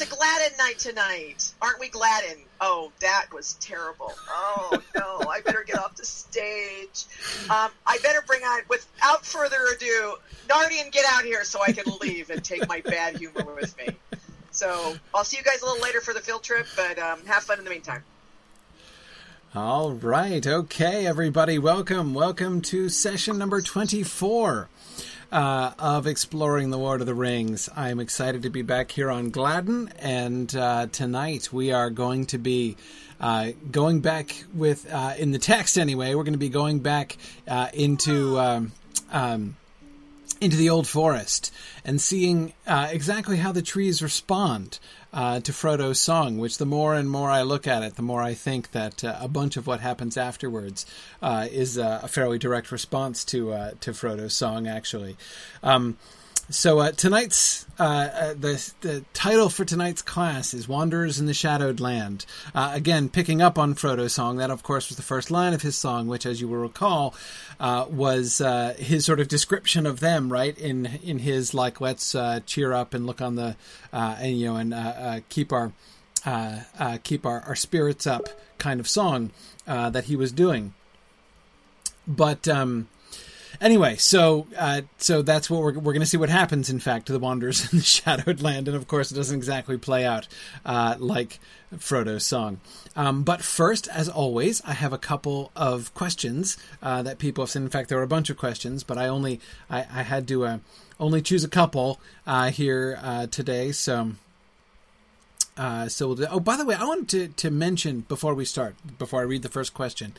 it's 0.00 0.12
a 0.12 0.16
Gladden 0.16 0.56
night 0.58 0.78
tonight. 0.78 1.52
Aren't 1.60 1.80
we 1.80 1.88
Gladden? 1.88 2.38
Oh, 2.60 2.92
that 3.00 3.26
was 3.32 3.54
terrible. 3.54 4.12
Oh, 4.28 4.80
no. 4.94 5.28
I 5.28 5.40
better 5.40 5.64
get 5.66 5.76
off 5.76 5.96
the 5.96 6.04
stage. 6.04 7.06
Um, 7.50 7.70
I 7.84 7.98
better 8.00 8.22
bring 8.24 8.42
on, 8.42 8.60
without 8.68 9.26
further 9.26 9.56
ado, 9.74 10.14
Nardian, 10.46 10.92
get 10.92 11.04
out 11.10 11.24
here 11.24 11.42
so 11.42 11.60
I 11.60 11.72
can 11.72 11.92
leave 12.00 12.30
and 12.30 12.44
take 12.44 12.68
my 12.68 12.80
bad 12.80 13.16
humor 13.16 13.52
with 13.56 13.76
me. 13.76 13.88
So 14.52 14.94
I'll 15.12 15.24
see 15.24 15.36
you 15.36 15.42
guys 15.42 15.62
a 15.62 15.66
little 15.66 15.82
later 15.82 16.00
for 16.00 16.14
the 16.14 16.20
field 16.20 16.44
trip, 16.44 16.68
but 16.76 16.96
um, 17.00 17.24
have 17.26 17.42
fun 17.42 17.58
in 17.58 17.64
the 17.64 17.70
meantime. 17.70 18.04
All 19.52 19.94
right. 19.94 20.46
Okay, 20.46 21.06
everybody. 21.06 21.58
Welcome. 21.58 22.14
Welcome 22.14 22.60
to 22.62 22.88
session 22.88 23.36
number 23.36 23.60
24 23.60 24.68
uh, 25.30 25.72
of 25.78 26.06
Exploring 26.06 26.70
the 26.70 26.78
Lord 26.78 27.00
of 27.00 27.06
the 27.06 27.14
Rings. 27.14 27.68
I'm 27.76 28.00
excited 28.00 28.42
to 28.42 28.50
be 28.50 28.62
back 28.62 28.90
here 28.90 29.10
on 29.10 29.30
Gladden, 29.30 29.92
and 29.98 30.54
uh, 30.54 30.86
tonight 30.90 31.52
we 31.52 31.72
are 31.72 31.90
going 31.90 32.26
to 32.26 32.38
be. 32.38 32.76
Uh, 33.20 33.50
going 33.72 33.98
back 33.98 34.44
with 34.54 34.88
uh, 34.92 35.12
in 35.18 35.32
the 35.32 35.40
text 35.40 35.76
anyway, 35.76 36.14
we're 36.14 36.22
going 36.22 36.34
to 36.34 36.38
be 36.38 36.48
going 36.48 36.78
back 36.78 37.16
uh, 37.48 37.66
into 37.74 38.38
um, 38.38 38.70
um, 39.10 39.56
into 40.40 40.56
the 40.56 40.70
old 40.70 40.86
forest 40.86 41.52
and 41.84 42.00
seeing 42.00 42.52
uh, 42.64 42.88
exactly 42.92 43.36
how 43.36 43.50
the 43.50 43.60
trees 43.60 44.02
respond 44.02 44.78
uh, 45.12 45.40
to 45.40 45.52
Frodo's 45.52 46.00
song, 46.00 46.38
which 46.38 46.58
the 46.58 46.66
more 46.66 46.94
and 46.94 47.10
more 47.10 47.30
I 47.30 47.42
look 47.42 47.66
at 47.66 47.82
it, 47.82 47.96
the 47.96 48.02
more 48.02 48.22
I 48.22 48.34
think 48.34 48.72
that 48.72 49.02
uh, 49.02 49.16
a 49.20 49.28
bunch 49.28 49.56
of 49.56 49.66
what 49.66 49.80
happens 49.80 50.16
afterwards 50.16 50.84
uh, 51.22 51.46
is 51.50 51.76
a 51.76 52.06
fairly 52.08 52.38
direct 52.38 52.70
response 52.70 53.24
to 53.26 53.52
uh, 53.52 53.70
to 53.80 53.92
Frodo's 53.92 54.34
song, 54.34 54.66
actually. 54.66 55.16
Um, 55.62 55.96
so 56.50 56.78
uh, 56.78 56.92
tonight's 56.92 57.66
uh, 57.78 57.82
uh, 57.82 58.34
the 58.34 58.72
the 58.80 59.04
title 59.12 59.50
for 59.50 59.64
tonight's 59.64 60.00
class 60.00 60.54
is 60.54 60.66
"Wanderers 60.66 61.20
in 61.20 61.26
the 61.26 61.34
Shadowed 61.34 61.78
Land." 61.78 62.24
Uh, 62.54 62.70
again, 62.72 63.10
picking 63.10 63.42
up 63.42 63.58
on 63.58 63.74
Frodo's 63.74 64.14
song. 64.14 64.38
That, 64.38 64.50
of 64.50 64.62
course, 64.62 64.88
was 64.88 64.96
the 64.96 65.02
first 65.02 65.30
line 65.30 65.52
of 65.52 65.60
his 65.60 65.76
song, 65.76 66.08
which, 66.08 66.24
as 66.24 66.40
you 66.40 66.48
will 66.48 66.58
recall, 66.58 67.14
uh, 67.60 67.84
was 67.90 68.40
uh, 68.40 68.74
his 68.78 69.04
sort 69.04 69.20
of 69.20 69.28
description 69.28 69.84
of 69.84 70.00
them. 70.00 70.32
Right 70.32 70.56
in 70.56 70.86
in 71.02 71.18
his 71.18 71.52
like, 71.52 71.80
let's 71.80 72.16
cheer 72.46 72.72
up 72.72 72.94
and 72.94 73.06
look 73.06 73.20
on 73.20 73.36
the 73.36 73.56
and 73.92 74.38
you 74.38 74.46
know 74.46 74.56
and 74.56 75.28
keep 75.28 75.52
our 75.52 75.72
keep 77.02 77.26
our, 77.26 77.40
our 77.40 77.56
spirits 77.56 78.06
up 78.06 78.28
kind 78.56 78.80
of 78.80 78.88
song 78.88 79.32
that 79.66 80.04
he 80.04 80.16
was 80.16 80.32
doing. 80.32 80.72
But 82.06 82.48
um, 82.48 82.88
Anyway, 83.60 83.96
so 83.96 84.46
uh, 84.56 84.82
so 84.98 85.22
that's 85.22 85.50
what 85.50 85.60
we're 85.60 85.72
we're 85.72 85.92
going 85.92 86.00
to 86.00 86.06
see 86.06 86.16
what 86.16 86.28
happens. 86.28 86.70
In 86.70 86.78
fact, 86.78 87.06
to 87.06 87.12
the 87.12 87.18
Wanderers 87.18 87.62
in 87.72 87.78
the 87.78 87.84
Shadowed 87.84 88.40
Land, 88.40 88.68
and 88.68 88.76
of 88.76 88.86
course, 88.86 89.10
it 89.10 89.16
doesn't 89.16 89.36
exactly 89.36 89.76
play 89.76 90.04
out 90.04 90.28
uh, 90.64 90.94
like 90.98 91.40
Frodo's 91.76 92.24
song. 92.24 92.60
Um, 92.94 93.24
but 93.24 93.42
first, 93.42 93.88
as 93.88 94.08
always, 94.08 94.62
I 94.64 94.74
have 94.74 94.92
a 94.92 94.98
couple 94.98 95.50
of 95.56 95.92
questions 95.94 96.56
uh, 96.82 97.02
that 97.02 97.18
people 97.18 97.42
have 97.42 97.50
sent. 97.50 97.64
In 97.64 97.70
fact, 97.70 97.88
there 97.88 97.98
were 97.98 98.04
a 98.04 98.08
bunch 98.08 98.30
of 98.30 98.36
questions, 98.36 98.84
but 98.84 98.96
I 98.96 99.08
only 99.08 99.40
I, 99.68 99.80
I 99.80 100.02
had 100.02 100.28
to 100.28 100.44
uh, 100.44 100.58
only 101.00 101.20
choose 101.20 101.42
a 101.42 101.48
couple 101.48 102.00
uh, 102.26 102.50
here 102.50 102.98
uh, 103.02 103.26
today. 103.26 103.72
So. 103.72 104.12
Uh, 105.58 105.88
so, 105.88 106.06
we'll 106.06 106.16
do, 106.16 106.26
oh, 106.30 106.40
by 106.40 106.56
the 106.56 106.64
way, 106.64 106.74
I 106.74 106.84
wanted 106.84 107.08
to, 107.08 107.28
to 107.42 107.50
mention 107.50 108.00
before 108.08 108.34
we 108.34 108.44
start, 108.44 108.76
before 108.98 109.20
I 109.20 109.24
read 109.24 109.42
the 109.42 109.48
first 109.48 109.74
question, 109.74 110.14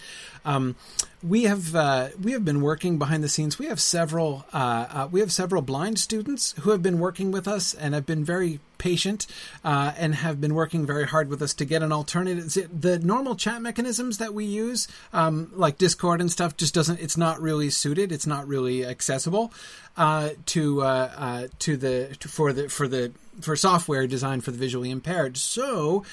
um, 0.45 0.75
we 1.21 1.43
have 1.43 1.75
uh, 1.75 2.09
we 2.21 2.31
have 2.31 2.45
been 2.45 2.61
working 2.61 2.97
behind 2.97 3.23
the 3.23 3.29
scenes. 3.29 3.59
We 3.59 3.65
have 3.67 3.79
several 3.79 4.45
uh, 4.53 4.85
uh, 4.89 5.07
we 5.11 5.19
have 5.19 5.31
several 5.31 5.61
blind 5.61 5.99
students 5.99 6.53
who 6.61 6.71
have 6.71 6.81
been 6.81 6.99
working 6.99 7.31
with 7.31 7.47
us 7.47 7.73
and 7.73 7.93
have 7.93 8.05
been 8.05 8.23
very 8.23 8.59
patient 8.77 9.27
uh, 9.65 9.91
and 9.97 10.15
have 10.15 10.39
been 10.39 10.55
working 10.55 10.85
very 10.85 11.05
hard 11.05 11.27
with 11.29 11.41
us 11.41 11.53
to 11.55 11.65
get 11.65 11.83
an 11.83 11.91
alternative. 11.91 12.69
The 12.81 12.99
normal 12.99 13.35
chat 13.35 13.61
mechanisms 13.61 14.17
that 14.19 14.33
we 14.33 14.45
use, 14.45 14.87
um, 15.11 15.51
like 15.53 15.77
Discord 15.77 16.21
and 16.21 16.31
stuff, 16.31 16.55
just 16.55 16.73
doesn't. 16.73 16.99
It's 16.99 17.17
not 17.17 17.41
really 17.41 17.69
suited. 17.69 18.11
It's 18.11 18.27
not 18.27 18.47
really 18.47 18.85
accessible 18.85 19.51
uh, 19.99 20.31
to 20.47 20.81
uh, 20.81 21.47
to 21.59 21.77
the 21.77 22.15
to, 22.19 22.27
for 22.27 22.51
the 22.51 22.69
for 22.69 22.87
the 22.87 23.11
for 23.41 23.55
software 23.55 24.07
designed 24.07 24.43
for 24.43 24.49
the 24.49 24.57
visually 24.57 24.89
impaired. 24.89 25.37
So 25.37 26.03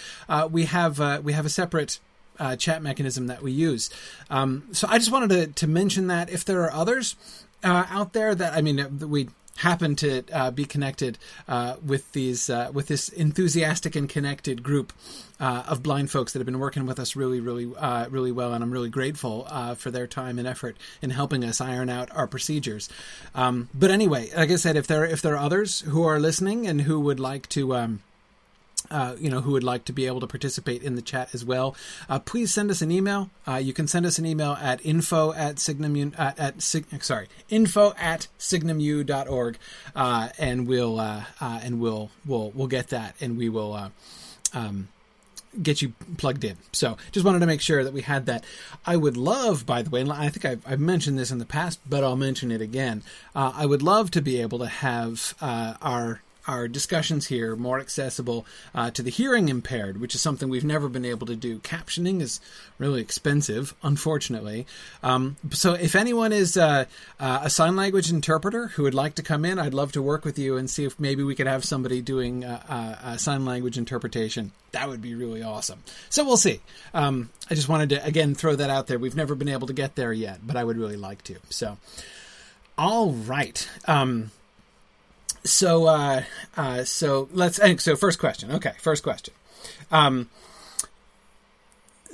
we 0.50 0.66
have 0.66 1.24
we 1.24 1.32
have 1.32 1.46
a 1.46 1.50
separate 1.50 2.00
uh, 2.38 2.56
chat 2.56 2.82
mechanism 2.82 3.26
that 3.26 3.42
we 3.42 3.52
use. 3.52 3.90
Um, 4.30 4.68
so 4.72 4.86
I 4.90 4.98
just 4.98 5.10
wanted 5.10 5.30
to, 5.30 5.46
to 5.60 5.66
mention 5.66 6.06
that 6.08 6.30
if 6.30 6.44
there 6.44 6.62
are 6.62 6.72
others 6.72 7.16
uh, 7.64 7.86
out 7.90 8.12
there 8.12 8.34
that 8.34 8.52
I 8.52 8.60
mean 8.60 8.98
we 8.98 9.28
happen 9.56 9.96
to 9.96 10.22
uh, 10.32 10.50
be 10.50 10.64
connected 10.64 11.18
uh, 11.48 11.76
with 11.84 12.12
these 12.12 12.50
uh, 12.50 12.70
with 12.72 12.88
this 12.88 13.08
enthusiastic 13.08 13.96
and 13.96 14.08
connected 14.08 14.62
group 14.62 14.92
uh, 15.38 15.64
of 15.66 15.82
blind 15.82 16.10
folks 16.10 16.32
that 16.32 16.38
have 16.38 16.46
been 16.46 16.58
working 16.58 16.86
with 16.86 16.98
us 16.98 17.16
really 17.16 17.40
really 17.40 17.66
really 18.10 18.32
well, 18.32 18.52
and 18.52 18.62
I'm 18.62 18.70
really 18.70 18.90
grateful 18.90 19.44
for 19.76 19.90
their 19.90 20.06
time 20.06 20.38
and 20.38 20.46
effort 20.46 20.76
in 21.02 21.10
helping 21.10 21.44
us 21.44 21.60
iron 21.60 21.88
out 21.90 22.08
our 22.14 22.26
procedures. 22.26 22.88
Um, 23.34 23.68
but 23.74 23.90
anyway, 23.90 24.30
like 24.36 24.50
I 24.50 24.56
said, 24.56 24.76
if 24.76 24.86
there 24.86 25.04
if 25.04 25.22
there 25.22 25.34
are 25.34 25.44
others 25.44 25.80
who 25.80 26.04
are 26.04 26.18
listening 26.18 26.66
and 26.66 26.82
who 26.82 27.00
would 27.00 27.20
like 27.20 27.48
to 27.50 27.74
um, 27.74 28.02
uh, 28.90 29.16
you 29.18 29.30
know, 29.30 29.40
who 29.40 29.52
would 29.52 29.64
like 29.64 29.84
to 29.84 29.92
be 29.92 30.06
able 30.06 30.20
to 30.20 30.26
participate 30.26 30.82
in 30.82 30.94
the 30.94 31.02
chat 31.02 31.34
as 31.34 31.44
well, 31.44 31.76
uh, 32.08 32.18
please 32.18 32.52
send 32.52 32.70
us 32.70 32.82
an 32.82 32.90
email. 32.90 33.30
Uh, 33.46 33.56
you 33.56 33.72
can 33.72 33.86
send 33.86 34.06
us 34.06 34.18
an 34.18 34.26
email 34.26 34.56
at 34.60 34.84
info 34.84 35.32
at 35.32 35.58
signum 35.58 36.12
uh, 36.16 36.32
at 36.38 36.62
sig, 36.62 36.86
sorry 37.02 37.28
info 37.48 37.94
at 37.98 38.28
signumu.org, 38.38 39.58
uh, 39.94 40.28
and 40.38 40.66
we'll 40.66 41.00
uh, 41.00 41.24
and 41.40 41.80
we'll 41.80 42.10
we'll 42.24 42.50
we'll 42.52 42.68
get 42.68 42.88
that, 42.88 43.14
and 43.20 43.36
we 43.36 43.48
will. 43.48 43.90
Um, 44.54 44.88
get 45.62 45.80
you 45.80 45.94
plugged 46.18 46.44
in. 46.44 46.56
So 46.72 46.98
just 47.12 47.24
wanted 47.24 47.38
to 47.38 47.46
make 47.46 47.62
sure 47.62 47.82
that 47.82 47.92
we 47.92 48.02
had 48.02 48.26
that. 48.26 48.44
I 48.84 48.96
would 48.96 49.16
love, 49.16 49.64
by 49.64 49.80
the 49.80 49.88
way, 49.88 50.02
and 50.02 50.12
I 50.12 50.28
think 50.28 50.44
I've, 50.44 50.62
I've 50.66 50.80
mentioned 50.80 51.18
this 51.18 51.30
in 51.30 51.38
the 51.38 51.46
past, 51.46 51.80
but 51.88 52.04
I'll 52.04 52.16
mention 52.16 52.50
it 52.50 52.60
again. 52.60 53.02
Uh, 53.34 53.52
I 53.54 53.64
would 53.64 53.82
love 53.82 54.10
to 54.12 54.20
be 54.20 54.40
able 54.40 54.58
to 54.58 54.66
have 54.66 55.34
uh, 55.40 55.74
our 55.80 56.20
our 56.46 56.68
discussions 56.68 57.26
here 57.26 57.56
more 57.56 57.80
accessible 57.80 58.46
uh, 58.74 58.90
to 58.90 59.02
the 59.02 59.10
hearing 59.10 59.48
impaired, 59.48 60.00
which 60.00 60.14
is 60.14 60.20
something 60.20 60.48
we've 60.48 60.64
never 60.64 60.88
been 60.88 61.04
able 61.04 61.26
to 61.26 61.36
do. 61.36 61.58
Captioning 61.58 62.20
is 62.20 62.40
really 62.78 63.00
expensive, 63.00 63.74
unfortunately. 63.82 64.66
Um, 65.02 65.36
so, 65.50 65.74
if 65.74 65.94
anyone 65.94 66.32
is 66.32 66.56
uh, 66.56 66.84
uh, 67.18 67.40
a 67.44 67.50
sign 67.50 67.76
language 67.76 68.10
interpreter 68.10 68.68
who 68.68 68.84
would 68.84 68.94
like 68.94 69.14
to 69.16 69.22
come 69.22 69.44
in, 69.44 69.58
I'd 69.58 69.74
love 69.74 69.92
to 69.92 70.02
work 70.02 70.24
with 70.24 70.38
you 70.38 70.56
and 70.56 70.68
see 70.68 70.84
if 70.84 70.98
maybe 70.98 71.22
we 71.22 71.34
could 71.34 71.46
have 71.46 71.64
somebody 71.64 72.00
doing 72.00 72.44
uh, 72.44 72.96
uh, 73.02 73.16
sign 73.16 73.44
language 73.44 73.78
interpretation. 73.78 74.52
That 74.72 74.88
would 74.88 75.00
be 75.00 75.14
really 75.14 75.42
awesome. 75.42 75.82
So, 76.10 76.24
we'll 76.24 76.36
see. 76.36 76.60
Um, 76.94 77.30
I 77.50 77.54
just 77.54 77.68
wanted 77.68 77.90
to, 77.90 78.04
again, 78.04 78.34
throw 78.34 78.56
that 78.56 78.70
out 78.70 78.86
there. 78.86 78.98
We've 78.98 79.16
never 79.16 79.34
been 79.34 79.48
able 79.48 79.66
to 79.68 79.72
get 79.72 79.94
there 79.96 80.12
yet, 80.12 80.40
but 80.46 80.56
I 80.56 80.64
would 80.64 80.76
really 80.76 80.96
like 80.96 81.22
to. 81.24 81.36
So, 81.50 81.76
all 82.78 83.12
right. 83.12 83.68
Um, 83.86 84.30
so 85.46 85.86
uh, 85.86 86.22
uh, 86.56 86.84
so 86.84 87.28
let's 87.32 87.60
so 87.82 87.96
first 87.96 88.18
question. 88.18 88.50
Okay, 88.52 88.72
first 88.78 89.02
question. 89.02 89.34
Um, 89.90 90.28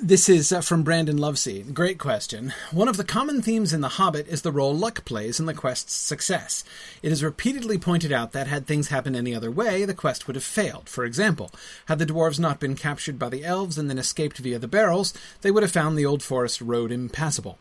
this 0.01 0.27
is 0.27 0.51
uh, 0.51 0.59
from 0.59 0.83
Brandon 0.83 1.17
Loveseed. 1.17 1.73
Great 1.73 1.97
question. 1.97 2.53
One 2.71 2.89
of 2.89 2.97
the 2.97 3.05
common 3.05 3.41
themes 3.41 3.71
in 3.71 3.79
The 3.79 3.89
Hobbit 3.89 4.27
is 4.27 4.41
the 4.41 4.51
role 4.51 4.75
luck 4.75 5.05
plays 5.05 5.39
in 5.39 5.45
the 5.45 5.53
quest's 5.53 5.93
success. 5.93 6.65
It 7.01 7.11
is 7.11 7.23
repeatedly 7.23 7.77
pointed 7.77 8.11
out 8.11 8.33
that 8.33 8.47
had 8.47 8.67
things 8.67 8.89
happened 8.89 9.15
any 9.15 9.33
other 9.33 9.49
way, 9.49 9.85
the 9.85 9.93
quest 9.93 10.27
would 10.27 10.35
have 10.35 10.43
failed. 10.43 10.89
For 10.89 11.05
example, 11.05 11.51
had 11.85 11.99
the 11.99 12.05
dwarves 12.05 12.39
not 12.39 12.59
been 12.59 12.75
captured 12.75 13.17
by 13.17 13.29
the 13.29 13.45
elves 13.45 13.77
and 13.77 13.89
then 13.89 13.97
escaped 13.97 14.39
via 14.39 14.59
the 14.59 14.67
barrels, 14.67 15.13
they 15.41 15.51
would 15.51 15.63
have 15.63 15.71
found 15.71 15.97
the 15.97 16.05
old 16.05 16.21
forest 16.21 16.59
road 16.59 16.91
impassable. 16.91 17.57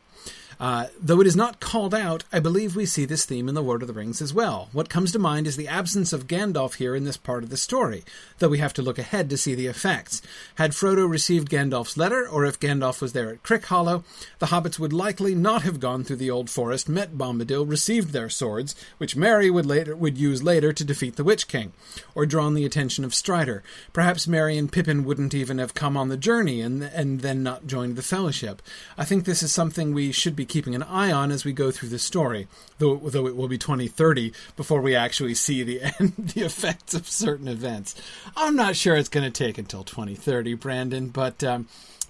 Uh, 0.61 0.87
though 1.01 1.21
it 1.21 1.27
is 1.27 1.37
not 1.37 1.61
called 1.61 1.95
out, 1.95 2.25
I 2.33 2.41
believe 2.41 2.77
we 2.77 2.87
see 2.87 3.05
this 3.05 3.25
theme 3.25 3.49
in 3.49 3.55
The 3.55 3.63
Lord 3.63 3.83
of 3.83 3.89
the 3.89 3.95
Rings 3.95 4.23
as 4.23 4.33
well. 4.33 4.69
What 4.73 4.89
comes 4.89 5.13
to 5.13 5.19
mind 5.19 5.47
is 5.47 5.57
the 5.57 5.69
absence 5.69 6.13
of 6.13 6.27
Gandalf 6.27 6.75
here 6.75 6.95
in 6.95 7.05
this 7.05 7.17
part 7.17 7.43
of 7.43 7.51
the 7.51 7.57
story, 7.57 8.05
though 8.39 8.49
we 8.49 8.59
have 8.59 8.73
to 8.75 8.83
look 8.83 8.99
ahead 8.99 9.29
to 9.31 9.37
see 9.37 9.55
the 9.55 9.67
effects. 9.67 10.23
Had 10.57 10.73
Frodo 10.73 11.09
received 11.09 11.51
Gandalf's 11.51 11.97
letter, 11.97 12.29
or 12.29 12.45
if 12.45 12.61
Gandalf 12.61 13.01
was 13.01 13.13
there 13.13 13.31
at 13.31 13.43
Crickhollow, 13.43 14.05
the 14.39 14.47
hobbits 14.47 14.79
would 14.79 14.93
likely 14.93 15.35
not 15.35 15.63
have 15.63 15.81
gone 15.81 16.05
through 16.05 16.17
the 16.17 16.31
old 16.31 16.49
forest, 16.49 16.89
met 16.89 17.19
Bombadil, 17.19 17.69
received 17.69 18.13
their 18.13 18.29
swords, 18.29 18.75
which 18.99 19.17
Merry 19.17 19.51
would 19.51 19.67
later 19.67 19.97
would 19.97 20.19
use 20.19 20.43
later 20.43 20.73
to 20.73 20.85
defeat 20.85 21.17
the 21.17 21.25
Witch 21.25 21.49
King, 21.49 21.73
or 22.15 22.27
drawn 22.27 22.55
the 22.55 22.65
attention 22.65 23.05
of 23.05 23.15
Strider. 23.15 23.63
Perhaps 23.93 24.29
Merry 24.29 24.57
and 24.57 24.71
Pippin 24.71 25.05
wouldn't 25.05 25.35
even 25.35 25.59
have 25.59 25.75
come 25.75 25.97
on 25.97 26.09
the 26.09 26.17
journey 26.17 26.61
and 26.61 26.83
and 26.83 27.21
then 27.21 27.43
not 27.43 27.67
joined 27.67 27.97
the 27.97 28.03
Fellowship. 28.03 28.63
I 28.97 29.05
think 29.05 29.25
this 29.25 29.43
is 29.43 29.53
something 29.53 29.93
we 29.93 30.13
should 30.13 30.37
be 30.37 30.47
keeping 30.53 30.75
an 30.75 30.83
eye 30.83 31.11
on 31.11 31.33
as 31.33 31.45
we 31.45 31.53
go 31.53 31.71
through 31.71 31.89
the 31.89 31.99
story. 31.99 32.47
Though, 32.79 32.97
though 32.97 33.27
it 33.27 33.35
will 33.35 33.49
be 33.49 33.57
2030 33.57 34.33
before 34.55 34.83
we 34.83 34.95
actually 34.95 35.35
see 35.35 35.63
the 35.63 35.81
end, 35.99 36.13
the 36.17 36.43
effects 36.43 36.93
of 36.93 37.09
certain 37.09 37.49
events. 37.49 37.95
I'm 38.37 38.55
not 38.55 38.77
sure 38.77 38.95
it's 38.95 39.09
going 39.09 39.31
to 39.31 39.45
take 39.45 39.57
until 39.57 39.83
2030, 39.83 40.55
Brandon, 40.55 41.09
but 41.09 41.43
um, 41.43 41.69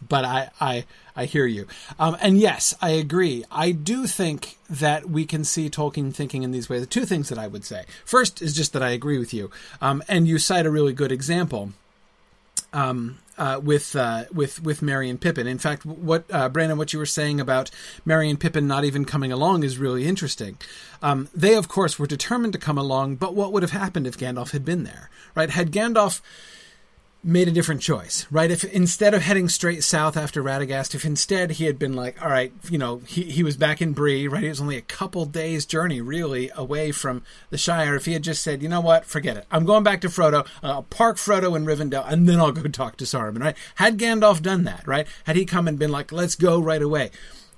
but 0.08 0.24
I, 0.24 0.50
I, 0.60 0.84
I 1.14 1.26
hear 1.26 1.46
you. 1.46 1.68
Um, 1.98 2.16
and 2.20 2.36
yes, 2.36 2.74
I 2.82 2.90
agree. 2.90 3.44
I 3.52 3.70
do 3.70 4.08
think 4.08 4.58
that 4.68 5.08
we 5.08 5.24
can 5.24 5.44
see 5.44 5.70
Tolkien 5.70 6.12
thinking 6.12 6.42
in 6.42 6.50
these 6.50 6.68
ways. 6.68 6.80
The 6.80 6.86
two 6.86 7.06
things 7.06 7.28
that 7.28 7.38
I 7.38 7.46
would 7.46 7.64
say. 7.64 7.84
First 8.04 8.42
is 8.42 8.54
just 8.54 8.72
that 8.72 8.82
I 8.82 8.90
agree 8.90 9.18
with 9.18 9.32
you. 9.32 9.50
Um, 9.80 10.02
and 10.08 10.26
you 10.26 10.38
cite 10.38 10.66
a 10.66 10.70
really 10.70 10.92
good 10.92 11.12
example. 11.12 11.72
Um, 12.72 13.18
uh, 13.38 13.60
with 13.62 13.96
uh, 13.96 14.24
with 14.32 14.62
with 14.62 14.82
Merry 14.82 15.08
and 15.08 15.20
Pippin. 15.20 15.46
In 15.46 15.58
fact, 15.58 15.84
what 15.84 16.24
uh, 16.30 16.48
Brandon, 16.48 16.78
what 16.78 16.92
you 16.92 16.98
were 16.98 17.06
saying 17.06 17.40
about 17.40 17.70
Merry 18.04 18.28
and 18.28 18.38
Pippin 18.38 18.66
not 18.66 18.84
even 18.84 19.04
coming 19.04 19.32
along 19.32 19.64
is 19.64 19.78
really 19.78 20.06
interesting. 20.06 20.58
Um, 21.00 21.28
they, 21.34 21.54
of 21.54 21.66
course, 21.66 21.98
were 21.98 22.06
determined 22.06 22.52
to 22.52 22.58
come 22.58 22.78
along, 22.78 23.16
but 23.16 23.34
what 23.34 23.52
would 23.52 23.62
have 23.62 23.72
happened 23.72 24.06
if 24.06 24.18
Gandalf 24.18 24.52
had 24.52 24.64
been 24.64 24.84
there? 24.84 25.10
Right? 25.34 25.50
Had 25.50 25.72
Gandalf 25.72 26.20
made 27.24 27.46
a 27.46 27.52
different 27.52 27.80
choice, 27.80 28.26
right? 28.30 28.50
If 28.50 28.64
instead 28.64 29.14
of 29.14 29.22
heading 29.22 29.48
straight 29.48 29.84
south 29.84 30.16
after 30.16 30.42
Radagast, 30.42 30.94
if 30.94 31.04
instead 31.04 31.52
he 31.52 31.66
had 31.66 31.78
been 31.78 31.94
like, 31.94 32.20
all 32.20 32.28
right, 32.28 32.52
you 32.68 32.78
know, 32.78 32.98
he, 33.06 33.24
he 33.24 33.44
was 33.44 33.56
back 33.56 33.80
in 33.80 33.92
Bree, 33.92 34.26
right? 34.26 34.42
It 34.42 34.48
was 34.48 34.60
only 34.60 34.76
a 34.76 34.82
couple 34.82 35.24
days 35.24 35.64
journey 35.64 36.00
really 36.00 36.50
away 36.56 36.90
from 36.90 37.22
the 37.50 37.58
Shire. 37.58 37.94
If 37.94 38.06
he 38.06 38.12
had 38.12 38.22
just 38.22 38.42
said, 38.42 38.60
you 38.60 38.68
know 38.68 38.80
what, 38.80 39.04
forget 39.04 39.36
it. 39.36 39.46
I'm 39.52 39.64
going 39.64 39.84
back 39.84 40.00
to 40.00 40.08
Frodo. 40.08 40.46
I'll 40.62 40.82
park 40.82 41.16
Frodo 41.16 41.56
in 41.56 41.64
Rivendell 41.64 42.10
and 42.10 42.28
then 42.28 42.40
I'll 42.40 42.50
go 42.50 42.62
talk 42.68 42.96
to 42.96 43.04
Saruman, 43.04 43.40
right? 43.40 43.56
Had 43.76 43.98
Gandalf 43.98 44.42
done 44.42 44.64
that, 44.64 44.86
right? 44.86 45.06
Had 45.24 45.36
he 45.36 45.44
come 45.44 45.68
and 45.68 45.78
been 45.78 45.92
like, 45.92 46.10
let's 46.10 46.34
go 46.34 46.60
right 46.60 46.82
away. 46.82 47.10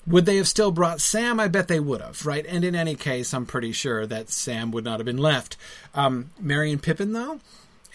Would 0.07 0.27
they 0.27 0.37
have 0.37 0.49
still 0.49 0.71
brought 0.71 1.01
Sam? 1.01 1.41
I 1.41 1.49
bet 1.49 1.69
they 1.69 1.81
would 1.81 2.03
have, 2.03 2.27
right? 2.27 2.45
And 2.45 2.63
in 2.63 2.75
any 2.75 2.95
case, 2.95 3.33
I'm 3.33 3.47
pretty 3.47 3.73
sure 3.73 4.07
that 4.07 4.29
Sam 4.29 4.71
would 4.73 4.85
not 4.85 4.99
have 4.99 5.07
been 5.07 5.17
left. 5.17 5.57
Um, 5.95 6.31
Merry 6.39 6.71
and 6.71 6.83
Pippin, 6.83 7.15
though, 7.15 7.41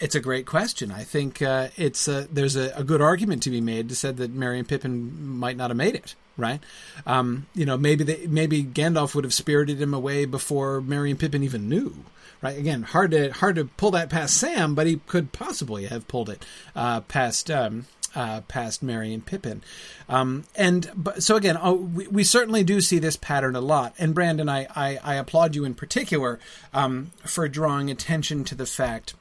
it's 0.00 0.14
a 0.14 0.20
great 0.20 0.46
question. 0.46 0.90
I 0.90 1.04
think 1.04 1.42
uh, 1.42 1.68
it's 1.76 2.08
a, 2.08 2.26
there's 2.32 2.56
a, 2.56 2.72
a, 2.74 2.82
good 2.82 3.02
argument 3.02 3.42
to 3.44 3.50
be 3.50 3.60
made 3.60 3.90
to 3.90 3.94
say 3.94 4.10
that 4.10 4.32
Merry 4.32 4.58
and 4.58 4.66
Pippin 4.66 5.38
might 5.38 5.56
not 5.56 5.70
have 5.70 5.76
made 5.76 5.94
it. 5.94 6.14
Right? 6.36 6.60
Um, 7.06 7.46
you 7.54 7.66
know, 7.66 7.76
maybe 7.76 8.02
they, 8.02 8.26
maybe 8.26 8.64
Gandalf 8.64 9.14
would 9.14 9.24
have 9.24 9.34
spirited 9.34 9.80
him 9.80 9.92
away 9.92 10.24
before 10.24 10.80
Merry 10.80 11.10
and 11.10 11.20
Pippin 11.20 11.42
even 11.42 11.68
knew. 11.68 12.04
Right? 12.40 12.58
Again, 12.58 12.82
hard 12.82 13.10
to 13.10 13.30
hard 13.30 13.56
to 13.56 13.66
pull 13.66 13.90
that 13.90 14.08
past 14.08 14.38
Sam, 14.38 14.74
but 14.74 14.86
he 14.86 15.00
could 15.06 15.32
possibly 15.32 15.84
have 15.86 16.08
pulled 16.08 16.30
it 16.30 16.44
uh, 16.74 17.02
past. 17.02 17.50
Um, 17.50 17.86
uh, 18.12 18.40
past 18.48 18.82
Merry 18.82 19.14
and 19.14 19.24
Pippin. 19.24 19.62
Um, 20.08 20.42
and 20.56 20.90
but, 20.96 21.22
so 21.22 21.36
again, 21.36 21.56
oh, 21.60 21.74
we, 21.74 22.08
we, 22.08 22.24
certainly 22.24 22.64
do 22.64 22.80
see 22.80 22.98
this 22.98 23.16
pattern 23.16 23.54
a 23.54 23.60
lot. 23.60 23.94
And 24.00 24.16
Brandon, 24.16 24.48
I, 24.48 24.66
I, 24.74 24.98
I 25.04 25.14
applaud 25.14 25.54
you 25.54 25.64
in 25.64 25.74
particular 25.74 26.40
um, 26.74 27.12
for 27.24 27.48
drawing 27.48 27.88
attention 27.88 28.42
to 28.46 28.56
the 28.56 28.66
fact 28.66 29.14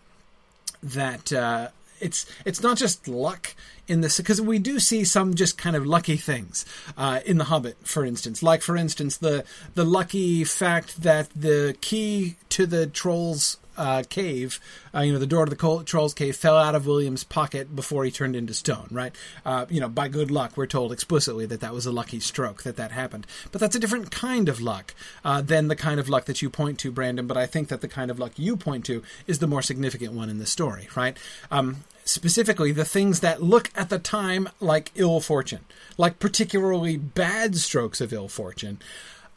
that 0.81 1.31
uh, 1.33 1.69
it's 1.99 2.25
it's 2.45 2.61
not 2.61 2.77
just 2.77 3.07
luck 3.07 3.55
in 3.87 4.01
this 4.01 4.17
because 4.17 4.41
we 4.41 4.59
do 4.59 4.79
see 4.79 5.03
some 5.03 5.33
just 5.33 5.57
kind 5.57 5.75
of 5.75 5.85
lucky 5.85 6.17
things 6.17 6.65
uh, 6.97 7.19
in 7.25 7.37
the 7.37 7.45
Hobbit, 7.45 7.77
for 7.83 8.05
instance. 8.05 8.43
Like 8.43 8.61
for 8.61 8.77
instance, 8.77 9.17
the 9.17 9.43
the 9.75 9.85
lucky 9.85 10.43
fact 10.43 11.01
that 11.01 11.29
the 11.35 11.75
key 11.81 12.35
to 12.49 12.65
the 12.65 12.87
trolls 12.87 13.57
uh, 13.79 14.03
cave, 14.09 14.59
uh, 14.93 14.99
you 14.99 15.13
know, 15.13 15.19
the 15.19 15.25
door 15.25 15.45
to 15.45 15.49
the 15.49 15.83
troll's 15.85 16.13
cave 16.13 16.35
fell 16.35 16.57
out 16.57 16.75
of 16.75 16.85
William's 16.85 17.23
pocket 17.23 17.75
before 17.75 18.03
he 18.03 18.11
turned 18.11 18.35
into 18.35 18.53
stone, 18.53 18.87
right? 18.91 19.15
Uh, 19.45 19.65
you 19.69 19.79
know, 19.79 19.89
by 19.89 20.07
good 20.07 20.29
luck, 20.29 20.55
we're 20.55 20.67
told 20.67 20.91
explicitly 20.91 21.45
that 21.45 21.61
that 21.61 21.73
was 21.73 21.85
a 21.85 21.91
lucky 21.91 22.19
stroke 22.19 22.63
that 22.63 22.75
that 22.75 22.91
happened. 22.91 23.25
But 23.51 23.61
that's 23.61 23.75
a 23.75 23.79
different 23.79 24.11
kind 24.11 24.49
of 24.49 24.61
luck 24.61 24.93
uh, 25.23 25.41
than 25.41 25.69
the 25.69 25.75
kind 25.75 25.99
of 25.99 26.09
luck 26.09 26.25
that 26.25 26.41
you 26.41 26.49
point 26.49 26.77
to, 26.79 26.91
Brandon. 26.91 27.25
But 27.25 27.37
I 27.37 27.45
think 27.45 27.69
that 27.69 27.81
the 27.81 27.87
kind 27.87 28.11
of 28.11 28.19
luck 28.19 28.33
you 28.35 28.57
point 28.57 28.85
to 28.85 29.01
is 29.25 29.39
the 29.39 29.47
more 29.47 29.61
significant 29.61 30.13
one 30.13 30.29
in 30.29 30.37
the 30.37 30.45
story, 30.45 30.89
right? 30.95 31.17
Um, 31.49 31.85
specifically 32.03 32.71
the 32.71 32.85
things 32.85 33.21
that 33.21 33.41
look 33.41 33.69
at 33.75 33.89
the 33.89 33.99
time 33.99 34.49
like 34.59 34.91
ill 34.95 35.21
fortune, 35.21 35.63
like 35.97 36.19
particularly 36.19 36.97
bad 36.97 37.55
strokes 37.55 38.01
of 38.01 38.11
ill 38.11 38.27
fortune, 38.27 38.79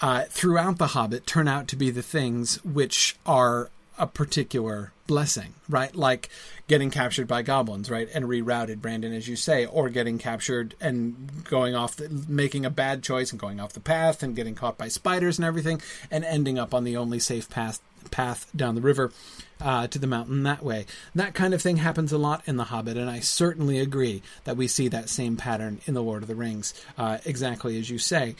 uh, 0.01 0.25
throughout 0.29 0.79
The 0.79 0.89
Hobbit 0.89 1.27
turn 1.27 1.47
out 1.47 1.69
to 1.69 1.77
be 1.77 1.91
the 1.91 2.03
things 2.03 2.63
which 2.65 3.17
are 3.25 3.71
a 3.99 4.07
particular 4.07 4.93
blessing, 5.07 5.55
right? 5.69 5.95
Like 5.95 6.31
getting 6.69 6.91
captured 6.91 7.29
by 7.29 7.43
goblins, 7.43 7.91
right? 7.91 8.09
And 8.15 8.25
rerouted, 8.25 8.81
Brandon, 8.81 9.13
as 9.13 9.29
you 9.29 9.37
say, 9.37 9.67
or 9.67 9.89
getting 9.91 10.19
captured 10.19 10.75
and 10.81 11.45
going 11.45 11.75
off, 11.75 11.97
the, 11.97 12.09
making 12.29 12.65
a 12.65 12.71
bad 12.71 13.03
choice 13.03 13.31
and 13.31 13.41
going 13.41 13.61
off 13.61 13.75
the 13.75 13.81
path 13.81 14.23
and 14.23 14.35
getting 14.35 14.55
caught 14.55 14.79
by 14.79 14.89
spiders 14.89 15.39
and 15.39 15.45
everything 15.45 15.83
and 16.11 16.25
ending 16.25 16.59
up 16.59 16.73
on 16.73 16.85
the 16.85 16.97
only 16.97 17.19
safe 17.19 17.51
path, 17.51 17.81
path 18.11 18.47
down 18.57 18.75
the 18.75 18.81
river 18.81 19.13
uh, 19.61 19.87
to 19.89 19.99
the 19.99 20.07
mountain 20.07 20.43
that 20.45 20.63
way. 20.63 20.87
That 21.15 21.35
kind 21.35 21.55
of 21.55 21.63
thing 21.63 21.77
happens 21.77 22.13
a 22.13 22.19
lot 22.19 22.43
in 22.47 22.57
The 22.57 22.65
Hobbit, 22.65 22.97
and 22.97 23.11
I 23.11 23.21
certainly 23.21 23.79
agree 23.79 24.23
that 24.45 24.57
we 24.57 24.67
see 24.67 24.89
that 24.89 25.09
same 25.09 25.37
pattern 25.37 25.81
in 25.87 25.95
The 25.95 26.03
Lord 26.03 26.23
of 26.23 26.29
the 26.29 26.35
Rings, 26.35 26.75
uh, 26.97 27.19
exactly 27.25 27.79
as 27.79 27.91
you 27.91 27.99
say. 27.99 28.35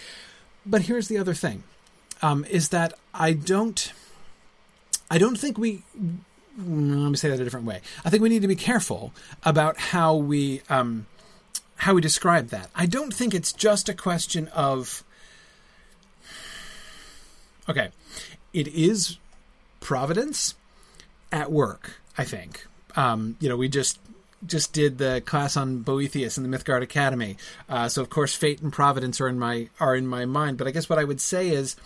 But 0.65 0.83
here's 0.83 1.09
the 1.09 1.19
other 1.19 1.35
thing. 1.35 1.65
Um, 2.23 2.45
is 2.45 2.69
that 2.69 2.95
I 3.13 3.33
don't 3.33 3.93
I 5.13 5.19
don't 5.19 5.37
think 5.37 5.59
we. 5.59 5.83
Let 6.57 6.67
me 6.67 7.17
say 7.17 7.29
that 7.29 7.39
a 7.39 7.45
different 7.45 7.67
way. 7.67 7.83
I 8.03 8.09
think 8.09 8.23
we 8.23 8.31
need 8.31 8.41
to 8.41 8.49
be 8.49 8.57
careful 8.57 9.13
about 9.45 9.77
how 9.77 10.17
we 10.17 10.63
um, 10.71 11.05
how 11.77 11.93
we 11.93 12.01
describe 12.01 12.49
that. 12.49 12.71
I 12.75 12.87
don't 12.87 13.13
think 13.13 13.35
it's 13.35 13.53
just 13.53 13.91
a 13.91 13.95
question 13.95 14.49
of. 14.49 15.05
Okay, 17.69 17.91
it 18.55 18.69
is 18.69 19.19
providence 19.81 20.55
at 21.31 21.53
work. 21.53 22.01
I 22.17 22.25
think. 22.25 22.67
Um, 22.97 23.37
you 23.39 23.51
know, 23.51 23.57
we 23.59 23.69
just 23.69 23.99
just 24.47 24.73
did 24.73 24.97
the 24.97 25.23
class 25.27 25.59
on 25.59 25.81
Boethius 25.81 26.39
in 26.39 26.51
the 26.51 26.59
Mythgard 26.59 26.83
Academy, 26.83 27.37
uh, 27.69 27.91
so 27.91 28.01
of 28.01 28.09
course 28.09 28.35
fate 28.35 28.63
and 28.63 28.73
providence 28.73 29.21
are 29.21 29.29
in 29.29 29.39
my 29.39 29.69
are 29.79 29.95
in 29.95 30.07
my 30.07 30.25
mind. 30.25 30.57
But 30.57 30.69
I 30.69 30.71
guess 30.71 30.89
what 30.89 30.99
I 30.99 31.05
would 31.05 31.21
say 31.21 31.51
is 31.51 31.77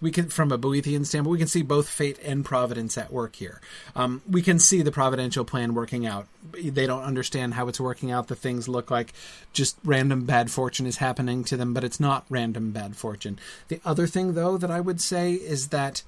we 0.00 0.10
can, 0.10 0.28
from 0.28 0.52
a 0.52 0.58
Boethian 0.58 1.06
standpoint, 1.06 1.32
we 1.32 1.38
can 1.38 1.46
see 1.46 1.62
both 1.62 1.88
fate 1.88 2.18
and 2.22 2.44
providence 2.44 2.98
at 2.98 3.12
work 3.12 3.36
here. 3.36 3.60
Um, 3.94 4.22
we 4.28 4.42
can 4.42 4.58
see 4.58 4.82
the 4.82 4.92
providential 4.92 5.44
plan 5.44 5.74
working 5.74 6.06
out. 6.06 6.26
They 6.52 6.86
don't 6.86 7.02
understand 7.02 7.54
how 7.54 7.68
it's 7.68 7.80
working 7.80 8.10
out. 8.10 8.28
The 8.28 8.36
things 8.36 8.68
look 8.68 8.90
like 8.90 9.12
just 9.52 9.78
random 9.84 10.24
bad 10.24 10.50
fortune 10.50 10.86
is 10.86 10.98
happening 10.98 11.44
to 11.44 11.56
them, 11.56 11.72
but 11.72 11.84
it's 11.84 11.98
not 11.98 12.26
random 12.28 12.72
bad 12.72 12.96
fortune. 12.96 13.38
The 13.68 13.80
other 13.84 14.06
thing, 14.06 14.34
though, 14.34 14.56
that 14.58 14.70
I 14.70 14.80
would 14.80 15.00
say 15.00 15.32
is 15.32 15.68
that 15.68 16.02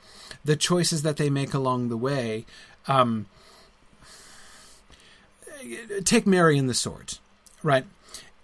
the 0.44 0.56
choices 0.56 1.02
that 1.02 1.16
they 1.16 1.30
make 1.30 1.54
along 1.54 1.88
the 1.88 1.96
way. 1.96 2.44
Um, 2.86 3.26
take 6.04 6.26
Merry 6.26 6.58
and 6.58 6.68
the 6.68 6.74
sword, 6.74 7.18
right? 7.62 7.84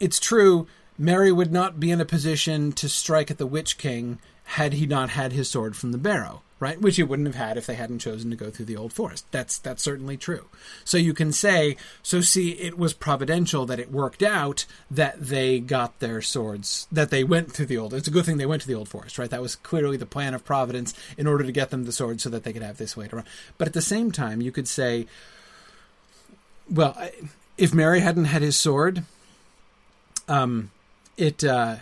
It's 0.00 0.18
true. 0.18 0.66
Merry 0.98 1.32
would 1.32 1.52
not 1.52 1.80
be 1.80 1.90
in 1.90 2.00
a 2.00 2.04
position 2.04 2.72
to 2.72 2.88
strike 2.88 3.30
at 3.30 3.38
the 3.38 3.46
Witch 3.46 3.78
King 3.78 4.18
had 4.44 4.74
he 4.74 4.86
not 4.86 5.10
had 5.10 5.32
his 5.32 5.50
sword 5.50 5.74
from 5.74 5.92
the 5.92 5.98
barrow, 5.98 6.42
right? 6.60 6.80
Which 6.80 6.96
he 6.96 7.02
wouldn't 7.02 7.26
have 7.26 7.34
had 7.34 7.56
if 7.56 7.66
they 7.66 7.74
hadn't 7.74 8.00
chosen 8.00 8.30
to 8.30 8.36
go 8.36 8.50
through 8.50 8.66
the 8.66 8.76
old 8.76 8.92
forest. 8.92 9.26
That's 9.30 9.58
that's 9.58 9.82
certainly 9.82 10.16
true. 10.16 10.46
So 10.84 10.98
you 10.98 11.14
can 11.14 11.32
say, 11.32 11.76
so 12.02 12.20
see, 12.20 12.50
it 12.50 12.78
was 12.78 12.92
providential 12.92 13.66
that 13.66 13.80
it 13.80 13.90
worked 13.90 14.22
out 14.22 14.66
that 14.90 15.20
they 15.20 15.60
got 15.60 15.98
their 15.98 16.20
swords, 16.20 16.86
that 16.92 17.10
they 17.10 17.24
went 17.24 17.52
through 17.52 17.66
the 17.66 17.78
old. 17.78 17.94
It's 17.94 18.08
a 18.08 18.12
good 18.12 18.26
thing 18.26 18.36
they 18.36 18.46
went 18.46 18.62
to 18.62 18.68
the 18.68 18.74
old 18.74 18.88
forest, 18.88 19.18
right? 19.18 19.30
That 19.30 19.42
was 19.42 19.56
clearly 19.56 19.96
the 19.96 20.06
plan 20.06 20.34
of 20.34 20.44
providence 20.44 20.94
in 21.16 21.26
order 21.26 21.44
to 21.44 21.52
get 21.52 21.70
them 21.70 21.84
the 21.84 21.92
swords 21.92 22.22
so 22.22 22.30
that 22.30 22.44
they 22.44 22.52
could 22.52 22.62
have 22.62 22.76
this 22.76 22.96
way 22.96 23.08
to 23.08 23.16
run. 23.16 23.24
But 23.58 23.68
at 23.68 23.74
the 23.74 23.82
same 23.82 24.12
time, 24.12 24.40
you 24.40 24.52
could 24.52 24.68
say, 24.68 25.06
well, 26.70 26.96
if 27.56 27.72
Merry 27.72 28.00
hadn't 28.00 28.26
had 28.26 28.42
his 28.42 28.56
sword, 28.56 29.04
um, 30.28 30.70
it 31.16 31.44
uh, 31.44 31.76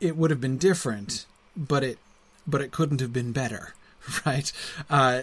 it 0.00 0.16
would 0.16 0.30
have 0.30 0.40
been 0.40 0.58
different 0.58 1.26
but 1.56 1.82
it 1.82 1.98
but 2.46 2.60
it 2.60 2.72
couldn't 2.72 3.00
have 3.00 3.12
been 3.12 3.32
better, 3.32 3.74
right? 4.26 4.50
Uh, 4.90 5.22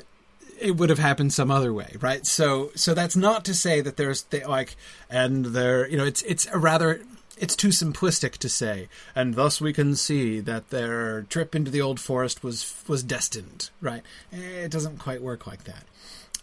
it 0.60 0.76
would 0.76 0.90
have 0.90 1.00
happened 1.00 1.34
some 1.34 1.52
other 1.52 1.74
way, 1.74 1.96
right? 2.00 2.26
So 2.26 2.72
so 2.76 2.94
that's 2.94 3.16
not 3.16 3.46
to 3.46 3.54
say 3.54 3.82
that 3.82 3.98
there's 3.98 4.24
they, 4.24 4.44
like 4.44 4.76
and 5.10 5.48
there 5.48 5.88
you 5.90 5.98
know 5.98 6.06
it's 6.06 6.22
it's 6.24 6.48
a 6.48 6.58
rather 6.58 7.02
it's 7.38 7.56
too 7.56 7.70
simplistic 7.70 8.34
to 8.34 8.50
say, 8.50 8.90
and 9.16 9.36
thus 9.36 9.62
we 9.62 9.72
can 9.72 9.96
see 9.96 10.42
that 10.42 10.70
their 10.70 11.24
trip 11.24 11.56
into 11.56 11.72
the 11.72 11.82
old 11.82 12.00
forest 12.00 12.44
was 12.44 12.84
was 12.88 13.04
destined, 13.04 13.70
right? 13.82 14.04
It 14.32 14.72
doesn't 14.72 14.98
quite 14.98 15.22
work 15.22 15.48
like 15.48 15.64
that. 15.64 15.84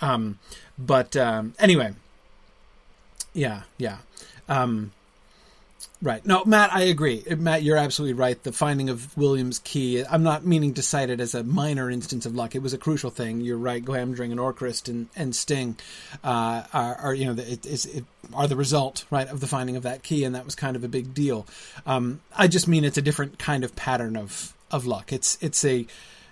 Um, 0.01 0.39
but 0.79 1.17
um, 1.17 1.55
anyway, 1.59 1.93
yeah, 3.35 3.63
yeah. 3.79 3.99
Um, 4.49 4.93
Right. 6.03 6.25
No, 6.27 6.45
Matt, 6.45 6.75
I 6.75 6.83
agree. 6.83 7.25
Matt, 7.39 7.63
you're 7.63 7.79
absolutely 7.79 8.13
right. 8.13 8.41
The 8.43 8.53
finding 8.53 8.91
of 8.91 9.17
William's 9.17 9.61
key, 9.61 10.05
I'm 10.05 10.23
not 10.23 10.45
meaning 10.45 10.75
to 10.75 10.83
cite 10.83 11.09
it 11.09 11.21
as 11.21 11.35
a 11.35 11.43
minor 11.43 11.91
instance 11.91 12.27
of 12.27 12.35
luck. 12.35 12.55
It 12.55 12.61
was 12.61 12.75
a 12.75 12.79
crucial 12.79 13.11
thing. 13.11 13.41
You're 13.41 13.57
right. 13.57 13.83
Glamdring 13.83 14.31
and 14.31 14.39
Orcrist 14.39 14.89
and, 14.89 15.09
and 15.17 15.35
Sting 15.35 15.77
uh, 16.23 16.65
are, 16.73 16.95
are, 16.97 17.15
you 17.15 17.25
know, 17.25 17.43
it, 17.43 17.65
it, 17.65 18.05
are 18.35 18.47
the 18.47 18.57
result, 18.57 19.07
right, 19.11 19.27
of 19.27 19.41
the 19.41 19.47
finding 19.47 19.77
of 19.77 19.85
that 19.85 20.03
key, 20.03 20.25
and 20.25 20.35
that 20.35 20.45
was 20.45 20.55
kind 20.55 20.77
of 20.77 20.85
a 20.85 20.89
big 20.89 21.15
deal. 21.15 21.47
Um, 21.87 22.21
I 22.37 22.47
just 22.47 22.69
mean 22.69 22.85
it's 22.85 22.99
a 22.99 23.03
different 23.03 23.39
kind 23.39 23.65
of 23.65 23.75
pattern 23.75 24.17
of, 24.17 24.53
of 24.71 24.85
luck. 24.87 25.13
It's 25.13 25.39
it's 25.41 25.65
a 25.65 25.87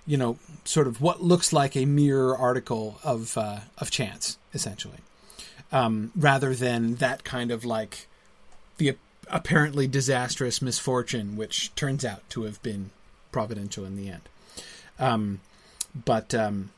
you 0.06 0.16
know 0.18 0.38
sort 0.64 0.86
of 0.86 1.00
what 1.00 1.22
looks 1.22 1.52
like 1.52 1.76
a 1.76 1.86
mere 1.86 2.34
article 2.34 2.98
of 3.02 3.38
uh, 3.38 3.60
of 3.78 3.90
chance 3.90 4.38
essentially, 4.52 4.98
um, 5.72 6.12
rather 6.16 6.54
than 6.54 6.96
that 6.96 7.24
kind 7.24 7.50
of 7.50 7.64
like 7.64 8.08
the 8.76 8.96
apparently 9.30 9.86
disastrous 9.86 10.60
misfortune 10.62 11.36
which 11.36 11.74
turns 11.74 12.04
out 12.04 12.28
to 12.30 12.42
have 12.44 12.62
been 12.62 12.90
providential 13.32 13.84
in 13.84 13.96
the 13.96 14.08
end. 14.08 14.22
Um, 14.98 15.40
but 16.04 16.34
um, 16.34 16.70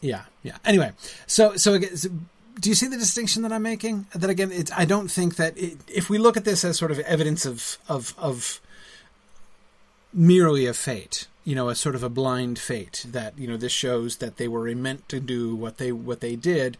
yeah, 0.00 0.24
yeah. 0.42 0.56
Anyway, 0.64 0.92
so 1.26 1.56
so 1.56 1.74
again, 1.74 1.90
do 2.60 2.68
you 2.68 2.74
see 2.74 2.88
the 2.88 2.96
distinction 2.96 3.42
that 3.42 3.52
I'm 3.52 3.62
making? 3.62 4.06
That 4.14 4.30
again, 4.30 4.52
it's, 4.52 4.72
I 4.72 4.84
don't 4.84 5.10
think 5.10 5.36
that 5.36 5.56
it, 5.58 5.78
if 5.88 6.08
we 6.08 6.18
look 6.18 6.36
at 6.36 6.44
this 6.44 6.64
as 6.64 6.78
sort 6.78 6.90
of 6.90 6.98
evidence 7.00 7.46
of 7.46 7.78
of 7.88 8.14
of 8.18 8.60
merely 10.12 10.66
a 10.66 10.74
fate, 10.74 11.26
you 11.44 11.54
know, 11.54 11.68
a 11.68 11.74
sort 11.74 11.94
of 11.94 12.02
a 12.02 12.08
blind 12.08 12.58
fate 12.58 13.04
that 13.08 13.38
you 13.38 13.46
know 13.46 13.56
this 13.56 13.72
shows 13.72 14.16
that 14.16 14.36
they 14.36 14.48
were 14.48 14.74
meant 14.74 15.08
to 15.08 15.20
do 15.20 15.54
what 15.54 15.78
they 15.78 15.92
what 15.92 16.20
they 16.20 16.36
did. 16.36 16.76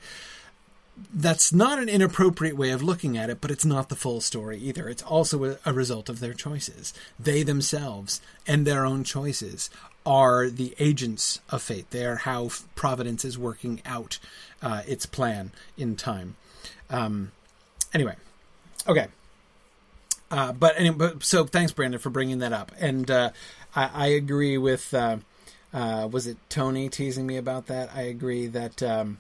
That's 1.13 1.53
not 1.53 1.79
an 1.79 1.89
inappropriate 1.89 2.57
way 2.57 2.71
of 2.71 2.83
looking 2.83 3.19
at 3.19 3.29
it, 3.29 3.41
but 3.41 3.51
it's 3.51 3.65
not 3.65 3.89
the 3.89 3.97
full 3.97 4.21
story 4.21 4.59
either. 4.59 4.89
It's 4.89 5.03
also 5.03 5.45
a, 5.45 5.59
a 5.67 5.73
result 5.73 6.09
of 6.09 6.21
their 6.21 6.33
choices. 6.33 6.95
They 7.19 7.43
themselves 7.43 8.21
and 8.47 8.67
their 8.67 8.87
own 8.87 9.05
choices 9.05 9.69
are 10.07 10.49
the 10.49 10.75
agents 10.79 11.41
of 11.51 11.63
fate. 11.63 11.91
They 11.91 12.07
are 12.07 12.17
how 12.17 12.51
Providence 12.77 13.25
is 13.25 13.37
working 13.37 13.83
out 13.85 14.19
uh, 14.63 14.83
its 14.87 15.05
plan 15.05 15.51
in 15.77 15.97
time. 15.97 16.37
Um, 16.89 17.33
anyway, 17.93 18.15
okay. 18.89 19.09
Uh, 20.31 20.53
but 20.53 20.79
anyway, 20.79 21.13
so 21.21 21.45
thanks, 21.45 21.73
Brandon, 21.73 22.01
for 22.01 22.11
bringing 22.11 22.39
that 22.39 22.53
up. 22.53 22.73
And 22.79 23.11
uh, 23.11 23.31
I, 23.75 23.91
I, 23.93 24.07
agree 24.09 24.59
with. 24.59 24.93
Uh, 24.95 25.19
uh, 25.73 26.09
was 26.11 26.27
it 26.27 26.37
Tony 26.49 26.89
teasing 26.89 27.27
me 27.27 27.37
about 27.37 27.67
that? 27.67 27.91
I 27.95 28.03
agree 28.03 28.47
that. 28.47 28.83
Um, 28.83 29.19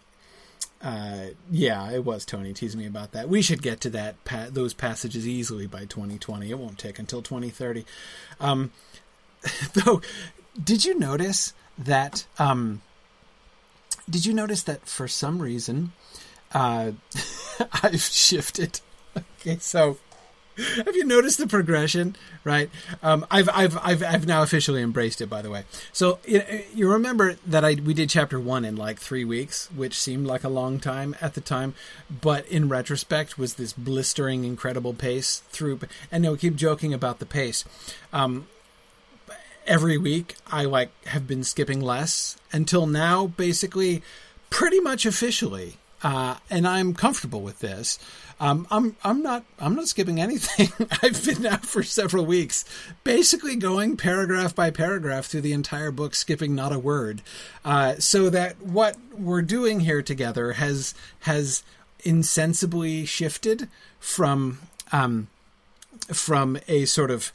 uh, 0.82 1.26
yeah, 1.50 1.90
it 1.90 2.04
was 2.04 2.24
Tony 2.24 2.52
teasing 2.52 2.80
me 2.80 2.86
about 2.86 3.12
that. 3.12 3.28
We 3.28 3.42
should 3.42 3.62
get 3.62 3.80
to 3.82 3.90
that 3.90 4.22
pa- 4.24 4.48
those 4.50 4.74
passages 4.74 5.26
easily 5.26 5.66
by 5.66 5.86
2020. 5.86 6.50
It 6.50 6.58
won't 6.58 6.78
take 6.78 6.98
until 6.98 7.22
2030. 7.22 7.84
Um, 8.40 8.72
though 9.74 10.00
did 10.62 10.84
you 10.84 10.98
notice 10.98 11.52
that? 11.78 12.26
Um, 12.38 12.82
did 14.08 14.24
you 14.24 14.32
notice 14.32 14.62
that 14.64 14.86
for 14.86 15.08
some 15.08 15.40
reason 15.40 15.92
uh, 16.52 16.92
I've 17.82 18.02
shifted? 18.02 18.80
Okay, 19.40 19.56
so 19.60 19.96
have 20.56 20.96
you 20.96 21.04
noticed 21.04 21.38
the 21.38 21.46
progression? 21.46 22.16
Right, 22.44 22.70
um, 23.02 23.26
I've, 23.30 23.48
I've 23.52 23.76
I've 23.78 24.02
I've 24.02 24.26
now 24.26 24.42
officially 24.42 24.82
embraced 24.82 25.20
it. 25.20 25.28
By 25.28 25.42
the 25.42 25.50
way, 25.50 25.64
so 25.92 26.18
you, 26.26 26.42
you 26.74 26.90
remember 26.90 27.36
that 27.46 27.64
I 27.64 27.74
we 27.74 27.94
did 27.94 28.08
chapter 28.08 28.40
one 28.40 28.64
in 28.64 28.76
like 28.76 28.98
three 28.98 29.24
weeks, 29.24 29.68
which 29.74 29.98
seemed 29.98 30.26
like 30.26 30.44
a 30.44 30.48
long 30.48 30.78
time 30.80 31.16
at 31.20 31.34
the 31.34 31.40
time, 31.40 31.74
but 32.08 32.46
in 32.48 32.68
retrospect 32.68 33.38
was 33.38 33.54
this 33.54 33.72
blistering, 33.72 34.44
incredible 34.44 34.94
pace 34.94 35.42
through. 35.50 35.80
And 36.10 36.22
no, 36.22 36.36
keep 36.36 36.56
joking 36.56 36.94
about 36.94 37.18
the 37.18 37.26
pace. 37.26 37.64
Um, 38.12 38.46
every 39.66 39.98
week 39.98 40.36
I 40.46 40.64
like 40.64 40.90
have 41.06 41.26
been 41.26 41.44
skipping 41.44 41.80
less 41.80 42.36
until 42.52 42.86
now, 42.86 43.26
basically, 43.26 44.02
pretty 44.50 44.80
much 44.80 45.04
officially. 45.04 45.76
Uh, 46.02 46.36
and 46.50 46.68
I'm 46.68 46.94
comfortable 46.94 47.40
with 47.40 47.60
this. 47.60 47.98
Um, 48.38 48.66
I'm 48.70 48.96
I'm 49.02 49.22
not 49.22 49.44
I'm 49.58 49.74
not 49.74 49.88
skipping 49.88 50.20
anything. 50.20 50.68
I've 51.02 51.24
been 51.24 51.42
now 51.42 51.56
for 51.58 51.82
several 51.82 52.26
weeks, 52.26 52.64
basically 53.02 53.56
going 53.56 53.96
paragraph 53.96 54.54
by 54.54 54.70
paragraph 54.70 55.26
through 55.26 55.40
the 55.40 55.52
entire 55.52 55.90
book, 55.90 56.14
skipping 56.14 56.54
not 56.54 56.72
a 56.72 56.78
word, 56.78 57.22
uh, 57.64 57.94
so 57.98 58.28
that 58.30 58.60
what 58.60 58.96
we're 59.16 59.42
doing 59.42 59.80
here 59.80 60.02
together 60.02 60.52
has 60.54 60.94
has 61.20 61.62
insensibly 62.04 63.06
shifted 63.06 63.68
from 63.98 64.58
um, 64.92 65.28
from 66.12 66.58
a 66.68 66.84
sort 66.84 67.10
of 67.10 67.32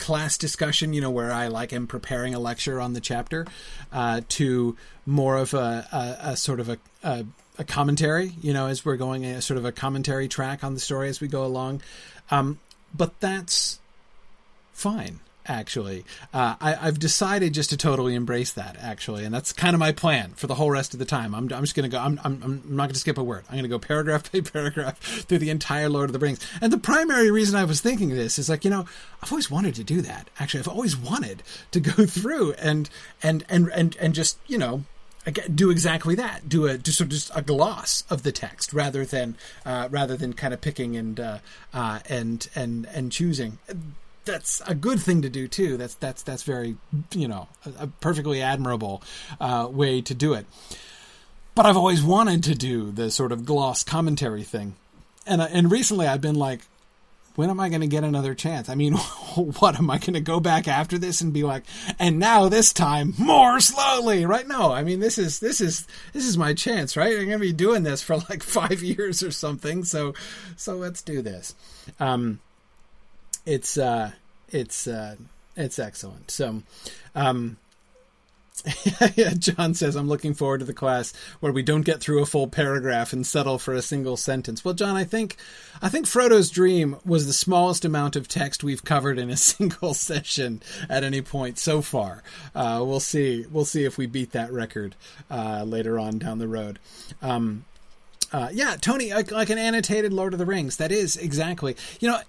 class 0.00 0.36
discussion, 0.36 0.92
you 0.92 1.00
know, 1.00 1.10
where 1.10 1.30
I 1.30 1.46
like 1.46 1.72
am 1.72 1.86
preparing 1.86 2.34
a 2.34 2.40
lecture 2.40 2.80
on 2.80 2.94
the 2.94 3.00
chapter, 3.00 3.46
uh, 3.92 4.22
to 4.30 4.76
more 5.06 5.36
of 5.36 5.54
a, 5.54 5.86
a, 5.92 6.30
a 6.30 6.36
sort 6.36 6.58
of 6.58 6.68
a, 6.68 6.78
a, 7.04 7.24
a, 7.60 7.64
commentary, 7.64 8.32
you 8.40 8.52
know, 8.52 8.66
as 8.66 8.84
we're 8.84 8.96
going 8.96 9.24
a 9.24 9.40
sort 9.42 9.58
of 9.58 9.64
a 9.64 9.72
commentary 9.72 10.28
track 10.28 10.64
on 10.64 10.74
the 10.74 10.80
story 10.80 11.08
as 11.08 11.20
we 11.20 11.28
go 11.28 11.44
along. 11.44 11.82
Um, 12.30 12.58
but 12.94 13.18
that's 13.20 13.78
fine 14.72 15.20
actually. 15.46 16.04
Uh, 16.32 16.54
I, 16.60 16.74
have 16.74 16.98
decided 16.98 17.54
just 17.54 17.70
to 17.70 17.76
totally 17.76 18.14
embrace 18.14 18.52
that, 18.52 18.76
actually, 18.80 19.24
and 19.24 19.34
that's 19.34 19.52
kind 19.52 19.74
of 19.74 19.80
my 19.80 19.92
plan 19.92 20.32
for 20.36 20.46
the 20.46 20.54
whole 20.54 20.70
rest 20.70 20.92
of 20.94 20.98
the 20.98 21.04
time. 21.04 21.34
I'm, 21.34 21.52
I'm 21.52 21.62
just 21.62 21.74
going 21.74 21.90
to 21.90 21.94
go. 21.94 22.00
I'm, 22.00 22.20
I'm, 22.24 22.40
I'm 22.42 22.76
not 22.76 22.84
going 22.84 22.94
to 22.94 23.00
skip 23.00 23.18
a 23.18 23.24
word. 23.24 23.44
I'm 23.48 23.54
going 23.54 23.64
to 23.64 23.68
go 23.68 23.78
paragraph 23.78 24.30
by 24.32 24.40
paragraph 24.40 24.98
through 25.00 25.38
the 25.38 25.50
entire 25.50 25.88
Lord 25.88 26.08
of 26.08 26.12
the 26.12 26.18
Rings. 26.18 26.40
And 26.60 26.72
the 26.72 26.78
primary 26.78 27.30
reason 27.30 27.56
I 27.56 27.64
was 27.64 27.80
thinking 27.80 28.10
this 28.10 28.38
is 28.38 28.48
like, 28.48 28.64
you 28.64 28.70
know, 28.70 28.86
I've 29.22 29.32
always 29.32 29.50
wanted 29.50 29.74
to 29.76 29.84
do 29.84 30.00
that. 30.02 30.28
Actually, 30.38 30.60
I've 30.60 30.68
always 30.68 30.96
wanted 30.96 31.42
to 31.72 31.80
go 31.80 31.90
through 32.06 32.52
and 32.54 32.88
and 33.22 33.44
and 33.48 33.68
and 33.72 33.96
and 33.96 34.14
just 34.14 34.38
you 34.46 34.58
know 34.58 34.84
do 35.54 35.70
exactly 35.70 36.14
that. 36.14 36.48
Do 36.48 36.66
a 36.66 36.78
just 36.78 37.06
just 37.08 37.30
a 37.34 37.42
gloss 37.42 38.04
of 38.10 38.22
the 38.22 38.32
text 38.32 38.72
rather 38.72 39.04
than 39.04 39.36
uh, 39.66 39.88
rather 39.90 40.16
than 40.16 40.32
kind 40.32 40.54
of 40.54 40.60
picking 40.60 40.96
and 40.96 41.20
uh, 41.20 41.38
uh, 41.74 42.00
and 42.08 42.48
and 42.54 42.86
and 42.92 43.12
choosing 43.12 43.58
that's 44.24 44.62
a 44.66 44.74
good 44.74 45.00
thing 45.00 45.22
to 45.22 45.28
do 45.28 45.48
too. 45.48 45.76
That's 45.76 45.94
that's 45.94 46.22
that's 46.22 46.42
very 46.42 46.76
you 47.14 47.28
know 47.28 47.48
a, 47.64 47.84
a 47.84 47.86
perfectly 47.86 48.42
admirable 48.42 49.02
uh, 49.40 49.68
way 49.70 50.00
to 50.02 50.14
do 50.14 50.34
it. 50.34 50.46
But 51.54 51.66
I've 51.66 51.76
always 51.76 52.02
wanted 52.02 52.44
to 52.44 52.54
do 52.54 52.90
the 52.90 53.10
sort 53.10 53.32
of 53.32 53.44
gloss 53.44 53.82
commentary 53.82 54.42
thing, 54.42 54.76
and 55.26 55.40
uh, 55.40 55.48
and 55.50 55.70
recently 55.70 56.06
I've 56.06 56.20
been 56.20 56.36
like, 56.36 56.60
when 57.36 57.50
am 57.50 57.60
I 57.60 57.68
going 57.68 57.80
to 57.80 57.86
get 57.86 58.04
another 58.04 58.34
chance? 58.34 58.68
I 58.68 58.74
mean, 58.74 58.94
what 59.36 59.78
am 59.78 59.90
I 59.90 59.98
going 59.98 60.14
to 60.14 60.20
go 60.20 60.40
back 60.40 60.68
after 60.68 60.98
this 60.98 61.20
and 61.20 61.32
be 61.32 61.42
like, 61.42 61.64
and 61.98 62.18
now 62.18 62.48
this 62.48 62.72
time 62.72 63.14
more 63.18 63.60
slowly, 63.60 64.26
right? 64.26 64.46
No, 64.46 64.72
I 64.72 64.82
mean 64.82 65.00
this 65.00 65.18
is 65.18 65.40
this 65.40 65.60
is 65.60 65.86
this 66.12 66.26
is 66.26 66.36
my 66.36 66.54
chance, 66.54 66.96
right? 66.96 67.12
I'm 67.12 67.26
going 67.26 67.30
to 67.30 67.38
be 67.38 67.52
doing 67.52 67.82
this 67.82 68.02
for 68.02 68.16
like 68.28 68.42
five 68.60 68.82
years 68.82 69.22
or 69.22 69.30
something, 69.30 69.84
so 69.84 70.14
so 70.56 70.74
let's 70.74 71.02
do 71.02 71.22
this. 71.22 71.54
Um, 71.98 72.40
it's 73.46 73.78
uh, 73.78 74.12
it's 74.50 74.86
uh, 74.86 75.16
it's 75.56 75.78
excellent. 75.78 76.30
So, 76.30 76.62
um, 77.14 77.56
yeah, 79.14 79.30
John 79.38 79.74
says, 79.74 79.96
I'm 79.96 80.08
looking 80.08 80.34
forward 80.34 80.58
to 80.58 80.64
the 80.64 80.74
class 80.74 81.12
where 81.40 81.52
we 81.52 81.62
don't 81.62 81.82
get 81.82 82.00
through 82.00 82.22
a 82.22 82.26
full 82.26 82.48
paragraph 82.48 83.12
and 83.12 83.26
settle 83.26 83.58
for 83.58 83.74
a 83.74 83.82
single 83.82 84.16
sentence. 84.16 84.64
Well, 84.64 84.74
John, 84.74 84.96
I 84.96 85.04
think, 85.04 85.36
I 85.82 85.88
think 85.88 86.06
Frodo's 86.06 86.50
dream 86.50 86.96
was 87.04 87.26
the 87.26 87.32
smallest 87.32 87.84
amount 87.84 88.16
of 88.16 88.28
text 88.28 88.64
we've 88.64 88.84
covered 88.84 89.18
in 89.18 89.30
a 89.30 89.36
single 89.38 89.94
session 89.94 90.62
at 90.88 91.04
any 91.04 91.22
point 91.22 91.58
so 91.58 91.82
far. 91.82 92.22
Uh, 92.54 92.82
we'll 92.84 93.00
see. 93.00 93.46
We'll 93.50 93.64
see 93.64 93.84
if 93.84 93.98
we 93.98 94.06
beat 94.06 94.32
that 94.32 94.52
record 94.52 94.96
uh, 95.30 95.64
later 95.64 95.98
on 95.98 96.18
down 96.18 96.38
the 96.38 96.48
road. 96.48 96.78
Um, 97.22 97.64
uh, 98.32 98.48
yeah, 98.52 98.76
Tony, 98.80 99.12
like, 99.12 99.32
like, 99.32 99.50
an 99.50 99.58
annotated 99.58 100.12
Lord 100.12 100.34
of 100.34 100.38
the 100.38 100.46
Rings. 100.46 100.76
That 100.76 100.92
is 100.92 101.16
exactly. 101.16 101.76
You 101.98 102.10
know, 102.10 102.20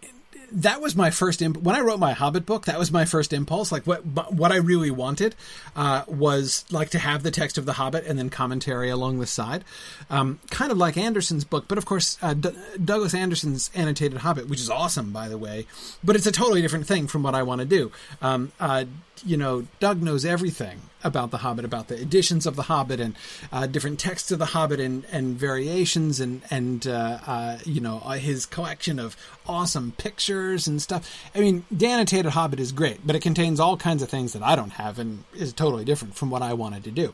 that 0.51 0.81
was 0.81 0.95
my 0.95 1.09
first 1.09 1.41
imp- 1.41 1.61
when 1.61 1.75
I 1.75 1.79
wrote 1.79 1.99
my 1.99 2.13
Hobbit 2.13 2.45
book. 2.45 2.65
That 2.65 2.77
was 2.77 2.91
my 2.91 3.05
first 3.05 3.33
impulse. 3.33 3.71
Like 3.71 3.87
what 3.87 4.05
what 4.05 4.51
I 4.51 4.57
really 4.57 4.91
wanted 4.91 5.35
uh, 5.75 6.03
was 6.07 6.65
like 6.71 6.89
to 6.91 6.99
have 6.99 7.23
the 7.23 7.31
text 7.31 7.57
of 7.57 7.65
the 7.65 7.73
Hobbit 7.73 8.05
and 8.05 8.19
then 8.19 8.29
commentary 8.29 8.89
along 8.89 9.19
the 9.19 9.27
side, 9.27 9.63
um, 10.09 10.39
kind 10.49 10.71
of 10.71 10.77
like 10.77 10.97
Anderson's 10.97 11.43
book. 11.43 11.65
But 11.67 11.77
of 11.77 11.85
course, 11.85 12.17
uh, 12.21 12.33
D- 12.33 12.55
Douglas 12.83 13.13
Anderson's 13.13 13.71
annotated 13.73 14.19
Hobbit, 14.19 14.49
which 14.49 14.59
is 14.59 14.69
awesome 14.69 15.11
by 15.11 15.27
the 15.29 15.37
way, 15.37 15.65
but 16.03 16.15
it's 16.15 16.25
a 16.27 16.31
totally 16.31 16.61
different 16.61 16.87
thing 16.87 17.07
from 17.07 17.23
what 17.23 17.35
I 17.35 17.43
want 17.43 17.59
to 17.59 17.65
do. 17.65 17.91
Um, 18.21 18.51
uh, 18.59 18.85
you 19.25 19.37
know, 19.37 19.67
Doug 19.79 20.01
knows 20.01 20.25
everything 20.25 20.81
about 21.03 21.31
the 21.31 21.37
Hobbit, 21.37 21.65
about 21.65 21.87
the 21.87 21.99
editions 21.99 22.45
of 22.45 22.55
the 22.55 22.63
Hobbit 22.63 22.99
and 22.99 23.15
uh, 23.51 23.67
different 23.67 23.99
texts 23.99 24.31
of 24.31 24.39
the 24.39 24.47
Hobbit 24.47 24.79
and, 24.79 25.05
and 25.11 25.37
variations 25.37 26.19
and 26.19 26.41
and 26.49 26.85
uh, 26.87 27.19
uh, 27.25 27.57
you 27.65 27.81
know 27.81 28.01
uh, 28.03 28.11
his 28.11 28.45
collection 28.45 28.99
of 28.99 29.15
awesome 29.47 29.93
pictures 29.97 30.67
and 30.67 30.81
stuff. 30.81 31.09
I 31.35 31.39
mean, 31.39 31.65
the 31.71 31.87
annotated 31.87 32.31
Hobbit 32.31 32.59
is 32.59 32.71
great, 32.71 33.05
but 33.05 33.15
it 33.15 33.21
contains 33.21 33.59
all 33.59 33.77
kinds 33.77 34.01
of 34.01 34.09
things 34.09 34.33
that 34.33 34.43
I 34.43 34.55
don't 34.55 34.73
have 34.73 34.99
and 34.99 35.23
is 35.33 35.53
totally 35.53 35.85
different 35.85 36.15
from 36.15 36.29
what 36.29 36.41
I 36.41 36.53
wanted 36.53 36.83
to 36.85 36.91
do. 36.91 37.13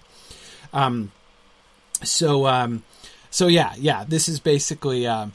Um, 0.74 1.12
so 2.04 2.48
um, 2.48 2.84
so 3.30 3.48
yeah, 3.48 3.74
yeah, 3.78 4.04
this 4.08 4.28
is 4.28 4.40
basically 4.40 5.08
uh, 5.08 5.28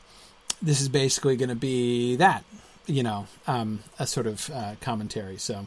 this 0.62 0.80
is 0.80 0.88
basically 0.88 1.36
going 1.36 1.48
to 1.48 1.54
be 1.54 2.16
that, 2.16 2.44
you 2.86 3.02
know, 3.02 3.26
um, 3.46 3.80
a 3.98 4.06
sort 4.06 4.26
of 4.26 4.48
uh, 4.50 4.74
commentary. 4.80 5.36
So 5.36 5.66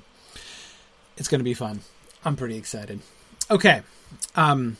it's 1.17 1.27
going 1.27 1.39
to 1.39 1.45
be 1.45 1.53
fun. 1.53 1.81
I'm 2.23 2.35
pretty 2.35 2.57
excited. 2.57 2.99
Okay. 3.49 3.81
Um, 4.35 4.77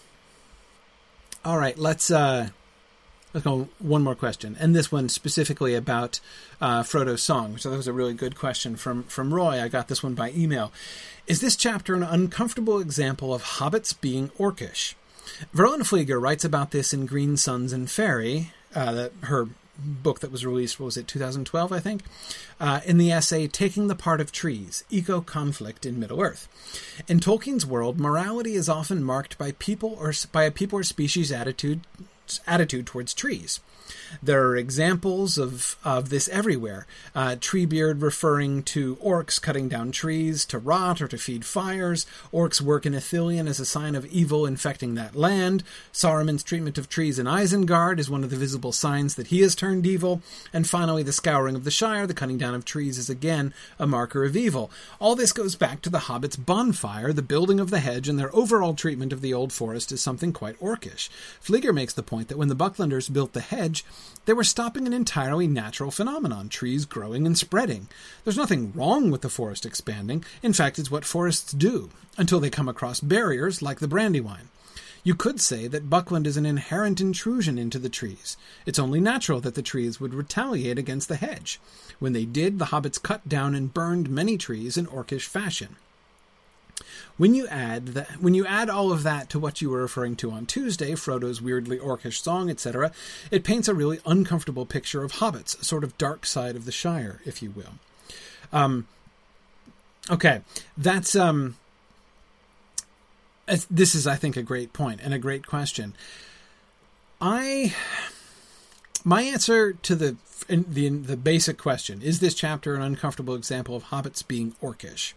all 1.43 1.57
right, 1.57 1.77
let's 1.77 2.09
uh, 2.09 2.49
let's 3.33 3.43
go 3.43 3.69
one 3.79 4.03
more 4.03 4.15
question, 4.15 4.57
and 4.59 4.75
this 4.75 4.91
one 4.91 5.09
specifically 5.09 5.75
about 5.75 6.19
uh, 6.59 6.81
Frodo's 6.81 7.21
song, 7.21 7.53
which 7.53 7.65
I 7.65 7.69
thought 7.69 7.77
was 7.77 7.87
a 7.87 7.93
really 7.93 8.15
good 8.15 8.35
question 8.35 8.75
from 8.75 9.03
from 9.03 9.33
Roy. 9.33 9.61
I 9.61 9.67
got 9.67 9.87
this 9.87 10.01
one 10.01 10.15
by 10.15 10.31
email. 10.31 10.71
Is 11.27 11.41
this 11.41 11.55
chapter 11.55 11.93
an 11.93 12.03
uncomfortable 12.03 12.79
example 12.79 13.33
of 13.33 13.43
hobbits 13.43 13.99
being 13.99 14.29
orcish? 14.39 14.95
Verlyn 15.53 15.81
Flieger 15.81 16.21
writes 16.21 16.45
about 16.45 16.71
this 16.71 16.93
in 16.93 17.05
Green 17.05 17.35
Suns 17.37 17.73
and 17.73 17.87
Faërie, 17.87 18.47
uh, 18.73 19.09
her 19.21 19.49
book 19.77 20.19
that 20.19 20.31
was 20.31 20.45
released, 20.45 20.79
what 20.79 20.85
was 20.85 20.97
it, 20.97 21.07
2012, 21.07 21.71
I 21.71 21.79
think, 21.79 22.03
uh, 22.59 22.81
in 22.85 22.97
the 22.97 23.11
essay 23.11 23.47
Taking 23.47 23.87
the 23.87 23.95
Part 23.95 24.21
of 24.21 24.31
Trees 24.31 24.83
Eco 24.89 25.21
Conflict 25.21 25.85
in 25.85 25.99
Middle 25.99 26.21
Earth. 26.21 26.47
In 27.07 27.19
Tolkien's 27.19 27.65
world, 27.65 27.99
morality 27.99 28.55
is 28.55 28.69
often 28.69 29.03
marked 29.03 29.37
by 29.37 29.53
people 29.53 29.97
or 29.99 30.13
by 30.31 30.43
a 30.43 30.51
people 30.51 30.79
or 30.79 30.83
species 30.83 31.31
attitude 31.31 31.81
attitude 32.47 32.87
towards 32.87 33.13
trees. 33.13 33.59
There 34.21 34.47
are 34.47 34.55
examples 34.55 35.37
of, 35.37 35.77
of 35.83 36.09
this 36.09 36.27
everywhere. 36.29 36.87
Uh, 37.13 37.35
Treebeard 37.39 38.01
referring 38.01 38.63
to 38.63 38.95
orcs 38.97 39.41
cutting 39.41 39.69
down 39.69 39.91
trees 39.91 40.45
to 40.45 40.57
rot 40.57 41.01
or 41.01 41.07
to 41.07 41.17
feed 41.17 41.45
fires. 41.45 42.05
Orcs 42.33 42.61
work 42.61 42.85
in 42.85 42.93
Ithilien 42.93 43.47
as 43.47 43.59
a 43.59 43.65
sign 43.65 43.95
of 43.95 44.05
evil 44.07 44.45
infecting 44.45 44.95
that 44.95 45.15
land. 45.15 45.63
Saruman's 45.93 46.43
treatment 46.43 46.77
of 46.77 46.89
trees 46.89 47.19
in 47.19 47.27
Isengard 47.27 47.99
is 47.99 48.09
one 48.09 48.23
of 48.23 48.29
the 48.29 48.35
visible 48.37 48.71
signs 48.71 49.15
that 49.15 49.27
he 49.27 49.41
has 49.41 49.55
turned 49.55 49.85
evil. 49.85 50.21
And 50.51 50.67
finally, 50.67 51.03
the 51.03 51.13
scouring 51.13 51.55
of 51.55 51.63
the 51.63 51.71
Shire, 51.71 52.07
the 52.07 52.13
cutting 52.13 52.37
down 52.37 52.55
of 52.55 52.65
trees, 52.65 52.97
is 52.97 53.09
again 53.09 53.53
a 53.77 53.85
marker 53.87 54.23
of 54.23 54.35
evil. 54.35 54.71
All 54.99 55.15
this 55.15 55.33
goes 55.33 55.55
back 55.55 55.81
to 55.81 55.89
the 55.89 55.99
Hobbits' 55.99 56.43
bonfire, 56.43 57.13
the 57.13 57.21
building 57.21 57.59
of 57.59 57.69
the 57.69 57.79
hedge, 57.79 58.09
and 58.09 58.17
their 58.17 58.35
overall 58.35 58.73
treatment 58.73 59.13
of 59.13 59.21
the 59.21 59.33
old 59.33 59.53
forest 59.53 59.91
is 59.91 60.01
something 60.01 60.33
quite 60.33 60.59
orcish. 60.59 61.09
Flieger 61.43 61.73
makes 61.73 61.93
the 61.93 62.03
point 62.03 62.14
that 62.23 62.37
when 62.37 62.47
the 62.47 62.55
Bucklanders 62.55 63.11
built 63.11 63.33
the 63.33 63.41
hedge, 63.41 63.83
they 64.25 64.33
were 64.33 64.43
stopping 64.43 64.87
an 64.87 64.93
entirely 64.93 65.47
natural 65.47 65.91
phenomenon 65.91 66.49
trees 66.49 66.85
growing 66.85 67.25
and 67.25 67.37
spreading. 67.37 67.87
There's 68.23 68.37
nothing 68.37 68.71
wrong 68.73 69.11
with 69.11 69.21
the 69.21 69.29
forest 69.29 69.65
expanding. 69.65 70.23
In 70.41 70.53
fact, 70.53 70.79
it's 70.79 70.89
what 70.89 71.05
forests 71.05 71.51
do, 71.51 71.89
until 72.17 72.39
they 72.39 72.49
come 72.49 72.69
across 72.69 72.99
barriers 72.99 73.61
like 73.61 73.79
the 73.79 73.87
Brandywine. 73.87 74.49
You 75.03 75.13
could 75.13 75.39
say 75.39 75.67
that 75.67 75.87
Buckland 75.89 76.25
is 76.25 76.35
an 76.35 76.47
inherent 76.47 76.99
intrusion 76.99 77.59
into 77.59 77.77
the 77.77 77.89
trees. 77.89 78.37
It's 78.65 78.79
only 78.79 78.99
natural 78.99 79.39
that 79.41 79.53
the 79.53 79.61
trees 79.61 79.99
would 79.99 80.15
retaliate 80.15 80.79
against 80.79 81.09
the 81.09 81.15
hedge. 81.15 81.59
When 81.99 82.13
they 82.13 82.25
did, 82.25 82.57
the 82.57 82.65
hobbits 82.65 83.01
cut 83.01 83.29
down 83.29 83.53
and 83.53 83.71
burned 83.71 84.09
many 84.09 84.35
trees 84.35 84.77
in 84.77 84.87
orcish 84.87 85.27
fashion. 85.27 85.75
When 87.17 87.33
you 87.33 87.47
add 87.47 87.87
that, 87.89 88.21
when 88.21 88.33
you 88.33 88.45
add 88.45 88.69
all 88.69 88.91
of 88.91 89.03
that 89.03 89.29
to 89.29 89.39
what 89.39 89.61
you 89.61 89.69
were 89.69 89.81
referring 89.81 90.17
to 90.17 90.31
on 90.31 90.45
Tuesday, 90.45 90.95
Frodo's 90.95 91.41
weirdly 91.41 91.77
orcish 91.77 92.21
song, 92.21 92.49
etc., 92.49 92.91
it 93.31 93.45
paints 93.45 93.69
a 93.69 93.73
really 93.73 93.99
uncomfortable 94.05 94.65
picture 94.65 95.03
of 95.03 95.13
hobbits, 95.13 95.59
a 95.59 95.63
sort 95.63 95.85
of 95.85 95.97
dark 95.97 96.25
side 96.25 96.57
of 96.57 96.65
the 96.65 96.73
Shire, 96.73 97.21
if 97.25 97.41
you 97.41 97.51
will. 97.51 97.75
Um, 98.51 98.87
okay, 100.09 100.41
that's 100.77 101.15
um, 101.15 101.55
this 103.71 103.95
is, 103.95 104.05
I 104.07 104.15
think, 104.15 104.35
a 104.35 104.43
great 104.43 104.73
point 104.73 104.99
and 105.01 105.13
a 105.13 105.19
great 105.19 105.45
question. 105.45 105.93
I 107.21 107.73
my 109.05 109.21
answer 109.21 109.73
to 109.73 109.95
the 109.95 110.17
the 110.49 110.89
the 110.89 111.17
basic 111.17 111.57
question 111.57 112.01
is 112.01 112.19
this 112.19 112.33
chapter 112.33 112.75
an 112.75 112.81
uncomfortable 112.81 113.35
example 113.35 113.75
of 113.75 113.85
hobbits 113.85 114.27
being 114.27 114.55
orcish 114.61 115.13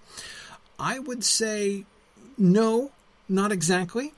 I 0.78 0.99
would 0.99 1.25
say 1.25 1.85
no, 2.37 2.92
not 3.28 3.52
exactly. 3.52 4.12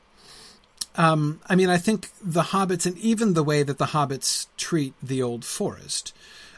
Um, 0.96 1.40
I 1.48 1.54
mean, 1.54 1.70
I 1.70 1.78
think 1.78 2.08
the 2.22 2.42
hobbits 2.42 2.84
and 2.84 2.98
even 2.98 3.34
the 3.34 3.44
way 3.44 3.62
that 3.62 3.78
the 3.78 3.86
hobbits 3.86 4.46
treat 4.56 4.92
the 5.02 5.22
old 5.22 5.44
forest 5.44 6.14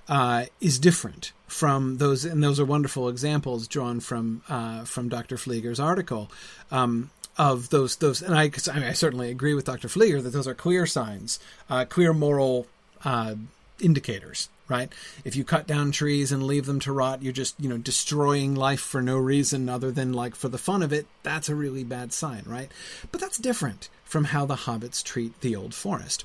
uh, 0.08 0.46
is 0.60 0.78
different 0.78 1.32
from 1.46 1.98
those, 1.98 2.24
and 2.24 2.42
those 2.42 2.58
are 2.58 2.64
wonderful 2.64 3.08
examples 3.08 3.68
drawn 3.68 4.00
from 4.00 4.42
uh, 4.48 4.84
from 4.84 5.08
Dr. 5.08 5.36
Flieger's 5.36 5.78
article 5.78 6.30
um, 6.70 7.10
of 7.36 7.68
those 7.68 7.96
those. 7.96 8.22
And 8.22 8.34
I, 8.34 8.50
I, 8.70 8.74
mean, 8.74 8.88
I, 8.88 8.92
certainly 8.94 9.30
agree 9.30 9.54
with 9.54 9.66
Dr. 9.66 9.88
Flieger 9.88 10.22
that 10.22 10.30
those 10.30 10.48
are 10.48 10.54
clear 10.54 10.86
signs, 10.86 11.38
uh, 11.68 11.84
clear 11.84 12.12
moral 12.12 12.66
uh, 13.04 13.34
indicators 13.80 14.48
right? 14.68 14.92
If 15.24 15.36
you 15.36 15.44
cut 15.44 15.66
down 15.66 15.92
trees 15.92 16.32
and 16.32 16.42
leave 16.42 16.66
them 16.66 16.80
to 16.80 16.92
rot, 16.92 17.22
you're 17.22 17.32
just, 17.32 17.58
you 17.60 17.68
know, 17.68 17.78
destroying 17.78 18.54
life 18.54 18.80
for 18.80 19.02
no 19.02 19.18
reason 19.18 19.68
other 19.68 19.90
than 19.90 20.12
like 20.12 20.34
for 20.34 20.48
the 20.48 20.58
fun 20.58 20.82
of 20.82 20.92
it. 20.92 21.06
That's 21.22 21.48
a 21.48 21.54
really 21.54 21.84
bad 21.84 22.12
sign, 22.12 22.44
right? 22.46 22.70
But 23.10 23.20
that's 23.20 23.38
different 23.38 23.88
from 24.04 24.24
how 24.24 24.46
the 24.46 24.56
hobbits 24.56 25.02
treat 25.02 25.40
the 25.40 25.56
old 25.56 25.74
forest. 25.74 26.24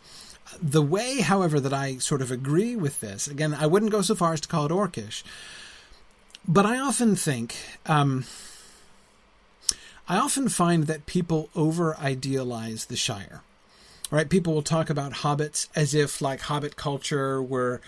The 0.61 0.81
way, 0.81 1.21
however, 1.21 1.59
that 1.59 1.73
I 1.73 1.97
sort 1.97 2.21
of 2.21 2.31
agree 2.31 2.75
with 2.75 3.01
this, 3.01 3.27
again, 3.27 3.53
I 3.53 3.67
wouldn't 3.67 3.91
go 3.91 4.01
so 4.01 4.15
far 4.15 4.33
as 4.33 4.41
to 4.41 4.47
call 4.47 4.65
it 4.65 4.71
orcish, 4.71 5.23
but 6.47 6.65
I 6.65 6.79
often 6.79 7.17
think, 7.17 7.57
um, 7.85 8.23
I 10.07 10.17
often 10.17 10.47
find 10.47 10.87
that 10.87 11.05
people 11.05 11.49
over 11.53 11.97
idealize 11.97 12.85
the 12.85 12.95
Shire. 12.95 13.41
Right? 14.09 14.29
People 14.29 14.53
will 14.53 14.61
talk 14.61 14.89
about 14.89 15.11
hobbits 15.11 15.67
as 15.75 15.93
if 15.93 16.21
like 16.21 16.39
hobbit 16.39 16.77
culture 16.77 17.43
were 17.43 17.81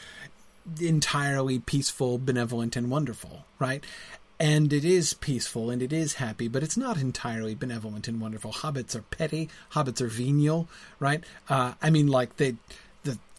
entirely 0.80 1.60
peaceful, 1.60 2.18
benevolent, 2.18 2.76
and 2.76 2.90
wonderful, 2.90 3.46
right? 3.58 3.84
And 4.40 4.72
it 4.72 4.86
is 4.86 5.14
peaceful 5.14 5.70
and 5.70 5.82
it 5.82 5.92
is 5.92 6.14
happy, 6.14 6.48
but 6.48 6.64
it's 6.64 6.78
not 6.78 6.98
entirely 6.98 7.56
benevolent 7.56 8.08
and 8.08 8.22
wonderful. 8.22 8.54
Hobbits 8.54 8.96
are 8.96 9.02
petty. 9.02 9.50
Hobbits 9.74 10.00
are 10.00 10.08
venial, 10.08 10.70
right? 10.98 11.24
Uh, 11.50 11.74
I 11.82 11.90
mean, 11.90 12.08
like 12.08 12.38
they 12.38 12.56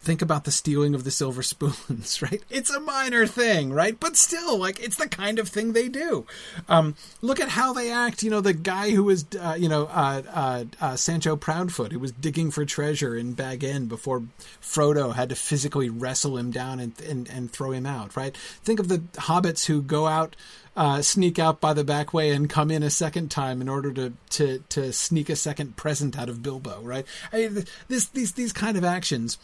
think 0.01 0.21
about 0.21 0.45
the 0.45 0.51
stealing 0.51 0.95
of 0.95 1.03
the 1.03 1.11
silver 1.11 1.43
spoons, 1.51 2.21
right? 2.21 2.41
It's 2.49 2.69
a 2.69 2.79
minor 2.79 3.25
thing, 3.27 3.71
right? 3.71 3.97
But 3.99 4.17
still, 4.17 4.57
like, 4.57 4.79
it's 4.79 4.97
the 4.97 5.07
kind 5.07 5.39
of 5.39 5.47
thing 5.47 5.73
they 5.73 5.87
do. 5.87 6.25
Um, 6.67 6.95
look 7.21 7.39
at 7.39 7.49
how 7.49 7.73
they 7.73 7.91
act. 7.91 8.23
You 8.23 8.31
know, 8.31 8.41
the 8.41 8.53
guy 8.53 8.91
who 8.91 9.03
was, 9.03 9.25
uh, 9.39 9.55
you 9.57 9.69
know, 9.69 9.85
uh, 9.85 10.21
uh, 10.33 10.63
uh, 10.81 10.95
Sancho 10.95 11.35
Proudfoot, 11.35 11.91
who 11.91 11.99
was 11.99 12.11
digging 12.11 12.51
for 12.51 12.65
treasure 12.65 13.15
in 13.15 13.33
Bag 13.33 13.63
End 13.63 13.89
before 13.89 14.23
Frodo 14.61 15.13
had 15.13 15.29
to 15.29 15.35
physically 15.35 15.89
wrestle 15.89 16.37
him 16.37 16.51
down 16.51 16.79
and, 16.79 16.99
and, 17.01 17.29
and 17.29 17.51
throw 17.51 17.71
him 17.71 17.85
out, 17.85 18.15
right? 18.15 18.35
Think 18.63 18.79
of 18.79 18.87
the 18.87 18.99
hobbits 19.21 19.65
who 19.65 19.81
go 19.81 20.07
out 20.07 20.35
uh, 20.75 21.01
sneak 21.01 21.37
out 21.37 21.59
by 21.59 21.73
the 21.73 21.83
back 21.83 22.13
way 22.13 22.31
and 22.31 22.49
come 22.49 22.71
in 22.71 22.83
a 22.83 22.89
second 22.89 23.29
time 23.29 23.61
in 23.61 23.69
order 23.69 23.91
to 23.91 24.13
to 24.29 24.63
to 24.69 24.93
sneak 24.93 25.29
a 25.29 25.35
second 25.35 25.75
present 25.75 26.17
out 26.17 26.29
of 26.29 26.41
Bilbo, 26.41 26.81
right? 26.81 27.05
I 27.33 27.47
mean, 27.47 27.65
this 27.87 28.05
these 28.05 28.33
these 28.33 28.53
kind 28.53 28.77
of 28.77 28.83
actions 28.83 29.37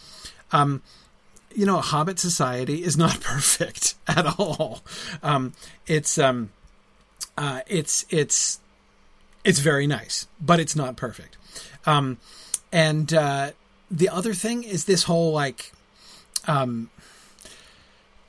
um, 0.51 0.81
you 1.53 1.65
know, 1.65 1.79
Hobbit 1.79 2.19
society 2.19 2.83
is 2.83 2.97
not 2.97 3.19
perfect 3.21 3.95
at 4.07 4.25
all. 4.39 4.81
Um, 5.23 5.53
it's 5.85 6.17
um, 6.17 6.51
uh, 7.37 7.61
it's 7.67 8.05
it's 8.09 8.59
it's 9.43 9.59
very 9.59 9.87
nice, 9.87 10.27
but 10.41 10.59
it's 10.59 10.75
not 10.75 10.95
perfect. 10.95 11.37
Um, 11.85 12.17
and 12.71 13.13
uh, 13.13 13.51
the 13.89 14.09
other 14.09 14.33
thing 14.33 14.63
is 14.63 14.85
this 14.85 15.03
whole 15.03 15.31
like, 15.31 15.71
um, 16.47 16.89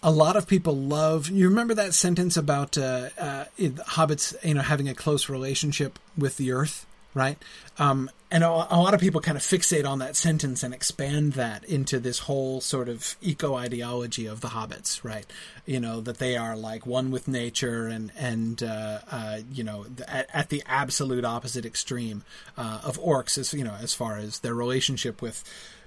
a 0.02 0.10
lot 0.10 0.36
of 0.36 0.46
people 0.46 0.76
love. 0.76 1.28
You 1.28 1.48
remember 1.48 1.74
that 1.74 1.94
sentence 1.94 2.36
about 2.36 2.78
uh, 2.78 3.08
uh, 3.18 3.44
hobbits, 3.58 4.34
you 4.44 4.54
know, 4.54 4.62
having 4.62 4.88
a 4.88 4.94
close 4.94 5.28
relationship 5.28 5.98
with 6.16 6.36
the 6.36 6.52
earth, 6.52 6.86
right? 7.14 7.38
Um, 7.78 8.10
and 8.30 8.44
a, 8.44 8.48
a, 8.48 8.76
lot 8.76 8.94
of 8.94 9.00
people 9.00 9.20
kind 9.20 9.36
of 9.36 9.42
fixate 9.42 9.86
on 9.86 10.00
that 10.00 10.14
sentence 10.14 10.62
and 10.62 10.74
expand 10.74 11.32
that 11.32 11.64
into 11.64 11.98
this 11.98 12.20
whole 12.20 12.60
sort 12.60 12.88
of 12.88 13.16
eco 13.22 13.54
ideology 13.54 14.26
of 14.26 14.40
the 14.40 14.48
hobbits, 14.48 15.02
right? 15.02 15.26
You 15.64 15.80
know 15.80 16.00
that 16.02 16.18
they 16.18 16.36
are 16.36 16.56
like 16.56 16.86
one 16.86 17.10
with 17.10 17.26
nature 17.26 17.86
and 17.86 18.12
and 18.16 18.62
uh, 18.62 18.98
uh, 19.10 19.38
you 19.50 19.64
know 19.64 19.86
at, 20.06 20.28
at, 20.32 20.48
the 20.50 20.62
absolute 20.66 21.24
opposite 21.24 21.64
extreme 21.64 22.22
uh, 22.56 22.80
of 22.84 23.00
orcs, 23.00 23.38
as 23.38 23.54
you 23.54 23.64
know, 23.64 23.76
as 23.80 23.94
far 23.94 24.16
as 24.18 24.40
their 24.40 24.54
relationship 24.54 25.22
with 25.22 25.42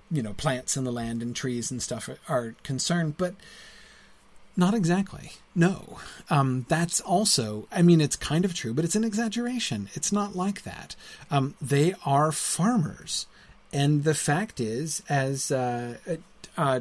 you 0.10 0.24
know 0.24 0.34
plants 0.34 0.76
and 0.76 0.86
the 0.86 0.92
land 0.92 1.22
and 1.22 1.36
trees 1.36 1.70
and 1.72 1.82
stuff 1.82 2.10
are, 2.10 2.18
are 2.28 2.56
concerned, 2.64 3.18
but 3.18 3.36
not 4.58 4.74
exactly. 4.74 5.32
No. 5.56 6.00
Um, 6.30 6.66
that's 6.70 7.02
also, 7.02 7.68
I 7.72 7.82
mean, 7.82 8.02
it's 8.02 8.16
kind 8.16 8.46
of 8.46 8.54
true, 8.54 8.74
but 8.74 8.86
it's 8.86 8.96
an 8.96 9.04
exaggeration. 9.04 9.90
It's 9.94 10.12
not 10.12 10.36
like 10.36 10.64
that. 10.64 10.96
Um, 11.30 11.56
they 11.62 11.94
are 12.06 12.32
farmers. 12.32 13.28
And 13.74 14.04
the 14.04 14.14
fact 14.14 14.60
is, 14.60 15.02
as 15.08 15.52
uh, 15.52 15.96
uh, 16.58 16.80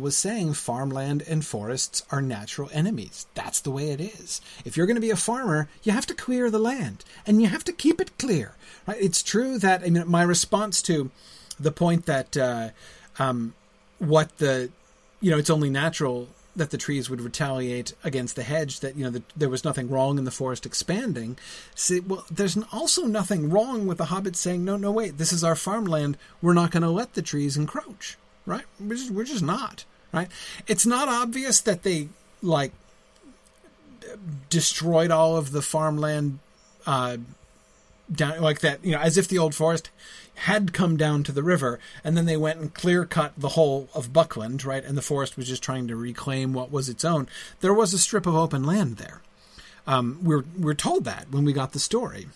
was 0.00 0.16
saying, 0.16 0.54
farmland 0.54 1.22
and 1.28 1.44
forests 1.44 2.04
are 2.10 2.22
natural 2.22 2.70
enemies. 2.72 3.26
That's 3.34 3.60
the 3.60 3.70
way 3.70 3.90
it 3.90 4.00
is. 4.00 4.40
If 4.64 4.76
you're 4.76 4.86
going 4.86 4.96
to 4.96 5.00
be 5.00 5.10
a 5.10 5.16
farmer, 5.16 5.68
you 5.82 5.92
have 5.92 6.06
to 6.06 6.14
clear 6.14 6.50
the 6.50 6.58
land 6.58 7.04
and 7.26 7.42
you 7.42 7.48
have 7.48 7.64
to 7.64 7.72
keep 7.72 8.00
it 8.00 8.16
clear. 8.18 8.54
Right? 8.86 9.00
It's 9.00 9.22
true 9.22 9.58
that, 9.58 9.82
I 9.82 9.90
mean, 9.90 10.08
my 10.08 10.22
response 10.22 10.80
to 10.82 11.10
the 11.58 11.72
point 11.72 12.06
that 12.06 12.36
uh, 12.36 12.70
um, 13.18 13.54
what 13.98 14.38
the, 14.38 14.70
you 15.20 15.30
know, 15.30 15.38
it's 15.38 15.50
only 15.50 15.70
natural 15.70 16.28
that 16.56 16.70
the 16.70 16.78
trees 16.78 17.08
would 17.08 17.20
retaliate 17.20 17.94
against 18.02 18.36
the 18.36 18.42
hedge, 18.42 18.80
that 18.80 18.96
you 18.96 19.04
know 19.04 19.10
that 19.10 19.28
there 19.36 19.48
was 19.48 19.64
nothing 19.64 19.88
wrong 19.88 20.18
in 20.18 20.24
the 20.24 20.30
forest 20.30 20.66
expanding. 20.66 21.38
See, 21.74 22.00
well, 22.00 22.24
there's 22.30 22.58
also 22.72 23.04
nothing 23.04 23.50
wrong 23.50 23.86
with 23.86 23.98
the 23.98 24.06
hobbits 24.06 24.36
saying, 24.36 24.64
"No, 24.64 24.76
no, 24.76 24.90
wait, 24.90 25.18
this 25.18 25.32
is 25.32 25.44
our 25.44 25.56
farmland. 25.56 26.16
We're 26.42 26.54
not 26.54 26.70
going 26.70 26.82
to 26.82 26.90
let 26.90 27.14
the 27.14 27.22
trees 27.22 27.56
encroach." 27.56 28.16
right? 28.46 28.64
We're 28.80 28.96
just, 28.96 29.10
we're 29.10 29.24
just 29.24 29.42
not, 29.42 29.84
right? 30.12 30.28
It's 30.66 30.86
not 30.86 31.08
obvious 31.08 31.60
that 31.60 31.82
they 31.82 32.08
like 32.42 32.72
destroyed 34.48 35.10
all 35.10 35.36
of 35.36 35.52
the 35.52 35.62
farmland 35.62 36.40
uh, 36.86 37.18
down 38.12 38.40
like 38.40 38.60
that, 38.60 38.84
you 38.84 38.92
know, 38.92 38.98
as 38.98 39.16
if 39.16 39.28
the 39.28 39.38
old 39.38 39.54
forest 39.54 39.90
had 40.34 40.72
come 40.72 40.96
down 40.96 41.22
to 41.24 41.32
the 41.32 41.42
river, 41.42 41.78
and 42.02 42.16
then 42.16 42.24
they 42.24 42.36
went 42.36 42.58
and 42.58 42.72
clear 42.72 43.04
cut 43.04 43.32
the 43.36 43.50
whole 43.50 43.88
of 43.94 44.12
Buckland, 44.12 44.64
right? 44.64 44.84
And 44.84 44.96
the 44.96 45.02
forest 45.02 45.36
was 45.36 45.48
just 45.48 45.62
trying 45.62 45.86
to 45.88 45.96
reclaim 45.96 46.52
what 46.52 46.70
was 46.70 46.88
its 46.88 47.04
own. 47.04 47.28
There 47.60 47.74
was 47.74 47.92
a 47.92 47.98
strip 47.98 48.26
of 48.26 48.34
open 48.34 48.64
land 48.64 48.96
there. 48.96 49.22
Um, 49.86 50.18
we're 50.22 50.44
we're 50.58 50.74
told 50.74 51.04
that 51.04 51.30
when 51.30 51.44
we 51.44 51.52
got 51.52 51.72
the 51.72 51.78
story 51.78 52.28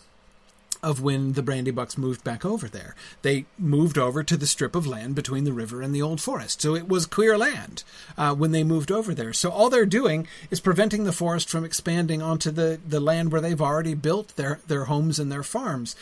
of 0.84 1.00
when 1.02 1.32
the 1.32 1.42
Brandybucks 1.42 1.98
moved 1.98 2.22
back 2.22 2.44
over 2.44 2.68
there. 2.68 2.94
They 3.22 3.46
moved 3.58 3.98
over 3.98 4.22
to 4.22 4.36
the 4.36 4.46
strip 4.46 4.76
of 4.76 4.86
land 4.86 5.14
between 5.14 5.44
the 5.44 5.52
river 5.52 5.82
and 5.82 5.94
the 5.94 6.02
old 6.02 6.20
forest. 6.20 6.60
So 6.60 6.74
it 6.74 6.88
was 6.88 7.06
clear 7.06 7.36
land 7.36 7.82
uh, 8.16 8.34
when 8.34 8.52
they 8.52 8.62
moved 8.62 8.92
over 8.92 9.14
there. 9.14 9.32
So 9.32 9.50
all 9.50 9.70
they're 9.70 9.86
doing 9.86 10.28
is 10.50 10.60
preventing 10.60 11.04
the 11.04 11.12
forest 11.12 11.48
from 11.48 11.64
expanding 11.64 12.22
onto 12.22 12.50
the, 12.50 12.78
the 12.86 13.00
land 13.00 13.32
where 13.32 13.40
they've 13.40 13.60
already 13.60 13.94
built 13.94 14.36
their, 14.36 14.60
their 14.66 14.84
homes 14.84 15.18
and 15.18 15.32
their 15.32 15.42
farms. 15.42 15.96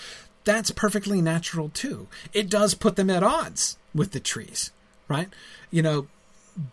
That's 0.45 0.71
perfectly 0.73 1.23
natural 1.23 1.69
too. 1.69 2.09
It 2.33 2.51
does 2.51 2.75
put 2.75 2.97
them 2.97 3.11
at 3.11 3.23
odds 3.23 3.77
with 3.95 4.11
the 4.11 4.21
trees, 4.21 4.73
right? 5.09 5.29
You 5.71 5.83
know, 5.83 6.07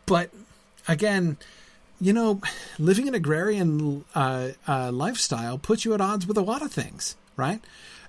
but 0.06 0.32
again, 0.88 1.38
you 2.02 2.13
know, 2.13 2.41
living 2.78 3.08
an 3.08 3.13
agrarian 3.13 4.06
uh, 4.15 4.50
uh, 4.67 4.91
lifestyle 4.91 5.58
puts 5.58 5.86
you 5.86 5.93
at 5.93 6.02
odds 6.02 6.26
with 6.26 6.38
a 6.38 6.41
lot 6.41 6.62
of 6.62 6.72
things, 6.72 7.15
right? 7.36 7.62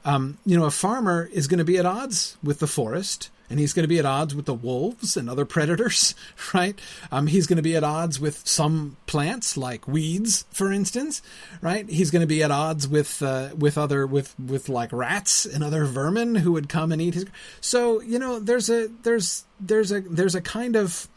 Um, 0.04 0.38
you 0.46 0.58
know, 0.58 0.64
a 0.64 0.70
farmer 0.70 1.28
is 1.32 1.46
going 1.46 1.58
to 1.58 1.64
be 1.64 1.78
at 1.78 1.86
odds 1.86 2.36
with 2.42 2.58
the 2.58 2.66
forest, 2.66 3.30
and 3.50 3.58
he's 3.58 3.72
going 3.72 3.84
to 3.84 3.88
be 3.88 3.98
at 3.98 4.06
odds 4.06 4.34
with 4.34 4.46
the 4.46 4.54
wolves 4.54 5.16
and 5.16 5.28
other 5.28 5.44
predators, 5.44 6.14
right? 6.54 6.80
Um, 7.10 7.26
he's 7.26 7.46
going 7.46 7.56
to 7.56 7.62
be 7.62 7.76
at 7.76 7.84
odds 7.84 8.18
with 8.18 8.46
some 8.46 8.96
plants, 9.06 9.56
like 9.56 9.86
weeds, 9.86 10.44
for 10.52 10.72
instance, 10.72 11.20
right? 11.60 11.88
He's 11.88 12.10
going 12.10 12.20
to 12.20 12.26
be 12.26 12.42
at 12.42 12.50
odds 12.50 12.88
with 12.88 13.22
uh, 13.22 13.50
with 13.58 13.76
other 13.76 14.06
with 14.06 14.34
with 14.38 14.68
like 14.68 14.92
rats 14.92 15.44
and 15.44 15.62
other 15.62 15.84
vermin 15.84 16.36
who 16.36 16.52
would 16.52 16.68
come 16.68 16.92
and 16.92 17.02
eat 17.02 17.14
his. 17.14 17.26
So 17.60 18.00
you 18.00 18.18
know, 18.18 18.38
there's 18.38 18.70
a 18.70 18.88
there's 19.02 19.44
there's 19.58 19.92
a 19.92 20.00
there's 20.00 20.34
a 20.34 20.40
kind 20.40 20.76
of 20.76 21.08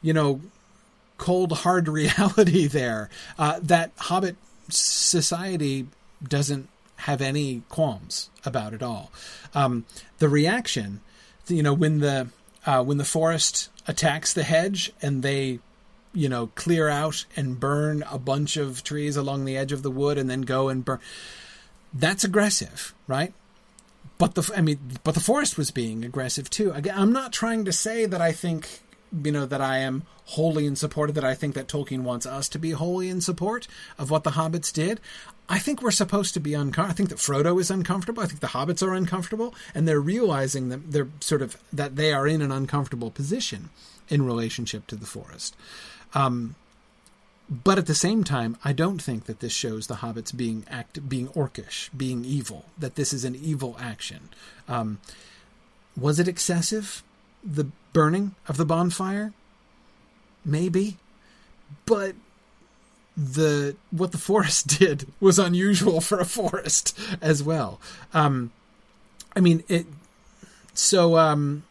you 0.00 0.12
know 0.12 0.40
cold 1.18 1.52
hard 1.52 1.88
reality 2.00 2.66
there 2.68 3.10
uh, 3.38 3.60
that 3.62 3.92
Hobbit 3.96 4.36
society 4.70 5.86
doesn't 6.26 6.68
have 7.04 7.20
any 7.20 7.62
qualms 7.68 8.30
about 8.46 8.72
it 8.72 8.82
all. 8.82 9.12
Um, 9.54 9.84
the 10.20 10.28
reaction, 10.28 11.00
you 11.46 11.62
know, 11.62 11.74
when 11.74 11.98
the 12.00 12.28
uh, 12.64 12.82
when 12.82 12.96
the 12.96 13.04
forest 13.04 13.68
attacks 13.86 14.32
the 14.32 14.42
hedge 14.42 14.90
and 15.02 15.22
they, 15.22 15.58
you 16.14 16.30
know, 16.30 16.46
clear 16.54 16.88
out 16.88 17.26
and 17.36 17.60
burn 17.60 18.02
a 18.10 18.18
bunch 18.18 18.56
of 18.56 18.82
trees 18.82 19.16
along 19.16 19.44
the 19.44 19.54
edge 19.54 19.70
of 19.70 19.82
the 19.82 19.90
wood 19.90 20.16
and 20.16 20.30
then 20.30 20.42
go 20.42 20.70
and 20.70 20.82
burn. 20.82 20.98
That's 21.92 22.24
aggressive, 22.24 22.94
right? 23.06 23.34
But 24.16 24.34
the 24.34 24.50
I 24.56 24.62
mean, 24.62 24.78
but 25.04 25.12
the 25.12 25.20
forest 25.20 25.58
was 25.58 25.70
being 25.70 26.06
aggressive 26.06 26.48
too. 26.48 26.72
I'm 26.72 27.12
not 27.12 27.34
trying 27.34 27.66
to 27.66 27.72
say 27.72 28.06
that 28.06 28.22
I 28.22 28.32
think 28.32 28.80
you 29.12 29.32
know 29.32 29.46
that 29.46 29.60
I 29.60 29.78
am 29.78 30.04
wholly 30.26 30.66
in 30.66 30.76
support 30.76 31.10
of 31.10 31.14
that 31.16 31.24
I 31.24 31.34
think 31.34 31.54
that 31.54 31.68
Tolkien 31.68 32.00
wants 32.00 32.26
us 32.26 32.48
to 32.50 32.58
be 32.58 32.70
wholly 32.72 33.08
in 33.08 33.20
support 33.20 33.68
of 33.98 34.10
what 34.10 34.24
the 34.24 34.30
hobbits 34.30 34.72
did. 34.72 35.00
I 35.48 35.58
think 35.58 35.82
we're 35.82 35.90
supposed 35.90 36.32
to 36.34 36.40
be 36.40 36.54
uncomfortable. 36.54 36.90
I 36.90 36.94
think 36.94 37.08
that 37.10 37.18
Frodo 37.18 37.60
is 37.60 37.70
uncomfortable. 37.70 38.22
I 38.22 38.26
think 38.26 38.40
the 38.40 38.48
hobbits 38.48 38.82
are 38.82 38.94
uncomfortable, 38.94 39.54
and 39.74 39.86
they're 39.86 40.00
realizing 40.00 40.70
that 40.70 40.92
they're 40.92 41.08
sort 41.20 41.42
of 41.42 41.58
that 41.72 41.96
they 41.96 42.12
are 42.12 42.26
in 42.26 42.40
an 42.40 42.50
uncomfortable 42.50 43.10
position 43.10 43.70
in 44.08 44.24
relationship 44.24 44.86
to 44.86 44.96
the 44.96 45.06
forest. 45.06 45.54
Um, 46.14 46.54
but 47.50 47.76
at 47.76 47.86
the 47.86 47.94
same 47.94 48.24
time, 48.24 48.56
I 48.64 48.72
don't 48.72 49.02
think 49.02 49.26
that 49.26 49.40
this 49.40 49.52
shows 49.52 49.86
the 49.86 49.96
hobbits 49.96 50.34
being 50.34 50.64
act 50.70 51.06
being 51.08 51.28
orcish, 51.28 51.90
being 51.94 52.24
evil. 52.24 52.64
That 52.78 52.94
this 52.94 53.12
is 53.12 53.24
an 53.24 53.34
evil 53.34 53.76
action. 53.78 54.30
Um, 54.66 54.98
was 55.96 56.18
it 56.18 56.26
excessive? 56.26 57.02
The 57.44 57.66
burning 57.92 58.34
of 58.48 58.56
the 58.56 58.64
bonfire, 58.64 59.32
maybe, 60.44 60.96
but 61.86 62.14
the 63.16 63.76
what 63.90 64.12
the 64.12 64.18
forest 64.18 64.66
did 64.78 65.06
was 65.20 65.38
unusual 65.38 66.00
for 66.00 66.18
a 66.18 66.24
forest 66.24 66.98
as 67.20 67.42
well. 67.42 67.80
Um, 68.12 68.50
I 69.36 69.40
mean 69.40 69.62
it. 69.68 69.86
So 70.74 71.16
um, 71.16 71.64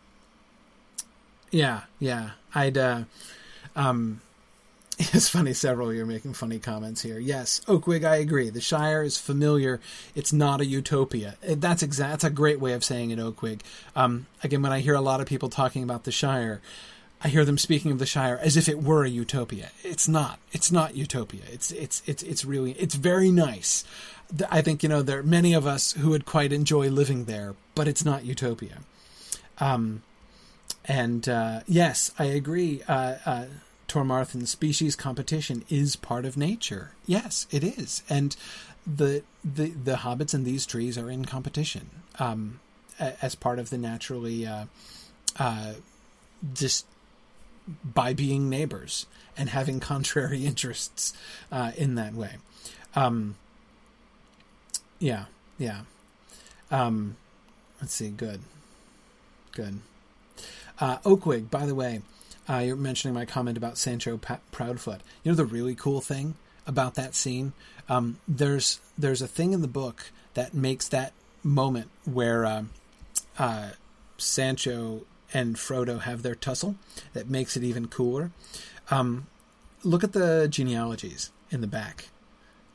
yeah, 1.52 1.82
yeah. 2.00 2.32
I'd. 2.56 2.78
Uh, 2.78 3.04
um, 3.76 4.22
it's 4.99 5.29
funny. 5.29 5.53
Several 5.53 5.89
of 5.89 5.95
you 5.95 6.03
are 6.03 6.08
making 6.08 6.34
funny 6.34 6.60
comments 6.60 7.01
here. 7.01 7.17
Yes, 7.17 7.62
Oakwig, 7.67 8.06
I 8.06 8.17
agree. 8.17 8.49
The 8.49 8.62
Shire 8.62 9.03
is 9.03 9.17
familiar. 9.17 9.79
It's 10.13 10.32
not 10.32 10.62
a 10.62 10.65
utopia. 10.65 11.36
That's 11.41 11.82
exact. 11.82 12.12
That's 12.12 12.23
a 12.25 12.29
great 12.29 12.60
way 12.60 12.73
of 12.73 12.84
saying 12.84 13.12
it, 13.12 13.19
Oakwig. 13.19 13.62
Um, 13.95 14.27
again, 14.43 14.62
when 14.62 14.71
I 14.71 14.82
hear 14.82 14.93
a 14.93 15.01
lot 15.01 15.19
of 15.19 15.27
people 15.27 15.49
talking 15.49 15.84
about 15.84 16.03
the 16.03 16.12
Shire, 16.12 16.62
I 17.23 17.29
hear 17.29 17.45
them 17.45 17.58
speaking 17.58 17.91
of 17.91 17.99
the 17.99 18.06
Shire 18.06 18.38
as 18.41 18.56
if 18.56 18.67
it 18.67 18.84
were 18.84 19.03
a 19.03 19.10
utopia. 19.10 19.71
It's 19.84 20.08
not. 20.08 20.39
It's 20.51 20.71
not 20.71 20.95
utopia. 20.95 21.43
It's 21.51 21.71
it's 21.71 22.03
it's 22.06 22.21
it's 22.21 22.45
really 22.45 22.73
it's 22.73 22.95
very 22.95 23.32
nice. 23.32 23.86
I 24.51 24.62
think 24.62 24.84
you 24.84 24.89
know 24.89 25.01
there 25.01 25.19
are 25.19 25.23
many 25.23 25.53
of 25.53 25.65
us 25.65 25.93
who 25.93 26.10
would 26.10 26.25
quite 26.25 26.51
enjoy 26.51 26.89
living 26.89 27.25
there, 27.25 27.56
but 27.75 27.88
it's 27.88 28.03
not 28.03 28.25
utopia. 28.25 28.79
Um, 29.60 30.03
and 30.86 31.27
uh, 31.29 31.62
yes, 31.65 32.12
I 32.19 32.25
agree. 32.25 32.84
Uh, 32.88 33.15
uh, 33.25 33.45
Tormarthan 33.93 34.47
species 34.47 34.95
competition 34.95 35.63
is 35.69 35.95
part 35.95 36.25
of 36.25 36.36
nature. 36.36 36.93
Yes, 37.06 37.45
it 37.51 37.63
is, 37.63 38.01
and 38.10 38.36
the 38.88 39.21
the 39.43 39.67
the 39.69 39.97
hobbits 39.97 40.34
and 40.34 40.45
these 40.45 40.65
trees 40.65 40.97
are 40.97 41.12
in 41.12 41.25
competition 41.25 41.91
um, 42.17 42.60
as 42.99 43.36
part 43.36 43.60
of 43.60 43.69
the 43.69 43.77
naturally 43.77 44.47
uh, 44.47 44.65
uh, 45.38 45.73
just 46.56 46.88
by 47.84 48.13
being 48.13 48.49
neighbors 48.49 49.06
and 49.38 49.49
having 49.49 49.79
contrary 49.93 50.43
interests 50.43 51.13
uh, 51.51 51.71
in 51.77 51.93
that 51.93 52.15
way. 52.15 52.38
Um, 52.95 53.36
yeah, 54.97 55.25
yeah. 55.60 55.82
Um, 56.71 57.15
let's 57.79 57.93
see. 57.93 58.10
Good, 58.10 58.41
good. 59.51 59.82
Uh, 60.79 60.97
Oakwig, 60.99 61.51
by 61.51 61.67
the 61.67 61.75
way, 61.75 62.01
uh, 62.49 62.58
you're 62.58 62.75
mentioning 62.75 63.13
my 63.13 63.25
comment 63.25 63.58
about 63.58 63.77
Sancho 63.77 64.17
Proudfoot. 64.17 64.99
You 65.23 65.32
know 65.32 65.36
the 65.36 65.45
really 65.45 65.75
cool 65.75 66.01
thing 66.01 66.36
about 66.67 66.95
that 66.95 67.15
scene? 67.15 67.53
Um, 67.89 68.19
there's 68.27 68.79
there's 68.97 69.21
a 69.21 69.27
thing 69.27 69.53
in 69.53 69.62
the 69.62 69.67
book 69.67 70.12
that 70.34 70.53
makes 70.53 70.88
that 70.89 71.13
moment 71.43 71.89
where 72.06 72.45
uh, 72.45 72.63
uh 73.38 73.69
Sancho 74.17 75.01
and 75.34 75.56
Frodo 75.56 76.01
have 76.01 76.21
their 76.21 76.36
tussle 76.36 76.75
that 77.13 77.29
makes 77.29 77.58
it 77.58 77.63
even 77.63 77.88
cooler. 77.88 78.32
Um, 78.91 79.27
look 79.84 80.03
at 80.03 80.13
the 80.13 80.47
genealogies 80.49 81.32
in 81.49 81.62
the 81.62 81.67
back, 81.67 82.10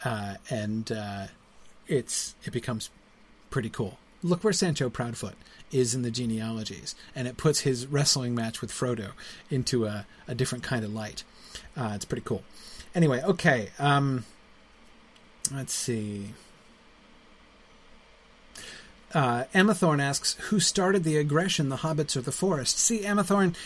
uh, 0.04 0.35
and 0.50 0.90
uh, 0.90 1.26
it's 1.87 2.35
it 2.44 2.52
becomes 2.52 2.90
pretty 3.50 3.70
cool. 3.70 3.98
Look 4.22 4.42
where 4.42 4.52
Sancho 4.52 4.90
Proudfoot 4.90 5.35
is 5.70 5.94
in 5.94 6.02
the 6.02 6.11
genealogies, 6.11 6.94
and 7.14 7.28
it 7.28 7.37
puts 7.37 7.61
his 7.61 7.87
wrestling 7.87 8.35
match 8.35 8.61
with 8.61 8.70
Frodo 8.70 9.11
into 9.50 9.87
a, 9.87 10.07
a 10.26 10.35
different 10.35 10.64
kind 10.64 10.85
of 10.85 10.92
light. 10.92 11.24
Uh, 11.76 11.92
it's 11.94 12.04
pretty 12.04 12.22
cool. 12.24 12.42
Anyway, 12.94 13.22
okay. 13.22 13.70
Um, 13.78 14.24
let's 15.52 15.74
see. 15.74 16.35
Uh, 19.14 19.44
Emma 19.54 19.74
Thorne 19.74 20.00
asks, 20.00 20.35
"Who 20.48 20.61
started 20.61 21.04
the 21.04 21.16
aggression? 21.16 21.68
The 21.68 21.76
hobbits 21.76 22.16
or 22.16 22.20
the 22.20 22.33
forest?" 22.33 22.78
See, 22.78 23.04
Emma 23.04 23.24
Thorne, 23.24 23.57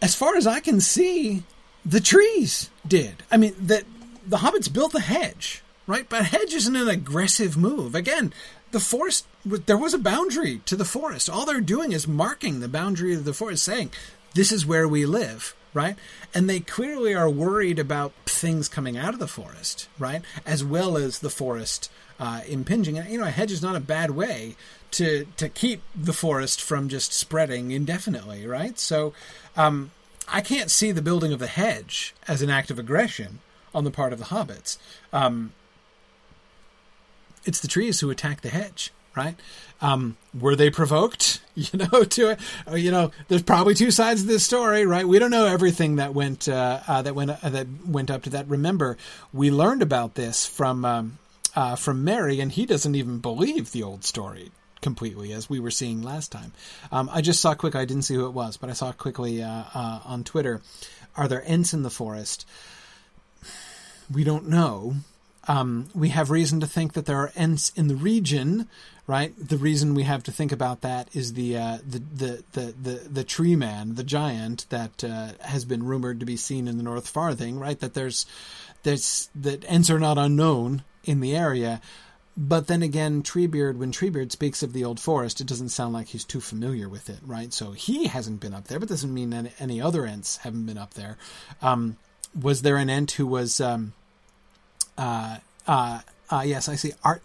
as 0.00 0.14
far 0.14 0.36
as 0.36 0.46
I 0.46 0.60
can 0.60 0.80
see, 0.80 1.42
the 1.84 2.00
trees 2.00 2.70
did. 2.86 3.22
I 3.30 3.36
mean, 3.36 3.54
that 3.58 3.84
the 4.26 4.38
hobbits 4.38 4.72
built 4.72 4.92
the 4.92 5.00
hedge, 5.00 5.62
right? 5.86 6.08
But 6.08 6.26
hedge 6.26 6.54
isn't 6.54 6.76
an 6.76 6.88
aggressive 6.88 7.56
move. 7.56 7.94
Again, 7.94 8.32
the 8.70 8.80
forest 8.80 9.26
there 9.44 9.78
was 9.78 9.94
a 9.94 9.98
boundary 9.98 10.60
to 10.66 10.76
the 10.76 10.84
forest. 10.84 11.30
All 11.30 11.46
they're 11.46 11.60
doing 11.60 11.92
is 11.92 12.06
marking 12.06 12.60
the 12.60 12.68
boundary 12.68 13.14
of 13.14 13.24
the 13.24 13.34
forest, 13.34 13.64
saying, 13.64 13.90
"This 14.34 14.52
is 14.52 14.66
where 14.66 14.88
we 14.88 15.06
live." 15.06 15.54
Right? 15.74 15.96
And 16.34 16.48
they 16.48 16.60
clearly 16.60 17.14
are 17.14 17.28
worried 17.28 17.78
about 17.78 18.12
things 18.24 18.68
coming 18.68 18.96
out 18.96 19.12
of 19.12 19.20
the 19.20 19.28
forest, 19.28 19.86
right? 19.98 20.22
As 20.46 20.64
well 20.64 20.96
as 20.96 21.18
the 21.18 21.30
forest 21.30 21.90
uh, 22.18 22.40
impinging. 22.48 22.98
And, 22.98 23.08
you 23.10 23.18
know, 23.18 23.26
a 23.26 23.30
hedge 23.30 23.52
is 23.52 23.62
not 23.62 23.76
a 23.76 23.80
bad 23.80 24.10
way 24.12 24.56
to 24.92 25.26
to 25.36 25.48
keep 25.48 25.82
the 25.94 26.14
forest 26.14 26.60
from 26.60 26.88
just 26.88 27.12
spreading 27.12 27.70
indefinitely, 27.70 28.46
right? 28.46 28.78
So, 28.78 29.12
um, 29.56 29.90
I 30.26 30.40
can't 30.40 30.70
see 30.70 30.90
the 30.90 31.02
building 31.02 31.32
of 31.32 31.38
the 31.38 31.46
hedge 31.46 32.14
as 32.26 32.42
an 32.42 32.50
act 32.50 32.70
of 32.70 32.78
aggression 32.78 33.40
on 33.74 33.84
the 33.84 33.90
part 33.90 34.12
of 34.12 34.18
the 34.18 34.26
hobbits. 34.26 34.78
Um, 35.12 35.52
it's 37.48 37.60
the 37.60 37.66
trees 37.68 37.98
who 37.98 38.10
attack 38.10 38.42
the 38.42 38.50
hedge, 38.50 38.92
right? 39.16 39.34
Um, 39.80 40.18
were 40.38 40.54
they 40.54 40.70
provoked? 40.70 41.40
You 41.58 41.76
know, 41.76 42.04
to 42.04 42.30
it. 42.30 42.40
you 42.76 42.92
know, 42.92 43.10
there's 43.26 43.42
probably 43.42 43.74
two 43.74 43.90
sides 43.90 44.22
of 44.22 44.28
this 44.28 44.44
story, 44.44 44.86
right? 44.86 45.04
We 45.04 45.18
don't 45.18 45.32
know 45.32 45.46
everything 45.46 45.96
that 45.96 46.14
went 46.14 46.48
uh, 46.48 46.78
uh, 46.86 47.02
that 47.02 47.16
went 47.16 47.32
uh, 47.32 47.48
that 47.48 47.66
went 47.84 48.12
up 48.12 48.22
to 48.22 48.30
that. 48.30 48.46
Remember, 48.46 48.96
we 49.32 49.50
learned 49.50 49.82
about 49.82 50.14
this 50.14 50.46
from 50.46 50.84
um, 50.84 51.18
uh, 51.56 51.74
from 51.74 52.04
Merry, 52.04 52.38
and 52.38 52.52
he 52.52 52.64
doesn't 52.64 52.94
even 52.94 53.18
believe 53.18 53.72
the 53.72 53.82
old 53.82 54.04
story 54.04 54.52
completely, 54.82 55.32
as 55.32 55.50
we 55.50 55.58
were 55.58 55.72
seeing 55.72 56.00
last 56.00 56.30
time. 56.30 56.52
Um, 56.92 57.10
I 57.12 57.22
just 57.22 57.40
saw 57.40 57.56
quickly. 57.56 57.80
I 57.80 57.86
didn't 57.86 58.04
see 58.04 58.14
who 58.14 58.26
it 58.26 58.34
was, 58.34 58.56
but 58.56 58.70
I 58.70 58.74
saw 58.74 58.92
quickly 58.92 59.42
uh, 59.42 59.64
on 59.74 60.22
Twitter. 60.22 60.60
Are 61.16 61.26
there 61.26 61.42
Ents 61.44 61.74
in 61.74 61.82
the 61.82 61.90
forest? 61.90 62.46
We 64.08 64.22
don't 64.22 64.48
know. 64.48 64.94
Um, 65.48 65.88
we 65.94 66.10
have 66.10 66.30
reason 66.30 66.60
to 66.60 66.66
think 66.66 66.92
that 66.92 67.06
there 67.06 67.16
are 67.16 67.32
Ents 67.34 67.72
in 67.74 67.88
the 67.88 67.96
region, 67.96 68.68
right? 69.06 69.34
The 69.36 69.56
reason 69.56 69.94
we 69.94 70.02
have 70.02 70.22
to 70.24 70.32
think 70.32 70.52
about 70.52 70.82
that 70.82 71.08
is 71.16 71.32
the 71.32 71.56
uh, 71.56 71.78
the, 71.86 71.98
the, 71.98 72.44
the 72.52 72.74
the 72.80 73.08
the 73.08 73.24
tree 73.24 73.56
man, 73.56 73.94
the 73.94 74.04
giant 74.04 74.66
that 74.68 75.02
uh, 75.02 75.32
has 75.40 75.64
been 75.64 75.84
rumored 75.84 76.20
to 76.20 76.26
be 76.26 76.36
seen 76.36 76.68
in 76.68 76.76
the 76.76 76.82
North 76.84 77.08
Farthing, 77.08 77.58
right? 77.58 77.80
That 77.80 77.94
there's 77.94 78.26
there's 78.82 79.30
that 79.34 79.64
Ents 79.66 79.90
are 79.90 79.98
not 79.98 80.18
unknown 80.18 80.84
in 81.04 81.20
the 81.20 81.34
area. 81.34 81.80
But 82.40 82.68
then 82.68 82.84
again, 82.84 83.24
Treebeard, 83.24 83.78
when 83.78 83.90
Treebeard 83.90 84.30
speaks 84.30 84.62
of 84.62 84.72
the 84.72 84.84
old 84.84 85.00
forest, 85.00 85.40
it 85.40 85.48
doesn't 85.48 85.70
sound 85.70 85.92
like 85.92 86.06
he's 86.06 86.24
too 86.24 86.40
familiar 86.40 86.88
with 86.88 87.10
it, 87.10 87.18
right? 87.26 87.52
So 87.52 87.72
he 87.72 88.06
hasn't 88.06 88.38
been 88.38 88.54
up 88.54 88.68
there, 88.68 88.78
but 88.78 88.88
doesn't 88.88 89.12
mean 89.12 89.32
any, 89.32 89.50
any 89.58 89.80
other 89.80 90.06
Ents 90.06 90.36
haven't 90.36 90.66
been 90.66 90.78
up 90.78 90.94
there. 90.94 91.16
Um, 91.60 91.96
was 92.40 92.62
there 92.62 92.76
an 92.76 92.90
Ent 92.90 93.10
who 93.10 93.26
was, 93.26 93.60
um, 93.60 93.92
uh, 94.98 95.38
uh, 95.66 96.00
uh, 96.30 96.42
yes, 96.44 96.68
I 96.68 96.74
see 96.74 96.92
art, 97.02 97.24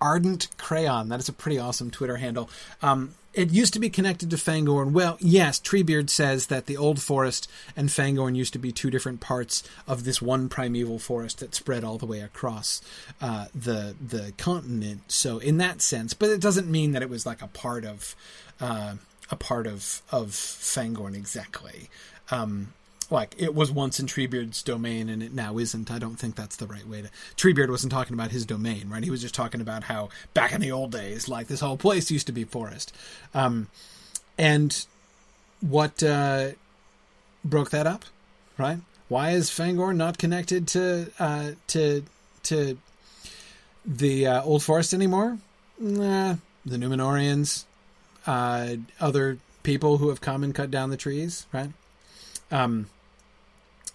Ardent 0.00 0.48
Crayon. 0.58 1.08
That 1.08 1.20
is 1.20 1.28
a 1.28 1.32
pretty 1.32 1.58
awesome 1.58 1.90
Twitter 1.90 2.16
handle. 2.16 2.50
Um, 2.82 3.14
it 3.32 3.50
used 3.50 3.72
to 3.72 3.80
be 3.80 3.90
connected 3.90 4.30
to 4.30 4.36
Fangorn. 4.36 4.92
Well, 4.92 5.16
yes, 5.20 5.58
Treebeard 5.58 6.08
says 6.08 6.46
that 6.46 6.66
the 6.66 6.76
old 6.76 7.02
forest 7.02 7.50
and 7.76 7.88
Fangorn 7.88 8.36
used 8.36 8.52
to 8.52 8.60
be 8.60 8.70
two 8.70 8.90
different 8.90 9.20
parts 9.20 9.64
of 9.88 10.04
this 10.04 10.22
one 10.22 10.48
primeval 10.48 11.00
forest 11.00 11.40
that 11.40 11.54
spread 11.54 11.82
all 11.82 11.98
the 11.98 12.06
way 12.06 12.20
across 12.20 12.80
uh, 13.20 13.46
the 13.54 13.96
the 14.00 14.32
continent. 14.38 15.02
So, 15.08 15.38
in 15.38 15.58
that 15.58 15.82
sense, 15.82 16.14
but 16.14 16.30
it 16.30 16.40
doesn't 16.40 16.70
mean 16.70 16.92
that 16.92 17.02
it 17.02 17.10
was 17.10 17.26
like 17.26 17.42
a 17.42 17.48
part 17.48 17.84
of 17.84 18.14
uh, 18.60 18.94
a 19.30 19.36
part 19.36 19.66
of 19.66 20.02
of 20.12 20.28
Fangorn 20.30 21.16
exactly. 21.16 21.90
Um, 22.30 22.72
like 23.14 23.34
it 23.38 23.54
was 23.54 23.70
once 23.70 23.98
in 23.98 24.06
Treebeard's 24.06 24.62
domain 24.62 25.08
and 25.08 25.22
it 25.22 25.32
now 25.32 25.58
isn't. 25.58 25.90
I 25.90 25.98
don't 25.98 26.16
think 26.16 26.34
that's 26.34 26.56
the 26.56 26.66
right 26.66 26.86
way 26.86 27.02
to. 27.02 27.10
Treebeard 27.36 27.70
wasn't 27.70 27.92
talking 27.92 28.12
about 28.14 28.30
his 28.30 28.44
domain, 28.44 28.90
right? 28.90 29.02
He 29.02 29.10
was 29.10 29.22
just 29.22 29.34
talking 29.34 29.60
about 29.62 29.84
how 29.84 30.10
back 30.34 30.52
in 30.52 30.60
the 30.60 30.72
old 30.72 30.92
days, 30.92 31.28
like 31.28 31.46
this 31.46 31.60
whole 31.60 31.78
place 31.78 32.10
used 32.10 32.26
to 32.26 32.32
be 32.32 32.44
forest. 32.44 32.94
Um, 33.32 33.68
and 34.36 34.84
what 35.60 36.02
uh, 36.02 36.50
broke 37.44 37.70
that 37.70 37.86
up, 37.86 38.04
right? 38.58 38.78
Why 39.08 39.30
is 39.30 39.50
Fangorn 39.50 39.96
not 39.96 40.18
connected 40.18 40.68
to 40.68 41.10
uh, 41.18 41.52
to 41.68 42.04
to 42.44 42.78
the 43.86 44.26
uh, 44.26 44.42
old 44.42 44.62
forest 44.62 44.92
anymore? 44.92 45.38
Nah, 45.78 46.36
the 46.66 46.76
Numenoreans, 46.76 47.64
uh, 48.26 48.76
other 49.00 49.38
people 49.62 49.98
who 49.98 50.08
have 50.08 50.20
come 50.20 50.44
and 50.44 50.54
cut 50.54 50.70
down 50.70 50.90
the 50.90 50.96
trees, 50.96 51.46
right? 51.52 51.70
Um, 52.50 52.86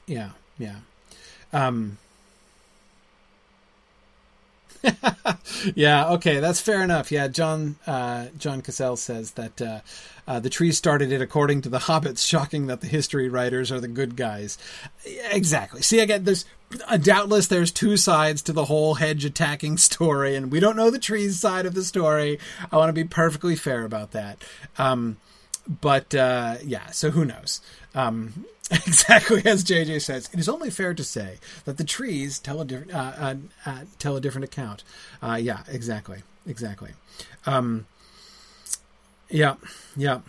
yeah, 0.09 0.31
yeah. 0.57 0.75
Um, 1.53 1.97
yeah, 5.75 6.09
okay, 6.09 6.39
that's 6.39 6.59
fair 6.61 6.83
enough. 6.83 7.11
Yeah, 7.11 7.27
John 7.27 7.75
uh, 7.85 8.27
John 8.37 8.61
Cassell 8.61 8.97
says 8.97 9.31
that 9.31 9.61
uh, 9.61 9.79
uh, 10.27 10.39
the 10.39 10.49
trees 10.49 10.77
started 10.77 11.11
it 11.11 11.21
according 11.21 11.61
to 11.61 11.69
the 11.69 11.79
hobbits. 11.79 12.25
Shocking 12.25 12.67
that 12.67 12.81
the 12.81 12.87
history 12.87 13.29
writers 13.29 13.71
are 13.71 13.79
the 13.79 13.87
good 13.87 14.15
guys. 14.15 14.57
Exactly. 15.05 15.81
See, 15.81 15.99
again, 15.99 16.23
there's 16.23 16.45
uh, 16.87 16.97
doubtless 16.97 17.47
there's 17.47 17.71
two 17.71 17.97
sides 17.97 18.41
to 18.43 18.53
the 18.53 18.65
whole 18.65 18.95
hedge 18.95 19.25
attacking 19.25 19.77
story, 19.89 20.35
and 20.35 20.51
we 20.51 20.59
don't 20.59 20.75
know 20.75 20.89
the 20.89 20.99
trees 20.99 21.39
side 21.39 21.65
of 21.65 21.73
the 21.73 21.83
story. 21.83 22.39
I 22.71 22.77
want 22.77 22.89
to 22.89 22.93
be 22.93 23.03
perfectly 23.03 23.55
fair 23.55 23.83
about 23.83 24.11
that. 24.11 24.43
Um, 24.77 25.17
but 25.81 26.15
uh, 26.15 26.55
yeah, 26.63 26.87
so 26.87 27.11
who 27.11 27.25
knows? 27.25 27.61
Um, 27.93 28.45
exactly 28.85 29.41
as 29.45 29.63
JJ 29.63 30.01
says, 30.01 30.29
it 30.31 30.39
is 30.39 30.47
only 30.47 30.69
fair 30.69 30.93
to 30.93 31.03
say 31.03 31.37
that 31.65 31.77
the 31.77 31.83
trees 31.83 32.37
tell 32.37 32.61
a 32.61 32.65
different 32.65 32.93
uh, 32.93 33.13
uh, 33.17 33.35
uh, 33.65 33.79
tell 33.97 34.15
a 34.15 34.21
different 34.21 34.45
account. 34.45 34.83
Uh, 35.23 35.39
yeah, 35.41 35.63
exactly, 35.67 36.21
exactly. 36.45 36.91
Um, 37.47 37.87
yeah, 39.29 39.55
yeah. 39.95 40.19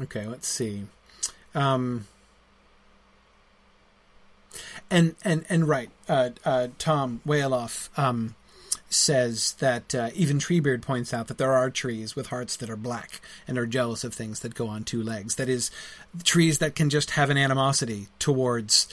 Okay, 0.00 0.26
let's 0.26 0.48
see. 0.48 0.84
Um, 1.54 2.06
and 4.90 5.16
and 5.24 5.44
and 5.48 5.68
right, 5.68 5.90
uh, 6.08 6.30
uh, 6.44 6.68
Tom 6.78 7.20
Wayaloff. 7.26 7.88
Um, 7.98 8.34
says 8.92 9.52
that 9.54 9.94
uh, 9.94 10.10
even 10.14 10.38
Treebeard 10.38 10.82
points 10.82 11.12
out 11.14 11.28
that 11.28 11.38
there 11.38 11.52
are 11.52 11.70
trees 11.70 12.14
with 12.14 12.28
hearts 12.28 12.56
that 12.56 12.70
are 12.70 12.76
black 12.76 13.20
and 13.48 13.58
are 13.58 13.66
jealous 13.66 14.04
of 14.04 14.14
things 14.14 14.40
that 14.40 14.54
go 14.54 14.68
on 14.68 14.84
two 14.84 15.02
legs. 15.02 15.36
That 15.36 15.48
is, 15.48 15.70
trees 16.24 16.58
that 16.58 16.74
can 16.74 16.90
just 16.90 17.12
have 17.12 17.30
an 17.30 17.36
animosity 17.36 18.08
towards 18.18 18.92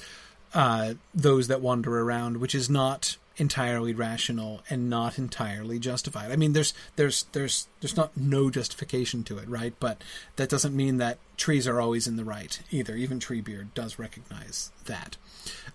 uh, 0.54 0.96
those 1.14 1.48
that 1.48 1.62
wander 1.62 2.00
around, 2.00 2.38
which 2.38 2.56
is 2.56 2.70
not 2.70 3.18
entirely 3.40 3.94
rational 3.94 4.62
and 4.70 4.90
not 4.90 5.18
entirely 5.18 5.80
justified. 5.80 6.32
I 6.32 6.36
mean, 6.36 6.54
there's 6.54 6.74
there's 6.96 7.24
there's 7.32 7.68
there's 7.80 7.96
not 7.96 8.16
no 8.18 8.50
justification 8.50 9.24
to 9.26 9.38
it, 9.38 9.48
right? 9.48 9.74
But 9.80 10.04
that 10.36 10.50
doesn't 10.50 10.76
mean 10.76 10.98
that 10.98 11.20
trees 11.38 11.68
are 11.68 11.80
always 11.80 12.08
in 12.08 12.18
the 12.18 12.26
right 12.26 12.60
either. 12.72 12.96
Even 12.96 13.20
Treebeard 13.20 13.74
does 13.74 13.98
recognize 13.98 14.72
that. 14.86 15.18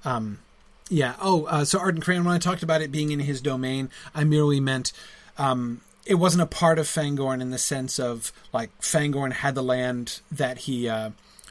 Um, 0.05 0.41
yeah. 0.89 1.15
Oh, 1.21 1.45
uh, 1.45 1.65
so 1.65 1.79
Arden 1.79 2.01
Crane, 2.01 2.25
when 2.25 2.35
I 2.35 2.39
talked 2.39 2.63
about 2.63 2.83
it 2.83 2.93
being 2.93 3.11
in 3.11 3.21
his 3.21 3.41
domain, 3.41 3.91
I 4.15 4.25
merely 4.25 4.61
meant 4.61 4.93
um, 5.39 5.81
it 6.07 6.15
wasn't 6.15 6.43
a 6.43 6.47
part 6.47 6.79
of 6.79 6.87
Fangorn 6.87 7.41
in 7.41 7.51
the 7.51 7.59
sense 7.59 7.99
of 7.99 8.33
like 8.53 8.71
Fangorn 8.81 9.33
had 9.33 9.55
the 9.55 9.63
land 9.63 10.21
that 10.31 10.59
he 10.59 10.89
uh, 10.89 11.11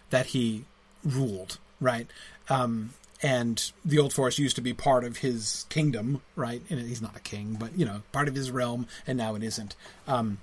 that 0.10 0.28
he 0.28 0.66
ruled, 1.04 1.58
right? 1.82 2.08
Um, 2.50 2.94
and 3.22 3.72
the 3.86 4.00
Old 4.00 4.14
Forest 4.14 4.38
used 4.38 4.56
to 4.58 4.62
be 4.62 4.74
part 4.74 5.04
of 5.06 5.18
his 5.18 5.66
kingdom, 5.70 6.22
right? 6.36 6.62
And 6.70 6.80
he's 6.82 7.02
not 7.02 7.16
a 7.16 7.22
king, 7.22 7.56
but 7.60 7.78
you 7.78 7.86
know, 7.86 8.04
part 8.12 8.28
of 8.28 8.36
his 8.36 8.52
realm, 8.52 8.86
and 9.08 9.18
now 9.18 9.36
it 9.36 9.44
isn't. 9.44 9.76
Um, 10.08 10.40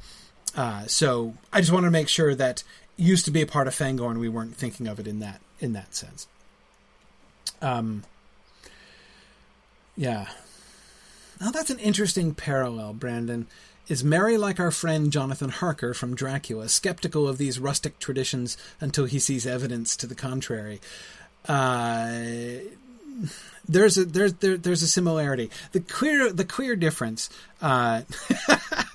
uh, 0.56 0.86
so 0.86 1.34
I 1.52 1.60
just 1.60 1.72
wanted 1.72 1.88
to 1.88 1.92
make 1.92 2.08
sure 2.08 2.34
that 2.34 2.64
used 2.96 3.24
to 3.26 3.30
be 3.30 3.42
a 3.42 3.46
part 3.46 3.68
of 3.68 3.74
Fangorn. 3.74 4.18
We 4.18 4.28
weren't 4.28 4.56
thinking 4.56 4.88
of 4.88 4.98
it 4.98 5.06
in 5.06 5.20
that 5.20 5.40
in 5.60 5.74
that 5.74 5.94
sense. 5.94 6.26
Um, 7.62 8.04
yeah. 10.00 10.28
Now 11.42 11.50
that's 11.50 11.68
an 11.68 11.78
interesting 11.78 12.34
parallel, 12.34 12.94
Brandon. 12.94 13.46
Is 13.86 14.02
Merry 14.02 14.38
like 14.38 14.58
our 14.58 14.70
friend 14.70 15.12
Jonathan 15.12 15.50
Harker 15.50 15.92
from 15.92 16.14
Dracula, 16.14 16.70
skeptical 16.70 17.28
of 17.28 17.36
these 17.36 17.58
rustic 17.58 17.98
traditions 17.98 18.56
until 18.80 19.04
he 19.04 19.18
sees 19.18 19.46
evidence 19.46 19.96
to 19.96 20.06
the 20.06 20.14
contrary? 20.14 20.80
Uh, 21.46 22.12
there's 23.68 23.98
a 23.98 24.06
there's 24.06 24.32
there, 24.34 24.56
there's 24.56 24.82
a 24.82 24.88
similarity. 24.88 25.50
The 25.72 25.80
queer 25.80 26.32
the 26.32 26.46
queer 26.46 26.76
difference. 26.76 27.28
Uh, 27.60 28.02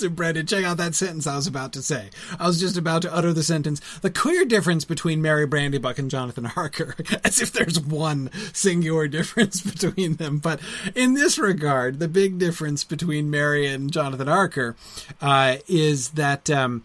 So, 0.00 0.08
Brendan, 0.08 0.46
check 0.46 0.64
out 0.64 0.78
that 0.78 0.94
sentence 0.94 1.26
I 1.26 1.36
was 1.36 1.46
about 1.46 1.74
to 1.74 1.82
say. 1.82 2.08
I 2.38 2.46
was 2.46 2.58
just 2.58 2.78
about 2.78 3.02
to 3.02 3.14
utter 3.14 3.34
the 3.34 3.42
sentence 3.42 3.82
the 3.98 4.08
clear 4.10 4.46
difference 4.46 4.86
between 4.86 5.20
Merry 5.20 5.46
Brandybuck 5.46 5.98
and 5.98 6.10
Jonathan 6.10 6.46
Harker, 6.46 6.94
as 7.24 7.42
if 7.42 7.52
there's 7.52 7.78
one 7.78 8.30
singular 8.54 9.08
difference 9.08 9.60
between 9.74 10.14
them. 10.16 10.38
But 10.38 10.60
in 10.94 11.12
this 11.12 11.38
regard, 11.38 11.98
the 11.98 12.08
big 12.08 12.38
difference 12.38 12.82
between 12.82 13.30
Merry 13.30 13.66
and 13.66 13.92
Jonathan 13.92 14.26
Harker 14.26 14.74
uh, 15.20 15.56
is 15.68 16.12
that 16.12 16.48
um, 16.48 16.82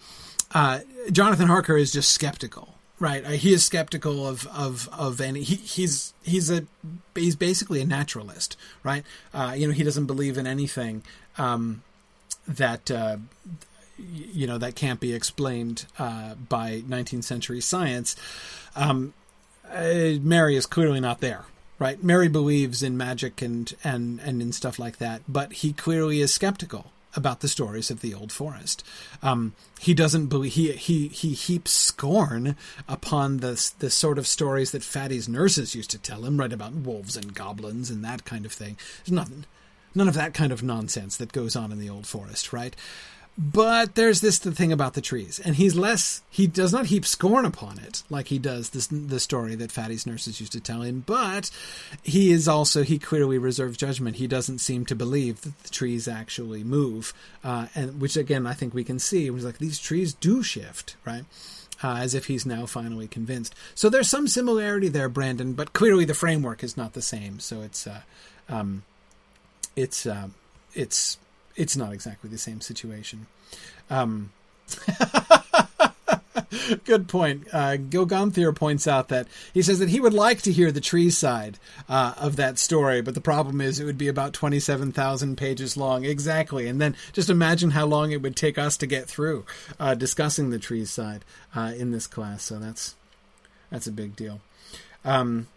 uh, 0.54 0.80
Jonathan 1.10 1.48
Harker 1.48 1.78
is 1.78 1.94
just 1.94 2.12
skeptical 2.12 2.76
right 3.00 3.26
uh, 3.26 3.30
he 3.30 3.54
is 3.54 3.66
skeptical 3.66 4.26
of 4.26 4.48
of 4.48 4.88
of 4.98 5.20
any 5.20 5.42
he, 5.42 5.56
he's 5.56 6.14
he's 6.24 6.50
a 6.50 6.66
he's 7.14 7.36
basically 7.36 7.82
a 7.82 7.86
naturalist 7.86 8.56
right 8.84 9.04
uh, 9.34 9.54
you 9.54 9.68
know 9.68 9.74
he 9.74 9.84
doesn't 9.84 10.06
believe 10.06 10.38
in 10.38 10.48
anything 10.48 11.04
um, 11.38 11.84
that 12.48 12.92
uh, 12.92 13.18
you 13.98 14.48
know 14.48 14.58
that 14.58 14.76
can't 14.76 15.00
be 15.00 15.14
explained 15.14 15.86
uh, 15.98 16.36
by 16.36 16.82
19th 16.82 17.24
century 17.24 17.62
science. 17.62 18.16
Um, 18.76 19.14
uh, 19.72 20.20
Merry 20.22 20.56
is 20.56 20.66
clearly 20.66 21.00
not 21.00 21.22
there, 21.22 21.46
right? 21.80 22.04
Merry 22.04 22.28
believes 22.28 22.84
in 22.84 22.98
magic 22.98 23.42
and 23.42 23.74
and 23.84 24.20
and 24.20 24.42
in 24.42 24.52
stuff 24.52 24.80
like 24.80 24.98
that, 24.98 25.22
but 25.28 25.54
he 25.54 25.74
clearly 25.74 26.22
is 26.22 26.34
skeptical 26.34 26.92
about 27.16 27.40
the 27.40 27.48
stories 27.48 27.90
of 27.90 28.02
the 28.02 28.14
old 28.14 28.32
forest. 28.32 28.84
Um, 29.24 29.54
he 29.80 29.94
doesn't 29.94 30.28
believe 30.28 30.54
he 30.54 30.74
he 30.74 31.08
he 31.08 31.30
heaps 31.34 31.72
scorn 31.72 32.56
upon 32.88 33.38
the 33.38 33.74
the 33.80 33.90
sort 33.90 34.18
of 34.18 34.28
stories 34.28 34.72
that 34.72 34.84
Fatty's 34.84 35.30
nurses 35.30 35.76
used 35.76 35.92
to 35.92 35.98
tell 35.98 36.26
him, 36.26 36.38
right 36.38 36.52
about 36.52 36.74
wolves 36.74 37.16
and 37.16 37.34
goblins 37.34 37.90
and 37.90 38.04
that 38.04 38.26
kind 38.26 38.46
of 38.46 38.52
thing. 38.52 38.78
There's 39.04 39.14
nothing 39.14 39.46
none 39.96 40.08
of 40.08 40.14
that 40.16 40.34
kind 40.34 40.52
of 40.52 40.64
nonsense 40.64 41.18
that 41.18 41.32
goes 41.32 41.56
on 41.56 41.72
in 41.72 41.80
the 41.80 41.90
old 41.90 42.08
forest, 42.08 42.54
right? 42.54 42.76
But 43.38 43.96
there's 43.96 44.22
this 44.22 44.40
the 44.40 44.54
thing 44.54 44.72
about 44.72 44.94
the 44.94 45.02
trees, 45.02 45.42
and 45.44 45.58
he's 45.58 45.76
less. 45.76 46.22
He 46.30 46.48
does 46.48 46.72
not 46.72 46.86
heap 46.86 47.06
scorn 47.06 47.44
upon 47.44 47.80
it 47.80 48.02
like 48.10 48.28
he 48.30 48.40
does 48.40 48.70
this 48.70 48.88
the 48.88 49.20
story 49.20 49.56
that 49.56 49.74
Fatty's 49.74 50.06
nurses 50.06 50.40
used 50.40 50.54
to 50.54 50.62
tell 50.62 50.84
him. 50.84 51.04
But 51.06 51.52
he 52.02 52.32
is 52.32 52.48
also 52.48 52.84
he 52.84 52.98
clearly 52.98 53.38
reserves 53.38 53.76
judgment. 53.76 54.16
He 54.16 54.28
doesn't 54.28 54.60
seem 54.60 54.86
to 54.86 54.96
believe 54.96 55.42
that 55.42 55.64
the 55.64 55.70
trees 55.70 56.08
actually 56.08 56.64
move, 56.64 57.14
uh, 57.44 57.68
and 57.76 58.00
which 58.00 58.16
again 58.16 58.48
I 58.48 58.54
think 58.54 58.74
we 58.74 58.86
can 58.86 59.00
see. 59.00 59.30
Was 59.30 59.44
like 59.44 59.58
these 59.58 59.80
trees 59.80 60.14
do 60.14 60.42
shift, 60.42 60.96
right? 61.04 61.26
Uh, 61.84 61.98
as 61.98 62.16
if 62.16 62.28
he's 62.28 62.46
now 62.46 62.66
finally 62.66 63.06
convinced. 63.08 63.54
So 63.76 63.90
there's 63.90 64.10
some 64.10 64.30
similarity 64.30 64.88
there, 64.88 65.10
Brandon, 65.10 65.52
but 65.52 65.74
clearly 65.74 66.06
the 66.06 66.14
framework 66.14 66.64
is 66.64 66.78
not 66.78 66.94
the 66.94 67.02
same. 67.02 67.42
So 67.42 67.62
it's 67.64 67.86
uh, 67.86 68.00
um, 68.48 68.84
it's 69.76 70.06
uh, 70.06 70.30
it's 70.74 71.18
it's 71.56 71.78
not 71.78 71.94
exactly 71.94 72.30
the 72.30 72.38
same 72.38 72.62
situation. 72.62 73.28
Um, 73.90 74.32
good 76.84 77.08
point. 77.08 77.48
Uh, 77.52 77.78
Gilganthier 77.78 78.56
points 78.56 78.88
out 78.88 79.10
that 79.10 79.28
he 79.54 79.62
says 79.62 79.80
that 79.80 79.90
he 79.90 80.00
would 80.00 80.14
like 80.14 80.42
to 80.44 80.52
hear 80.52 80.72
the 80.72 80.82
tree 80.82 81.10
side 81.10 81.60
uh, 81.88 82.14
of 82.18 82.36
that 82.36 82.60
story, 82.60 83.02
but 83.02 83.14
the 83.14 83.22
problem 83.22 83.62
is 83.62 83.80
it 83.80 83.86
would 83.86 83.98
be 83.98 84.08
about 84.08 84.34
27,000 84.34 85.38
pages 85.38 85.78
long. 85.78 86.04
Exactly. 86.04 86.68
And 86.68 86.82
then 86.82 86.96
just 87.14 87.30
imagine 87.30 87.72
how 87.72 87.86
long 87.86 88.12
it 88.12 88.22
would 88.22 88.36
take 88.36 88.58
us 88.58 88.78
to 88.78 88.88
get 88.88 89.08
through 89.08 89.46
uh, 89.80 89.96
discussing 89.96 90.50
the 90.50 90.60
tree 90.60 90.86
side 90.86 91.24
uh, 91.56 91.74
in 91.78 91.92
this 91.92 92.08
class. 92.08 92.44
So 92.44 92.60
that's 92.60 92.96
that's 93.70 93.88
a 93.88 93.92
big 93.92 94.16
deal. 94.16 94.42
Um, 95.04 95.48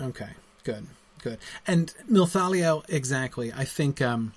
okay, 0.00 0.30
good 0.64 0.86
good. 1.22 1.38
And 1.66 1.94
Milthaliel, 2.10 2.84
exactly. 2.88 3.52
I 3.52 3.64
think. 3.64 4.00
Um, 4.00 4.32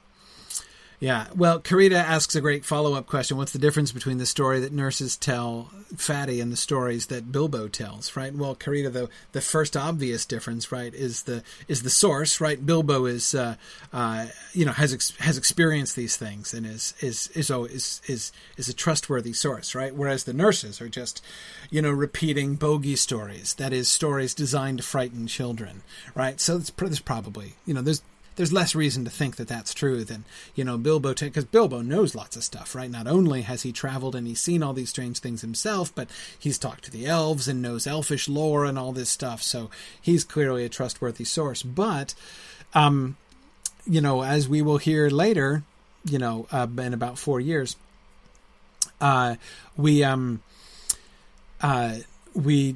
yeah. 1.04 1.28
Well, 1.36 1.60
Karita 1.60 1.98
asks 1.98 2.34
a 2.34 2.40
great 2.40 2.64
follow 2.64 2.94
up 2.94 3.08
question. 3.08 3.36
What's 3.36 3.52
the 3.52 3.60
difference 3.60 3.92
between 3.92 4.20
the 4.20 4.26
story 4.26 4.62
that 4.62 4.72
nurses 4.72 5.18
tell 5.18 5.70
Fatty 5.98 6.40
and 6.40 6.50
the 6.50 6.56
stories 6.56 7.08
that 7.08 7.30
Bilbo 7.30 7.68
tells, 7.68 8.16
right? 8.16 8.34
Well, 8.34 8.56
Karita, 8.56 8.90
the 8.90 9.10
the 9.34 9.42
first 9.42 9.76
obvious 9.76 10.26
difference, 10.26 10.72
right, 10.72 10.94
is 10.94 11.24
the 11.24 11.44
is 11.68 11.84
the 11.84 11.90
source, 11.90 12.40
right? 12.40 12.66
Bilbo 12.66 13.04
is 13.04 13.36
uh, 13.36 13.56
uh, 13.92 14.28
you 14.54 14.64
know 14.64 14.72
has 14.72 14.94
ex- 14.94 15.18
has 15.18 15.38
experienced 15.38 15.98
these 15.98 16.16
things 16.16 16.54
and 16.54 16.66
is 16.66 16.94
is 17.02 17.28
is 17.36 17.52
oh, 17.52 17.66
is 17.66 18.02
is 18.08 18.32
is 18.56 18.70
a 18.70 18.74
trustworthy 18.74 19.34
source, 19.34 19.76
right? 19.76 19.94
Whereas 19.94 20.24
the 20.24 20.32
nurses 20.32 20.80
are 20.80 20.88
just 20.88 21.22
you 21.70 21.82
know 21.82 21.92
repeating 21.92 22.56
bogey 22.56 22.96
stories, 22.96 23.56
that 23.56 23.74
is 23.74 23.90
stories 23.90 24.34
designed 24.34 24.78
to 24.78 24.86
frighten 24.86 25.28
children, 25.28 25.84
right? 26.16 26.40
So 26.40 26.56
it's, 26.56 26.70
there's 26.70 27.02
probably 27.02 27.56
you 27.66 27.74
know 27.74 27.82
there's 27.82 28.04
there's 28.36 28.54
less 28.54 28.76
reason 28.76 29.06
to 29.06 29.12
think 29.12 29.36
that 29.36 29.48
that's 29.48 29.74
true 29.74 30.04
than 30.04 30.26
you 30.56 30.64
know 30.64 30.78
Bilbo 30.78 31.14
because 31.14 31.46
Bilbo 31.46 31.82
knows 31.82 32.16
lots 32.16 32.36
of 32.36 32.44
stuff, 32.44 32.76
right? 32.76 32.90
Not 32.90 33.08
only 33.08 33.42
has 33.44 33.64
he 33.64 33.72
traveled 33.72 34.16
and 34.16 34.28
he's 34.28 34.42
seen 34.42 34.64
all 34.64 34.74
these 34.74 34.90
strange 34.90 35.20
things 35.20 35.42
himself, 35.42 35.94
but 35.94 36.10
he's 36.38 36.58
talked 36.58 36.84
to 36.86 36.92
the 36.92 37.06
elves 37.06 37.48
and 37.48 37.62
knows 37.62 37.88
elfish 37.88 38.28
lore 38.28 38.66
and 38.66 38.78
all 38.78 38.92
this 38.92 39.10
stuff. 39.10 39.42
So 39.42 39.70
he's 40.02 40.24
clearly 40.24 40.66
a 40.66 40.70
trustworthy 40.70 41.26
source. 41.26 41.64
But, 41.64 42.14
um, 42.74 43.18
you 43.86 44.02
know, 44.02 44.24
as 44.24 44.50
we 44.50 44.62
will 44.62 44.78
hear 44.78 45.10
later, 45.10 45.64
you 46.06 46.18
know, 46.18 46.48
uh, 46.52 46.68
in 46.78 46.94
about 46.94 47.20
four 47.20 47.40
years, 47.40 47.76
uh, 49.00 49.36
we 49.78 50.04
um, 50.04 50.42
uh, 51.62 51.98
we, 52.34 52.76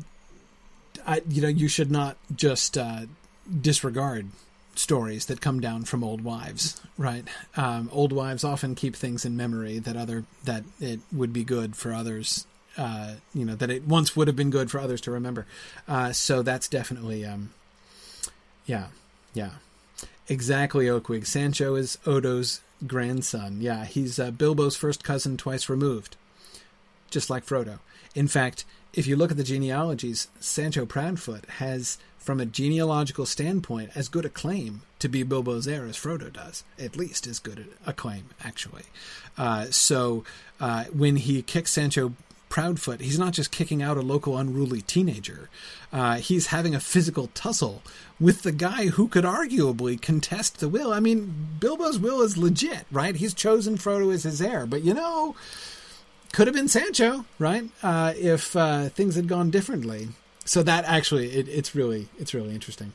I, 1.05 1.21
you 1.27 1.41
know, 1.41 1.47
you 1.47 1.67
should 1.67 1.91
not 1.91 2.17
just 2.35 2.77
uh, 2.77 3.01
disregard 3.61 4.27
stories 4.77 5.25
that 5.25 5.41
come 5.41 5.59
down 5.59 5.83
from 5.83 6.03
old 6.03 6.21
wives, 6.21 6.79
right? 6.97 7.25
Um, 7.55 7.89
old 7.91 8.11
wives 8.13 8.43
often 8.43 8.75
keep 8.75 8.95
things 8.95 9.25
in 9.25 9.35
memory 9.35 9.79
that 9.79 9.95
other 9.95 10.25
that 10.45 10.63
it 10.79 10.99
would 11.11 11.33
be 11.33 11.43
good 11.43 11.75
for 11.75 11.93
others, 11.93 12.45
uh, 12.77 13.15
you 13.33 13.45
know, 13.45 13.55
that 13.55 13.69
it 13.69 13.87
once 13.87 14.15
would 14.15 14.27
have 14.27 14.35
been 14.35 14.49
good 14.49 14.69
for 14.69 14.79
others 14.79 15.01
to 15.01 15.11
remember. 15.11 15.45
Uh, 15.87 16.11
so 16.11 16.41
that's 16.41 16.67
definitely, 16.67 17.25
um, 17.25 17.51
yeah, 18.65 18.87
yeah, 19.33 19.51
exactly. 20.27 20.85
Oakwig 20.85 21.25
Sancho 21.25 21.75
is 21.75 21.97
Odo's 22.05 22.61
grandson. 22.85 23.61
Yeah, 23.61 23.85
he's 23.85 24.19
uh, 24.19 24.31
Bilbo's 24.31 24.75
first 24.75 25.03
cousin 25.03 25.37
twice 25.37 25.69
removed, 25.69 26.15
just 27.09 27.29
like 27.29 27.45
Frodo. 27.45 27.79
In 28.13 28.27
fact, 28.27 28.65
if 28.93 29.05
you 29.05 29.15
look 29.15 29.31
at 29.31 29.37
the 29.37 29.43
genealogies, 29.43 30.27
Sancho 30.39 30.85
Proudfoot 30.85 31.45
has 31.57 31.97
from 32.27 32.41
a 32.41 32.45
genealogical 32.45 33.25
standpoint, 33.25 33.89
as 33.95 34.09
good 34.09 34.25
a 34.25 34.29
claim 34.29 34.81
to 34.99 35.07
be 35.07 35.23
Bilbo's 35.23 35.65
heir 35.65 35.85
as 35.85 35.95
Frodo 35.95 36.31
does. 36.31 36.65
At 36.77 36.97
least 36.97 37.25
as 37.25 37.39
good 37.39 37.69
a 37.85 37.93
claim, 37.93 38.25
actually. 38.43 38.83
Uh, 39.37 39.67
so 39.71 40.25
uh, 40.59 40.83
when 40.91 41.15
he 41.15 41.41
kicks 41.41 41.71
Sancho 41.71 42.11
Proudfoot, 42.49 42.99
he's 42.99 43.17
not 43.17 43.31
just 43.31 43.49
kicking 43.49 43.81
out 43.81 43.95
a 43.95 44.01
local 44.01 44.37
unruly 44.37 44.81
teenager. 44.81 45.49
Uh, 45.93 46.15
he's 46.17 46.47
having 46.47 46.75
a 46.75 46.81
physical 46.81 47.27
tussle 47.33 47.81
with 48.19 48.41
the 48.41 48.51
guy 48.51 48.87
who 48.87 49.07
could 49.07 49.23
arguably 49.23 49.99
contest 49.99 50.59
the 50.59 50.67
will. 50.67 50.91
I 50.91 50.99
mean, 50.99 51.33
Bilbo's 51.59 51.97
will 51.97 52.21
is 52.21 52.37
legit, 52.37 52.87
right? 52.91 53.15
He's 53.15 53.33
chosen 53.33 53.77
Frodo 53.77 54.13
as 54.13 54.23
his 54.23 54.41
heir, 54.41 54.65
but 54.65 54.83
you 54.83 54.93
know, 54.93 55.33
could 56.33 56.47
have 56.47 56.55
been 56.55 56.67
Sancho, 56.67 57.23
right? 57.39 57.69
Uh, 57.81 58.13
if 58.17 58.53
uh, 58.53 58.89
things 58.89 59.15
had 59.15 59.29
gone 59.29 59.49
differently 59.49 60.09
so 60.47 60.63
that 60.63 60.85
actually 60.85 61.31
it, 61.31 61.47
it's 61.47 61.75
really 61.75 62.07
it's 62.17 62.33
really 62.33 62.55
interesting. 62.55 62.93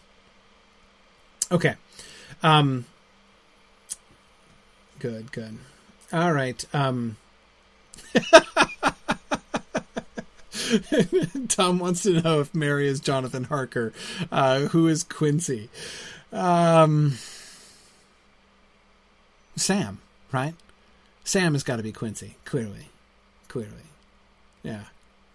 Okay. 1.50 1.76
Um 2.42 2.86
good, 4.98 5.30
good. 5.32 5.58
All 6.12 6.32
right. 6.32 6.64
Um 6.74 7.16
Tom 11.48 11.78
wants 11.78 12.02
to 12.02 12.20
know 12.20 12.40
if 12.40 12.54
Merry 12.54 12.88
is 12.88 13.00
Jonathan 13.00 13.44
Harker. 13.44 13.92
Uh, 14.30 14.60
who 14.68 14.88
is 14.88 15.04
Quincy? 15.04 15.68
Um, 16.32 17.14
Sam, 19.56 19.98
right? 20.32 20.54
Sam 21.24 21.52
has 21.52 21.62
got 21.62 21.76
to 21.76 21.82
be 21.82 21.92
Quincy, 21.92 22.36
clearly. 22.44 22.88
Clearly. 23.48 23.72
Yeah, 24.62 24.84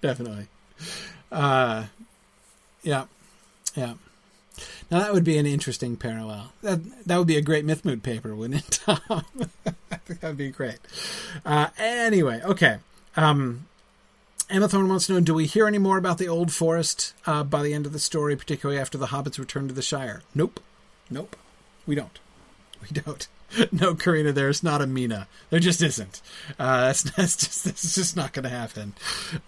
definitely. 0.01 0.47
Uh, 1.31 1.85
yeah, 2.83 3.05
yeah. 3.75 3.93
Now 4.89 4.99
that 4.99 5.13
would 5.13 5.23
be 5.23 5.37
an 5.37 5.45
interesting 5.45 5.97
parallel. 5.97 6.51
That 6.61 6.79
that 7.05 7.17
would 7.17 7.27
be 7.27 7.37
a 7.37 7.41
great 7.41 7.65
Mythmoot 7.65 8.01
paper, 8.03 8.35
wouldn't 8.35 8.61
it, 8.61 8.79
Tom? 8.85 9.25
That'd 10.07 10.37
be 10.37 10.49
great. 10.49 10.79
Uh, 11.45 11.67
anyway, 11.77 12.41
okay. 12.43 12.77
Um, 13.15 13.67
Emma 14.49 14.67
Thorne 14.67 14.87
wants 14.89 15.07
to 15.07 15.13
know: 15.13 15.19
Do 15.19 15.33
we 15.33 15.45
hear 15.45 15.67
any 15.67 15.77
more 15.77 15.97
about 15.97 16.17
the 16.17 16.27
Old 16.27 16.53
Forest 16.53 17.13
uh, 17.25 17.43
by 17.43 17.61
the 17.61 17.73
end 17.73 17.85
of 17.85 17.93
the 17.93 17.99
story, 17.99 18.35
particularly 18.35 18.79
after 18.79 18.97
the 18.97 19.07
hobbits 19.07 19.37
return 19.37 19.67
to 19.67 19.73
the 19.73 19.81
Shire? 19.81 20.21
Nope, 20.33 20.59
nope. 21.09 21.35
We 21.85 21.95
don't. 21.95 22.19
We 22.81 22.87
don't. 22.89 23.27
No, 23.71 23.95
Karina, 23.95 24.33
there's 24.33 24.61
not 24.61 24.81
a 24.81 24.87
Mina. 24.87 25.25
There 25.49 25.59
just 25.61 25.81
isn't. 25.81 26.21
Uh, 26.59 26.87
that's, 26.87 27.03
that's 27.15 27.37
just 27.37 27.63
that's 27.63 27.95
just 27.95 28.15
not 28.15 28.33
going 28.33 28.43
to 28.43 28.49
happen. 28.49 28.93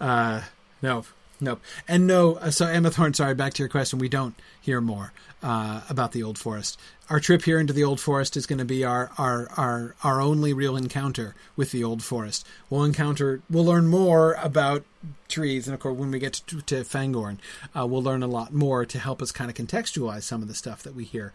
Uh, 0.00 0.40
no, 0.80 1.04
Nope. 1.40 1.60
And 1.88 2.06
no, 2.06 2.34
uh, 2.34 2.50
so 2.50 2.66
Emma 2.66 2.90
Thorne, 2.90 3.14
sorry, 3.14 3.34
back 3.34 3.54
to 3.54 3.62
your 3.62 3.68
question. 3.68 3.98
We 3.98 4.08
don't 4.08 4.34
hear 4.60 4.80
more 4.80 5.12
uh, 5.42 5.80
about 5.88 6.12
the 6.12 6.22
Old 6.22 6.38
Forest. 6.38 6.78
Our 7.08 7.18
trip 7.18 7.42
here 7.42 7.58
into 7.58 7.72
the 7.72 7.84
Old 7.84 7.98
Forest 7.98 8.36
is 8.36 8.46
going 8.46 8.58
to 8.58 8.64
be 8.64 8.84
our, 8.84 9.10
our, 9.16 9.48
our, 9.56 9.94
our 10.04 10.20
only 10.20 10.52
real 10.52 10.76
encounter 10.76 11.34
with 11.56 11.70
the 11.70 11.82
Old 11.82 12.02
Forest. 12.02 12.46
We'll 12.68 12.84
encounter, 12.84 13.40
we'll 13.48 13.64
learn 13.64 13.88
more 13.88 14.34
about 14.34 14.84
trees, 15.28 15.66
and 15.66 15.74
of 15.74 15.80
course, 15.80 15.96
when 15.96 16.10
we 16.10 16.18
get 16.18 16.34
to, 16.34 16.60
to 16.62 16.74
Fangorn, 16.82 17.38
uh, 17.74 17.86
we'll 17.86 18.02
learn 18.02 18.22
a 18.22 18.28
lot 18.28 18.52
more 18.52 18.84
to 18.84 18.98
help 18.98 19.22
us 19.22 19.32
kind 19.32 19.50
of 19.50 19.56
contextualize 19.56 20.22
some 20.22 20.42
of 20.42 20.48
the 20.48 20.54
stuff 20.54 20.82
that 20.82 20.94
we 20.94 21.04
hear. 21.04 21.32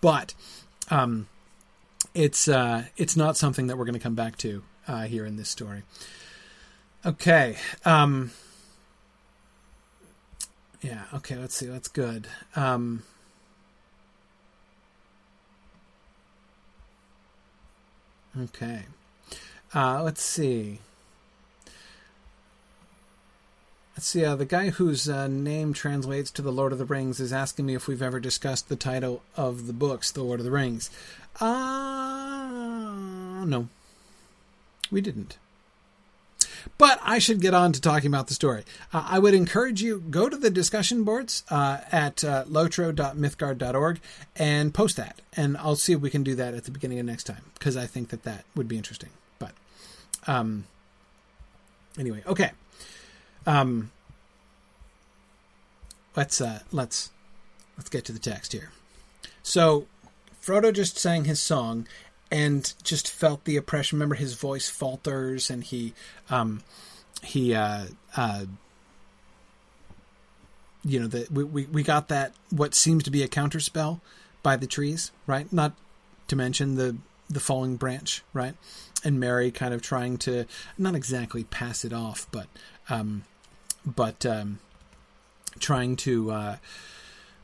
But 0.00 0.34
um, 0.90 1.26
it's 2.14 2.46
uh, 2.46 2.84
it's 2.96 3.16
not 3.16 3.36
something 3.36 3.66
that 3.68 3.78
we're 3.78 3.86
going 3.86 3.94
to 3.94 4.00
come 4.00 4.14
back 4.14 4.36
to 4.38 4.62
uh, 4.86 5.04
here 5.04 5.24
in 5.24 5.36
this 5.36 5.48
story. 5.48 5.82
Okay. 7.04 7.56
Um, 7.84 8.32
yeah. 10.82 11.04
Okay. 11.14 11.36
Let's 11.36 11.54
see. 11.54 11.66
That's 11.66 11.88
good. 11.88 12.26
Um, 12.54 13.02
okay. 18.38 18.82
Uh, 19.74 20.02
let's 20.02 20.22
see. 20.22 20.80
Let's 23.96 24.08
see. 24.08 24.24
Uh, 24.24 24.36
the 24.36 24.44
guy 24.44 24.70
whose 24.70 25.08
uh, 25.08 25.26
name 25.26 25.72
translates 25.72 26.30
to 26.32 26.42
the 26.42 26.52
Lord 26.52 26.72
of 26.72 26.78
the 26.78 26.84
Rings 26.84 27.18
is 27.18 27.32
asking 27.32 27.64
me 27.64 27.74
if 27.74 27.88
we've 27.88 28.02
ever 28.02 28.20
discussed 28.20 28.68
the 28.68 28.76
title 28.76 29.22
of 29.36 29.66
the 29.66 29.72
books, 29.72 30.10
The 30.10 30.22
Lord 30.22 30.40
of 30.40 30.44
the 30.44 30.50
Rings. 30.50 30.90
Uh, 31.40 33.44
no, 33.46 33.68
we 34.90 35.00
didn't. 35.00 35.38
But 36.78 37.00
I 37.02 37.18
should 37.18 37.40
get 37.40 37.54
on 37.54 37.72
to 37.72 37.80
talking 37.80 38.08
about 38.08 38.26
the 38.26 38.34
story. 38.34 38.64
Uh, 38.92 39.04
I 39.08 39.18
would 39.18 39.34
encourage 39.34 39.82
you 39.82 40.00
go 40.10 40.28
to 40.28 40.36
the 40.36 40.50
discussion 40.50 41.04
boards 41.04 41.42
uh, 41.50 41.78
at 41.90 42.22
uh, 42.24 42.44
lotro.mythgard.org 42.44 44.00
and 44.36 44.74
post 44.74 44.96
that, 44.96 45.20
and 45.34 45.56
I'll 45.56 45.76
see 45.76 45.92
if 45.92 46.00
we 46.00 46.10
can 46.10 46.22
do 46.22 46.34
that 46.34 46.54
at 46.54 46.64
the 46.64 46.70
beginning 46.70 46.98
of 46.98 47.06
next 47.06 47.24
time 47.24 47.44
because 47.54 47.76
I 47.76 47.86
think 47.86 48.10
that 48.10 48.24
that 48.24 48.44
would 48.54 48.68
be 48.68 48.76
interesting. 48.76 49.10
But 49.38 49.52
um, 50.26 50.64
anyway, 51.98 52.22
okay. 52.26 52.50
Um, 53.46 53.90
let's 56.16 56.40
uh, 56.40 56.60
let's 56.72 57.10
let's 57.76 57.88
get 57.88 58.04
to 58.06 58.12
the 58.12 58.18
text 58.18 58.52
here. 58.52 58.70
So 59.42 59.86
Frodo 60.42 60.72
just 60.72 60.98
sang 60.98 61.24
his 61.24 61.40
song, 61.40 61.86
and 62.30 62.72
just 62.82 63.10
felt 63.10 63.44
the 63.44 63.56
oppression. 63.56 63.98
Remember, 63.98 64.14
his 64.14 64.34
voice 64.34 64.68
falters, 64.68 65.50
and 65.50 65.62
he 65.62 65.94
um, 66.30 66.62
he 67.22 67.54
uh, 67.54 67.86
uh, 68.16 68.44
you 70.84 71.00
know 71.00 71.06
that 71.08 71.30
we, 71.30 71.44
we 71.44 71.66
we 71.66 71.82
got 71.82 72.08
that 72.08 72.32
what 72.50 72.74
seems 72.74 73.04
to 73.04 73.10
be 73.10 73.22
a 73.22 73.28
counterspell 73.28 74.00
by 74.42 74.56
the 74.56 74.66
trees, 74.66 75.12
right? 75.26 75.52
Not 75.52 75.74
to 76.28 76.36
mention 76.36 76.76
the 76.76 76.96
the 77.28 77.40
falling 77.40 77.76
branch, 77.76 78.22
right? 78.32 78.54
And 79.04 79.20
Merry 79.20 79.50
kind 79.50 79.74
of 79.74 79.82
trying 79.82 80.16
to 80.18 80.46
not 80.78 80.94
exactly 80.94 81.44
pass 81.44 81.84
it 81.84 81.92
off, 81.92 82.26
but 82.30 82.46
um, 82.88 83.24
but 83.84 84.24
um, 84.24 84.58
trying 85.58 85.96
to 85.96 86.30
uh, 86.30 86.56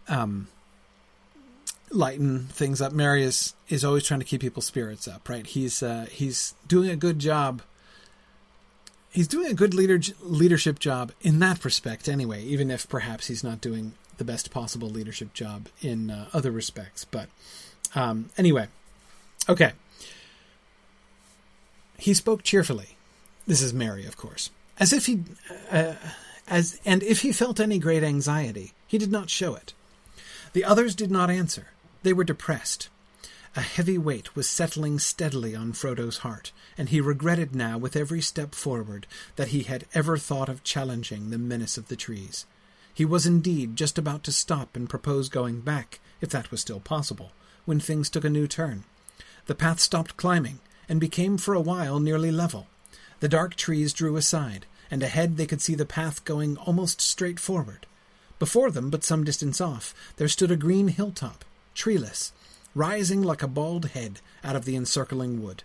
um, 0.09 0.49
lighten 1.95 2.47
things 2.47 2.81
up. 2.81 2.93
Merry 2.93 3.23
is 3.23 3.55
is 3.69 3.85
always 3.85 4.05
trying 4.05 4.21
to 4.21 4.27
keep 4.27 4.41
people's 4.41 4.67
spirits 4.67 5.07
up, 5.07 5.29
right? 5.29 5.47
He's 5.47 5.83
uh, 5.83 6.07
he's 6.11 6.55
doing 6.67 6.91
a 6.91 6.97
good 6.97 7.19
job. 7.19 7.63
He's 9.11 9.29
doing 9.29 9.51
a 9.51 9.55
good 9.55 9.75
leader 9.75 10.01
leadership 10.23 10.79
job 10.79 11.13
in 11.21 11.39
that 11.41 11.65
respect, 11.65 12.09
anyway. 12.09 12.43
Even 12.43 12.71
if 12.71 12.89
perhaps 12.89 13.27
he's 13.27 13.45
not 13.45 13.61
doing 13.61 13.93
the 14.19 14.25
best 14.25 14.51
possible 14.51 14.89
leadership 14.89 15.33
job 15.35 15.69
in 15.81 16.11
uh, 16.11 16.29
other 16.33 16.51
respects, 16.51 17.05
but 17.05 17.29
um, 17.95 18.31
anyway, 18.37 18.69
okay. 19.49 19.73
He 21.99 22.15
spoke 22.15 22.43
cheerfully. 22.43 22.97
This 23.47 23.63
is 23.63 23.73
Merry, 23.73 24.07
of 24.07 24.17
course, 24.17 24.51
as 24.79 24.93
if 24.93 25.07
he, 25.07 25.25
uh, 25.71 25.95
as 26.49 26.81
and 26.85 27.03
if 27.03 27.23
he 27.23 27.33
felt 27.33 27.61
any 27.61 27.79
great 27.79 28.03
anxiety, 28.03 28.73
he 28.87 28.99
did 28.99 29.13
not 29.13 29.31
show 29.31 29.55
it. 29.55 29.73
The 30.53 30.65
others 30.65 30.95
did 30.95 31.11
not 31.11 31.31
answer. 31.31 31.69
They 32.03 32.13
were 32.13 32.25
depressed. 32.25 32.89
A 33.55 33.61
heavy 33.61 33.99
weight 33.99 34.35
was 34.35 34.49
settling 34.49 34.99
steadily 34.99 35.55
on 35.55 35.73
Frodo's 35.73 36.19
heart, 36.19 36.53
and 36.79 36.89
he 36.89 37.01
regretted 37.01 37.55
now 37.55 37.77
with 37.77 37.97
every 37.97 38.23
step 38.23 38.55
forward 38.55 39.07
that 39.37 39.49
he 39.49 39.65
had 39.65 39.87
ever 39.95 40.17
thought 40.17 40.49
of 40.49 40.65
challenging 40.65 41.31
the 41.31 41.39
menace 41.39 41.77
of 41.77 41.89
the 41.89 41.97
trees. 41.97 42.47
He 42.95 43.05
was 43.05 43.27
indeed 43.27 43.77
just 43.77 43.99
about 43.99 44.25
to 44.25 44.33
stop 44.33 44.75
and 44.75 44.89
propose 44.89 45.29
going 45.29 45.61
back, 45.61 46.01
if 46.21 46.31
that 46.31 46.51
was 46.51 46.61
still 46.61 46.81
possible, 46.81 47.33
when 47.65 47.79
things 47.79 48.11
took 48.11 48.25
a 48.25 48.31
new 48.31 48.47
turn. 48.47 48.85
The 49.47 49.55
path 49.55 49.81
stopped 49.81 50.17
climbing, 50.17 50.61
and 50.89 50.99
became 50.99 51.39
for 51.39 51.55
a 51.55 51.61
while 51.61 52.01
nearly 52.01 52.33
level. 52.33 52.69
The 53.21 53.29
dark 53.29 53.55
trees 53.55 53.93
drew 53.93 54.17
aside, 54.17 54.67
and 54.91 55.03
ahead 55.03 55.37
they 55.37 55.47
could 55.47 55.63
see 55.63 55.75
the 55.75 55.87
path 55.87 56.25
going 56.25 56.57
almost 56.57 57.01
straight 57.01 57.39
forward. 57.39 57.87
Before 58.39 58.71
them, 58.71 58.91
but 58.91 59.05
some 59.05 59.25
distance 59.25 59.61
off, 59.61 59.95
there 60.17 60.29
stood 60.29 60.51
a 60.51 60.57
green 60.57 60.89
hilltop, 60.89 61.45
treeless, 61.75 62.33
rising 62.75 63.23
like 63.23 63.43
a 63.43 63.49
bald 63.49 63.87
head 63.91 64.21
out 64.45 64.57
of 64.57 64.65
the 64.65 64.77
encircling 64.77 65.43
wood. 65.43 65.63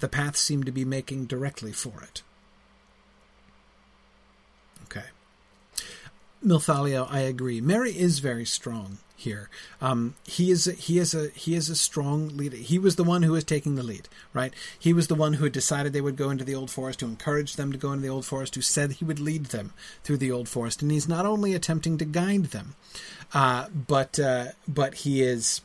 The 0.00 0.08
path 0.08 0.36
seemed 0.36 0.66
to 0.66 0.72
be 0.72 0.84
making 0.84 1.26
directly 1.26 1.72
for 1.72 2.02
it. 2.02 2.22
Okay. 4.84 5.06
Milthalio, 6.44 7.06
I 7.10 7.20
agree. 7.20 7.60
Merry 7.60 7.96
is 7.96 8.18
very 8.18 8.46
strong 8.46 8.98
here. 9.20 9.48
Um, 9.80 10.14
he 10.24 10.50
is 10.50 10.66
a, 10.66 10.72
he 10.72 10.98
is 10.98 11.14
a 11.14 11.28
he 11.30 11.54
is 11.54 11.68
a 11.70 11.76
strong 11.76 12.28
leader. 12.36 12.56
He 12.56 12.78
was 12.78 12.96
the 12.96 13.04
one 13.04 13.22
who 13.22 13.32
was 13.32 13.44
taking 13.44 13.76
the 13.76 13.82
lead, 13.82 14.08
right? 14.32 14.52
He 14.78 14.92
was 14.92 15.08
the 15.08 15.14
one 15.14 15.34
who 15.34 15.44
had 15.44 15.52
decided 15.52 15.92
they 15.92 16.00
would 16.00 16.16
go 16.16 16.30
into 16.30 16.44
the 16.44 16.54
old 16.54 16.70
forest, 16.70 17.00
to 17.00 17.06
encourage 17.06 17.56
them 17.56 17.72
to 17.72 17.78
go 17.78 17.92
into 17.92 18.02
the 18.02 18.08
old 18.08 18.26
forest, 18.26 18.54
who 18.54 18.60
said 18.62 18.92
he 18.92 19.04
would 19.04 19.20
lead 19.20 19.46
them 19.46 19.72
through 20.04 20.18
the 20.18 20.32
old 20.32 20.48
forest, 20.48 20.82
and 20.82 20.90
he's 20.90 21.08
not 21.08 21.26
only 21.26 21.54
attempting 21.54 21.98
to 21.98 22.04
guide 22.04 22.46
them, 22.46 22.74
uh, 23.32 23.68
but 23.68 24.18
uh, 24.18 24.46
but 24.66 24.94
he 24.94 25.22
is 25.22 25.60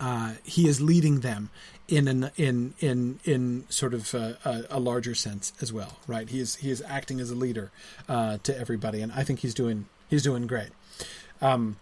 uh, 0.00 0.34
he 0.44 0.68
is 0.68 0.80
leading 0.80 1.20
them 1.20 1.50
in 1.88 2.08
an 2.08 2.30
in 2.36 2.74
in 2.80 3.20
in 3.24 3.64
sort 3.68 3.94
of 3.94 4.14
a, 4.14 4.38
a, 4.44 4.78
a, 4.78 4.80
larger 4.80 5.14
sense 5.14 5.52
as 5.60 5.72
well, 5.72 5.98
right? 6.06 6.28
He 6.28 6.40
is 6.40 6.56
he 6.56 6.70
is 6.70 6.82
acting 6.86 7.20
as 7.20 7.30
a 7.30 7.34
leader 7.34 7.70
uh, 8.08 8.38
to 8.42 8.58
everybody, 8.58 9.02
and 9.02 9.12
I 9.12 9.22
think 9.22 9.40
he's 9.40 9.54
doing 9.54 9.86
he's 10.08 10.22
doing 10.22 10.46
great. 10.46 10.70
Um, 11.40 11.76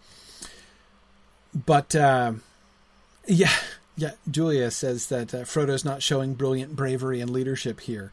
but 1.54 1.94
uh, 1.94 2.34
yeah, 3.26 3.52
yeah. 3.96 4.12
Julia 4.30 4.70
says 4.70 5.06
that 5.08 5.34
uh, 5.34 5.38
Frodo's 5.38 5.84
not 5.84 6.02
showing 6.02 6.34
brilliant 6.34 6.76
bravery 6.76 7.20
and 7.20 7.30
leadership 7.30 7.80
here. 7.80 8.12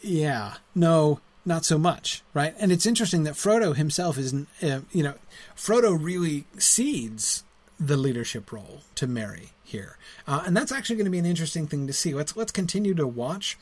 Yeah, 0.00 0.54
no, 0.74 1.20
not 1.44 1.64
so 1.64 1.78
much, 1.78 2.22
right? 2.34 2.54
And 2.58 2.72
it's 2.72 2.86
interesting 2.86 3.24
that 3.24 3.34
Frodo 3.34 3.74
himself 3.74 4.18
isn't. 4.18 4.48
Uh, 4.62 4.80
you 4.92 5.02
know, 5.02 5.14
Frodo 5.56 5.96
really 6.00 6.46
cedes 6.58 7.44
the 7.78 7.96
leadership 7.96 8.52
role 8.52 8.82
to 8.96 9.06
Merry 9.06 9.50
here, 9.62 9.96
uh, 10.26 10.42
and 10.46 10.56
that's 10.56 10.72
actually 10.72 10.96
going 10.96 11.06
to 11.06 11.10
be 11.10 11.18
an 11.18 11.26
interesting 11.26 11.66
thing 11.66 11.86
to 11.86 11.92
see. 11.92 12.14
Let's 12.14 12.36
let's 12.36 12.52
continue 12.52 12.94
to 12.94 13.06
watch 13.06 13.56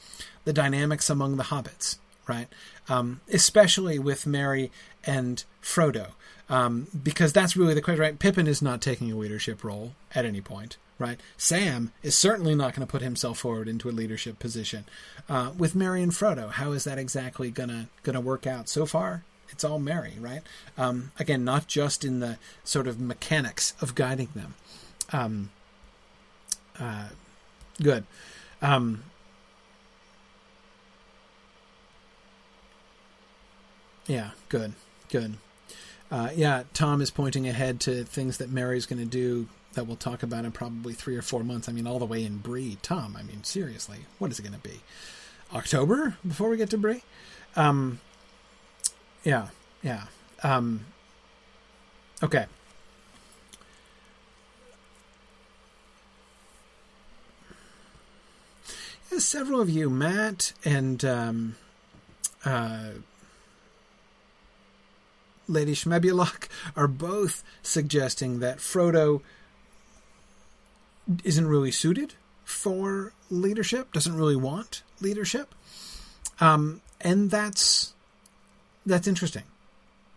the 0.44 0.52
dynamics 0.52 1.10
among 1.10 1.36
the 1.36 1.44
hobbits, 1.44 1.98
right? 2.26 2.48
Um, 2.88 3.20
especially 3.30 3.98
with 3.98 4.26
Merry 4.26 4.72
and 5.04 5.44
Frodo 5.62 6.12
um, 6.48 6.86
because 7.02 7.32
that's 7.32 7.56
really 7.56 7.74
the 7.74 7.82
question, 7.82 8.00
right? 8.00 8.18
Pippin 8.18 8.46
is 8.46 8.62
not 8.62 8.80
taking 8.80 9.12
a 9.12 9.16
leadership 9.16 9.62
role 9.62 9.92
at 10.14 10.24
any 10.24 10.40
point, 10.40 10.78
right? 10.98 11.20
Sam 11.36 11.92
is 12.02 12.16
certainly 12.16 12.54
not 12.54 12.74
going 12.74 12.86
to 12.86 12.90
put 12.90 13.02
himself 13.02 13.38
forward 13.38 13.68
into 13.68 13.88
a 13.88 13.92
leadership 13.92 14.38
position. 14.38 14.84
Uh, 15.28 15.50
with 15.56 15.74
Merry 15.74 16.02
and 16.02 16.12
Frodo, 16.12 16.50
how 16.50 16.72
is 16.72 16.84
that 16.84 16.98
exactly 16.98 17.50
gonna 17.50 17.88
gonna 18.02 18.20
work 18.20 18.46
out? 18.46 18.68
So 18.68 18.86
far, 18.86 19.24
it's 19.50 19.64
all 19.64 19.78
Merry, 19.78 20.14
right? 20.18 20.42
Um, 20.76 21.12
again, 21.18 21.44
not 21.44 21.66
just 21.66 22.04
in 22.04 22.20
the 22.20 22.38
sort 22.64 22.86
of 22.86 22.98
mechanics 22.98 23.74
of 23.80 23.94
guiding 23.94 24.28
them. 24.34 24.54
Um, 25.12 25.50
uh, 26.78 27.08
good. 27.82 28.04
Um, 28.62 29.04
yeah, 34.06 34.30
good, 34.48 34.72
good. 35.10 35.36
Uh, 36.10 36.30
yeah, 36.34 36.62
Tom 36.72 37.00
is 37.00 37.10
pointing 37.10 37.46
ahead 37.46 37.80
to 37.80 38.04
things 38.04 38.38
that 38.38 38.50
Merry's 38.50 38.86
going 38.86 39.00
to 39.00 39.04
do 39.04 39.46
that 39.74 39.86
we'll 39.86 39.96
talk 39.96 40.22
about 40.22 40.44
in 40.44 40.52
probably 40.52 40.94
three 40.94 41.16
or 41.16 41.22
four 41.22 41.44
months. 41.44 41.68
I 41.68 41.72
mean, 41.72 41.86
all 41.86 41.98
the 41.98 42.06
way 42.06 42.24
in 42.24 42.38
Bree. 42.38 42.78
Tom, 42.82 43.16
I 43.18 43.22
mean, 43.22 43.44
seriously, 43.44 43.98
what 44.18 44.30
is 44.30 44.38
it 44.38 44.42
going 44.42 44.54
to 44.54 44.68
be? 44.68 44.80
October 45.54 46.16
before 46.26 46.48
we 46.48 46.56
get 46.56 46.70
to 46.70 46.78
Bree? 46.78 47.02
Um, 47.56 48.00
yeah, 49.24 49.48
yeah. 49.82 50.04
Um, 50.42 50.86
okay. 52.22 52.46
Several 59.16 59.60
of 59.60 59.68
you, 59.68 59.90
Matt 59.90 60.52
and 60.64 61.04
um, 61.04 61.56
uh, 62.44 62.90
Lady 65.48 65.74
Schmebulok 65.74 66.48
are 66.76 66.88
both 66.88 67.42
suggesting 67.62 68.40
that 68.40 68.58
Frodo 68.58 69.22
isn't 71.24 71.46
really 71.46 71.70
suited 71.70 72.14
for 72.44 73.12
leadership, 73.30 73.92
doesn't 73.92 74.14
really 74.16 74.36
want 74.36 74.82
leadership, 75.00 75.54
um, 76.40 76.80
and 77.00 77.30
that's 77.30 77.94
that's 78.86 79.08
interesting. 79.08 79.44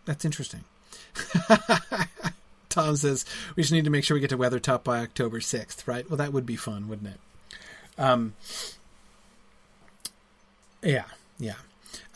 That's 0.05 0.25
interesting. 0.25 0.63
Tom 2.69 2.95
says 2.95 3.25
we 3.55 3.63
just 3.63 3.73
need 3.73 3.83
to 3.83 3.89
make 3.89 4.03
sure 4.03 4.15
we 4.15 4.21
get 4.21 4.29
to 4.29 4.37
Weathertop 4.37 4.83
by 4.83 4.99
October 4.99 5.41
sixth, 5.41 5.87
right? 5.87 6.09
Well, 6.09 6.17
that 6.17 6.33
would 6.33 6.45
be 6.45 6.55
fun, 6.55 6.87
wouldn't 6.87 7.09
it? 7.09 7.19
Um, 7.97 8.33
yeah, 10.81 11.05
yeah. 11.37 11.55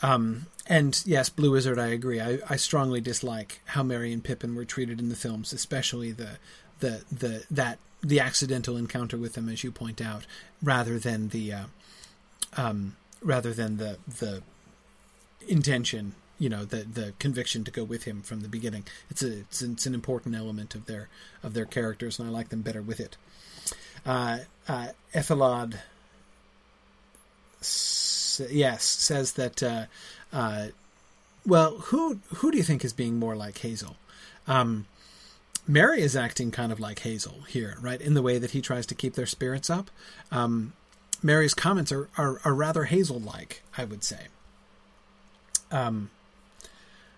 Um, 0.02 0.46
and 0.68 1.00
yes, 1.06 1.28
Blue 1.28 1.52
Wizard, 1.52 1.78
I 1.78 1.86
agree. 1.88 2.20
I, 2.20 2.38
I 2.48 2.56
strongly 2.56 3.00
dislike 3.00 3.60
how 3.66 3.82
Merry 3.82 4.12
and 4.12 4.22
Pippin 4.22 4.54
were 4.54 4.64
treated 4.64 5.00
in 5.00 5.08
the 5.08 5.16
films, 5.16 5.52
especially 5.52 6.12
the 6.12 6.38
the 6.80 7.04
the 7.10 7.44
that 7.50 7.78
the 8.02 8.20
accidental 8.20 8.76
encounter 8.76 9.16
with 9.16 9.34
them, 9.34 9.48
as 9.48 9.64
you 9.64 9.70
point 9.70 10.00
out, 10.00 10.26
rather 10.62 10.98
than 10.98 11.28
the 11.28 11.52
uh, 11.52 11.64
um, 12.56 12.96
rather 13.22 13.52
than 13.52 13.76
the 13.76 13.98
the 14.18 14.42
intention, 15.46 16.14
you 16.38 16.48
know, 16.48 16.64
the 16.64 16.78
the 16.78 17.14
conviction 17.18 17.62
to 17.64 17.70
go 17.70 17.84
with 17.84 18.04
him 18.04 18.22
from 18.22 18.40
the 18.40 18.48
beginning. 18.48 18.84
It's 19.08 19.22
a 19.22 19.38
it's, 19.40 19.62
it's 19.62 19.86
an 19.86 19.94
important 19.94 20.34
element 20.34 20.74
of 20.74 20.86
their 20.86 21.08
of 21.44 21.54
their 21.54 21.66
characters, 21.66 22.18
and 22.18 22.28
I 22.28 22.32
like 22.32 22.48
them 22.48 22.62
better 22.62 22.82
with 22.82 22.98
it. 22.98 23.16
Uh, 24.04 24.38
uh, 24.68 24.88
Ethelod 25.14 25.80
yes, 27.60 28.40
yes, 28.50 28.84
says 28.84 29.32
that. 29.32 29.88
Uh, 30.32 30.68
well, 31.46 31.76
who 31.76 32.20
who 32.36 32.50
do 32.50 32.58
you 32.58 32.64
think 32.64 32.84
is 32.84 32.92
being 32.92 33.18
more 33.18 33.36
like 33.36 33.58
Hazel? 33.58 33.96
Um, 34.46 34.86
Merry 35.68 36.00
is 36.00 36.14
acting 36.16 36.50
kind 36.50 36.70
of 36.70 36.78
like 36.78 37.00
Hazel 37.00 37.42
here, 37.48 37.76
right? 37.80 38.00
In 38.00 38.14
the 38.14 38.22
way 38.22 38.38
that 38.38 38.52
he 38.52 38.60
tries 38.60 38.86
to 38.86 38.94
keep 38.94 39.14
their 39.14 39.26
spirits 39.26 39.68
up. 39.68 39.90
Um, 40.30 40.74
Merry's 41.22 41.54
comments 41.54 41.90
are, 41.90 42.08
are, 42.16 42.40
are 42.44 42.54
rather 42.54 42.84
Hazel 42.84 43.18
like, 43.18 43.62
I 43.76 43.84
would 43.84 44.04
say. 44.04 44.26
Um, 45.72 46.10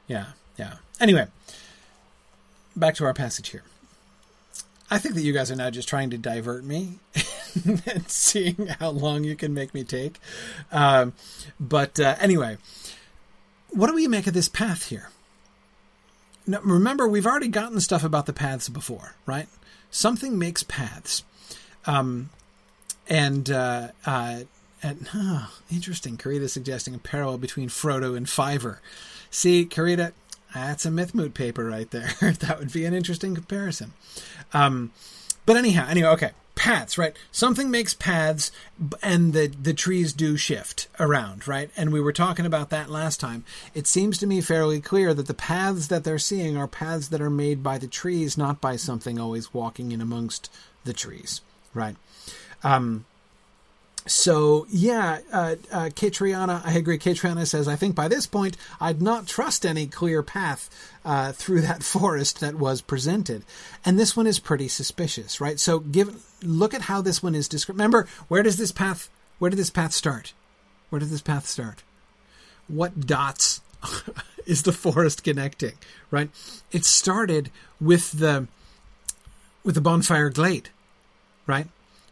yeah, 0.06 0.26
yeah. 0.56 0.74
Anyway, 1.00 1.26
back 2.74 2.94
to 2.96 3.04
our 3.04 3.12
passage 3.12 3.50
here. 3.50 3.64
I 4.90 4.98
think 4.98 5.14
that 5.16 5.22
you 5.22 5.34
guys 5.34 5.50
are 5.50 5.56
now 5.56 5.68
just 5.68 5.88
trying 5.88 6.08
to 6.10 6.18
divert 6.18 6.64
me 6.64 7.00
and 7.66 8.08
seeing 8.08 8.68
how 8.80 8.88
long 8.90 9.24
you 9.24 9.36
can 9.36 9.52
make 9.52 9.74
me 9.74 9.84
take. 9.84 10.18
Um, 10.72 11.12
but 11.60 12.00
uh, 12.00 12.16
anyway, 12.18 12.56
what 13.70 13.88
do 13.88 13.94
we 13.94 14.08
make 14.08 14.26
of 14.26 14.34
this 14.34 14.48
path 14.48 14.88
here? 14.88 15.10
Now, 16.46 16.60
remember, 16.62 17.06
we've 17.06 17.26
already 17.26 17.48
gotten 17.48 17.80
stuff 17.80 18.02
about 18.02 18.26
the 18.26 18.32
paths 18.32 18.68
before, 18.68 19.14
right? 19.26 19.48
Something 19.90 20.38
makes 20.38 20.62
paths. 20.62 21.22
Um, 21.86 22.30
and, 23.08 23.50
uh, 23.50 23.88
uh, 24.06 24.40
and 24.82 25.08
oh, 25.14 25.52
interesting. 25.70 26.16
Karita 26.16 26.48
suggesting 26.48 26.94
a 26.94 26.98
parallel 26.98 27.38
between 27.38 27.68
Frodo 27.68 28.16
and 28.16 28.28
Fiver. 28.28 28.80
See, 29.30 29.66
Karita, 29.66 30.12
that's 30.54 30.86
a 30.86 30.90
Mythmoot 30.90 31.34
paper 31.34 31.64
right 31.64 31.90
there. 31.90 32.10
that 32.20 32.58
would 32.58 32.72
be 32.72 32.84
an 32.84 32.94
interesting 32.94 33.34
comparison. 33.34 33.92
Um, 34.52 34.92
but 35.44 35.56
anyhow, 35.56 35.86
anyway, 35.88 36.08
okay. 36.10 36.30
Paths, 36.58 36.98
right? 36.98 37.16
Something 37.30 37.70
makes 37.70 37.94
paths, 37.94 38.50
and 39.00 39.32
the 39.32 39.46
the 39.46 39.72
trees 39.72 40.12
do 40.12 40.36
shift 40.36 40.88
around, 40.98 41.46
right? 41.46 41.70
And 41.76 41.92
we 41.92 42.00
were 42.00 42.12
talking 42.12 42.44
about 42.44 42.70
that 42.70 42.90
last 42.90 43.20
time. 43.20 43.44
It 43.74 43.86
seems 43.86 44.18
to 44.18 44.26
me 44.26 44.40
fairly 44.40 44.80
clear 44.80 45.14
that 45.14 45.28
the 45.28 45.34
paths 45.34 45.86
that 45.86 46.02
they're 46.02 46.18
seeing 46.18 46.56
are 46.56 46.66
paths 46.66 47.08
that 47.08 47.20
are 47.20 47.30
made 47.30 47.62
by 47.62 47.78
the 47.78 47.86
trees, 47.86 48.36
not 48.36 48.60
by 48.60 48.74
something 48.74 49.20
always 49.20 49.54
walking 49.54 49.92
in 49.92 50.00
amongst 50.00 50.50
the 50.82 50.92
trees, 50.92 51.42
right? 51.74 51.94
Um, 52.64 53.04
so 54.08 54.66
yeah, 54.70 55.20
uh, 55.32 55.56
uh, 55.70 55.84
Katriana, 55.90 56.62
I 56.64 56.72
agree. 56.72 56.98
Katriana 56.98 57.46
says, 57.46 57.68
I 57.68 57.76
think 57.76 57.94
by 57.94 58.08
this 58.08 58.26
point 58.26 58.56
I'd 58.80 59.02
not 59.02 59.26
trust 59.26 59.64
any 59.64 59.86
clear 59.86 60.22
path 60.22 60.68
uh, 61.04 61.32
through 61.32 61.60
that 61.62 61.82
forest 61.94 62.40
that 62.40 62.56
was 62.56 62.80
presented, 62.80 63.44
and 63.84 63.98
this 63.98 64.16
one 64.16 64.26
is 64.26 64.38
pretty 64.38 64.68
suspicious, 64.68 65.40
right? 65.40 65.60
So 65.60 65.78
give 65.78 66.24
look 66.42 66.74
at 66.74 66.82
how 66.82 67.02
this 67.02 67.22
one 67.22 67.34
is 67.34 67.48
described. 67.48 67.78
Remember, 67.78 68.08
where 68.28 68.42
does 68.42 68.56
this 68.56 68.72
path? 68.72 69.08
Where 69.38 69.50
did 69.50 69.58
this 69.58 69.70
path 69.70 69.92
start? 69.92 70.32
Where 70.90 70.98
did 70.98 71.10
this 71.10 71.22
path 71.22 71.46
start? 71.46 71.82
What 72.66 73.06
dots 73.06 73.60
is 74.46 74.62
the 74.62 74.72
forest 74.72 75.22
connecting? 75.22 75.74
Right? 76.10 76.30
It 76.72 76.84
started 76.84 77.50
with 77.80 78.12
the 78.12 78.48
with 79.64 79.74
the 79.74 79.80
bonfire 79.80 80.30
glade, 80.30 80.70
right? 81.46 81.66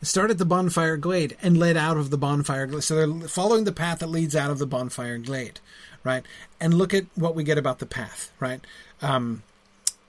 Started 0.06 0.38
the 0.38 0.44
bonfire 0.44 0.96
glade 0.96 1.36
and 1.42 1.58
led 1.58 1.76
out 1.76 1.96
of 1.96 2.10
the 2.10 2.18
bonfire 2.18 2.66
glade. 2.66 2.82
So 2.82 2.94
they're 2.94 3.28
following 3.28 3.64
the 3.64 3.72
path 3.72 4.00
that 4.00 4.08
leads 4.08 4.36
out 4.36 4.50
of 4.50 4.58
the 4.58 4.66
bonfire 4.66 5.18
glade, 5.18 5.60
right? 6.04 6.24
And 6.60 6.74
look 6.74 6.94
at 6.94 7.06
what 7.14 7.34
we 7.34 7.44
get 7.44 7.58
about 7.58 7.78
the 7.78 7.86
path, 7.86 8.32
right? 8.40 8.60
Um, 9.02 9.42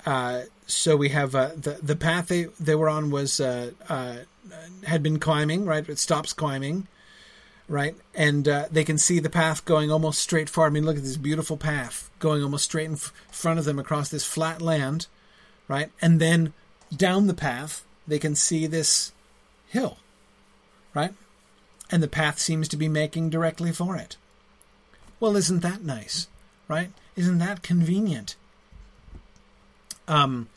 uh, 0.06 0.44
so 0.68 0.96
we 0.96 1.10
have 1.10 1.36
uh, 1.36 1.50
the 1.56 1.80
the 1.82 1.96
path 1.96 2.28
they 2.28 2.46
they 2.60 2.76
were 2.76 2.90
on 2.90 3.10
was 3.10 3.40
uh, 3.40 3.72
uh 3.90 4.18
had 4.86 5.04
been 5.04 5.20
climbing, 5.20 5.66
right? 5.66 5.88
It 5.88 6.00
stops 6.00 6.34
climbing, 6.34 6.88
right? 7.68 7.96
And 8.16 8.48
uh, 8.48 8.68
they 8.72 8.84
can 8.84 8.98
see 8.98 9.20
the 9.20 9.30
path 9.30 9.66
going 9.66 9.92
almost 9.92 10.20
straight 10.20 10.50
forward. 10.50 10.70
I 10.70 10.74
mean, 10.74 10.86
look 10.86 10.98
at 10.98 11.04
this 11.04 11.18
beautiful 11.18 11.58
path 11.58 12.10
going 12.20 12.44
almost 12.44 12.66
straight 12.66 12.86
in 12.86 12.94
f- 12.94 13.12
front 13.32 13.60
of 13.60 13.66
them 13.66 13.80
across 13.80 14.10
this 14.10 14.24
flat 14.24 14.62
land, 14.62 15.08
right? 15.68 15.92
And 16.02 16.22
then 16.22 16.54
down 16.96 17.28
the 17.28 17.34
path, 17.34 17.84
they 18.08 18.20
can 18.20 18.36
see 18.36 18.68
this 18.68 19.12
hill, 19.68 19.98
right? 20.94 21.14
And 21.90 22.04
the 22.04 22.08
path 22.08 22.40
seems 22.40 22.68
to 22.70 22.78
be 22.78 22.88
making 22.88 23.30
directly 23.30 23.72
for 23.72 23.96
it. 23.96 24.18
Well, 25.20 25.36
isn't 25.36 25.62
that 25.62 25.84
nice, 25.84 26.28
right? 26.68 26.92
Isn't 27.16 27.40
that 27.40 27.64
convenient? 27.64 28.36
Um, 30.08 30.50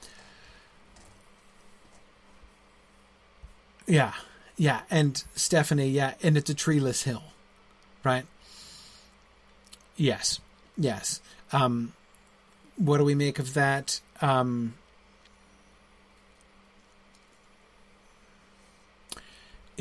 yeah, 3.87 4.13
yeah, 4.57 4.83
and 4.91 5.23
Stephanie, 5.35 5.89
yeah, 5.89 6.15
and 6.23 6.37
it's 6.37 6.51
a 6.51 6.55
treeless 6.55 7.03
hill, 7.05 7.23
right? 8.05 8.27
Yes, 9.97 10.41
yes. 10.77 11.21
Um, 11.53 11.93
what 12.77 12.99
do 12.99 13.05
we 13.05 13.15
make 13.15 13.39
of 13.39 13.55
that? 13.55 14.01
Um, 14.21 14.75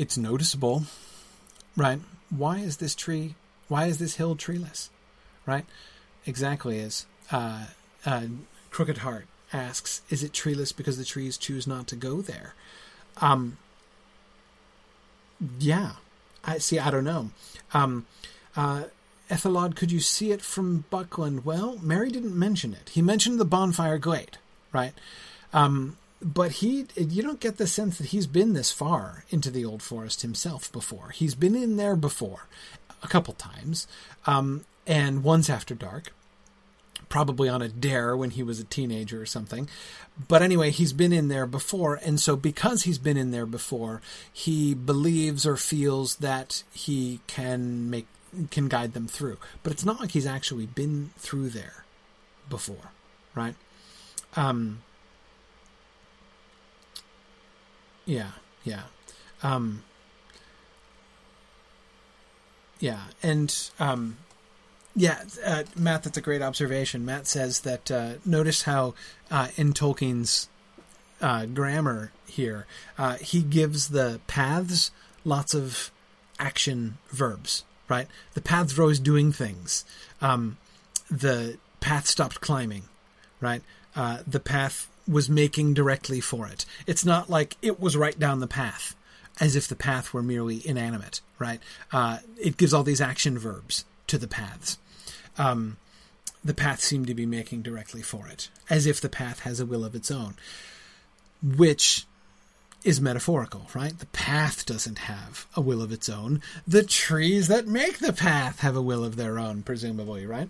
it's 0.00 0.16
noticeable, 0.16 0.84
right? 1.76 2.00
Why 2.30 2.60
is 2.60 2.78
this 2.78 2.94
tree? 2.94 3.34
Why 3.68 3.84
is 3.84 3.98
this 3.98 4.16
hill 4.16 4.34
treeless? 4.34 4.88
Right? 5.44 5.66
Exactly 6.24 6.80
as 6.80 7.04
uh, 7.30 7.66
uh, 8.06 8.22
Crooked 8.70 8.98
Heart 8.98 9.26
asks, 9.52 10.00
is 10.08 10.22
it 10.24 10.32
treeless 10.32 10.72
because 10.72 10.96
the 10.96 11.04
trees 11.04 11.36
choose 11.36 11.66
not 11.66 11.86
to 11.88 11.96
go 11.96 12.22
there? 12.22 12.54
Um, 13.18 13.58
yeah, 15.58 15.92
I 16.44 16.56
see. 16.58 16.78
I 16.78 16.90
don't 16.90 17.04
know. 17.04 17.30
Um, 17.74 18.06
uh, 18.56 18.84
Ethelod, 19.28 19.76
could 19.76 19.92
you 19.92 20.00
see 20.00 20.32
it 20.32 20.40
from 20.40 20.84
Buckland? 20.88 21.44
Well, 21.44 21.78
Merry 21.82 22.10
didn't 22.10 22.38
mention 22.38 22.72
it. 22.72 22.90
He 22.90 23.02
mentioned 23.02 23.38
the 23.38 23.44
bonfire 23.44 23.98
glade, 23.98 24.38
right? 24.72 24.94
Um, 25.52 25.98
but 26.22 26.52
he 26.52 26.86
you 26.96 27.22
don't 27.22 27.40
get 27.40 27.56
the 27.56 27.66
sense 27.66 27.98
that 27.98 28.08
he's 28.08 28.26
been 28.26 28.52
this 28.52 28.70
far 28.70 29.24
into 29.30 29.50
the 29.50 29.64
old 29.64 29.82
forest 29.82 30.22
himself 30.22 30.70
before. 30.72 31.10
He's 31.10 31.34
been 31.34 31.54
in 31.54 31.76
there 31.76 31.96
before 31.96 32.46
a 33.02 33.08
couple 33.08 33.34
times 33.34 33.86
um, 34.26 34.64
and 34.86 35.24
once 35.24 35.48
after 35.48 35.74
dark 35.74 36.12
probably 37.08 37.48
on 37.48 37.60
a 37.60 37.68
dare 37.68 38.16
when 38.16 38.30
he 38.30 38.42
was 38.42 38.60
a 38.60 38.64
teenager 38.64 39.20
or 39.20 39.26
something. 39.26 39.68
But 40.28 40.42
anyway 40.42 40.70
he's 40.70 40.92
been 40.92 41.12
in 41.12 41.28
there 41.28 41.46
before 41.46 41.98
and 42.04 42.20
so 42.20 42.36
because 42.36 42.82
he's 42.82 42.98
been 42.98 43.16
in 43.16 43.30
there 43.30 43.46
before 43.46 44.02
he 44.30 44.74
believes 44.74 45.46
or 45.46 45.56
feels 45.56 46.16
that 46.16 46.62
he 46.72 47.20
can 47.26 47.88
make 47.88 48.06
can 48.50 48.68
guide 48.68 48.92
them 48.92 49.08
through. 49.08 49.38
But 49.62 49.72
it's 49.72 49.84
not 49.84 50.00
like 50.00 50.10
he's 50.10 50.26
actually 50.26 50.66
been 50.66 51.10
through 51.16 51.48
there 51.48 51.84
before 52.50 52.92
right? 53.34 53.54
Um 54.36 54.82
Yeah, 58.10 58.32
yeah. 58.64 58.82
Um, 59.40 59.84
yeah, 62.80 63.04
and 63.22 63.70
um, 63.78 64.16
yeah, 64.96 65.22
uh, 65.46 65.62
Matt, 65.76 66.02
that's 66.02 66.18
a 66.18 66.20
great 66.20 66.42
observation. 66.42 67.04
Matt 67.04 67.28
says 67.28 67.60
that 67.60 67.88
uh, 67.88 68.14
notice 68.24 68.62
how 68.62 68.94
uh, 69.30 69.48
in 69.56 69.72
Tolkien's 69.72 70.48
uh, 71.20 71.46
grammar 71.46 72.10
here, 72.26 72.66
uh, 72.98 73.14
he 73.14 73.42
gives 73.42 73.90
the 73.90 74.20
paths 74.26 74.90
lots 75.24 75.54
of 75.54 75.92
action 76.40 76.98
verbs, 77.10 77.62
right? 77.88 78.08
The 78.34 78.40
paths 78.40 78.76
are 78.76 78.82
always 78.82 78.98
doing 78.98 79.30
things. 79.30 79.84
Um, 80.20 80.56
the 81.08 81.58
path 81.78 82.08
stopped 82.08 82.40
climbing, 82.40 82.82
right? 83.40 83.62
Uh, 83.94 84.18
the 84.26 84.40
path 84.40 84.88
was 85.10 85.28
making 85.28 85.74
directly 85.74 86.20
for 86.20 86.46
it. 86.46 86.64
It's 86.86 87.04
not 87.04 87.28
like 87.28 87.56
it 87.60 87.80
was 87.80 87.96
right 87.96 88.18
down 88.18 88.40
the 88.40 88.46
path, 88.46 88.94
as 89.40 89.56
if 89.56 89.66
the 89.66 89.76
path 89.76 90.14
were 90.14 90.22
merely 90.22 90.66
inanimate, 90.66 91.20
right? 91.38 91.60
Uh, 91.92 92.18
it 92.40 92.56
gives 92.56 92.72
all 92.72 92.84
these 92.84 93.00
action 93.00 93.38
verbs 93.38 93.84
to 94.06 94.18
the 94.18 94.28
paths. 94.28 94.78
Um, 95.36 95.78
the 96.44 96.54
path 96.54 96.80
seemed 96.80 97.08
to 97.08 97.14
be 97.14 97.26
making 97.26 97.62
directly 97.62 98.02
for 98.02 98.28
it, 98.28 98.48
as 98.70 98.86
if 98.86 99.00
the 99.00 99.08
path 99.08 99.40
has 99.40 99.58
a 99.58 99.66
will 99.66 99.84
of 99.84 99.94
its 99.94 100.10
own, 100.10 100.36
which 101.42 102.06
is 102.84 103.00
metaphorical, 103.00 103.66
right? 103.74 103.98
The 103.98 104.06
path 104.06 104.64
doesn't 104.64 105.00
have 105.00 105.46
a 105.54 105.60
will 105.60 105.82
of 105.82 105.92
its 105.92 106.08
own. 106.08 106.40
The 106.66 106.82
trees 106.82 107.48
that 107.48 107.66
make 107.66 107.98
the 107.98 108.12
path 108.12 108.60
have 108.60 108.76
a 108.76 108.82
will 108.82 109.04
of 109.04 109.16
their 109.16 109.38
own, 109.38 109.62
presumably, 109.62 110.24
right? 110.24 110.48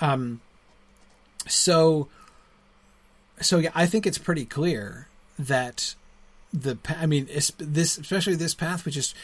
Um, 0.00 0.40
so 1.48 2.08
so 3.40 3.58
yeah, 3.58 3.70
I 3.74 3.86
think 3.86 4.06
it's 4.06 4.18
pretty 4.18 4.44
clear 4.44 5.08
that 5.38 5.94
the 6.52 6.78
I 6.88 7.06
mean 7.06 7.26
this 7.26 7.98
especially 7.98 8.36
this 8.36 8.54
path, 8.54 8.84
which 8.84 8.96
is 8.96 9.14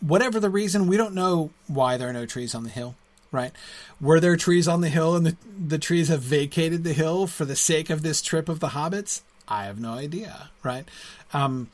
whatever 0.00 0.38
the 0.40 0.50
reason, 0.50 0.86
we 0.86 0.96
don't 0.96 1.14
know 1.14 1.50
why 1.66 1.96
there 1.96 2.08
are 2.08 2.12
no 2.12 2.26
trees 2.26 2.54
on 2.54 2.64
the 2.64 2.70
hill. 2.70 2.94
Right? 3.32 3.52
Were 4.00 4.20
there 4.20 4.36
trees 4.36 4.68
on 4.68 4.80
the 4.80 4.88
hill, 4.88 5.16
and 5.16 5.26
the 5.26 5.36
the 5.66 5.78
trees 5.78 6.08
have 6.08 6.20
vacated 6.20 6.84
the 6.84 6.92
hill 6.92 7.26
for 7.26 7.44
the 7.44 7.56
sake 7.56 7.90
of 7.90 8.02
this 8.02 8.22
trip 8.22 8.48
of 8.48 8.60
the 8.60 8.68
hobbits? 8.68 9.22
I 9.48 9.64
have 9.64 9.80
no 9.80 9.92
idea. 9.94 10.50
Right? 10.62 10.88
Um, 11.32 11.68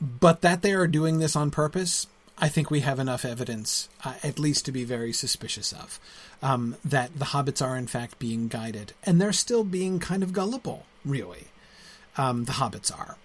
but 0.00 0.40
that 0.40 0.62
they 0.62 0.72
are 0.72 0.86
doing 0.86 1.18
this 1.18 1.36
on 1.36 1.50
purpose, 1.50 2.06
I 2.40 2.48
think 2.48 2.70
we 2.70 2.80
have 2.80 2.98
enough 2.98 3.24
evidence, 3.26 3.90
uh, 4.02 4.14
at 4.22 4.38
least 4.38 4.64
to 4.64 4.72
be 4.72 4.84
very 4.84 5.12
suspicious 5.12 5.72
of, 5.72 6.00
um, 6.42 6.76
that 6.84 7.18
the 7.18 7.26
hobbits 7.26 7.64
are 7.64 7.76
in 7.76 7.86
fact 7.86 8.18
being 8.18 8.48
guided, 8.48 8.94
and 9.04 9.20
they're 9.20 9.32
still 9.32 9.62
being 9.62 9.98
kind 9.98 10.22
of 10.22 10.32
gullible, 10.32 10.86
really. 11.04 11.48
Um, 12.16 12.46
the 12.46 12.52
hobbits 12.52 12.90
are. 12.90 13.18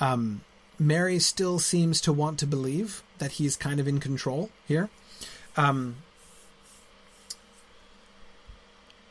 Um, 0.00 0.42
Merry 0.78 1.18
still 1.18 1.58
seems 1.58 2.00
to 2.02 2.12
want 2.12 2.38
to 2.38 2.46
believe 2.46 3.02
that 3.18 3.32
he's 3.32 3.56
kind 3.56 3.80
of 3.80 3.88
in 3.88 3.98
control 3.98 4.50
here. 4.66 4.88
Um, 5.56 5.96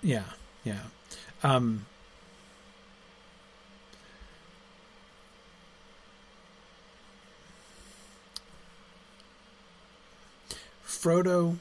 yeah, 0.02 0.24
yeah. 0.64 0.84
Um, 1.44 1.86
Frodo 11.02 11.58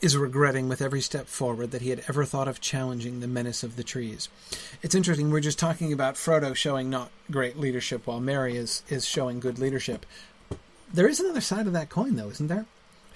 is 0.00 0.16
regretting 0.16 0.68
with 0.68 0.80
every 0.80 1.00
step 1.00 1.26
forward 1.26 1.72
that 1.72 1.82
he 1.82 1.90
had 1.90 2.04
ever 2.08 2.24
thought 2.24 2.46
of 2.46 2.60
challenging 2.60 3.18
the 3.18 3.26
menace 3.26 3.64
of 3.64 3.74
the 3.74 3.82
trees. 3.82 4.28
It's 4.80 4.94
interesting, 4.94 5.30
we're 5.30 5.40
just 5.40 5.58
talking 5.58 5.92
about 5.92 6.14
Frodo 6.14 6.54
showing 6.54 6.88
not 6.88 7.10
great 7.30 7.58
leadership 7.58 8.06
while 8.06 8.20
Merry 8.20 8.56
is, 8.56 8.82
is 8.88 9.06
showing 9.06 9.40
good 9.40 9.58
leadership. 9.58 10.06
There 10.92 11.08
is 11.08 11.18
another 11.18 11.40
side 11.40 11.66
of 11.66 11.72
that 11.72 11.88
coin, 11.88 12.14
though, 12.14 12.28
isn't 12.28 12.46
there? 12.46 12.66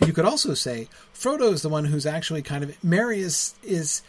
You 0.04 0.12
could 0.12 0.24
also 0.24 0.54
say 0.54 0.88
Frodo 1.14 1.52
is 1.52 1.62
the 1.62 1.68
one 1.68 1.86
who's 1.86 2.06
actually 2.06 2.42
kind 2.42 2.64
of. 2.64 2.84
Merry 2.84 3.20
is, 3.20 3.54
is. 3.62 4.02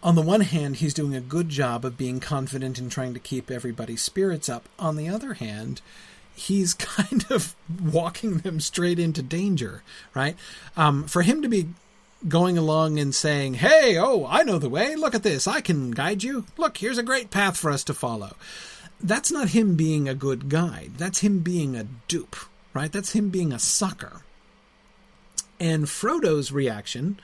On 0.00 0.14
the 0.14 0.22
one 0.22 0.42
hand, 0.42 0.76
he's 0.76 0.94
doing 0.94 1.14
a 1.14 1.20
good 1.20 1.48
job 1.48 1.84
of 1.84 1.98
being 1.98 2.20
confident 2.20 2.78
and 2.78 2.90
trying 2.90 3.14
to 3.14 3.20
keep 3.20 3.50
everybody's 3.50 4.02
spirits 4.02 4.48
up. 4.48 4.68
On 4.78 4.94
the 4.94 5.08
other 5.08 5.34
hand, 5.34 5.80
he's 6.38 6.74
kind 6.74 7.24
of 7.30 7.54
walking 7.82 8.38
them 8.38 8.60
straight 8.60 8.98
into 8.98 9.22
danger, 9.22 9.82
right? 10.14 10.36
Um, 10.76 11.04
for 11.04 11.22
him 11.22 11.42
to 11.42 11.48
be 11.48 11.68
going 12.26 12.58
along 12.58 12.98
and 12.98 13.14
saying, 13.14 13.54
Hey, 13.54 13.96
oh, 13.98 14.26
I 14.26 14.42
know 14.42 14.58
the 14.58 14.68
way. 14.68 14.96
Look 14.96 15.14
at 15.14 15.22
this. 15.22 15.46
I 15.46 15.60
can 15.60 15.90
guide 15.90 16.22
you. 16.22 16.46
Look, 16.56 16.78
here's 16.78 16.98
a 16.98 17.02
great 17.02 17.30
path 17.30 17.56
for 17.56 17.70
us 17.70 17.84
to 17.84 17.94
follow. 17.94 18.34
That's 19.00 19.30
not 19.30 19.50
him 19.50 19.76
being 19.76 20.08
a 20.08 20.14
good 20.14 20.48
guide. 20.48 20.92
That's 20.96 21.20
him 21.20 21.40
being 21.40 21.76
a 21.76 21.86
dupe, 22.08 22.36
right? 22.74 22.90
That's 22.90 23.12
him 23.12 23.30
being 23.30 23.52
a 23.52 23.58
sucker. 23.58 24.22
And 25.60 25.88
Frodo's 25.88 26.50
reaction, 26.50 27.20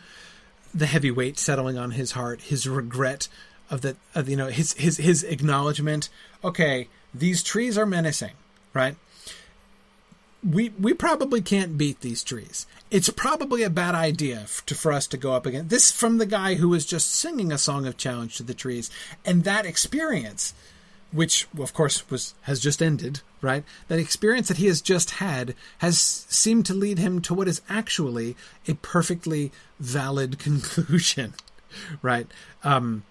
the 0.72 0.86
heavy 0.86 1.10
weight 1.10 1.38
settling 1.38 1.78
on 1.78 1.92
his 1.92 2.12
heart, 2.12 2.42
his 2.42 2.68
regret 2.68 3.28
of 3.70 3.80
the, 3.80 3.96
of, 4.14 4.28
you 4.28 4.36
know, 4.36 4.48
his, 4.48 4.74
his, 4.74 4.98
his 4.98 5.24
acknowledgement, 5.24 6.08
okay, 6.44 6.88
these 7.12 7.42
trees 7.42 7.76
are 7.76 7.86
menacing, 7.86 8.32
right? 8.72 8.96
We 10.48 10.70
we 10.78 10.92
probably 10.92 11.40
can't 11.40 11.78
beat 11.78 12.00
these 12.00 12.22
trees. 12.22 12.66
It's 12.90 13.08
probably 13.08 13.62
a 13.62 13.70
bad 13.70 13.94
idea 13.94 14.46
to, 14.66 14.74
for 14.74 14.92
us 14.92 15.06
to 15.08 15.16
go 15.16 15.32
up 15.32 15.46
against 15.46 15.70
this 15.70 15.90
from 15.90 16.18
the 16.18 16.26
guy 16.26 16.54
who 16.54 16.68
was 16.68 16.84
just 16.84 17.10
singing 17.10 17.50
a 17.50 17.58
song 17.58 17.86
of 17.86 17.96
challenge 17.96 18.36
to 18.36 18.42
the 18.42 18.54
trees, 18.54 18.90
and 19.24 19.44
that 19.44 19.64
experience, 19.64 20.52
which 21.12 21.46
of 21.58 21.72
course 21.72 22.08
was 22.10 22.34
has 22.42 22.60
just 22.60 22.82
ended, 22.82 23.20
right? 23.40 23.64
That 23.88 23.98
experience 23.98 24.48
that 24.48 24.58
he 24.58 24.66
has 24.66 24.82
just 24.82 25.12
had 25.12 25.54
has 25.78 25.98
seemed 25.98 26.66
to 26.66 26.74
lead 26.74 26.98
him 26.98 27.20
to 27.22 27.34
what 27.34 27.48
is 27.48 27.62
actually 27.68 28.36
a 28.68 28.74
perfectly 28.74 29.50
valid 29.80 30.38
conclusion, 30.46 31.34
right? 32.02 32.26
Um, 32.62 33.04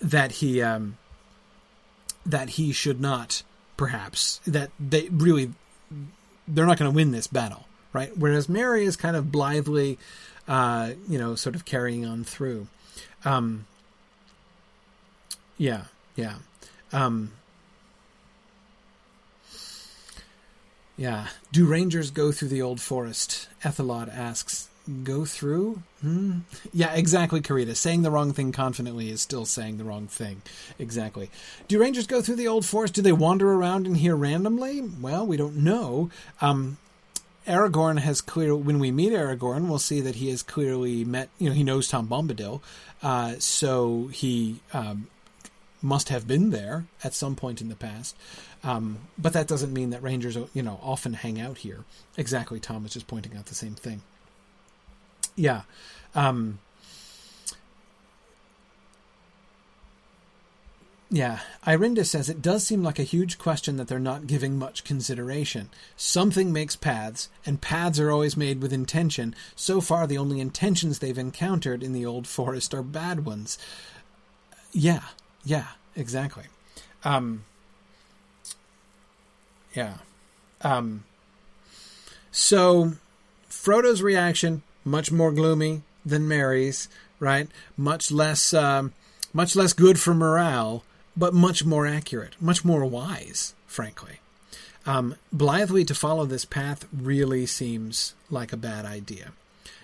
that 0.00 0.32
he 0.32 0.60
um, 0.60 0.98
that 2.26 2.50
he 2.50 2.72
should 2.72 3.00
not 3.00 3.42
perhaps 3.76 4.40
that 4.46 4.70
they 4.78 5.08
really 5.08 5.52
they're 6.46 6.66
not 6.66 6.78
going 6.78 6.90
to 6.90 6.94
win 6.94 7.10
this 7.10 7.26
battle, 7.26 7.66
right? 7.92 8.16
Whereas 8.16 8.48
Merry 8.48 8.84
is 8.84 8.96
kind 8.96 9.16
of 9.16 9.32
blithely, 9.32 9.98
uh, 10.46 10.92
you 11.08 11.18
know, 11.18 11.34
sort 11.34 11.54
of 11.54 11.64
carrying 11.64 12.04
on 12.04 12.24
through. 12.24 12.66
Um, 13.24 13.66
yeah, 15.56 15.84
yeah. 16.16 16.34
Um, 16.92 17.32
yeah. 20.96 21.28
Do 21.52 21.66
rangers 21.66 22.10
go 22.10 22.32
through 22.32 22.48
the 22.48 22.62
old 22.62 22.80
forest? 22.80 23.48
Ethelod 23.62 24.08
asks. 24.08 24.68
Go 25.02 25.24
through? 25.24 25.82
Hmm. 26.02 26.40
Yeah, 26.72 26.92
exactly, 26.92 27.40
Karita. 27.40 27.74
Saying 27.74 28.02
the 28.02 28.10
wrong 28.10 28.34
thing 28.34 28.52
confidently 28.52 29.08
is 29.08 29.22
still 29.22 29.46
saying 29.46 29.78
the 29.78 29.84
wrong 29.84 30.08
thing. 30.08 30.42
Exactly. 30.78 31.30
Do 31.68 31.80
rangers 31.80 32.06
go 32.06 32.20
through 32.20 32.36
the 32.36 32.48
old 32.48 32.66
forest? 32.66 32.92
Do 32.92 33.00
they 33.00 33.12
wander 33.12 33.50
around 33.50 33.86
in 33.86 33.94
here 33.94 34.14
randomly? 34.14 34.82
Well, 34.82 35.26
we 35.26 35.38
don't 35.38 35.56
know. 35.56 36.10
Um, 36.42 36.76
Aragorn 37.46 37.98
has 38.00 38.20
clear. 38.20 38.54
When 38.54 38.78
we 38.78 38.90
meet 38.90 39.12
Aragorn, 39.12 39.68
we'll 39.68 39.78
see 39.78 40.02
that 40.02 40.16
he 40.16 40.28
has 40.28 40.42
clearly 40.42 41.02
met. 41.02 41.30
You 41.38 41.48
know, 41.48 41.54
he 41.54 41.64
knows 41.64 41.88
Tom 41.88 42.06
Bombadil, 42.06 42.60
uh, 43.02 43.36
so 43.38 44.08
he 44.08 44.60
um, 44.74 45.08
must 45.80 46.10
have 46.10 46.26
been 46.28 46.50
there 46.50 46.84
at 47.02 47.14
some 47.14 47.36
point 47.36 47.62
in 47.62 47.70
the 47.70 47.74
past. 47.74 48.16
Um, 48.62 48.98
but 49.16 49.32
that 49.32 49.46
doesn't 49.46 49.72
mean 49.72 49.90
that 49.90 50.02
rangers, 50.02 50.36
you 50.52 50.62
know, 50.62 50.78
often 50.82 51.14
hang 51.14 51.40
out 51.40 51.58
here. 51.58 51.84
Exactly, 52.18 52.60
Tom 52.60 52.84
is 52.84 52.92
just 52.92 53.06
pointing 53.06 53.34
out 53.34 53.46
the 53.46 53.54
same 53.54 53.74
thing 53.74 54.02
yeah. 55.36 55.62
Um, 56.14 56.58
yeah, 61.10 61.40
Irinda 61.66 62.04
says 62.04 62.28
it 62.28 62.42
does 62.42 62.66
seem 62.66 62.82
like 62.82 62.98
a 62.98 63.04
huge 63.04 63.38
question 63.38 63.76
that 63.76 63.88
they're 63.88 63.98
not 63.98 64.26
giving 64.26 64.58
much 64.58 64.84
consideration. 64.84 65.70
Something 65.96 66.52
makes 66.52 66.76
paths, 66.76 67.28
and 67.46 67.60
paths 67.60 68.00
are 68.00 68.10
always 68.10 68.36
made 68.36 68.60
with 68.60 68.72
intention. 68.72 69.34
So 69.54 69.80
far, 69.80 70.06
the 70.06 70.18
only 70.18 70.40
intentions 70.40 70.98
they've 70.98 71.16
encountered 71.16 71.82
in 71.82 71.92
the 71.92 72.06
old 72.06 72.26
forest 72.26 72.74
are 72.74 72.82
bad 72.82 73.24
ones. 73.24 73.58
Yeah, 74.72 75.04
yeah, 75.44 75.68
exactly. 75.94 76.44
Um, 77.04 77.44
yeah. 79.74 79.98
Um, 80.62 81.04
so, 82.32 82.94
Frodo's 83.48 84.02
reaction 84.02 84.62
much 84.84 85.10
more 85.10 85.32
gloomy 85.32 85.82
than 86.04 86.28
Merry's, 86.28 86.88
right? 87.18 87.48
Much 87.76 88.10
less, 88.10 88.52
um, 88.52 88.92
much 89.32 89.56
less 89.56 89.72
good 89.72 89.98
for 89.98 90.14
morale, 90.14 90.84
but 91.16 91.34
much 91.34 91.64
more 91.64 91.86
accurate, 91.86 92.34
much 92.40 92.64
more 92.64 92.84
wise, 92.84 93.54
frankly. 93.66 94.20
Um, 94.86 95.16
blithely 95.32 95.84
to 95.86 95.94
follow 95.94 96.26
this 96.26 96.44
path 96.44 96.86
really 96.92 97.46
seems 97.46 98.14
like 98.30 98.52
a 98.52 98.58
bad 98.58 98.84
idea. 98.84 99.32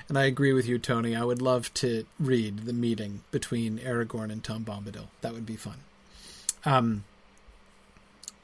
And 0.09 0.19
I 0.19 0.25
agree 0.25 0.53
with 0.53 0.67
you, 0.67 0.79
Tony. 0.79 1.15
I 1.15 1.25
would 1.25 1.41
love 1.41 1.73
to 1.75 2.05
read 2.19 2.67
the 2.67 2.73
meeting 2.73 3.23
between 3.31 3.79
Aragorn 3.79 4.31
and 4.31 4.43
Tom 4.43 4.65
Bombadil. 4.65 5.07
That 5.21 5.33
would 5.33 5.47
be 5.47 5.57
fun. 5.57 5.77
Um, 6.65 7.05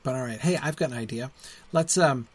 but 0.03 0.15
all 0.15 0.23
right, 0.23 0.39
hey, 0.39 0.57
I've 0.57 0.77
got 0.77 0.93
an 0.93 0.97
idea. 0.97 1.33
Let's 1.73 1.99
um, 1.99 2.29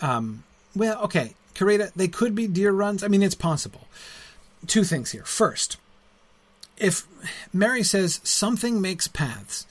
um, 0.00 0.44
well, 0.74 1.02
okay. 1.02 1.34
Karita, 1.58 1.92
they 1.94 2.08
could 2.08 2.34
be 2.34 2.46
deer 2.46 2.72
runs. 2.72 3.02
I 3.02 3.08
mean, 3.08 3.22
it's 3.22 3.34
possible. 3.34 3.88
Two 4.66 4.84
things 4.84 5.10
here. 5.10 5.24
First, 5.24 5.76
if 6.76 7.06
Merry 7.52 7.82
says 7.82 8.20
something 8.22 8.80
makes 8.80 9.08
paths, 9.08 9.66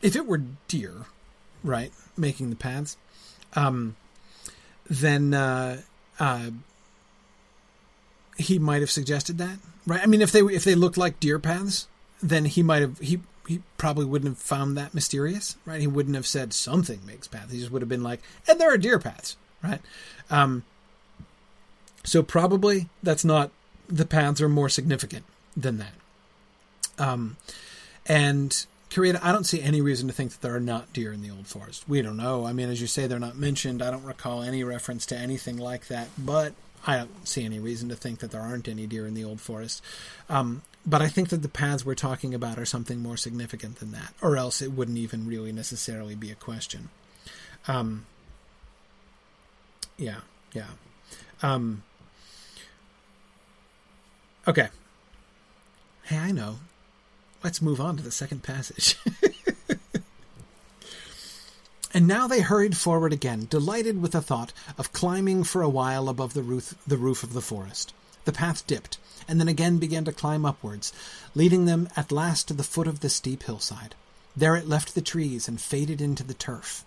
if 0.00 0.14
it 0.14 0.26
were 0.26 0.42
deer, 0.68 1.06
right, 1.64 1.92
making 2.16 2.50
the 2.50 2.56
paths, 2.56 2.96
um, 3.54 3.96
then 4.88 5.34
uh, 5.34 5.80
uh, 6.20 6.50
he 8.36 8.58
might 8.58 8.80
have 8.80 8.90
suggested 8.90 9.38
that, 9.38 9.58
right? 9.86 10.02
I 10.02 10.06
mean, 10.06 10.22
if 10.22 10.32
they 10.32 10.40
if 10.40 10.64
they 10.64 10.74
looked 10.74 10.96
like 10.96 11.20
deer 11.20 11.38
paths, 11.38 11.88
then 12.22 12.44
he 12.44 12.62
might 12.62 12.82
have 12.82 12.98
he 12.98 13.20
he 13.46 13.62
probably 13.76 14.04
wouldn't 14.04 14.30
have 14.30 14.38
found 14.38 14.76
that 14.76 14.94
mysterious, 14.94 15.56
right? 15.64 15.80
He 15.80 15.86
wouldn't 15.86 16.14
have 16.14 16.26
said 16.26 16.52
something 16.52 17.04
makes 17.04 17.26
paths. 17.26 17.52
He 17.52 17.58
just 17.58 17.72
would 17.72 17.82
have 17.82 17.88
been 17.88 18.02
like, 18.02 18.20
and 18.48 18.60
there 18.60 18.72
are 18.72 18.78
deer 18.78 18.98
paths, 18.98 19.36
right? 19.62 19.80
Um, 20.30 20.64
so 22.04 22.22
probably 22.22 22.88
that's 23.02 23.24
not 23.24 23.50
the 23.88 24.06
paths 24.06 24.40
are 24.40 24.48
more 24.48 24.68
significant 24.68 25.24
than 25.56 25.78
that. 25.78 25.92
Um, 26.98 27.36
and 28.06 28.66
Karita, 28.90 29.20
I 29.22 29.32
don't 29.32 29.44
see 29.44 29.62
any 29.62 29.80
reason 29.80 30.08
to 30.08 30.14
think 30.14 30.32
that 30.32 30.40
there 30.40 30.54
are 30.54 30.60
not 30.60 30.92
deer 30.92 31.12
in 31.12 31.22
the 31.22 31.30
old 31.30 31.46
forest. 31.46 31.88
We 31.88 32.02
don't 32.02 32.16
know. 32.16 32.44
I 32.44 32.52
mean, 32.52 32.68
as 32.68 32.80
you 32.80 32.86
say, 32.86 33.06
they're 33.06 33.18
not 33.18 33.36
mentioned. 33.36 33.82
I 33.82 33.90
don't 33.90 34.04
recall 34.04 34.42
any 34.42 34.64
reference 34.64 35.06
to 35.06 35.16
anything 35.16 35.56
like 35.56 35.88
that, 35.88 36.08
but 36.18 36.52
I 36.86 36.98
don't 36.98 37.26
see 37.26 37.44
any 37.44 37.58
reason 37.58 37.88
to 37.88 37.96
think 37.96 38.18
that 38.18 38.32
there 38.32 38.40
aren't 38.40 38.68
any 38.68 38.86
deer 38.86 39.06
in 39.06 39.14
the 39.14 39.24
old 39.24 39.40
forest. 39.40 39.82
Um, 40.28 40.62
but 40.84 41.00
I 41.00 41.08
think 41.08 41.28
that 41.28 41.42
the 41.42 41.48
paths 41.48 41.86
we're 41.86 41.94
talking 41.94 42.34
about 42.34 42.58
are 42.58 42.66
something 42.66 43.00
more 43.00 43.16
significant 43.16 43.76
than 43.76 43.92
that, 43.92 44.14
or 44.20 44.36
else 44.36 44.60
it 44.60 44.72
wouldn't 44.72 44.98
even 44.98 45.26
really 45.26 45.52
necessarily 45.52 46.14
be 46.14 46.30
a 46.30 46.34
question. 46.36 46.90
Um, 47.68 48.06
yeah, 49.96 50.20
yeah. 50.52 50.68
Um, 51.42 51.82
okay. 54.46 54.68
Hey, 56.04 56.18
I 56.18 56.32
know. 56.32 56.56
Let's 57.42 57.62
move 57.62 57.80
on 57.80 57.96
to 57.96 58.02
the 58.02 58.10
second 58.10 58.42
passage. 58.42 58.96
And 61.94 62.06
now 62.06 62.26
they 62.26 62.40
hurried 62.40 62.76
forward 62.76 63.12
again, 63.12 63.46
delighted 63.50 64.00
with 64.00 64.12
the 64.12 64.22
thought 64.22 64.52
of 64.78 64.94
climbing 64.94 65.44
for 65.44 65.60
a 65.60 65.68
while 65.68 66.08
above 66.08 66.32
the 66.32 66.42
roof, 66.42 66.74
the 66.86 66.96
roof 66.96 67.22
of 67.22 67.34
the 67.34 67.42
forest. 67.42 67.92
The 68.24 68.32
path 68.32 68.66
dipped, 68.66 68.96
and 69.28 69.38
then 69.38 69.48
again 69.48 69.78
began 69.78 70.04
to 70.06 70.12
climb 70.12 70.46
upwards, 70.46 70.92
leading 71.34 71.66
them 71.66 71.88
at 71.94 72.10
last 72.10 72.48
to 72.48 72.54
the 72.54 72.64
foot 72.64 72.86
of 72.86 73.00
the 73.00 73.10
steep 73.10 73.42
hillside. 73.42 73.94
There 74.34 74.56
it 74.56 74.68
left 74.68 74.94
the 74.94 75.02
trees 75.02 75.48
and 75.48 75.60
faded 75.60 76.00
into 76.00 76.22
the 76.22 76.34
turf. 76.34 76.84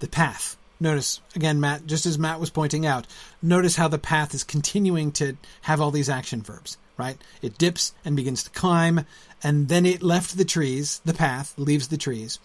The 0.00 0.08
path. 0.08 0.56
Notice, 0.80 1.20
again, 1.34 1.60
Matt, 1.60 1.86
just 1.86 2.04
as 2.04 2.18
Matt 2.18 2.40
was 2.40 2.50
pointing 2.50 2.84
out, 2.84 3.06
notice 3.40 3.76
how 3.76 3.88
the 3.88 3.98
path 3.98 4.34
is 4.34 4.44
continuing 4.44 5.12
to 5.12 5.36
have 5.62 5.80
all 5.80 5.90
these 5.90 6.08
action 6.08 6.42
verbs, 6.42 6.76
right? 6.96 7.16
It 7.42 7.58
dips 7.58 7.94
and 8.04 8.16
begins 8.16 8.42
to 8.42 8.50
climb, 8.50 9.06
and 9.42 9.68
then 9.68 9.86
it 9.86 10.02
left 10.02 10.36
the 10.36 10.44
trees, 10.44 11.00
the 11.04 11.14
path 11.14 11.54
leaves 11.56 11.88
the 11.88 11.96
trees. 11.96 12.38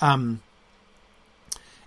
Um, 0.00 0.40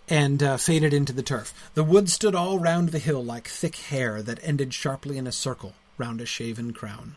and 0.09 0.43
uh, 0.43 0.57
faded 0.57 0.93
into 0.93 1.13
the 1.13 1.23
turf. 1.23 1.53
The 1.75 1.83
wood 1.83 2.09
stood 2.09 2.35
all 2.35 2.59
round 2.59 2.89
the 2.89 2.99
hill 2.99 3.23
like 3.23 3.47
thick 3.47 3.75
hair 3.75 4.21
that 4.21 4.39
ended 4.43 4.73
sharply 4.73 5.17
in 5.17 5.27
a 5.27 5.31
circle 5.31 5.73
round 5.97 6.21
a 6.21 6.25
shaven 6.25 6.73
crown. 6.73 7.15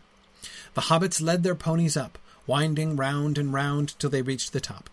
The 0.73 0.81
hobbits 0.81 1.21
led 1.21 1.43
their 1.43 1.55
ponies 1.55 1.97
up, 1.97 2.17
winding 2.45 2.95
round 2.95 3.37
and 3.37 3.51
round 3.51 3.97
till 3.99 4.09
they 4.09 4.21
reached 4.21 4.53
the 4.53 4.61
top. 4.61 4.89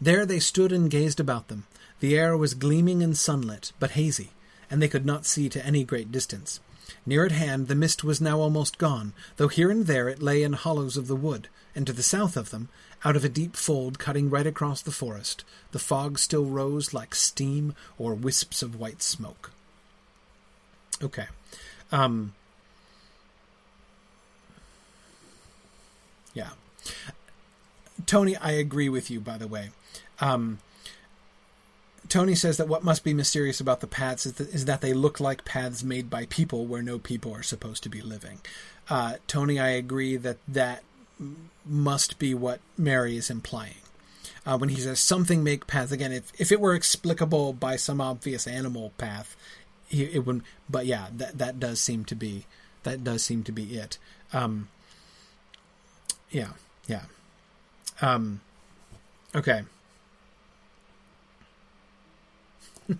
There 0.00 0.26
they 0.26 0.40
stood 0.40 0.72
and 0.72 0.90
gazed 0.90 1.20
about 1.20 1.48
them. 1.48 1.66
The 2.00 2.18
air 2.18 2.36
was 2.36 2.54
gleaming 2.54 3.02
and 3.02 3.16
sunlit, 3.16 3.72
but 3.78 3.92
hazy, 3.92 4.30
and 4.70 4.82
they 4.82 4.88
could 4.88 5.06
not 5.06 5.26
see 5.26 5.48
to 5.48 5.64
any 5.64 5.84
great 5.84 6.12
distance. 6.12 6.60
Near 7.04 7.24
at 7.24 7.32
hand 7.32 7.68
the 7.68 7.74
mist 7.74 8.04
was 8.04 8.20
now 8.20 8.38
almost 8.38 8.78
gone, 8.78 9.12
though 9.36 9.48
here 9.48 9.70
and 9.70 9.86
there 9.86 10.08
it 10.08 10.22
lay 10.22 10.42
in 10.42 10.52
hollows 10.52 10.96
of 10.96 11.08
the 11.08 11.16
wood, 11.16 11.48
and 11.74 11.86
to 11.86 11.92
the 11.92 12.02
south 12.02 12.36
of 12.36 12.50
them, 12.50 12.68
out 13.04 13.16
of 13.16 13.24
a 13.24 13.28
deep 13.28 13.56
fold 13.56 13.98
cutting 13.98 14.30
right 14.30 14.46
across 14.46 14.82
the 14.82 14.90
forest, 14.90 15.44
the 15.72 15.78
fog 15.78 16.18
still 16.18 16.44
rose 16.44 16.94
like 16.94 17.14
steam 17.14 17.74
or 17.98 18.14
wisps 18.14 18.62
of 18.62 18.78
white 18.78 19.02
smoke. 19.02 19.50
Okay. 21.02 21.26
Um, 21.92 22.34
yeah. 26.34 26.50
Tony, 28.06 28.36
I 28.36 28.52
agree 28.52 28.88
with 28.88 29.10
you, 29.10 29.20
by 29.20 29.38
the 29.38 29.48
way. 29.48 29.70
Um, 30.20 30.58
Tony 32.16 32.34
says 32.34 32.56
that 32.56 32.66
what 32.66 32.82
must 32.82 33.04
be 33.04 33.12
mysterious 33.12 33.60
about 33.60 33.80
the 33.80 33.86
paths 33.86 34.24
is 34.24 34.32
that, 34.32 34.48
is 34.48 34.64
that, 34.64 34.80
they 34.80 34.94
look 34.94 35.20
like 35.20 35.44
paths 35.44 35.84
made 35.84 36.08
by 36.08 36.24
people 36.24 36.64
where 36.64 36.80
no 36.80 36.98
people 36.98 37.30
are 37.34 37.42
supposed 37.42 37.82
to 37.82 37.90
be 37.90 38.00
living. 38.00 38.40
Uh, 38.88 39.16
Tony, 39.26 39.60
I 39.60 39.68
agree 39.68 40.16
that 40.16 40.38
that 40.48 40.82
must 41.66 42.18
be 42.18 42.32
what 42.32 42.60
Merry 42.78 43.18
is 43.18 43.28
implying. 43.28 43.82
Uh, 44.46 44.56
when 44.56 44.70
he 44.70 44.80
says 44.80 44.98
something 44.98 45.44
make 45.44 45.66
paths, 45.66 45.92
again, 45.92 46.10
if, 46.10 46.32
if 46.40 46.50
it 46.50 46.58
were 46.58 46.74
explicable 46.74 47.52
by 47.52 47.76
some 47.76 48.00
obvious 48.00 48.46
animal 48.46 48.94
path, 48.96 49.36
it 49.90 50.24
would. 50.24 50.40
But 50.70 50.86
yeah, 50.86 51.08
that 51.18 51.36
that 51.36 51.60
does 51.60 51.82
seem 51.82 52.06
to 52.06 52.14
be 52.14 52.46
that 52.84 53.04
does 53.04 53.22
seem 53.22 53.44
to 53.44 53.52
be 53.52 53.76
it. 53.76 53.98
Um, 54.32 54.68
yeah, 56.30 56.52
yeah. 56.88 57.02
Um, 58.00 58.40
okay. 59.34 59.64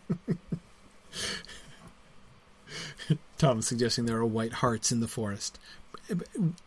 Tom 3.39 3.63
suggesting 3.63 4.05
there 4.07 4.19
are 4.19 4.27
white 4.27 4.55
harts 4.55 4.91
in 4.93 5.01
the 5.01 5.09
forest. 5.09 5.59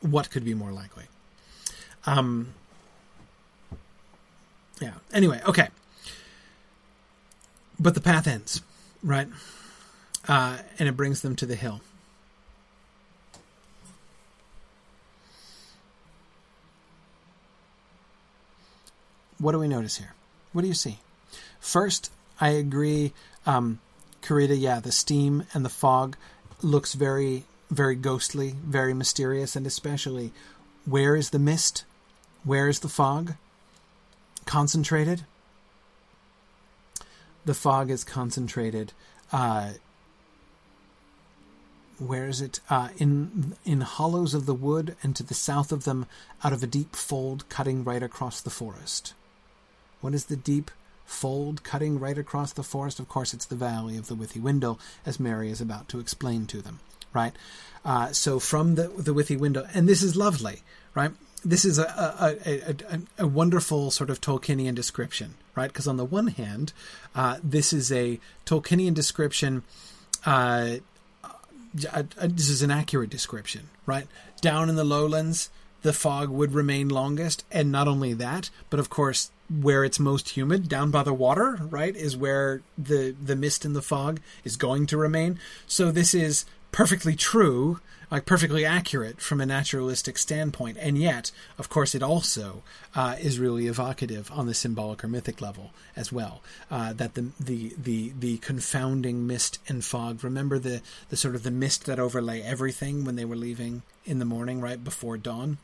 What 0.02 0.30
could 0.30 0.46
be 0.46 0.54
more 0.54 0.72
likely? 0.72 1.06
Um, 2.06 2.54
yeah. 4.82 4.94
Anyway, 5.14 5.42
okay. 5.48 5.70
But 7.80 7.96
the 7.96 8.02
path 8.02 8.28
ends, 8.28 8.62
right? 9.04 9.28
Uh, 10.28 10.58
and 10.78 10.90
it 10.90 10.98
brings 10.98 11.22
them 11.22 11.36
to 11.38 11.46
the 11.46 11.56
hill. 11.56 11.80
What 19.40 19.54
do 19.54 19.60
we 19.60 19.70
notice 19.70 19.98
here? 19.98 20.14
What 20.52 20.64
do 20.64 20.68
you 20.68 20.74
see? 20.74 21.00
First, 21.62 22.12
I 22.42 22.50
agree, 22.50 23.14
um, 23.46 23.80
Karita, 24.22 24.60
yeah, 24.60 24.80
the 24.80 24.92
steam 24.92 25.44
and 25.54 25.66
the 25.66 25.70
fog 25.70 26.16
looks 26.62 26.94
very, 26.94 27.46
very 27.70 27.96
ghostly, 27.96 28.56
very 28.64 28.94
mysterious, 28.94 29.56
and 29.56 29.68
especially 29.68 30.32
where 30.86 31.16
is 31.16 31.30
the 31.32 31.40
mist? 31.40 31.84
Where 32.44 32.68
is 32.68 32.80
the 32.80 32.90
fog? 32.90 33.34
Concentrated? 34.46 35.26
The 37.46 37.54
fog 37.54 37.92
is 37.92 38.04
concentrated. 38.04 38.94
Uh, 39.32 39.74
where 41.98 42.28
is 42.28 42.42
it? 42.42 42.60
Uh, 42.70 42.90
in 42.98 43.56
in 43.66 43.82
hollows 43.82 44.34
of 44.34 44.46
the 44.46 44.54
wood, 44.54 44.96
and 45.04 45.16
to 45.16 45.24
the 45.24 45.34
south 45.34 45.72
of 45.72 45.84
them, 45.84 46.06
out 46.44 46.54
of 46.54 46.64
a 46.64 46.68
deep 46.68 46.96
fold 46.96 47.48
cutting 47.50 47.84
right 47.84 48.02
across 48.02 48.40
the 48.42 48.50
forest. 48.50 49.14
What 50.02 50.14
is 50.14 50.26
the 50.26 50.38
deep 50.38 50.72
fold 51.10 51.64
cutting 51.64 52.00
right 52.00 52.18
across 52.18 52.54
the 52.54 52.64
forest? 52.64 53.00
Of 53.00 53.10
course, 53.10 53.34
it's 53.34 53.46
the 53.46 53.56
valley 53.56 53.98
of 53.98 54.08
the 54.08 54.16
Withywindle, 54.16 54.80
as 55.06 55.20
Merry 55.20 55.50
is 55.50 55.60
about 55.60 55.90
to 55.90 56.00
explain 56.00 56.46
to 56.48 56.62
them. 56.62 56.80
Right. 57.14 57.34
Uh, 57.84 58.12
so 58.12 58.40
from 58.40 58.76
the 58.76 58.88
the 58.90 59.14
Withywindle, 59.14 59.68
and 59.74 59.90
this 59.90 60.04
is 60.04 60.16
lovely, 60.16 60.62
right? 60.94 61.12
this 61.44 61.64
is 61.64 61.80
a, 61.80 61.86
a, 61.86 62.74
a, 62.92 63.00
a, 63.20 63.28
wonderful 63.28 63.92
sort 63.92 64.10
of 64.10 64.20
Tolkienian 64.20 64.76
description, 64.76 65.36
right? 65.56 65.72
Because 65.72 65.88
on 65.88 65.96
the 65.98 66.04
one 66.06 66.28
hand, 66.28 66.74
uh, 67.16 67.38
this 67.42 67.72
is 67.72 67.92
a 67.92 68.20
Tolkienian 68.46 68.94
description. 68.94 69.64
Uh, 70.26 70.78
this 71.74 72.50
is 72.50 72.62
an 72.62 72.72
accurate 72.72 73.10
description, 73.10 73.70
right? 73.86 74.08
Down 74.42 74.70
in 74.70 74.76
the 74.76 74.84
lowlands, 74.84 75.50
the 75.82 75.94
fog 75.94 76.30
would 76.30 76.54
remain 76.54 76.90
longest, 76.90 77.46
and 77.52 77.72
not 77.72 77.88
only 77.88 78.14
that, 78.14 78.50
but 78.70 78.80
of 78.80 78.90
course, 78.90 79.32
where 79.50 79.84
it's 79.84 80.00
most 80.00 80.30
humid, 80.30 80.70
down 80.70 80.92
by 80.92 81.04
the 81.04 81.14
water, 81.14 81.58
right, 81.62 81.96
is 81.96 82.16
where 82.16 82.62
the 82.78 83.16
the 83.22 83.36
mist 83.36 83.66
and 83.66 83.76
the 83.76 83.82
fog 83.82 84.22
is 84.44 84.58
going 84.58 84.86
to 84.88 84.98
remain. 84.98 85.40
So 85.68 85.92
this 85.92 86.14
is 86.14 86.46
perfectly 86.72 87.16
true 87.16 87.80
like 88.12 88.26
perfectly 88.26 88.66
accurate 88.66 89.22
from 89.22 89.40
a 89.40 89.46
naturalistic 89.46 90.18
standpoint, 90.18 90.78
and 90.80 90.98
yet, 90.98 91.32
of 91.58 91.70
course, 91.70 91.94
it 91.94 92.02
also 92.02 92.64
uh, 92.96 93.16
is 93.20 93.40
really 93.40 93.68
evocative 93.68 94.32
on 94.32 94.48
the 94.48 94.54
symbolic 94.54 95.04
or 95.04 95.08
mythic 95.08 95.42
level 95.42 95.72
as 95.96 96.12
well. 96.12 96.42
Uh, 96.72 96.94
that 96.94 97.14
the, 97.14 97.30
the 97.40 97.74
the 97.78 98.12
the 98.20 98.38
confounding 98.38 99.28
mist 99.28 99.60
and 99.68 99.86
fog. 99.86 100.24
Remember 100.24 100.58
the 100.58 100.82
the 101.10 101.18
sort 101.18 101.36
of 101.36 101.44
the 101.44 101.52
mist 101.52 101.86
that 101.86 102.00
overlay 102.00 102.42
everything 102.42 103.06
when 103.06 103.16
they 103.16 103.26
were 103.26 103.36
leaving 103.36 103.84
in 104.06 104.20
the 104.20 104.26
morning, 104.26 104.60
right 104.60 104.84
before 104.84 105.18
dawn, 105.18 105.60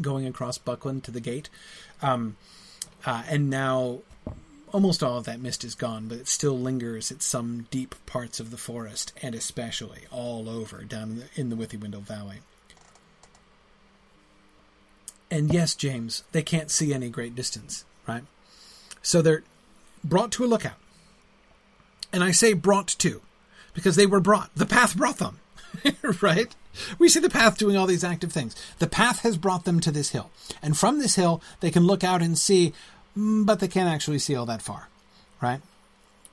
going 0.00 0.26
across 0.26 0.58
Buckland 0.58 1.02
to 1.04 1.10
the 1.10 1.20
gate, 1.20 1.48
um, 2.02 2.36
uh, 3.04 3.22
and 3.28 3.50
now 3.50 4.00
almost 4.72 5.02
all 5.02 5.18
of 5.18 5.24
that 5.24 5.40
mist 5.40 5.64
is 5.64 5.74
gone, 5.74 6.08
but 6.08 6.18
it 6.18 6.28
still 6.28 6.58
lingers 6.58 7.12
at 7.12 7.22
some 7.22 7.66
deep 7.70 7.94
parts 8.06 8.40
of 8.40 8.50
the 8.50 8.56
forest, 8.56 9.12
and 9.22 9.34
especially 9.34 10.02
all 10.10 10.48
over 10.48 10.82
down 10.84 11.10
in 11.10 11.16
the, 11.18 11.24
in 11.34 11.48
the 11.50 11.56
Withywindle 11.56 12.02
Valley. 12.02 12.38
And 15.30 15.52
yes, 15.52 15.74
James, 15.74 16.24
they 16.32 16.42
can't 16.42 16.70
see 16.70 16.92
any 16.92 17.08
great 17.08 17.34
distance, 17.34 17.84
right? 18.06 18.24
So 19.02 19.22
they're 19.22 19.44
brought 20.04 20.30
to 20.32 20.44
a 20.44 20.46
lookout. 20.46 20.76
And 22.12 22.22
I 22.22 22.32
say 22.32 22.52
brought 22.52 22.88
to, 22.88 23.22
because 23.72 23.96
they 23.96 24.06
were 24.06 24.20
brought. 24.20 24.54
The 24.54 24.66
path 24.66 24.96
brought 24.96 25.18
them, 25.18 25.40
right? 26.22 26.54
We 26.98 27.08
see 27.08 27.20
the 27.20 27.28
path 27.28 27.58
doing 27.58 27.76
all 27.76 27.86
these 27.86 28.04
active 28.04 28.32
things. 28.32 28.56
The 28.78 28.86
path 28.86 29.20
has 29.20 29.36
brought 29.36 29.64
them 29.64 29.80
to 29.80 29.90
this 29.90 30.10
hill. 30.10 30.30
And 30.62 30.76
from 30.76 30.98
this 30.98 31.16
hill, 31.16 31.42
they 31.60 31.70
can 31.70 31.86
look 31.86 32.02
out 32.02 32.22
and 32.22 32.38
see 32.38 32.72
Mm, 33.16 33.44
but 33.44 33.60
they 33.60 33.68
can't 33.68 33.92
actually 33.92 34.18
see 34.18 34.34
all 34.34 34.46
that 34.46 34.62
far, 34.62 34.88
right? 35.40 35.60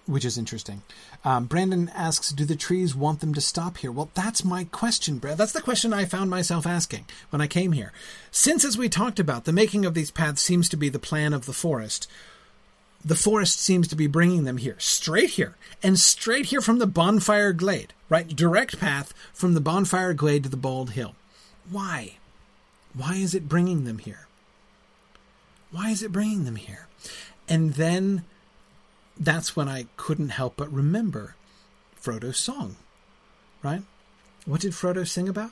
Which 0.05 0.25
is 0.25 0.37
interesting. 0.37 0.81
Um, 1.23 1.45
Brandon 1.45 1.91
asks, 1.93 2.31
"Do 2.31 2.45
the 2.45 2.55
trees 2.55 2.95
want 2.95 3.19
them 3.19 3.33
to 3.33 3.41
stop 3.41 3.77
here?" 3.77 3.91
Well, 3.91 4.09
that's 4.13 4.45
my 4.45 4.63
question, 4.63 5.19
Brad. 5.19 5.37
That's 5.37 5.51
the 5.51 5.61
question 5.61 5.93
I 5.93 6.05
found 6.05 6.29
myself 6.29 6.65
asking 6.65 7.05
when 7.29 7.41
I 7.41 7.47
came 7.47 7.73
here. 7.73 7.91
Since, 8.31 8.63
as 8.63 8.77
we 8.77 8.89
talked 8.89 9.19
about, 9.19 9.43
the 9.43 9.51
making 9.51 9.85
of 9.85 9.93
these 9.93 10.09
paths 10.09 10.41
seems 10.41 10.69
to 10.69 10.77
be 10.77 10.89
the 10.89 10.99
plan 10.99 11.33
of 11.33 11.45
the 11.45 11.53
forest. 11.53 12.07
The 13.03 13.15
forest 13.15 13.59
seems 13.59 13.87
to 13.87 13.95
be 13.95 14.07
bringing 14.07 14.43
them 14.43 14.57
here, 14.57 14.75
straight 14.77 15.31
here, 15.31 15.55
and 15.81 15.99
straight 15.99 16.47
here 16.47 16.61
from 16.61 16.79
the 16.79 16.87
bonfire 16.87 17.53
glade, 17.53 17.93
right? 18.09 18.27
Direct 18.27 18.79
path 18.79 19.13
from 19.33 19.53
the 19.53 19.61
bonfire 19.61 20.13
glade 20.13 20.43
to 20.43 20.49
the 20.49 20.57
bald 20.57 20.91
hill. 20.91 21.15
Why? 21.69 22.17
Why 22.93 23.15
is 23.15 23.33
it 23.33 23.47
bringing 23.47 23.85
them 23.85 23.99
here? 23.99 24.27
Why 25.71 25.89
is 25.89 26.03
it 26.03 26.11
bringing 26.11 26.43
them 26.43 26.57
here? 26.57 26.87
And 27.47 27.73
then 27.75 28.25
that's 29.17 29.55
when 29.55 29.69
I 29.69 29.87
couldn't 29.97 30.29
help 30.29 30.55
but 30.57 30.71
remember 30.71 31.35
Frodo's 32.01 32.37
song, 32.37 32.75
right? 33.63 33.83
What 34.45 34.61
did 34.61 34.71
Frodo 34.71 35.07
sing 35.07 35.29
about? 35.29 35.51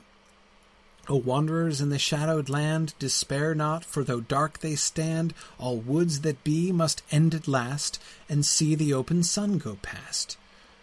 O 1.08 1.16
wanderers 1.16 1.80
in 1.80 1.88
the 1.88 1.98
shadowed 1.98 2.50
land, 2.50 2.92
despair 2.98 3.54
not, 3.54 3.84
for 3.84 4.04
though 4.04 4.20
dark 4.20 4.58
they 4.58 4.74
stand, 4.74 5.32
all 5.58 5.78
woods 5.78 6.20
that 6.20 6.44
be 6.44 6.70
must 6.70 7.02
end 7.10 7.34
at 7.34 7.48
last, 7.48 8.00
and 8.28 8.44
see 8.44 8.74
the 8.74 8.92
open 8.92 9.22
sun 9.22 9.56
go 9.56 9.78
past. 9.80 10.36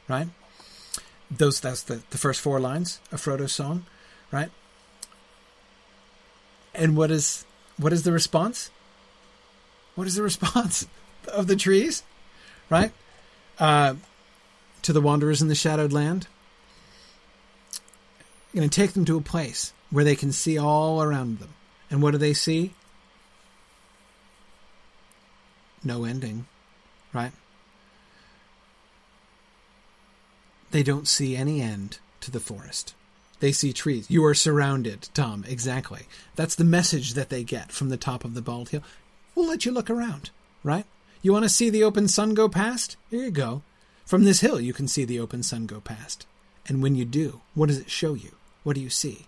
Right? 0.08 0.30
Those 1.30 1.60
that's 1.60 1.84
the, 1.84 2.02
the 2.10 2.18
first 2.18 2.42
four 2.42 2.60
lines 2.60 3.00
of 3.12 3.22
Frodo's 3.22 3.54
song, 3.54 3.86
right? 4.32 4.50
And 6.74 6.98
what 6.98 7.12
is 7.12 7.46
what 7.78 7.94
is 7.94 8.04
the 8.04 8.12
response? 8.12 8.72
What 9.94 10.08
is 10.08 10.16
the 10.16 10.24
response 10.32 10.88
of 11.28 11.48
the 11.48 11.56
trees? 11.56 12.04
Right? 12.70 12.92
Uh, 13.60 13.96
to 14.82 14.92
the 14.92 15.02
wanderers 15.02 15.42
in 15.42 15.48
the 15.50 15.56
shadowed 15.56 15.94
land. 15.94 16.28
I'm 18.54 18.60
going 18.60 18.70
to 18.70 18.76
take 18.76 18.94
them 18.94 19.06
to 19.06 19.18
a 19.18 19.22
place 19.22 19.74
where 19.90 20.04
they 20.04 20.16
can 20.16 20.32
see 20.32 20.58
all 20.58 21.02
around 21.02 21.40
them. 21.40 21.50
And 21.90 22.02
what 22.02 22.12
do 22.12 22.18
they 22.18 22.34
see? 22.34 22.74
No 25.84 26.04
ending, 26.04 26.48
right? 27.14 27.32
They 30.72 30.84
don't 30.84 31.08
see 31.08 31.36
any 31.36 31.62
end 31.62 32.00
to 32.22 32.32
the 32.32 32.40
forest. 32.40 32.96
They 33.40 33.52
see 33.52 33.72
trees. 33.72 34.10
You 34.10 34.26
are 34.26 34.34
surrounded, 34.34 35.10
Tom, 35.14 35.46
exactly. 35.48 36.04
That's 36.36 36.56
the 36.56 36.64
message 36.64 37.14
that 37.14 37.30
they 37.30 37.44
get 37.44 37.72
from 37.72 37.90
the 37.90 37.98
top 37.98 38.26
of 38.26 38.34
the 38.34 38.42
bald 38.42 38.70
hill. 38.70 38.82
We'll 39.36 39.48
let 39.48 39.66
you 39.66 39.72
look 39.72 39.90
around, 39.90 40.32
right? 40.64 40.86
You 41.22 41.32
want 41.32 41.44
to 41.44 41.50
see 41.50 41.70
the 41.70 41.84
open 41.84 42.08
sun 42.08 42.34
go 42.34 42.50
past? 42.50 42.98
Here 43.10 43.24
you 43.24 43.32
go. 43.32 43.62
From 44.06 44.24
this 44.24 44.42
hill, 44.42 44.60
you 44.60 44.74
can 44.74 44.88
see 44.88 45.06
the 45.06 45.20
open 45.20 45.44
sun 45.44 45.66
go 45.66 45.80
past. 45.80 46.26
And 46.68 46.82
when 46.82 46.96
you 46.96 47.06
do, 47.06 47.42
what 47.54 47.68
does 47.68 47.80
it 47.80 47.90
show 47.90 48.14
you? 48.14 48.36
What 48.64 48.76
do 48.76 48.82
you 48.82 48.90
see? 48.90 49.28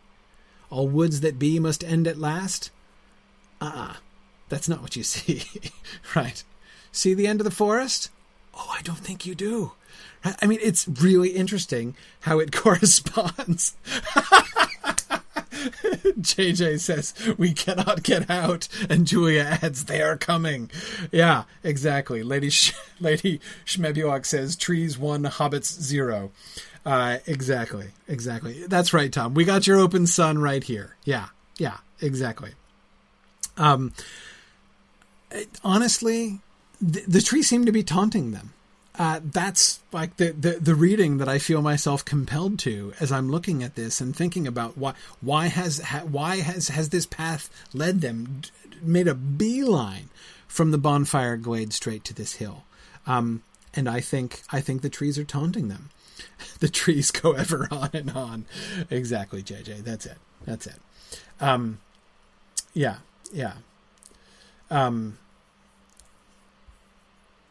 All 0.69 0.87
woods 0.87 1.21
that 1.21 1.39
be 1.39 1.59
must 1.59 1.83
end 1.83 2.07
at 2.07 2.17
last? 2.17 2.71
Ah, 3.61 3.91
uh-uh. 3.91 3.95
that's 4.49 4.69
not 4.69 4.81
what 4.81 4.95
you 4.95 5.03
see, 5.15 5.43
right? 6.15 6.43
See 6.91 7.13
the 7.13 7.27
end 7.27 7.39
of 7.39 7.45
the 7.45 7.51
forest? 7.51 8.09
Oh, 8.53 8.73
I 8.77 8.81
don't 8.81 8.97
think 8.97 9.25
you 9.25 9.35
do. 9.35 9.73
I 10.41 10.47
mean, 10.47 10.59
it's 10.61 10.87
really 10.87 11.29
interesting 11.29 11.95
how 12.21 12.39
it 12.39 12.51
corresponds. 12.55 13.75
JJ 16.19 16.79
says, 16.79 17.13
We 17.37 17.53
cannot 17.53 18.03
get 18.03 18.29
out. 18.29 18.67
And 18.89 19.07
Julia 19.07 19.59
adds, 19.61 19.85
They 19.85 20.01
are 20.01 20.17
coming. 20.17 20.69
Yeah, 21.11 21.43
exactly. 21.63 22.23
Lady 22.23 22.49
Sh- 22.49 22.73
Lady 22.99 23.39
Shmebuak 23.65 24.25
says, 24.25 24.55
Trees 24.55 24.97
one, 24.97 25.23
hobbits 25.23 25.79
zero. 25.81 26.31
Uh, 26.87 27.17
exactly. 27.27 27.87
Exactly. 28.07 28.65
That's 28.67 28.93
right, 28.93 29.11
Tom. 29.11 29.33
We 29.33 29.43
got 29.45 29.67
your 29.67 29.77
open 29.77 30.07
sun 30.07 30.39
right 30.39 30.63
here. 30.63 30.95
Yeah. 31.03 31.27
Yeah, 31.57 31.77
exactly. 32.01 32.51
Um, 33.57 33.93
honestly, 35.63 36.39
the, 36.79 37.01
the 37.07 37.21
trees 37.21 37.47
seem 37.47 37.65
to 37.65 37.71
be 37.71 37.83
taunting 37.83 38.31
them 38.31 38.53
uh, 38.99 39.19
that's 39.23 39.79
like 39.91 40.17
the, 40.17 40.31
the, 40.31 40.51
the 40.53 40.75
reading 40.75 41.19
that 41.19 41.29
I 41.29 41.37
feel 41.37 41.61
myself 41.61 42.03
compelled 42.03 42.57
to 42.59 42.93
as 42.99 43.11
I'm 43.11 43.29
looking 43.29 43.61
at 43.61 43.75
this 43.75 44.01
and 44.01 44.15
thinking 44.15 44.47
about 44.47 44.77
why 44.77 44.93
why 45.21 45.47
has 45.47 45.79
why 46.09 46.37
has 46.37 46.69
has 46.69 46.89
this 46.89 47.05
path 47.05 47.49
led 47.73 48.01
them 48.01 48.41
made 48.81 49.07
a 49.07 49.13
beeline 49.13 50.09
from 50.47 50.71
the 50.71 50.77
bonfire 50.79 51.37
glade 51.37 51.73
straight 51.73 52.03
to 52.05 52.13
this 52.13 52.33
hill, 52.33 52.63
um, 53.05 53.43
and 53.73 53.87
I 53.87 53.99
think 53.99 54.41
I 54.51 54.61
think 54.61 54.81
the 54.81 54.89
trees 54.89 55.19
are 55.19 55.23
taunting 55.23 55.67
them. 55.67 55.89
the 56.59 56.69
trees 56.69 57.11
go 57.11 57.33
ever 57.33 57.67
on 57.71 57.89
and 57.93 58.11
on. 58.11 58.45
Exactly, 58.89 59.43
JJ. 59.43 59.83
That's 59.83 60.05
it. 60.05 60.17
That's 60.45 60.67
it. 60.67 60.79
Um, 61.39 61.79
yeah, 62.73 62.97
yeah. 63.31 63.53
Um, 64.69 65.17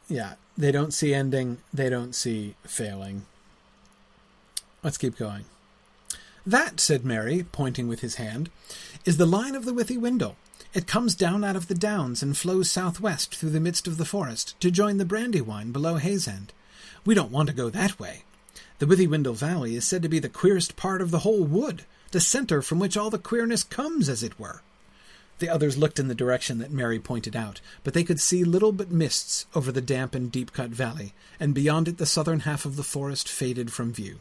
yeah 0.08 0.34
they 0.58 0.72
don't 0.72 0.94
see 0.94 1.12
ending, 1.12 1.58
they 1.72 1.90
don't 1.90 2.14
see 2.14 2.54
failing. 2.64 3.26
Let's 4.82 4.98
keep 4.98 5.16
going. 5.16 5.44
That, 6.46 6.80
said 6.80 7.04
Merry, 7.04 7.44
pointing 7.50 7.88
with 7.88 8.00
his 8.00 8.14
hand, 8.14 8.50
is 9.04 9.16
the 9.16 9.26
line 9.26 9.54
of 9.54 9.64
the 9.64 9.72
Withywindle. 9.72 10.36
It 10.72 10.86
comes 10.86 11.14
down 11.14 11.42
out 11.42 11.56
of 11.56 11.68
the 11.68 11.74
downs 11.74 12.22
and 12.22 12.36
flows 12.36 12.70
southwest 12.70 13.34
through 13.34 13.50
the 13.50 13.60
midst 13.60 13.86
of 13.86 13.96
the 13.96 14.04
forest 14.04 14.58
to 14.60 14.70
join 14.70 14.98
the 14.98 15.04
Brandywine 15.04 15.72
below 15.72 15.98
Haysend. 15.98 16.48
We 17.04 17.14
don't 17.14 17.32
want 17.32 17.48
to 17.48 17.54
go 17.54 17.68
that 17.70 17.98
way. 17.98 18.22
The 18.78 18.86
Withywindle 18.86 19.34
Valley 19.34 19.74
is 19.74 19.86
said 19.86 20.02
to 20.02 20.08
be 20.08 20.18
the 20.18 20.28
queerest 20.28 20.76
part 20.76 21.00
of 21.00 21.10
the 21.10 21.20
whole 21.20 21.44
wood, 21.44 21.84
the 22.10 22.20
centre 22.20 22.60
from 22.60 22.78
which 22.78 22.96
all 22.96 23.08
the 23.08 23.18
queerness 23.18 23.64
comes, 23.64 24.08
as 24.08 24.22
it 24.22 24.38
were. 24.38 24.60
The 25.38 25.48
others 25.48 25.76
looked 25.76 25.98
in 25.98 26.08
the 26.08 26.14
direction 26.14 26.58
that 26.58 26.70
Merry 26.70 26.98
pointed 26.98 27.34
out, 27.34 27.60
but 27.84 27.94
they 27.94 28.04
could 28.04 28.20
see 28.20 28.44
little 28.44 28.72
but 28.72 28.90
mists 28.90 29.46
over 29.54 29.72
the 29.72 29.80
damp 29.80 30.14
and 30.14 30.30
deep 30.30 30.52
cut 30.52 30.70
valley, 30.70 31.14
and 31.40 31.54
beyond 31.54 31.88
it 31.88 31.98
the 31.98 32.06
southern 32.06 32.40
half 32.40 32.64
of 32.64 32.76
the 32.76 32.82
forest 32.82 33.28
faded 33.28 33.72
from 33.72 33.92
view. 33.92 34.18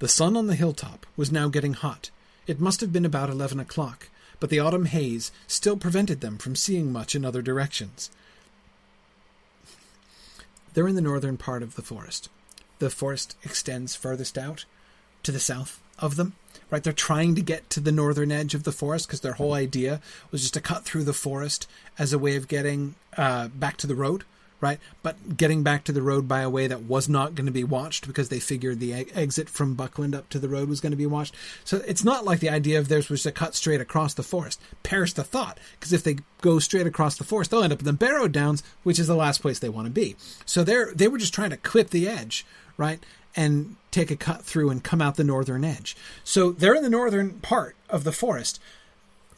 The 0.00 0.08
sun 0.08 0.36
on 0.36 0.48
the 0.48 0.56
hilltop 0.56 1.06
was 1.16 1.30
now 1.30 1.48
getting 1.48 1.74
hot. 1.74 2.10
It 2.46 2.60
must 2.60 2.80
have 2.80 2.92
been 2.92 3.04
about 3.04 3.30
eleven 3.30 3.60
o'clock, 3.60 4.08
but 4.40 4.50
the 4.50 4.58
autumn 4.58 4.86
haze 4.86 5.30
still 5.46 5.76
prevented 5.76 6.20
them 6.20 6.38
from 6.38 6.56
seeing 6.56 6.92
much 6.92 7.14
in 7.14 7.24
other 7.24 7.42
directions. 7.42 8.10
They're 10.74 10.88
in 10.88 10.96
the 10.96 11.00
northern 11.00 11.36
part 11.36 11.62
of 11.62 11.76
the 11.76 11.82
forest. 11.82 12.28
The 12.82 12.90
forest 12.90 13.36
extends 13.44 13.94
furthest 13.94 14.36
out 14.36 14.64
to 15.22 15.30
the 15.30 15.38
south 15.38 15.80
of 16.00 16.16
them 16.16 16.34
right? 16.72 16.82
They're 16.82 16.92
trying 16.92 17.34
to 17.34 17.42
get 17.42 17.68
to 17.70 17.80
the 17.80 17.92
northern 17.92 18.32
edge 18.32 18.54
of 18.54 18.64
the 18.64 18.72
forest 18.72 19.06
because 19.06 19.20
their 19.20 19.34
whole 19.34 19.52
idea 19.52 20.00
was 20.30 20.40
just 20.40 20.54
to 20.54 20.60
cut 20.60 20.84
through 20.84 21.04
the 21.04 21.12
forest 21.12 21.68
as 21.98 22.12
a 22.12 22.18
way 22.18 22.34
of 22.34 22.48
getting 22.48 22.94
uh, 23.16 23.48
back 23.48 23.76
to 23.76 23.86
the 23.86 23.94
road, 23.94 24.24
right? 24.60 24.80
But 25.02 25.36
getting 25.36 25.62
back 25.62 25.84
to 25.84 25.92
the 25.92 26.00
road 26.00 26.26
by 26.26 26.40
a 26.40 26.48
way 26.48 26.66
that 26.66 26.84
was 26.84 27.10
not 27.10 27.34
going 27.34 27.44
to 27.46 27.52
be 27.52 27.62
watched 27.62 28.06
because 28.06 28.30
they 28.30 28.40
figured 28.40 28.80
the 28.80 28.94
exit 28.94 29.50
from 29.50 29.74
Buckland 29.74 30.14
up 30.14 30.30
to 30.30 30.38
the 30.38 30.48
road 30.48 30.70
was 30.70 30.80
going 30.80 30.92
to 30.92 30.96
be 30.96 31.04
watched. 31.04 31.34
So 31.62 31.82
it's 31.86 32.04
not 32.04 32.24
like 32.24 32.40
the 32.40 32.48
idea 32.48 32.78
of 32.78 32.88
theirs 32.88 33.10
was 33.10 33.22
to 33.24 33.32
cut 33.32 33.54
straight 33.54 33.82
across 33.82 34.14
the 34.14 34.22
forest. 34.22 34.58
Perish 34.82 35.12
the 35.12 35.24
thought, 35.24 35.58
because 35.78 35.92
if 35.92 36.02
they 36.02 36.16
go 36.40 36.58
straight 36.58 36.86
across 36.86 37.18
the 37.18 37.24
forest, 37.24 37.50
they'll 37.50 37.62
end 37.62 37.74
up 37.74 37.80
in 37.80 37.84
the 37.84 37.92
Barrow 37.92 38.28
Downs, 38.28 38.62
which 38.82 38.98
is 38.98 39.08
the 39.08 39.14
last 39.14 39.42
place 39.42 39.58
they 39.58 39.68
want 39.68 39.86
to 39.86 39.92
be. 39.92 40.16
So 40.46 40.64
they're 40.64 40.94
they 40.94 41.08
were 41.08 41.18
just 41.18 41.34
trying 41.34 41.50
to 41.50 41.58
clip 41.58 41.90
the 41.90 42.08
edge, 42.08 42.46
right? 42.82 43.00
and 43.34 43.76
take 43.90 44.10
a 44.10 44.16
cut 44.16 44.42
through 44.44 44.70
and 44.70 44.84
come 44.84 45.02
out 45.02 45.16
the 45.16 45.24
northern 45.24 45.64
edge. 45.64 45.96
So 46.24 46.52
they're 46.52 46.74
in 46.74 46.82
the 46.82 46.90
northern 46.90 47.40
part 47.40 47.76
of 47.88 48.04
the 48.04 48.12
forest. 48.12 48.60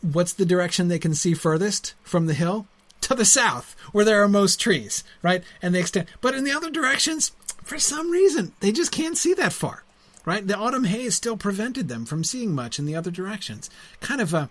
What's 0.00 0.32
the 0.32 0.46
direction 0.46 0.88
they 0.88 0.98
can 0.98 1.14
see 1.14 1.34
furthest 1.34 1.94
from 2.02 2.26
the 2.26 2.34
hill? 2.34 2.66
To 3.02 3.14
the 3.14 3.24
south, 3.24 3.76
where 3.92 4.04
there 4.04 4.22
are 4.22 4.28
most 4.28 4.60
trees, 4.60 5.04
right? 5.22 5.44
And 5.60 5.74
they 5.74 5.80
extend. 5.80 6.06
But 6.20 6.34
in 6.34 6.44
the 6.44 6.52
other 6.52 6.70
directions, 6.70 7.32
for 7.62 7.78
some 7.78 8.10
reason, 8.10 8.52
they 8.60 8.72
just 8.72 8.92
can't 8.92 9.18
see 9.18 9.34
that 9.34 9.52
far, 9.52 9.84
right? 10.24 10.46
The 10.46 10.56
autumn 10.56 10.84
haze 10.84 11.14
still 11.14 11.36
prevented 11.36 11.88
them 11.88 12.06
from 12.06 12.24
seeing 12.24 12.54
much 12.54 12.78
in 12.78 12.86
the 12.86 12.96
other 12.96 13.10
directions. 13.10 13.68
Kind 14.00 14.22
of 14.22 14.32
a, 14.32 14.48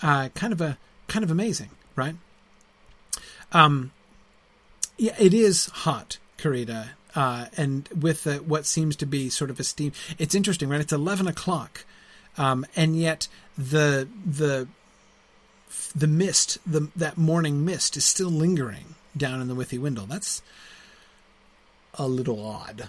uh, 0.00 0.28
kind 0.34 0.52
of 0.52 0.60
a, 0.60 0.78
kind 1.08 1.24
of 1.24 1.30
amazing, 1.30 1.70
right? 1.96 2.14
Um, 3.50 3.90
yeah, 4.96 5.16
it 5.18 5.34
is 5.34 5.66
hot, 5.66 6.18
Karita, 6.38 6.90
uh, 7.18 7.46
and 7.56 7.88
with 7.88 8.28
what 8.46 8.64
seems 8.64 8.94
to 8.94 9.04
be 9.04 9.28
sort 9.28 9.50
of 9.50 9.58
a 9.58 9.64
steam. 9.64 9.90
It's 10.18 10.36
interesting, 10.36 10.68
right? 10.68 10.80
It's 10.80 10.92
eleven 10.92 11.26
o'clock, 11.26 11.84
um, 12.36 12.64
and 12.76 12.96
yet 12.96 13.26
the 13.58 14.06
the 14.24 14.68
the 15.96 16.06
mist, 16.06 16.58
the 16.64 16.88
that 16.94 17.18
morning 17.18 17.64
mist, 17.64 17.96
is 17.96 18.04
still 18.04 18.30
lingering 18.30 18.94
down 19.16 19.40
in 19.40 19.48
the 19.48 19.56
Withywindle. 19.56 20.06
That's 20.06 20.42
a 21.94 22.06
little 22.06 22.46
odd, 22.46 22.88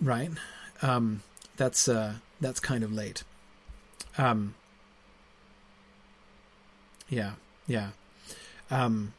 right? 0.00 0.30
Um, 0.80 1.22
that's 1.58 1.86
uh, 1.86 2.14
that's 2.40 2.60
kind 2.60 2.82
of 2.82 2.94
late. 2.94 3.24
Um, 4.16 4.54
yeah, 7.10 7.32
yeah. 7.66 7.90
Um, 8.70 9.12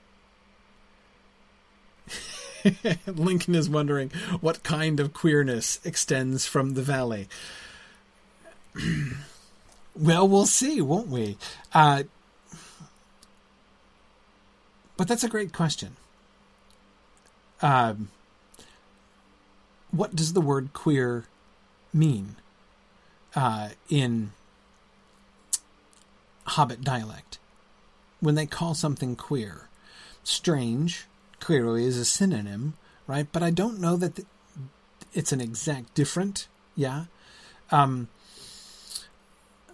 Lincoln 3.07 3.55
is 3.55 3.69
wondering 3.69 4.09
what 4.41 4.63
kind 4.63 4.99
of 4.99 5.13
queerness 5.13 5.79
extends 5.83 6.45
from 6.45 6.73
the 6.73 6.81
valley. 6.81 7.27
well, 9.95 10.27
we'll 10.27 10.45
see, 10.45 10.81
won't 10.81 11.07
we? 11.07 11.37
Uh, 11.73 12.03
but 14.97 15.07
that's 15.07 15.23
a 15.23 15.29
great 15.29 15.53
question. 15.53 15.95
Um, 17.61 18.09
what 19.91 20.15
does 20.15 20.33
the 20.33 20.41
word 20.41 20.73
queer 20.73 21.25
mean 21.93 22.35
uh, 23.35 23.69
in 23.89 24.31
Hobbit 26.45 26.81
dialect? 26.81 27.37
When 28.19 28.35
they 28.35 28.45
call 28.45 28.73
something 28.73 29.15
queer, 29.15 29.69
strange, 30.23 31.05
clearly 31.39 31.85
is 31.85 31.97
a 31.97 32.05
synonym, 32.05 32.75
right? 33.07 33.27
But 33.31 33.43
I 33.43 33.51
don't 33.51 33.79
know 33.79 33.95
that 33.97 34.25
it's 35.13 35.31
an 35.31 35.41
exact 35.41 35.93
different. 35.93 36.47
Yeah. 36.75 37.05
Um, 37.71 38.09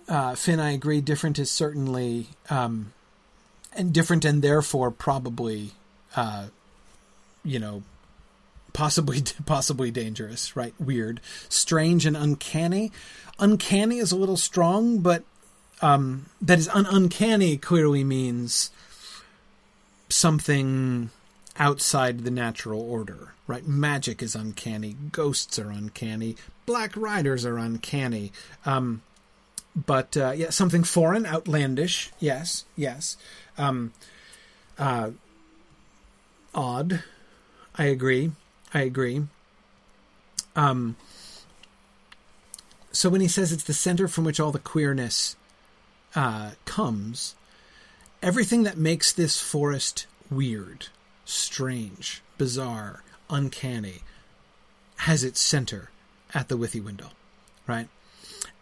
uh, 0.08 0.36
Finn, 0.36 0.60
I 0.60 0.72
agree. 0.72 1.02
Different 1.02 1.40
is 1.40 1.50
certainly, 1.50 2.28
um, 2.50 2.94
and 3.74 3.94
different, 3.94 4.26
and 4.26 4.42
therefore 4.42 4.92
probably, 4.92 5.72
uh, 6.16 6.48
you 7.44 7.60
know, 7.60 7.84
possibly 8.74 9.24
possibly 9.46 9.92
dangerous. 9.92 10.56
Right? 10.56 10.74
Weird, 10.80 11.22
strange, 11.50 12.06
and 12.06 12.16
uncanny. 12.16 12.92
Uncanny 13.40 13.98
is 13.98 14.12
a 14.12 14.18
little 14.18 14.38
strong, 14.38 15.00
but 15.00 15.24
um, 15.82 16.28
that 16.42 16.60
is 16.60 16.68
un- 16.70 16.86
uncanny. 16.86 17.58
Clearly 17.58 18.04
means 18.04 18.70
something 20.10 21.10
outside 21.62 22.24
the 22.24 22.32
natural 22.32 22.82
order, 22.82 23.34
right? 23.46 23.68
Magic 23.68 24.24
is 24.24 24.34
uncanny, 24.34 24.96
ghosts 25.12 25.60
are 25.60 25.70
uncanny, 25.70 26.36
black 26.66 26.98
riders 26.98 27.46
are 27.46 27.60
uncanny. 27.60 28.32
Um, 28.66 29.04
but 29.76 30.18
uh, 30.18 30.34
yeah, 30.36 30.50
something 30.50 30.84
foreign, 30.84 31.28
outlandish. 31.28 32.12
Yes, 32.20 32.66
yes. 32.76 33.16
Um, 33.60 33.94
uh, 34.80 35.12
odd. 36.56 37.04
I 37.76 37.86
agree. 37.86 38.32
I 38.74 38.82
agree. 38.82 39.22
Um, 40.56 40.96
so 42.92 43.08
when 43.08 43.22
he 43.22 43.28
says 43.28 43.52
it's 43.52 43.64
the 43.64 43.74
center 43.74 44.08
from 44.08 44.24
which 44.24 44.40
all 44.40 44.52
the 44.52 44.58
queerness 44.58 45.36
uh, 46.16 46.52
comes, 46.66 47.36
everything 48.24 48.64
that 48.64 48.78
makes 48.78 49.14
this 49.14 49.40
forest 49.40 50.08
weird, 50.32 50.88
strange, 51.32 52.22
bizarre, 52.38 53.04
uncanny 53.30 54.02
has 54.98 55.24
its 55.24 55.40
center 55.40 55.90
at 56.34 56.50
the 56.50 56.58
Withywindle, 56.58 57.12
right? 57.68 57.88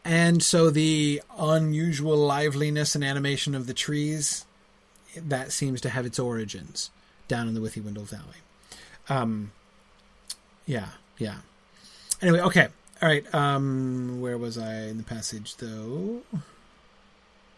And 0.06 0.42
so 0.42 0.70
the 0.70 1.22
unusual 1.38 2.18
liveliness 2.18 2.96
and 2.96 3.04
animation 3.04 3.54
of 3.54 3.68
the 3.68 3.74
trees, 3.74 4.46
that 5.16 5.52
seems 5.52 5.82
to 5.82 5.90
have 5.90 6.06
its 6.06 6.20
origins 6.20 6.90
down 7.28 7.48
in 7.48 7.54
the 7.54 7.60
Withywindle 7.60 8.04
Valley. 8.04 8.38
Um, 9.10 9.52
yeah, 10.66 10.90
yeah. 11.18 11.38
Anyway, 12.22 12.40
okay. 12.42 12.68
All 13.02 13.10
right. 13.10 13.34
Um, 13.34 14.22
where 14.22 14.38
was 14.38 14.58
I 14.58 14.84
in 14.84 14.98
the 14.98 15.04
passage, 15.04 15.58
though? 15.58 16.22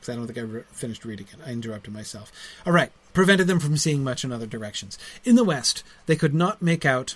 Because 0.01 0.13
I 0.13 0.17
don't 0.17 0.25
think 0.25 0.39
I 0.39 0.41
re- 0.41 0.63
finished 0.71 1.05
reading 1.05 1.27
it. 1.31 1.39
I 1.45 1.51
interrupted 1.51 1.93
myself. 1.93 2.31
All 2.65 2.73
right. 2.73 2.91
Prevented 3.13 3.47
them 3.47 3.59
from 3.59 3.77
seeing 3.77 4.03
much 4.03 4.23
in 4.23 4.31
other 4.31 4.47
directions. 4.47 4.97
In 5.23 5.35
the 5.35 5.43
west, 5.43 5.83
they 6.07 6.15
could 6.15 6.33
not 6.33 6.61
make 6.61 6.85
out 6.85 7.15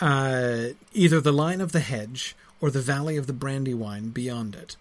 uh, 0.00 0.68
either 0.94 1.20
the 1.20 1.32
line 1.32 1.60
of 1.60 1.72
the 1.72 1.80
hedge 1.80 2.34
or 2.60 2.70
the 2.70 2.80
valley 2.80 3.16
of 3.16 3.26
the 3.26 3.32
Brandywine 3.34 4.08
beyond 4.10 4.54
it. 4.54 4.76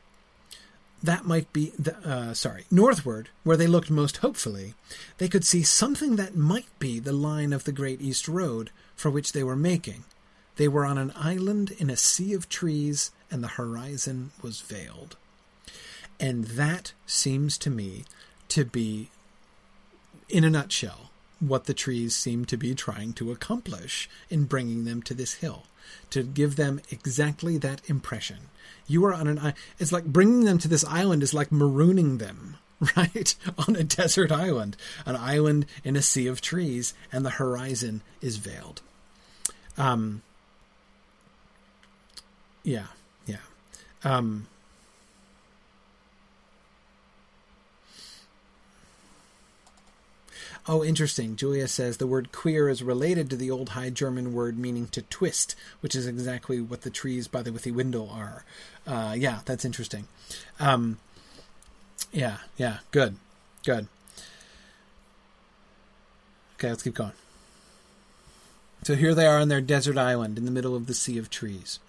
That 1.02 1.26
might 1.26 1.52
be, 1.54 1.72
the, 1.80 1.98
uh, 2.08 2.34
sorry, 2.34 2.66
northward, 2.70 3.30
where 3.44 3.58
they 3.58 3.68
looked 3.68 3.90
most 3.90 4.18
hopefully, 4.18 4.76
they 5.18 5.30
could 5.30 5.46
see 5.46 5.64
something 5.64 6.18
that 6.18 6.36
might 6.36 6.68
be 6.78 7.00
the 7.00 7.14
line 7.14 7.54
of 7.54 7.64
the 7.64 7.72
Great 7.72 8.02
East 8.02 8.28
Road 8.28 8.70
for 8.96 9.10
which 9.10 9.32
they 9.32 9.44
were 9.44 9.56
making. 9.56 10.04
They 10.58 10.68
were 10.68 10.86
on 10.86 10.98
an 10.98 11.14
island 11.16 11.72
in 11.78 11.90
a 11.90 11.96
sea 11.96 12.34
of 12.34 12.50
trees, 12.50 13.12
and 13.32 13.42
the 13.42 13.48
horizon 13.50 14.32
was 14.42 14.60
veiled. 14.60 15.16
And 16.20 16.46
that 16.46 16.94
seems 17.06 17.58
to 17.60 17.70
me 17.70 18.04
to 18.50 18.66
be, 18.66 19.10
in 20.28 20.44
a 20.44 20.50
nutshell, 20.50 21.10
what 21.40 21.66
the 21.66 21.74
trees 21.74 22.16
seem 22.16 22.46
to 22.46 22.58
be 22.58 22.76
trying 22.76 23.14
to 23.14 23.32
accomplish 23.32 24.10
in 24.30 24.44
bringing 24.44 24.86
them 24.86 25.02
to 25.04 25.14
this 25.14 25.36
hill 25.36 25.64
to 26.10 26.24
give 26.24 26.56
them 26.56 26.82
exactly 26.90 27.58
that 27.58 27.82
impression. 27.90 28.38
You 28.88 29.06
are 29.06 29.14
on 29.14 29.28
an 29.28 29.40
island. 29.40 29.56
It's 29.78 29.92
like 29.92 30.06
bringing 30.06 30.46
them 30.46 30.58
to 30.60 30.68
this 30.68 30.86
island 30.86 31.24
is 31.24 31.34
like 31.34 31.50
marooning 31.50 32.20
them, 32.20 32.58
right? 32.96 33.36
on 33.68 33.76
a 33.76 33.84
desert 33.84 34.32
island, 34.32 34.76
an 35.06 35.16
island 35.16 35.66
in 35.84 35.96
a 35.96 36.02
sea 36.02 36.28
of 36.28 36.42
trees, 36.42 36.94
and 37.12 37.26
the 37.26 37.32
horizon 37.32 38.02
is 38.22 38.38
veiled. 38.38 38.82
Um, 39.78 40.22
yeah, 42.64 42.88
yeah. 43.26 43.38
Um, 44.04 44.48
Oh, 50.72 50.84
interesting. 50.84 51.36
Julia 51.36 51.68
says 51.68 51.98
the 51.98 52.06
word 52.06 52.32
queer 52.32 52.70
is 52.70 52.84
related 52.84 53.28
to 53.32 53.36
the 53.36 53.50
old 53.50 53.70
High 53.70 53.90
German 53.90 54.34
word 54.34 54.60
meaning 54.60 54.86
to 54.90 55.02
twist, 55.02 55.56
which 55.80 55.96
is 55.96 56.06
exactly 56.06 56.62
what 56.62 56.82
the 56.82 56.92
trees 56.92 57.28
by 57.28 57.42
the 57.42 57.50
Withywindle 57.50 58.16
are. 58.16 58.46
Uh, 58.86 59.16
yeah, 59.18 59.40
that's 59.46 59.66
interesting. 59.66 60.08
Um, 60.60 61.00
yeah, 62.12 62.38
yeah, 62.56 62.78
good, 62.92 63.16
good. 63.66 63.88
Okay, 66.54 66.70
let's 66.70 66.84
keep 66.84 66.94
going. 66.94 67.14
So 68.84 68.94
here 68.94 69.16
they 69.16 69.26
are 69.26 69.40
on 69.40 69.50
their 69.50 69.62
desert 69.62 69.98
island 69.98 70.38
in 70.38 70.46
the 70.46 70.52
middle 70.52 70.76
of 70.76 70.86
the 70.86 70.94
sea 70.94 71.18
of 71.18 71.32
trees. 71.32 71.80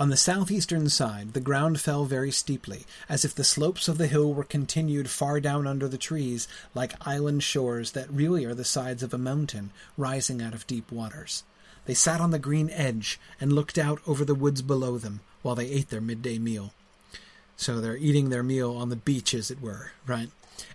On 0.00 0.08
the 0.08 0.16
southeastern 0.16 0.88
side, 0.88 1.34
the 1.34 1.42
ground 1.42 1.78
fell 1.78 2.06
very 2.06 2.30
steeply, 2.30 2.86
as 3.06 3.22
if 3.22 3.34
the 3.34 3.44
slopes 3.44 3.86
of 3.86 3.98
the 3.98 4.06
hill 4.06 4.32
were 4.32 4.44
continued 4.44 5.10
far 5.10 5.40
down 5.40 5.66
under 5.66 5.86
the 5.88 5.98
trees, 5.98 6.48
like 6.74 7.06
island 7.06 7.42
shores 7.42 7.92
that 7.92 8.10
really 8.10 8.46
are 8.46 8.54
the 8.54 8.64
sides 8.64 9.02
of 9.02 9.12
a 9.12 9.18
mountain 9.18 9.72
rising 9.98 10.40
out 10.40 10.54
of 10.54 10.66
deep 10.66 10.90
waters. 10.90 11.44
They 11.84 11.92
sat 11.92 12.18
on 12.18 12.30
the 12.30 12.38
green 12.38 12.70
edge 12.70 13.20
and 13.38 13.52
looked 13.52 13.76
out 13.76 14.00
over 14.06 14.24
the 14.24 14.34
woods 14.34 14.62
below 14.62 14.96
them 14.96 15.20
while 15.42 15.54
they 15.54 15.68
ate 15.68 15.90
their 15.90 16.00
midday 16.00 16.38
meal. 16.38 16.72
So 17.58 17.78
they're 17.78 17.98
eating 17.98 18.30
their 18.30 18.42
meal 18.42 18.74
on 18.74 18.88
the 18.88 18.96
beach, 18.96 19.34
as 19.34 19.50
it 19.50 19.60
were, 19.60 19.92
right? 20.06 20.30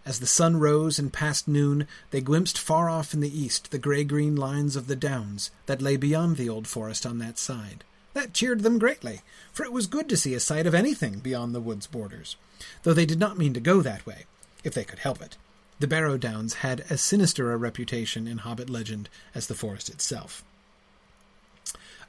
As 0.06 0.20
the 0.20 0.28
sun 0.28 0.60
rose 0.60 1.00
and 1.00 1.12
past 1.12 1.48
noon, 1.48 1.88
they 2.12 2.22
glimpsed 2.22 2.60
far 2.60 2.92
off 2.92 3.12
in 3.12 3.22
the 3.22 3.40
east 3.42 3.72
the 3.72 3.80
grey 3.80 4.04
green 4.04 4.36
lines 4.36 4.76
of 4.76 4.86
the 4.86 4.96
downs 4.96 5.50
that 5.66 5.82
lay 5.82 5.98
beyond 5.98 6.38
the 6.38 6.48
old 6.48 6.68
forest 6.68 7.08
on 7.08 7.18
that 7.18 7.40
side. 7.40 7.84
That 8.16 8.34
cheered 8.34 8.62
them 8.62 8.80
greatly, 8.80 9.24
for 9.52 9.66
it 9.66 9.74
was 9.74 9.88
good 9.88 10.08
to 10.08 10.16
see 10.16 10.34
a 10.34 10.40
sight 10.40 10.66
of 10.66 10.74
anything 10.74 11.20
beyond 11.20 11.54
the 11.54 11.60
wood's 11.60 11.86
borders, 11.86 12.38
though 12.84 12.94
they 12.94 13.06
did 13.06 13.20
not 13.20 13.38
mean 13.38 13.54
to 13.54 13.60
go 13.60 13.82
that 13.82 14.06
way, 14.06 14.24
if 14.64 14.74
they 14.74 14.86
could 14.86 15.00
help 15.00 15.22
it. 15.22 15.36
The 15.82 15.88
Barrow 15.88 16.18
Downs 16.18 16.56
had 16.56 16.86
as 16.90 17.02
sinister 17.02 17.52
a 17.52 17.58
reputation 17.58 18.26
in 18.26 18.38
Hobbit 18.38 18.70
legend 18.70 19.10
as 19.36 19.48
the 19.48 19.54
forest 19.54 19.90
itself. 19.90 20.46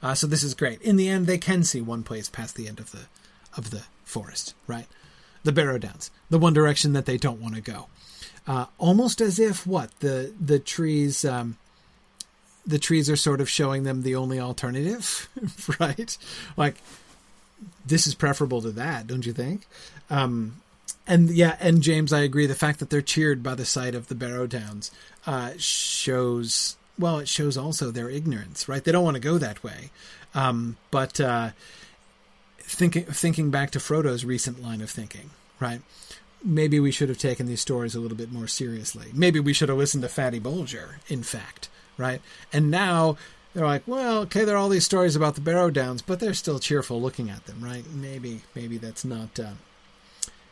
Uh, 0.01 0.15
so 0.15 0.27
this 0.27 0.43
is 0.43 0.53
great. 0.53 0.81
In 0.81 0.95
the 0.95 1.09
end, 1.09 1.27
they 1.27 1.37
can 1.37 1.65
see 1.65 1.81
one 1.81 2.03
place 2.03 2.29
past 2.29 2.55
the 2.55 2.69
end 2.69 2.79
of 2.79 2.91
the 2.91 3.07
of 3.57 3.71
the 3.71 3.83
forest, 4.05 4.53
right? 4.65 4.87
The 5.43 5.51
Barrow 5.51 5.77
Downs, 5.77 6.09
the 6.29 6.39
one 6.39 6.53
direction 6.53 6.93
that 6.93 7.05
they 7.05 7.17
don't 7.17 7.41
want 7.41 7.55
to 7.55 7.61
go. 7.61 7.87
Uh, 8.47 8.67
almost 8.77 9.19
as 9.19 9.39
if 9.39 9.67
what 9.67 9.91
the 9.99 10.33
the 10.39 10.59
trees 10.59 11.25
um, 11.25 11.57
the 12.67 12.77
trees 12.77 13.09
are 13.09 13.15
sort 13.15 13.41
of 13.41 13.49
showing 13.49 13.83
them 13.83 14.03
the 14.03 14.15
only 14.15 14.39
alternative, 14.39 15.29
right? 15.79 16.17
Like 16.57 16.75
this 17.85 18.05
is 18.05 18.13
preferable 18.13 18.61
to 18.61 18.71
that, 18.71 19.07
don't 19.07 19.25
you 19.25 19.33
think? 19.33 19.65
Um, 20.09 20.61
and 21.07 21.29
yeah, 21.29 21.55
and 21.59 21.81
James, 21.81 22.11
I 22.11 22.19
agree. 22.19 22.45
The 22.45 22.55
fact 22.55 22.79
that 22.79 22.89
they're 22.89 23.01
cheered 23.01 23.41
by 23.41 23.55
the 23.55 23.65
sight 23.65 23.95
of 23.95 24.09
the 24.09 24.15
Barrow 24.15 24.45
Downs 24.45 24.91
uh, 25.25 25.51
shows 25.57 26.75
well. 26.99 27.19
It 27.19 27.29
shows 27.29 27.57
also 27.57 27.91
their 27.91 28.09
ignorance, 28.09 28.67
right? 28.67 28.83
They 28.83 28.91
don't 28.91 29.03
want 29.05 29.15
to 29.15 29.21
go 29.21 29.37
that 29.37 29.63
way. 29.63 29.89
Um, 30.35 30.77
but 30.91 31.19
uh, 31.19 31.51
thinking 32.59 33.05
thinking 33.05 33.49
back 33.49 33.71
to 33.71 33.79
Frodo's 33.79 34.25
recent 34.25 34.61
line 34.61 34.81
of 34.81 34.89
thinking, 34.89 35.29
right? 35.59 35.81
Maybe 36.43 36.79
we 36.79 36.91
should 36.91 37.09
have 37.09 37.17
taken 37.17 37.47
these 37.47 37.61
stories 37.61 37.95
a 37.95 37.99
little 37.99 38.17
bit 38.17 38.31
more 38.31 38.47
seriously. 38.47 39.07
Maybe 39.13 39.39
we 39.39 39.53
should 39.53 39.69
have 39.69 39.77
listened 39.77 40.03
to 40.03 40.09
Fatty 40.09 40.39
Bulger, 40.39 40.99
In 41.07 41.23
fact, 41.23 41.69
right? 41.97 42.21
And 42.53 42.71
now 42.71 43.17
they're 43.53 43.65
like, 43.65 43.87
well, 43.87 44.19
okay, 44.19 44.43
there 44.43 44.55
are 44.55 44.59
all 44.59 44.69
these 44.69 44.85
stories 44.85 45.15
about 45.15 45.35
the 45.35 45.41
Barrow 45.41 45.69
Downs, 45.69 46.01
but 46.01 46.19
they're 46.19 46.33
still 46.33 46.59
cheerful 46.59 47.01
looking 47.01 47.29
at 47.29 47.45
them, 47.45 47.57
right? 47.61 47.83
Maybe, 47.93 48.41
maybe 48.55 48.77
that's 48.77 49.03
not, 49.03 49.39
uh, 49.39 49.53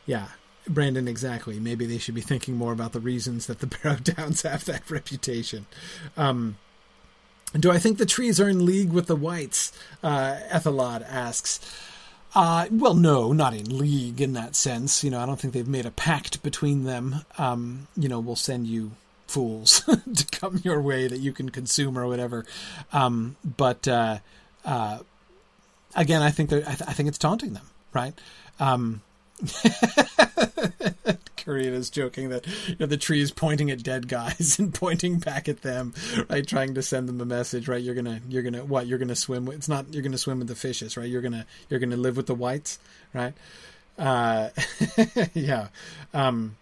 yeah, 0.06 0.30
Brandon, 0.68 1.08
exactly. 1.08 1.60
Maybe 1.60 1.86
they 1.86 1.98
should 1.98 2.16
be 2.16 2.22
thinking 2.22 2.56
more 2.56 2.74
about 2.74 2.94
the 2.94 3.00
reasons 3.00 3.48
that 3.48 3.60
the 3.60 3.68
Barrow 3.84 3.98
Downs 3.98 4.42
have 4.42 4.66
that 4.66 4.90
reputation. 4.90 5.66
Um, 6.18 6.58
do 7.58 7.72
I 7.72 7.78
think 7.78 7.98
the 7.98 8.06
trees 8.06 8.40
are 8.40 8.50
in 8.50 8.66
league 8.66 8.92
with 8.92 9.08
the 9.08 9.16
wights? 9.16 9.72
Uh, 10.04 10.40
Ethelod 10.50 11.04
asks. 11.04 11.60
Uh, 12.34 12.68
well, 12.70 12.94
no, 12.94 13.32
not 13.32 13.54
in 13.54 13.78
league 13.78 14.20
in 14.20 14.34
that 14.34 14.56
sense. 14.56 15.04
You 15.04 15.12
know, 15.12 15.22
I 15.22 15.26
don't 15.26 15.40
think 15.40 15.54
they've 15.54 15.68
made 15.68 15.86
a 15.86 15.92
pact 15.92 16.44
between 16.44 16.84
them. 16.84 17.24
Um, 17.38 17.88
you 17.96 18.10
know, 18.10 18.20
we'll 18.20 18.36
send 18.36 18.68
you 18.68 18.92
fools 19.28 19.82
to 20.16 20.26
come 20.32 20.62
your 20.64 20.82
way 20.82 21.08
that 21.08 21.20
you 21.20 21.32
can 21.34 21.50
consume 21.50 21.98
or 21.98 22.08
whatever. 22.08 22.46
Um, 22.94 23.36
but 23.44 23.88
uh, 23.88 24.20
uh, 24.64 25.00
again, 25.96 26.22
I 26.22 26.32
think 26.32 26.52
I, 26.54 26.62
th- 26.62 26.82
I, 26.88 26.94
think 26.94 27.10
it's 27.10 27.18
taunting 27.18 27.54
them, 27.54 27.66
right? 27.94 28.14
Um, 28.60 29.02
is 31.48 31.90
joking 31.90 32.30
that 32.30 32.46
you 32.68 32.76
know, 32.80 32.86
the 32.86 32.98
tree 32.98 33.22
is 33.22 33.32
pointing 33.32 33.70
at 33.70 33.84
dead 33.84 34.08
guys 34.08 34.58
and 34.60 34.74
pointing 34.74 35.20
back 35.20 35.48
at 35.48 35.62
them, 35.62 35.94
right? 36.30 36.46
Trying 36.46 36.74
to 36.76 36.82
send 36.82 37.08
them 37.08 37.22
a 37.22 37.26
message, 37.26 37.68
right? 37.68 37.82
You're 37.82 37.96
gonna, 37.96 38.22
you're 38.28 38.44
gonna, 38.44 38.66
what? 38.66 38.88
You're 38.88 39.00
gonna 39.00 39.16
swim. 39.16 39.46
With, 39.46 39.58
it's 39.58 39.70
not. 39.70 39.94
You're 39.94 40.04
gonna 40.04 40.18
swim 40.18 40.40
with 40.40 40.48
the 40.48 40.56
fishes, 40.56 40.98
right? 40.98 41.08
You're 41.08 41.22
gonna, 41.22 41.46
you're 41.70 41.80
gonna 41.80 41.98
live 41.98 42.18
with 42.18 42.28
the 42.28 42.36
wights, 42.36 42.80
right? 43.14 43.34
Uh, 43.98 44.50
yeah. 45.34 45.68
Um, 46.14 46.58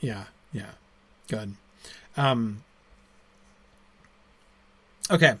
yeah. 0.00 0.24
Yeah. 0.52 0.70
Good. 1.28 1.54
Um, 2.16 2.62
okay. 5.10 5.34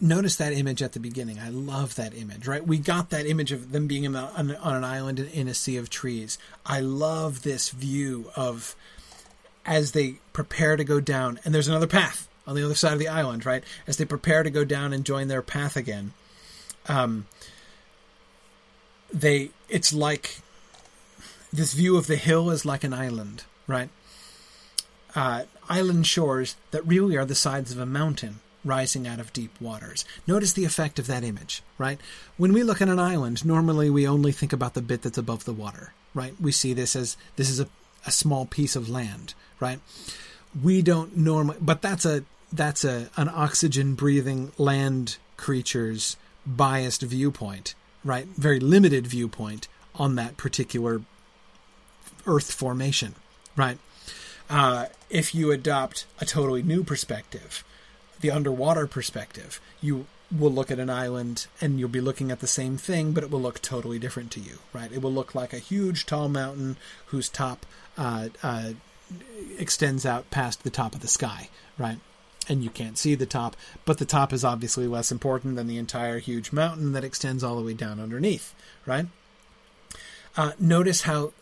Notice 0.00 0.36
that 0.36 0.54
image 0.54 0.82
at 0.82 0.92
the 0.92 1.00
beginning. 1.00 1.38
I 1.38 1.50
love 1.50 1.94
that 1.96 2.14
image, 2.14 2.46
right? 2.46 2.66
We 2.66 2.78
got 2.78 3.10
that 3.10 3.26
image 3.26 3.52
of 3.52 3.70
them 3.70 3.86
being 3.86 4.10
the, 4.10 4.18
on, 4.18 4.56
on 4.56 4.76
an 4.76 4.84
island 4.84 5.18
in, 5.18 5.46
a 5.46 5.52
sea 5.52 5.76
of 5.76 5.90
trees. 5.90 6.38
I 6.64 6.80
love 6.80 7.42
this 7.42 7.68
view 7.68 8.30
of 8.34 8.74
as 9.66 9.92
they 9.92 10.14
prepare 10.32 10.76
to 10.76 10.84
go 10.84 11.00
down, 11.00 11.38
and 11.44 11.54
there's 11.54 11.68
another 11.68 11.86
path 11.86 12.28
on 12.46 12.56
the 12.56 12.64
other 12.64 12.74
side 12.74 12.94
of 12.94 12.98
the 12.98 13.08
island, 13.08 13.44
right? 13.44 13.62
As 13.86 13.98
they 13.98 14.06
prepare 14.06 14.42
to 14.42 14.50
go 14.50 14.64
down 14.64 14.94
and 14.94 15.04
join 15.04 15.28
their 15.28 15.42
path 15.42 15.76
again. 15.76 16.14
Um, 16.88 17.26
they, 19.12 19.50
it's 19.68 19.92
like 19.92 20.38
this 21.52 21.74
view 21.74 21.96
of 21.96 22.06
the 22.06 22.16
hill 22.16 22.48
is 22.50 22.64
like 22.64 22.84
an 22.84 22.94
island, 22.94 23.44
right? 23.70 23.88
Uh, 25.14 25.44
island 25.68 26.06
shores 26.06 26.56
that 26.70 26.86
really 26.86 27.16
are 27.16 27.24
the 27.24 27.34
sides 27.34 27.72
of 27.72 27.78
a 27.78 27.86
mountain 27.86 28.40
rising 28.64 29.06
out 29.06 29.18
of 29.18 29.32
deep 29.32 29.58
waters. 29.60 30.04
Notice 30.26 30.52
the 30.52 30.64
effect 30.64 30.98
of 30.98 31.06
that 31.06 31.24
image, 31.24 31.62
right? 31.78 31.98
When 32.36 32.52
we 32.52 32.62
look 32.62 32.82
at 32.82 32.88
an 32.88 32.98
island, 32.98 33.44
normally 33.44 33.88
we 33.90 34.06
only 34.06 34.32
think 34.32 34.52
about 34.52 34.74
the 34.74 34.82
bit 34.82 35.02
that's 35.02 35.18
above 35.18 35.44
the 35.44 35.52
water, 35.52 35.92
right? 36.14 36.34
We 36.40 36.52
see 36.52 36.74
this 36.74 36.94
as 36.94 37.16
this 37.36 37.48
is 37.48 37.60
a, 37.60 37.68
a 38.06 38.10
small 38.10 38.46
piece 38.46 38.76
of 38.76 38.88
land, 38.88 39.34
right? 39.58 39.80
We 40.62 40.82
don't 40.82 41.16
normally, 41.16 41.58
but 41.60 41.80
that's 41.80 42.04
a 42.04 42.24
that's 42.52 42.84
a 42.84 43.08
an 43.16 43.28
oxygen 43.28 43.94
breathing 43.94 44.52
land 44.58 45.16
creature's 45.36 46.16
biased 46.46 47.02
viewpoint, 47.02 47.74
right? 48.04 48.26
Very 48.26 48.60
limited 48.60 49.06
viewpoint 49.06 49.68
on 49.94 50.16
that 50.16 50.36
particular 50.36 51.02
Earth 52.26 52.52
formation, 52.52 53.14
right? 53.60 53.78
Uh, 54.48 54.86
if 55.10 55.34
you 55.34 55.52
adopt 55.52 56.06
a 56.18 56.24
totally 56.24 56.62
new 56.62 56.82
perspective, 56.82 57.62
the 58.20 58.30
underwater 58.30 58.86
perspective, 58.86 59.60
you 59.82 60.06
will 60.36 60.50
look 60.50 60.70
at 60.70 60.78
an 60.78 60.88
island 60.88 61.46
and 61.60 61.78
you'll 61.78 61.88
be 61.90 62.00
looking 62.00 62.30
at 62.30 62.40
the 62.40 62.46
same 62.46 62.78
thing, 62.78 63.12
but 63.12 63.22
it 63.22 63.30
will 63.30 63.40
look 63.40 63.60
totally 63.60 63.98
different 63.98 64.30
to 64.30 64.40
you, 64.40 64.58
right? 64.72 64.90
It 64.90 65.02
will 65.02 65.12
look 65.12 65.34
like 65.34 65.52
a 65.52 65.58
huge, 65.58 66.06
tall 66.06 66.28
mountain 66.30 66.78
whose 67.06 67.28
top 67.28 67.66
uh, 67.98 68.28
uh, 68.42 68.70
extends 69.58 70.06
out 70.06 70.30
past 70.30 70.64
the 70.64 70.70
top 70.70 70.94
of 70.94 71.02
the 71.02 71.08
sky, 71.08 71.50
right? 71.76 71.98
And 72.48 72.64
you 72.64 72.70
can't 72.70 72.96
see 72.96 73.14
the 73.14 73.26
top, 73.26 73.56
but 73.84 73.98
the 73.98 74.06
top 74.06 74.32
is 74.32 74.42
obviously 74.42 74.86
less 74.86 75.12
important 75.12 75.56
than 75.56 75.66
the 75.66 75.76
entire 75.76 76.18
huge 76.18 76.50
mountain 76.50 76.92
that 76.92 77.04
extends 77.04 77.44
all 77.44 77.56
the 77.56 77.62
way 77.62 77.74
down 77.74 78.00
underneath, 78.00 78.54
right? 78.86 79.06
Uh, 80.36 80.52
notice 80.58 81.02
how 81.02 81.32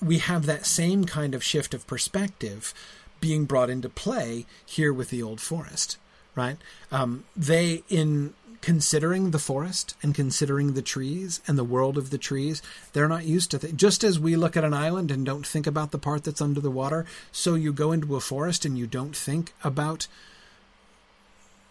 we 0.00 0.18
have 0.18 0.46
that 0.46 0.66
same 0.66 1.04
kind 1.04 1.34
of 1.34 1.42
shift 1.42 1.74
of 1.74 1.86
perspective 1.86 2.72
being 3.20 3.44
brought 3.44 3.70
into 3.70 3.88
play 3.88 4.46
here 4.64 4.92
with 4.92 5.10
the 5.10 5.22
old 5.22 5.40
forest, 5.40 5.96
right? 6.34 6.56
Um, 6.92 7.24
they, 7.36 7.82
in 7.88 8.34
considering 8.60 9.30
the 9.30 9.38
forest 9.38 9.94
and 10.02 10.14
considering 10.14 10.72
the 10.72 10.82
trees 10.82 11.40
and 11.46 11.56
the 11.56 11.64
world 11.64 11.96
of 11.96 12.10
the 12.10 12.18
trees, 12.18 12.62
they're 12.92 13.08
not 13.08 13.24
used 13.24 13.50
to 13.50 13.58
th- 13.58 13.76
just 13.76 14.02
as 14.02 14.18
we 14.18 14.36
look 14.36 14.56
at 14.56 14.64
an 14.64 14.74
island 14.74 15.10
and 15.10 15.24
don't 15.24 15.46
think 15.46 15.66
about 15.66 15.90
the 15.90 15.98
part 15.98 16.24
that's 16.24 16.40
under 16.40 16.60
the 16.60 16.70
water. 16.70 17.04
So 17.32 17.54
you 17.54 17.72
go 17.72 17.92
into 17.92 18.16
a 18.16 18.20
forest 18.20 18.64
and 18.64 18.76
you 18.76 18.86
don't 18.86 19.16
think 19.16 19.52
about 19.62 20.06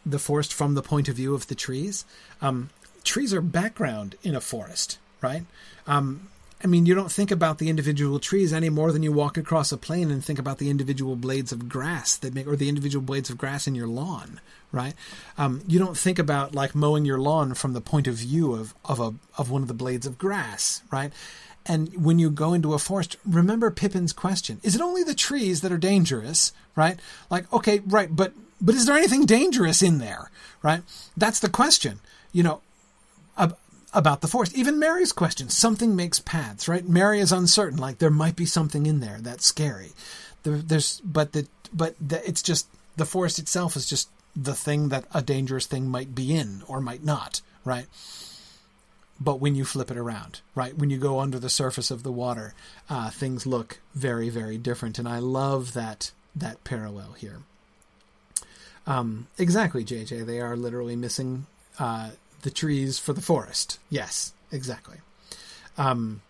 the 0.06 0.20
forest 0.20 0.54
from 0.54 0.76
the 0.76 0.82
point 0.82 1.10
of 1.10 1.16
view 1.16 1.34
of 1.34 1.48
the 1.48 1.56
trees. 1.56 2.06
Um, 2.42 2.70
trees 3.04 3.34
are 3.34 3.42
background 3.42 4.16
in 4.24 4.36
a 4.36 4.42
forest, 4.42 4.98
right? 5.22 5.44
Um, 5.86 6.30
I 6.64 6.68
mean, 6.68 6.88
you 6.88 6.95
don't 6.95 7.12
think 7.12 7.30
about 7.30 7.60
the 7.60 7.70
individual 7.70 8.20
trees 8.20 8.51
any 8.51 8.70
more 8.70 8.91
than 8.91 9.03
you 9.03 9.12
walk 9.12 9.38
across 9.38 9.72
a 9.72 9.78
plain 9.78 10.10
and 10.10 10.24
think 10.24 10.39
about 10.39 10.58
the 10.58 10.72
individual 10.72 11.16
blades 11.16 11.51
of 11.51 11.70
grass 11.70 12.18
that 12.18 12.34
make, 12.34 12.47
or 12.47 12.55
the 12.55 12.70
individual 12.70 13.05
blades 13.05 13.30
of 13.30 13.38
grass 13.38 13.68
in 13.68 13.76
your 13.76 13.88
lawn, 13.88 14.41
right? 14.72 14.95
Um, 15.38 15.62
you 15.68 15.78
don't 15.78 15.97
think 15.97 16.18
about 16.18 16.55
like 16.55 16.74
mowing 16.74 17.05
your 17.05 17.20
lawn 17.20 17.53
from 17.53 17.74
the 17.74 17.82
point 17.82 18.08
of 18.08 18.16
view 18.16 18.53
of 18.53 18.74
of 18.86 18.99
a 18.99 19.14
of 19.38 19.51
one 19.51 19.62
of 19.62 19.68
the 19.68 19.76
blades 19.76 20.08
of 20.08 20.18
grass, 20.18 20.82
right? 20.91 21.14
And 21.68 22.03
when 22.03 22.18
you 22.18 22.32
go 22.32 22.53
into 22.53 22.74
a 22.74 22.80
forest, 22.80 23.18
remember 23.24 23.70
Pippin's 23.70 24.14
question: 24.14 24.60
Is 24.64 24.76
it 24.76 24.82
only 24.82 25.03
the 25.03 25.14
trees 25.14 25.62
that 25.62 25.72
are 25.72 25.78
dangerous, 25.78 26.53
right? 26.76 26.99
Like, 27.30 27.51
okay, 27.53 27.82
right, 27.86 28.14
but 28.14 28.34
but 28.60 28.74
is 28.74 28.88
there 28.88 28.97
anything 28.97 29.28
dangerous 29.28 29.84
in 29.84 29.99
there, 29.99 30.32
right? 30.64 30.82
That's 31.16 31.39
the 31.39 31.49
question. 31.49 31.99
You 32.32 32.43
know, 32.43 32.62
about 33.98 34.22
the 34.22 34.28
forest. 34.28 34.56
Even 34.56 34.78
Merry's 34.78 35.12
question, 35.12 35.50
something 35.50 35.95
makes 35.95 36.20
paths, 36.20 36.68
right? 36.68 36.88
Mary 36.88 37.20
is 37.20 37.32
uncertain, 37.32 37.80
like 37.80 37.98
there 37.98 38.12
might 38.12 38.36
be 38.36 38.45
something 38.45 38.86
in 38.86 39.00
there 39.00 39.18
that's 39.20 39.45
scary. 39.45 39.91
There, 40.43 40.58
there's, 40.58 41.02
but 41.02 41.34
the, 41.34 41.48
but 41.74 41.95
the, 42.00 42.26
it's 42.28 42.43
just 42.43 42.68
the 42.95 43.06
forest 43.06 43.39
itself 43.39 43.76
is 43.76 43.89
just 43.89 44.10
the 44.36 44.54
thing 44.54 44.89
that 44.89 45.06
a 45.14 45.22
dangerous 45.24 45.66
thing 45.66 45.89
might 45.89 46.14
be 46.14 46.36
in 46.36 46.62
or 46.68 46.80
might 46.80 47.04
not, 47.04 47.41
right? 47.66 47.88
But 49.20 49.39
when 49.39 49.56
you 49.56 49.66
flip 49.66 49.89
it 49.89 49.98
around, 49.98 50.41
right, 50.54 50.78
when 50.78 50.91
you 50.91 51.00
go 51.00 51.20
under 51.20 51.39
the 51.39 51.50
surface 51.50 51.89
of 51.89 52.04
the 52.04 52.12
water, 52.12 52.54
uh, 52.88 53.10
things 53.10 53.48
look 53.48 53.80
very, 53.95 54.30
very 54.30 54.60
different, 54.60 55.00
and 55.00 55.08
I 55.08 55.18
love 55.20 55.74
that 55.74 56.12
that 56.36 56.64
parallel 56.64 57.14
here. 57.14 57.39
Um, 58.86 59.26
exactly, 59.39 59.84
JJ. 59.84 60.28
They 60.28 60.39
are 60.39 60.56
literally 60.56 60.95
missing 60.95 61.48
uh, 61.80 62.12
the 62.42 62.52
trees 62.52 63.00
for 63.00 63.14
the 63.14 63.22
forest. 63.22 63.80
Yes, 63.90 64.34
exactly. 64.52 64.98
Um, 65.78 66.22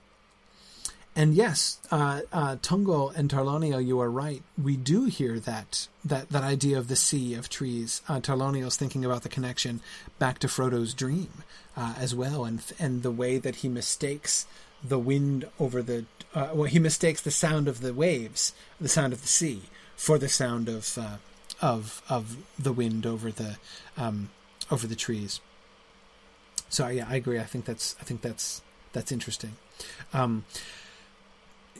and 1.17 1.33
yes, 1.33 1.79
uh, 1.89 2.21
uh, 2.31 2.57
Tungo 2.57 3.11
and 3.15 3.27
Tarlonio, 3.27 3.83
you 3.83 3.99
are 3.99 4.11
right. 4.11 4.43
We 4.61 4.77
do 4.77 5.05
hear 5.05 5.39
that 5.39 5.87
that 6.05 6.29
that 6.29 6.43
idea 6.43 6.77
of 6.77 6.89
the 6.89 6.95
sea 6.95 7.33
of 7.33 7.49
trees. 7.49 8.03
Uh, 8.07 8.19
Tarlonio's 8.19 8.77
thinking 8.77 9.03
about 9.03 9.23
the 9.23 9.29
connection 9.29 9.81
back 10.19 10.37
to 10.39 10.47
Frodo's 10.47 10.93
dream 10.93 11.43
uh, 11.75 11.95
as 11.97 12.13
well, 12.13 12.45
and 12.45 12.61
and 12.77 13.01
the 13.01 13.09
way 13.09 13.39
that 13.39 13.57
he 13.57 13.67
mistakes 13.67 14.45
the 14.83 14.99
wind 14.99 15.47
over 15.59 15.81
the 15.81 16.05
uh, 16.35 16.49
well, 16.53 16.65
he 16.65 16.77
mistakes 16.77 17.21
the 17.21 17.31
sound 17.31 17.67
of 17.67 17.81
the 17.81 17.95
waves, 17.95 18.53
the 18.79 18.87
sound 18.87 19.11
of 19.11 19.23
the 19.23 19.27
sea, 19.27 19.63
for 19.95 20.19
the 20.19 20.29
sound 20.29 20.69
of 20.69 20.99
uh, 20.99 21.17
of 21.59 22.03
of 22.09 22.37
the 22.59 22.71
wind 22.71 23.07
over 23.07 23.31
the 23.31 23.57
um, 23.97 24.29
over 24.69 24.85
the 24.85 24.95
trees. 24.95 25.39
So 26.69 26.87
yeah, 26.87 27.05
I 27.09 27.15
agree. 27.15 27.39
I 27.39 27.43
think 27.45 27.65
that's 27.65 27.95
I 27.99 28.03
think 28.03 28.21
that's 28.21 28.61
that's 28.93 29.11
interesting. 29.11 29.53
Um, 30.13 30.45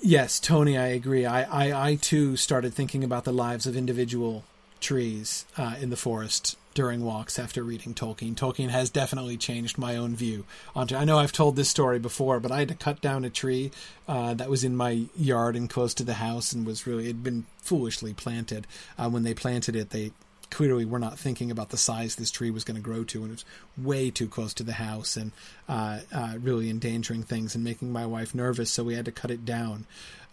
yes, 0.02 0.40
Tony, 0.40 0.78
I 0.78 0.88
agree. 0.88 1.26
I, 1.26 1.44
I 1.44 1.90
I 1.90 1.96
too 1.96 2.36
started 2.36 2.74
thinking 2.74 3.04
about 3.04 3.24
the 3.24 3.34
lives 3.34 3.66
of 3.66 3.76
individual 3.76 4.44
trees 4.80 5.46
uh, 5.58 5.76
in 5.80 5.90
the 5.90 5.98
forest 5.98 6.56
during 6.74 7.04
walks 7.04 7.40
after 7.40 7.64
reading 7.64 7.96
Tolkien. 7.96 8.36
Tolkien 8.36 8.70
has 8.70 8.92
definitely 8.92 9.36
changed 9.36 9.80
my 9.80 9.96
own 9.96 10.16
view 10.16 10.46
onto. 10.76 10.96
I 10.96 11.06
know 11.06 11.18
I've 11.18 11.32
told 11.32 11.56
this 11.56 11.70
story 11.70 11.98
before, 11.98 12.40
but 12.40 12.52
I 12.52 12.60
had 12.60 12.68
to 12.68 12.76
cut 12.76 13.02
down 13.02 13.26
a 13.26 13.32
tree 13.32 13.72
uh, 14.08 14.36
that 14.36 14.50
was 14.50 14.64
in 14.64 14.78
my 14.78 15.08
yard 15.18 15.56
and 15.56 15.68
close 15.68 15.96
to 15.96 16.04
the 16.04 16.16
house, 16.16 16.54
and 16.54 16.66
was 16.66 16.86
really 16.86 17.06
it 17.06 17.08
had 17.08 17.24
been 17.24 17.46
foolishly 17.58 18.14
planted. 18.14 18.68
Uh, 18.98 19.10
when 19.10 19.24
they 19.24 19.34
planted 19.34 19.76
it, 19.76 19.90
they 19.90 20.12
clearly 20.50 20.86
were 20.86 21.00
not 21.00 21.20
thinking 21.20 21.52
about 21.52 21.70
the 21.70 21.78
size 21.78 22.16
this 22.16 22.32
tree 22.32 22.52
was 22.52 22.64
going 22.64 22.76
to 22.76 22.82
grow 22.82 23.04
to, 23.04 23.22
and 23.24 23.30
it 23.30 23.32
was 23.32 23.46
way 23.78 24.10
too 24.10 24.28
close 24.28 24.54
to 24.56 24.64
the 24.64 24.74
house 24.74 25.18
and 25.18 25.32
uh, 25.68 26.00
uh, 26.14 26.36
really 26.42 26.70
endangering 26.70 27.24
things 27.24 27.56
and 27.56 27.64
making 27.64 27.92
my 27.92 28.06
wife 28.06 28.34
nervous. 28.34 28.72
So 28.72 28.84
we 28.84 28.96
had 28.96 29.06
to 29.06 29.12
cut 29.12 29.32
it 29.32 29.46
down. 29.46 29.86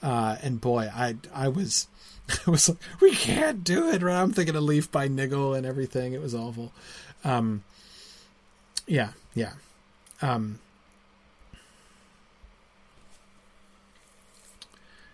Uh, 0.02 0.36
and 0.42 0.60
boy, 0.60 0.90
I 0.94 1.16
I 1.34 1.48
was 1.48 1.88
I 2.46 2.50
was 2.50 2.68
like, 2.68 2.78
we 3.00 3.12
can't 3.12 3.64
do 3.64 3.88
it. 3.90 4.02
Right? 4.02 4.20
I'm 4.20 4.32
thinking 4.32 4.56
of 4.56 4.62
Leaf 4.62 4.90
by 4.90 5.08
Niggle 5.08 5.54
and 5.54 5.66
everything. 5.66 6.12
It 6.12 6.20
was 6.20 6.34
awful. 6.34 6.72
Um, 7.24 7.64
yeah, 8.86 9.10
yeah. 9.34 9.52
Um, 10.20 10.58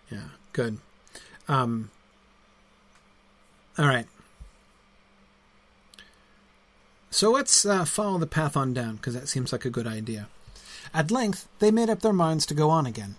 yeah, 0.09 0.19
good. 0.53 0.77
Um, 1.47 1.89
all 3.77 3.87
right. 3.87 4.05
So 7.13 7.31
let's 7.31 7.65
uh, 7.65 7.83
follow 7.83 8.17
the 8.17 8.25
path 8.25 8.55
on 8.55 8.73
down, 8.73 8.95
because 8.95 9.13
that 9.13 9.27
seems 9.27 9.51
like 9.51 9.65
a 9.65 9.69
good 9.69 9.85
idea. 9.85 10.29
At 10.93 11.11
length, 11.11 11.47
they 11.59 11.69
made 11.69 11.89
up 11.89 11.99
their 11.99 12.13
minds 12.13 12.45
to 12.47 12.53
go 12.53 12.69
on 12.69 12.85
again. 12.85 13.15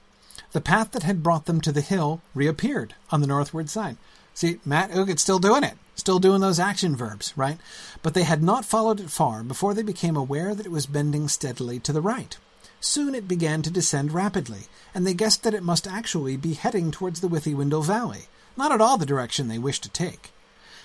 The 0.52 0.62
path 0.62 0.92
that 0.92 1.02
had 1.02 1.22
brought 1.22 1.44
them 1.44 1.60
to 1.60 1.72
the 1.72 1.82
hill 1.82 2.22
reappeared 2.34 2.94
on 3.10 3.20
the 3.20 3.26
northward 3.26 3.68
side. 3.68 3.98
See, 4.34 4.60
Matt 4.64 4.90
Uggett's 4.96 5.22
still 5.22 5.38
doing 5.38 5.62
it, 5.62 5.74
still 5.94 6.18
doing 6.18 6.40
those 6.40 6.58
action 6.58 6.96
verbs, 6.96 7.34
right? 7.36 7.58
But 8.02 8.14
they 8.14 8.22
had 8.22 8.42
not 8.42 8.64
followed 8.64 8.98
it 8.98 9.10
far 9.10 9.42
before 9.42 9.74
they 9.74 9.82
became 9.82 10.16
aware 10.16 10.54
that 10.54 10.66
it 10.66 10.72
was 10.72 10.86
bending 10.86 11.28
steadily 11.28 11.78
to 11.80 11.92
the 11.92 12.00
right. 12.00 12.36
Soon 12.80 13.14
it 13.14 13.28
began 13.28 13.60
to 13.62 13.70
descend 13.70 14.12
rapidly, 14.12 14.68
and 14.94 15.06
they 15.06 15.14
guessed 15.14 15.42
that 15.42 15.54
it 15.54 15.62
must 15.62 15.86
actually 15.86 16.36
be 16.38 16.54
heading 16.54 16.90
towards 16.90 17.20
the 17.20 17.28
Withywindle 17.28 17.84
Valley, 17.84 18.22
not 18.56 18.72
at 18.72 18.80
all 18.80 18.96
the 18.96 19.06
direction 19.06 19.48
they 19.48 19.58
wished 19.58 19.82
to 19.82 19.90
take. 19.90 20.32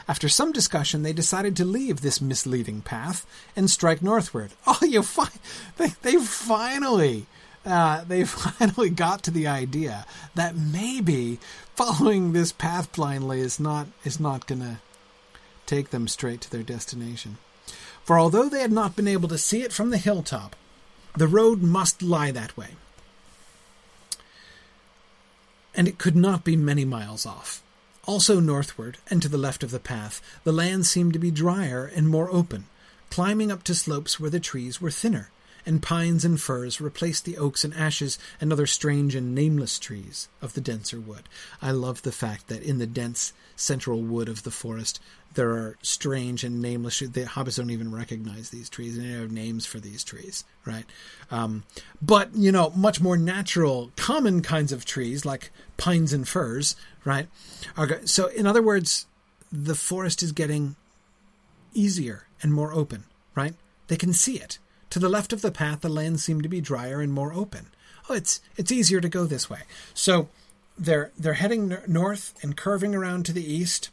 After 0.07 0.29
some 0.29 0.53
discussion, 0.53 1.03
they 1.03 1.11
decided 1.13 1.55
to 1.57 1.65
leave 1.65 1.99
this 2.01 2.21
misleading 2.21 2.81
path 2.81 3.25
and 3.55 3.69
strike 3.69 4.01
northward. 4.01 4.51
Oh, 4.67 4.79
you 4.81 5.03
fi- 5.03 5.29
they, 5.77 5.89
they 6.01 6.17
finally 6.17 7.25
uh, 7.67 8.03
they 8.05 8.23
finally 8.25 8.89
got 8.89 9.23
to 9.23 9.31
the 9.31 9.47
idea 9.47 10.05
that 10.35 10.55
maybe 10.55 11.39
following 11.75 12.31
this 12.31 12.51
path 12.51 12.91
blindly 12.93 13.41
is 13.41 13.59
not 13.59 13.87
is 14.03 14.19
not 14.19 14.47
to 14.47 14.79
take 15.65 15.89
them 15.89 16.07
straight 16.07 16.41
to 16.41 16.51
their 16.51 16.63
destination. 16.63 17.37
For 18.03 18.17
although 18.17 18.47
they 18.47 18.61
had 18.61 18.71
not 18.71 18.95
been 18.95 19.07
able 19.07 19.27
to 19.27 19.37
see 19.37 19.63
it 19.63 19.73
from 19.73 19.89
the 19.89 19.97
hilltop, 19.97 20.55
the 21.15 21.27
road 21.27 21.61
must 21.61 22.01
lie 22.01 22.31
that 22.31 22.55
way. 22.55 22.69
And 25.75 25.87
it 25.87 25.97
could 25.97 26.15
not 26.15 26.45
be 26.45 26.55
many 26.55 26.85
miles 26.85 27.25
off. 27.25 27.61
Also 28.07 28.39
northward, 28.39 28.97
and 29.09 29.21
to 29.21 29.27
the 29.27 29.37
left 29.37 29.63
of 29.63 29.71
the 29.71 29.81
path, 29.81 30.21
the 30.45 30.53
land 30.53 30.87
seemed 30.87 31.11
to 31.11 31.19
be 31.19 31.29
drier 31.29 31.85
and 31.85 32.07
more 32.07 32.31
open, 32.31 32.65
climbing 33.09 33.51
up 33.51 33.63
to 33.63 33.75
slopes 33.75 34.17
where 34.17 34.29
the 34.29 34.39
trees 34.39 34.79
were 34.79 34.89
thinner, 34.89 35.29
and 35.65 35.83
pines 35.83 36.23
and 36.23 36.39
firs 36.39 36.79
replaced 36.79 37.25
the 37.25 37.37
oaks 37.37 37.65
and 37.65 37.73
ashes 37.73 38.17
and 38.39 38.53
other 38.53 38.65
strange 38.65 39.13
and 39.13 39.35
nameless 39.35 39.77
trees 39.77 40.29
of 40.41 40.53
the 40.53 40.61
denser 40.61 41.01
wood. 41.01 41.27
I 41.61 41.71
love 41.71 42.03
the 42.03 42.13
fact 42.13 42.47
that 42.47 42.63
in 42.63 42.77
the 42.77 42.87
dense 42.87 43.33
central 43.57 44.01
wood 44.01 44.29
of 44.29 44.43
the 44.43 44.51
forest, 44.51 45.01
there 45.33 45.49
are 45.49 45.77
strange 45.81 46.43
and 46.43 46.61
nameless. 46.61 46.99
The 46.99 47.25
hobbits 47.25 47.57
don't 47.57 47.69
even 47.69 47.93
recognize 47.93 48.49
these 48.49 48.69
trees, 48.69 48.97
and 48.97 49.05
they 49.05 49.11
don't 49.11 49.21
have 49.21 49.31
names 49.31 49.65
for 49.65 49.79
these 49.79 50.03
trees, 50.03 50.45
right? 50.65 50.85
Um, 51.29 51.63
but 52.01 52.33
you 52.33 52.51
know, 52.51 52.71
much 52.75 53.01
more 53.01 53.17
natural, 53.17 53.91
common 53.97 54.41
kinds 54.41 54.71
of 54.71 54.85
trees 54.85 55.25
like 55.25 55.51
pines 55.75 56.13
and 56.13 56.27
firs, 56.27 56.75
right? 57.03 57.27
Are, 57.75 57.99
so, 58.05 58.27
in 58.27 58.47
other 58.47 58.61
words, 58.61 59.07
the 59.51 59.75
forest 59.75 60.23
is 60.23 60.31
getting 60.31 60.75
easier 61.73 62.27
and 62.41 62.53
more 62.53 62.73
open, 62.73 63.03
right? 63.35 63.55
They 63.87 63.97
can 63.97 64.13
see 64.13 64.37
it. 64.37 64.59
To 64.91 64.99
the 64.99 65.09
left 65.09 65.33
of 65.33 65.41
the 65.41 65.51
path, 65.51 65.81
the 65.81 65.89
land 65.89 66.19
seemed 66.19 66.43
to 66.43 66.49
be 66.49 66.61
drier 66.61 67.01
and 67.01 67.11
more 67.11 67.33
open. 67.33 67.67
Oh, 68.09 68.13
it's 68.13 68.39
it's 68.55 68.71
easier 68.71 69.01
to 69.01 69.09
go 69.09 69.25
this 69.25 69.49
way. 69.49 69.63
So 69.93 70.29
they're 70.77 71.11
they're 71.17 71.33
heading 71.33 71.77
north 71.87 72.33
and 72.41 72.55
curving 72.55 72.95
around 72.95 73.25
to 73.25 73.33
the 73.33 73.53
east. 73.53 73.89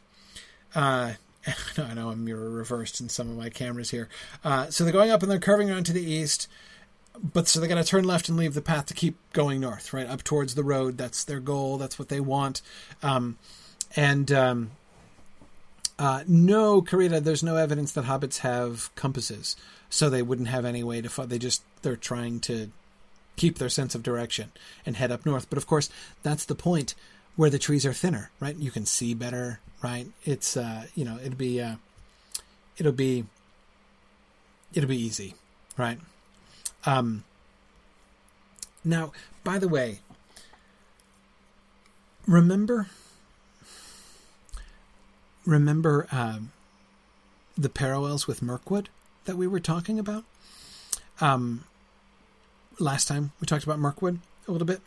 Uh, 0.73 1.13
I 1.77 1.93
know 1.93 2.09
I'm 2.09 2.25
mirror 2.25 2.49
reversed 2.49 2.99
in 2.99 3.09
some 3.09 3.29
of 3.29 3.37
my 3.37 3.49
cameras 3.49 3.91
here. 3.91 4.09
Uh, 4.43 4.69
so 4.69 4.83
they're 4.83 4.93
going 4.93 5.11
up 5.11 5.21
and 5.21 5.31
they're 5.31 5.39
curving 5.39 5.69
around 5.69 5.85
to 5.85 5.93
the 5.93 6.03
east, 6.03 6.47
but 7.21 7.47
so 7.47 7.59
they 7.59 7.67
got 7.67 7.75
to 7.75 7.83
turn 7.83 8.03
left 8.03 8.29
and 8.29 8.37
leave 8.37 8.53
the 8.53 8.61
path 8.61 8.87
to 8.87 8.93
keep 8.93 9.15
going 9.33 9.61
north, 9.61 9.93
right 9.93 10.07
up 10.07 10.23
towards 10.23 10.55
the 10.55 10.63
road. 10.63 10.97
That's 10.97 11.23
their 11.23 11.39
goal. 11.39 11.77
That's 11.77 11.99
what 11.99 12.09
they 12.09 12.19
want. 12.19 12.61
Um, 13.03 13.37
and 13.95 14.31
um, 14.31 14.71
uh, 15.97 16.23
no, 16.27 16.81
Karita, 16.81 17.23
there's 17.23 17.43
no 17.43 17.55
evidence 17.55 17.91
that 17.93 18.05
hobbits 18.05 18.39
have 18.39 18.93
compasses 18.95 19.55
so 19.89 20.09
they 20.09 20.21
wouldn't 20.21 20.49
have 20.49 20.65
any 20.65 20.83
way 20.83 21.01
to. 21.01 21.09
Fo- 21.09 21.25
they 21.25 21.39
just 21.39 21.63
they're 21.81 21.95
trying 21.95 22.39
to 22.41 22.69
keep 23.35 23.57
their 23.57 23.69
sense 23.69 23.95
of 23.95 24.03
direction 24.03 24.51
and 24.85 24.95
head 24.95 25.11
up 25.11 25.25
north. 25.25 25.49
But 25.49 25.57
of 25.57 25.67
course, 25.67 25.89
that's 26.23 26.45
the 26.45 26.55
point 26.55 26.95
where 27.35 27.49
the 27.49 27.59
trees 27.59 27.85
are 27.85 27.93
thinner, 27.93 28.31
right? 28.39 28.55
You 28.55 28.71
can 28.71 28.85
see 28.85 29.13
better, 29.13 29.59
right? 29.83 30.07
It's 30.23 30.55
uh, 30.55 30.85
you 30.95 31.05
know 31.05 31.17
it'll 31.23 31.37
be 31.37 31.61
uh, 31.61 31.75
it'll 32.77 32.91
be 32.91 33.25
it'll 34.73 34.89
be 34.89 35.01
easy, 35.01 35.35
right? 35.77 35.99
Um, 36.85 37.23
now, 38.83 39.11
by 39.43 39.57
the 39.57 39.67
way, 39.67 39.99
remember 42.27 42.87
remember 45.45 46.07
um, 46.11 46.51
the 47.57 47.69
parallels 47.69 48.27
with 48.27 48.41
Mirkwood 48.41 48.89
that 49.25 49.37
we 49.37 49.47
were 49.47 49.59
talking 49.59 49.99
about. 49.99 50.23
Um, 51.21 51.63
last 52.79 53.07
time 53.07 53.31
we 53.39 53.47
talked 53.47 53.63
about 53.63 53.79
Mirkwood 53.79 54.19
a 54.47 54.51
little 54.51 54.67
bit. 54.67 54.81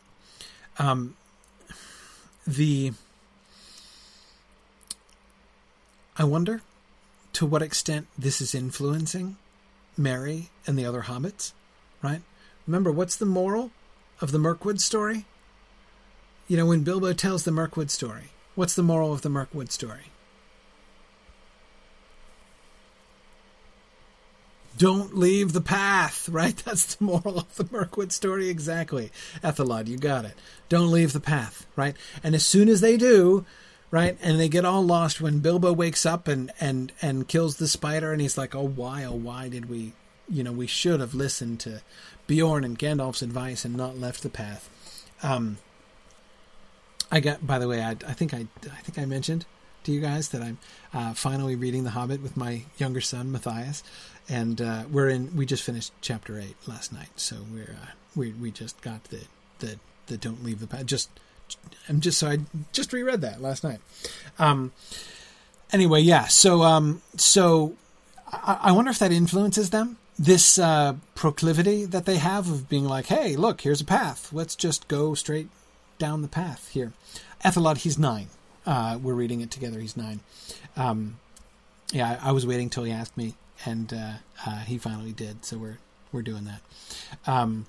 Um, 0.78 1.16
the 2.46 2.92
I 6.16 6.24
wonder 6.24 6.62
to 7.34 7.46
what 7.46 7.62
extent 7.62 8.08
this 8.18 8.40
is 8.40 8.54
influencing 8.54 9.36
Merry 9.96 10.50
and 10.66 10.78
the 10.78 10.84
other 10.84 11.02
hobbits, 11.02 11.52
right? 12.02 12.22
Remember, 12.66 12.90
what's 12.90 13.16
the 13.16 13.26
moral 13.26 13.70
of 14.20 14.32
the 14.32 14.38
Mirkwood 14.38 14.80
story? 14.80 15.26
You 16.48 16.56
know, 16.56 16.66
when 16.66 16.82
Bilbo 16.82 17.12
tells 17.12 17.44
the 17.44 17.52
Mirkwood 17.52 17.90
story, 17.90 18.30
what's 18.54 18.74
the 18.74 18.82
moral 18.82 19.12
of 19.12 19.22
the 19.22 19.28
Mirkwood 19.28 19.70
story? 19.70 20.10
Don't 24.78 25.16
leave 25.16 25.52
the 25.52 25.60
path, 25.60 26.28
right? 26.32 26.56
That's 26.56 26.94
the 26.94 27.04
moral 27.04 27.38
of 27.40 27.54
the 27.56 27.68
Mirkwood 27.70 28.12
story, 28.12 28.48
exactly. 28.48 29.10
Ethelod, 29.42 29.88
you 29.88 29.98
got 29.98 30.24
it. 30.24 30.34
Don't 30.68 30.90
leave 30.90 31.12
the 31.12 31.20
path, 31.20 31.66
right? 31.76 31.96
And 32.22 32.34
as 32.34 32.46
soon 32.46 32.68
as 32.68 32.80
they 32.80 32.96
do, 32.96 33.44
right, 33.90 34.16
and 34.22 34.38
they 34.38 34.48
get 34.48 34.64
all 34.64 34.82
lost 34.82 35.20
when 35.20 35.40
Bilbo 35.40 35.72
wakes 35.72 36.06
up 36.06 36.28
and 36.28 36.52
and 36.60 36.92
and 37.02 37.28
kills 37.28 37.56
the 37.56 37.68
spider, 37.68 38.12
and 38.12 38.20
he's 38.20 38.38
like, 38.38 38.54
"Oh, 38.54 38.66
why? 38.66 39.04
Oh, 39.04 39.14
why 39.14 39.48
did 39.48 39.68
we? 39.68 39.92
You 40.30 40.44
know, 40.44 40.52
we 40.52 40.66
should 40.66 41.00
have 41.00 41.14
listened 41.14 41.60
to 41.60 41.80
Beorn 42.26 42.64
and 42.64 42.78
Gandalf's 42.78 43.22
advice 43.22 43.64
and 43.64 43.76
not 43.76 43.98
left 43.98 44.22
the 44.22 44.30
path." 44.30 44.68
Um, 45.22 45.58
I 47.10 47.20
got. 47.20 47.46
By 47.46 47.58
the 47.58 47.68
way, 47.68 47.82
I, 47.82 47.92
I 47.92 48.12
think 48.12 48.34
I 48.34 48.46
I 48.64 48.80
think 48.82 48.98
I 48.98 49.06
mentioned 49.06 49.46
to 49.84 49.92
you 49.92 50.00
guys 50.00 50.28
that 50.30 50.42
I'm 50.42 50.58
uh, 50.92 51.14
finally 51.14 51.56
reading 51.56 51.84
The 51.84 51.90
Hobbit 51.90 52.22
with 52.22 52.36
my 52.36 52.64
younger 52.76 53.00
son 53.00 53.32
Matthias, 53.32 53.82
and 54.28 54.60
uh, 54.60 54.84
we're 54.90 55.08
in. 55.08 55.34
We 55.36 55.46
just 55.46 55.62
finished 55.62 55.92
chapter 56.00 56.38
eight 56.38 56.56
last 56.66 56.92
night, 56.92 57.08
so 57.16 57.36
we're 57.52 57.76
uh, 57.82 57.90
we 58.14 58.32
we 58.32 58.50
just 58.50 58.80
got 58.82 59.04
the 59.04 59.20
the 59.60 59.78
the 60.06 60.16
don't 60.16 60.44
leave 60.44 60.60
the 60.60 60.66
path. 60.66 60.86
Just 60.86 61.10
I'm 61.88 62.00
just 62.00 62.18
so 62.18 62.28
I 62.28 62.38
just 62.72 62.92
reread 62.92 63.20
that 63.22 63.40
last 63.40 63.64
night. 63.64 63.80
Um. 64.38 64.72
Anyway, 65.72 66.00
yeah. 66.00 66.26
So 66.26 66.62
um. 66.62 67.02
So 67.16 67.74
I, 68.30 68.58
I 68.64 68.72
wonder 68.72 68.90
if 68.90 68.98
that 68.98 69.12
influences 69.12 69.70
them. 69.70 69.96
This 70.18 70.58
uh, 70.58 70.96
proclivity 71.14 71.84
that 71.84 72.04
they 72.04 72.16
have 72.16 72.50
of 72.50 72.68
being 72.68 72.84
like, 72.84 73.06
hey, 73.06 73.36
look, 73.36 73.60
here's 73.60 73.80
a 73.80 73.84
path. 73.84 74.32
Let's 74.32 74.56
just 74.56 74.88
go 74.88 75.14
straight 75.14 75.48
down 75.98 76.22
the 76.22 76.28
path 76.28 76.70
here. 76.70 76.92
Ethelod, 77.44 77.78
he's 77.78 77.98
nine. 77.98 78.26
Uh, 78.66 78.98
we're 79.00 79.14
reading 79.14 79.40
it 79.40 79.52
together. 79.52 79.78
He's 79.78 79.96
nine. 79.96 80.20
Um, 80.76 81.18
yeah, 81.92 82.18
I, 82.20 82.30
I 82.30 82.32
was 82.32 82.44
waiting 82.44 82.68
till 82.68 82.82
he 82.82 82.90
asked 82.90 83.16
me 83.16 83.34
and 83.64 83.92
uh, 83.92 84.12
uh, 84.46 84.60
he 84.60 84.78
finally 84.78 85.12
did. 85.12 85.44
So 85.44 85.58
we're 85.58 85.78
we're 86.12 86.22
doing 86.22 86.44
that. 86.44 86.60
Um, 87.26 87.66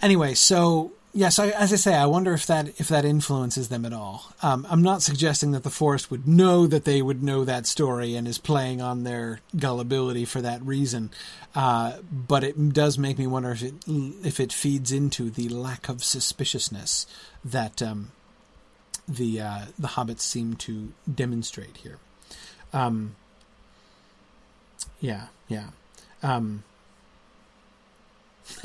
anyway, 0.00 0.34
so 0.34 0.92
yes, 1.12 1.38
I, 1.38 1.48
as 1.48 1.72
I 1.72 1.76
say, 1.76 1.94
I 1.94 2.06
wonder 2.06 2.32
if 2.32 2.46
that 2.46 2.68
if 2.80 2.88
that 2.88 3.04
influences 3.04 3.68
them 3.68 3.84
at 3.84 3.92
all. 3.92 4.32
Um, 4.42 4.66
I'm 4.70 4.82
not 4.82 5.02
suggesting 5.02 5.52
that 5.52 5.62
the 5.62 5.70
forest 5.70 6.10
would 6.10 6.26
know 6.26 6.66
that 6.66 6.84
they 6.84 7.02
would 7.02 7.22
know 7.22 7.44
that 7.44 7.66
story 7.66 8.14
and 8.14 8.26
is 8.26 8.38
playing 8.38 8.80
on 8.80 9.04
their 9.04 9.40
gullibility 9.56 10.24
for 10.24 10.40
that 10.40 10.62
reason. 10.62 11.10
Uh, 11.54 11.98
but 12.10 12.44
it 12.44 12.72
does 12.72 12.98
make 12.98 13.18
me 13.18 13.26
wonder 13.26 13.52
if 13.52 13.62
it 13.62 13.74
if 13.86 14.40
it 14.40 14.52
feeds 14.52 14.92
into 14.92 15.30
the 15.30 15.48
lack 15.48 15.88
of 15.88 16.02
suspiciousness 16.02 17.06
that 17.44 17.82
um, 17.82 18.12
the 19.08 19.40
uh, 19.40 19.64
the 19.78 19.88
hobbits 19.88 20.20
seem 20.20 20.54
to 20.54 20.92
demonstrate 21.12 21.78
here. 21.78 21.98
Um, 22.72 23.16
yeah, 25.00 25.26
yeah. 25.48 25.68
Um, 26.22 26.62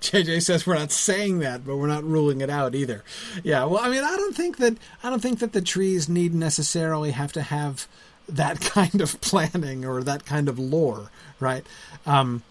JJ 0.00 0.42
says 0.42 0.66
we're 0.66 0.74
not 0.74 0.92
saying 0.92 1.40
that, 1.40 1.64
but 1.66 1.76
we're 1.76 1.86
not 1.86 2.04
ruling 2.04 2.40
it 2.40 2.50
out 2.50 2.74
either. 2.74 3.04
Yeah, 3.42 3.64
well, 3.64 3.80
I 3.82 3.88
mean, 3.88 4.02
I 4.02 4.16
don't 4.16 4.34
think 4.34 4.56
that 4.58 4.76
I 5.02 5.10
don't 5.10 5.20
think 5.20 5.38
that 5.40 5.52
the 5.52 5.62
trees 5.62 6.08
need 6.08 6.34
necessarily 6.34 7.10
have 7.12 7.32
to 7.32 7.42
have 7.42 7.86
that 8.28 8.60
kind 8.62 9.00
of 9.00 9.20
planning 9.20 9.84
or 9.84 10.02
that 10.02 10.24
kind 10.24 10.48
of 10.48 10.58
lore, 10.58 11.10
right? 11.40 11.64
Um, 12.06 12.42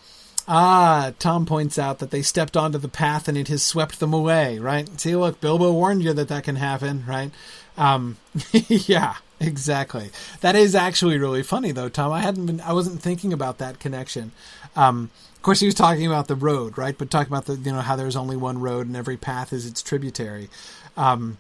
ah, 0.47 1.13
Tom 1.19 1.45
points 1.45 1.79
out 1.79 1.99
that 1.99 2.11
they 2.11 2.21
stepped 2.21 2.55
onto 2.57 2.77
the 2.77 2.87
path 2.87 3.27
and 3.27 3.37
it 3.37 3.47
has 3.47 3.63
swept 3.63 3.99
them 3.99 4.13
away, 4.13 4.59
right? 4.59 4.87
See, 4.99 5.15
look, 5.15 5.41
Bilbo 5.41 5.71
warned 5.71 6.03
you 6.03 6.13
that 6.13 6.27
that 6.27 6.43
can 6.43 6.57
happen, 6.57 7.05
right? 7.07 7.31
Um, 7.77 8.17
yeah, 8.53 9.15
exactly. 9.43 10.09
That 10.41 10.55
is 10.55 10.75
actually 10.75 11.17
really 11.17 11.43
funny, 11.43 11.71
though, 11.71 11.89
Tom. 11.89 12.11
I 12.11 12.21
hadn't 12.21 12.45
been, 12.45 12.61
I 12.61 12.73
wasn't 12.73 13.01
thinking 13.01 13.33
about 13.33 13.59
that 13.59 13.79
connection. 13.79 14.31
Um, 14.75 15.11
of 15.35 15.41
course, 15.41 15.59
he 15.59 15.65
was 15.65 15.75
talking 15.75 16.07
about 16.07 16.27
the 16.27 16.35
road, 16.35 16.77
right? 16.77 16.97
But 16.97 17.11
talking 17.11 17.31
about 17.31 17.45
the, 17.45 17.55
you 17.55 17.71
know, 17.71 17.81
how 17.81 17.95
there's 17.95 18.15
only 18.15 18.37
one 18.37 18.59
road 18.59 18.87
and 18.87 18.95
every 18.95 19.17
path 19.17 19.53
is 19.53 19.65
its 19.65 19.81
tributary. 19.81 20.49
Um, 20.97 21.37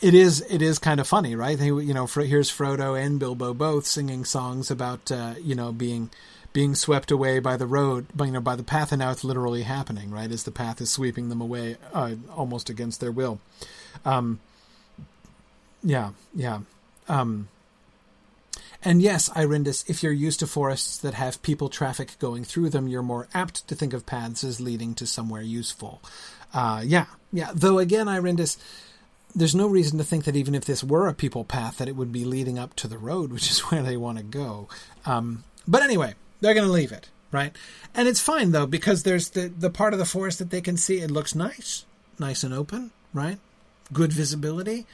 it 0.00 0.14
is, 0.14 0.44
it 0.48 0.62
is 0.62 0.78
kind 0.78 1.00
of 1.00 1.06
funny, 1.06 1.34
right? 1.34 1.58
You 1.60 1.92
know, 1.92 2.06
here's 2.06 2.50
Frodo 2.50 2.98
and 2.98 3.18
Bilbo 3.18 3.52
both 3.52 3.86
singing 3.86 4.24
songs 4.24 4.70
about, 4.70 5.10
uh, 5.12 5.34
you 5.42 5.54
know, 5.54 5.72
being, 5.72 6.10
being 6.52 6.74
swept 6.74 7.10
away 7.10 7.38
by 7.38 7.56
the 7.56 7.66
road, 7.66 8.06
you 8.18 8.30
know, 8.30 8.40
by 8.40 8.56
the 8.56 8.62
path, 8.62 8.92
and 8.92 8.98
now 8.98 9.10
it's 9.10 9.24
literally 9.24 9.62
happening, 9.62 10.10
right? 10.10 10.30
As 10.30 10.44
the 10.44 10.50
path 10.50 10.80
is 10.80 10.90
sweeping 10.90 11.28
them 11.28 11.40
away, 11.40 11.76
uh, 11.92 12.14
almost 12.34 12.70
against 12.70 13.00
their 13.00 13.12
will. 13.12 13.40
Um, 14.04 14.40
yeah, 15.82 16.10
yeah. 16.34 16.60
Um, 17.10 17.48
And 18.82 19.02
yes, 19.02 19.28
Irindus, 19.30 19.84
if 19.90 20.02
you're 20.02 20.12
used 20.12 20.40
to 20.40 20.46
forests 20.46 20.96
that 20.98 21.12
have 21.14 21.42
people 21.42 21.68
traffic 21.68 22.18
going 22.18 22.44
through 22.44 22.70
them, 22.70 22.88
you're 22.88 23.02
more 23.02 23.28
apt 23.34 23.68
to 23.68 23.74
think 23.74 23.92
of 23.92 24.06
paths 24.06 24.42
as 24.42 24.58
leading 24.58 24.94
to 24.94 25.06
somewhere 25.06 25.42
useful. 25.42 26.00
Uh, 26.54 26.82
yeah, 26.84 27.06
yeah. 27.30 27.50
Though 27.54 27.78
again, 27.78 28.06
Irindus, 28.06 28.56
there's 29.36 29.54
no 29.54 29.66
reason 29.66 29.98
to 29.98 30.04
think 30.04 30.24
that 30.24 30.34
even 30.34 30.54
if 30.54 30.64
this 30.64 30.82
were 30.82 31.08
a 31.08 31.14
people 31.14 31.44
path, 31.44 31.76
that 31.76 31.88
it 31.88 31.96
would 31.96 32.10
be 32.10 32.24
leading 32.24 32.58
up 32.58 32.74
to 32.76 32.88
the 32.88 32.96
road, 32.96 33.32
which 33.32 33.50
is 33.50 33.58
where 33.70 33.82
they 33.82 33.98
want 33.98 34.16
to 34.16 34.24
go. 34.24 34.66
Um, 35.04 35.44
but 35.68 35.82
anyway, 35.82 36.14
they're 36.40 36.54
going 36.54 36.66
to 36.66 36.72
leave 36.72 36.90
it, 36.92 37.10
right? 37.30 37.54
And 37.94 38.08
it's 38.08 38.20
fine 38.20 38.52
though 38.52 38.66
because 38.66 39.02
there's 39.02 39.28
the 39.30 39.48
the 39.48 39.70
part 39.70 39.92
of 39.92 39.98
the 39.98 40.06
forest 40.06 40.38
that 40.38 40.50
they 40.50 40.62
can 40.62 40.78
see. 40.78 41.00
It 41.00 41.10
looks 41.10 41.34
nice, 41.34 41.84
nice 42.18 42.42
and 42.42 42.54
open, 42.54 42.92
right? 43.12 43.38
Good 43.92 44.12
visibility, 44.12 44.86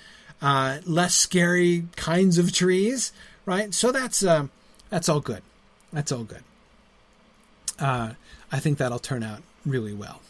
uh, 0.42 0.78
less 0.84 1.14
scary 1.14 1.84
kinds 1.96 2.38
of 2.38 2.52
trees, 2.52 3.12
right? 3.44 3.72
So 3.72 3.92
that's 3.92 4.24
uh, 4.24 4.46
that's 4.90 5.08
all 5.08 5.20
good. 5.20 5.42
That's 5.92 6.12
all 6.12 6.24
good. 6.24 6.42
Uh, 7.78 8.12
I 8.50 8.60
think 8.60 8.78
that'll 8.78 8.98
turn 8.98 9.22
out 9.22 9.42
really 9.64 9.94
well. 9.94 10.20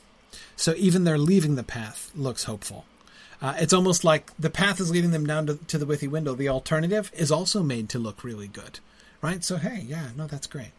So 0.57 0.75
even 0.77 1.05
their 1.05 1.19
leaving 1.19 1.55
the 1.55 1.63
path 1.63 2.11
looks 2.15 2.45
hopeful. 2.45 2.87
Uh, 3.43 3.55
it's 3.59 3.75
almost 3.75 4.03
like 4.03 4.35
the 4.39 4.49
path 4.51 4.81
is 4.81 4.91
leading 4.91 5.11
them 5.11 5.27
down 5.27 5.47
to, 5.47 5.57
to 5.67 5.79
the 5.79 5.87
Withywindle. 5.87 6.37
The 6.39 6.49
alternative 6.49 7.13
is 7.15 7.31
also 7.31 7.63
made 7.63 7.89
to 7.91 7.99
look 7.99 8.25
really 8.25 8.49
good, 8.49 8.81
right? 9.21 9.45
So 9.45 9.57
hey, 9.57 9.85
yeah, 9.87 10.09
no, 10.17 10.27
that's 10.27 10.47
great. 10.47 10.71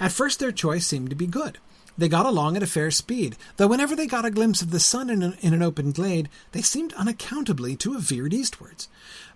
At 0.00 0.12
first, 0.12 0.38
their 0.38 0.52
choice 0.52 0.86
seemed 0.86 1.10
to 1.10 1.16
be 1.16 1.26
good. 1.26 1.58
They 1.98 2.08
got 2.08 2.26
along 2.26 2.56
at 2.56 2.62
a 2.62 2.66
fair 2.66 2.92
speed, 2.92 3.36
though 3.56 3.66
whenever 3.66 3.96
they 3.96 4.06
got 4.06 4.24
a 4.24 4.30
glimpse 4.30 4.62
of 4.62 4.70
the 4.70 4.78
sun 4.78 5.10
in 5.10 5.20
an, 5.20 5.36
in 5.40 5.52
an 5.52 5.62
open 5.62 5.90
glade, 5.90 6.28
they 6.52 6.62
seemed 6.62 6.92
unaccountably 6.92 7.74
to 7.78 7.94
have 7.94 8.02
veered 8.02 8.32
eastwards. 8.32 8.88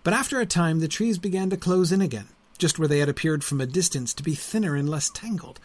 But 0.05 0.15
after 0.15 0.39
a 0.39 0.47
time, 0.47 0.79
the 0.79 0.87
trees 0.87 1.19
began 1.19 1.51
to 1.51 1.57
close 1.57 1.91
in 1.91 2.01
again, 2.01 2.29
just 2.59 2.79
where 2.79 2.87
they 2.87 3.01
had 3.01 3.09
appeared 3.09 3.43
from 3.43 3.61
a 3.61 3.67
distance 3.67 4.15
to 4.15 4.23
be 4.23 4.37
thinner 4.37 4.77
and 4.77 4.89
less 4.89 5.11
tangled. 5.11 5.59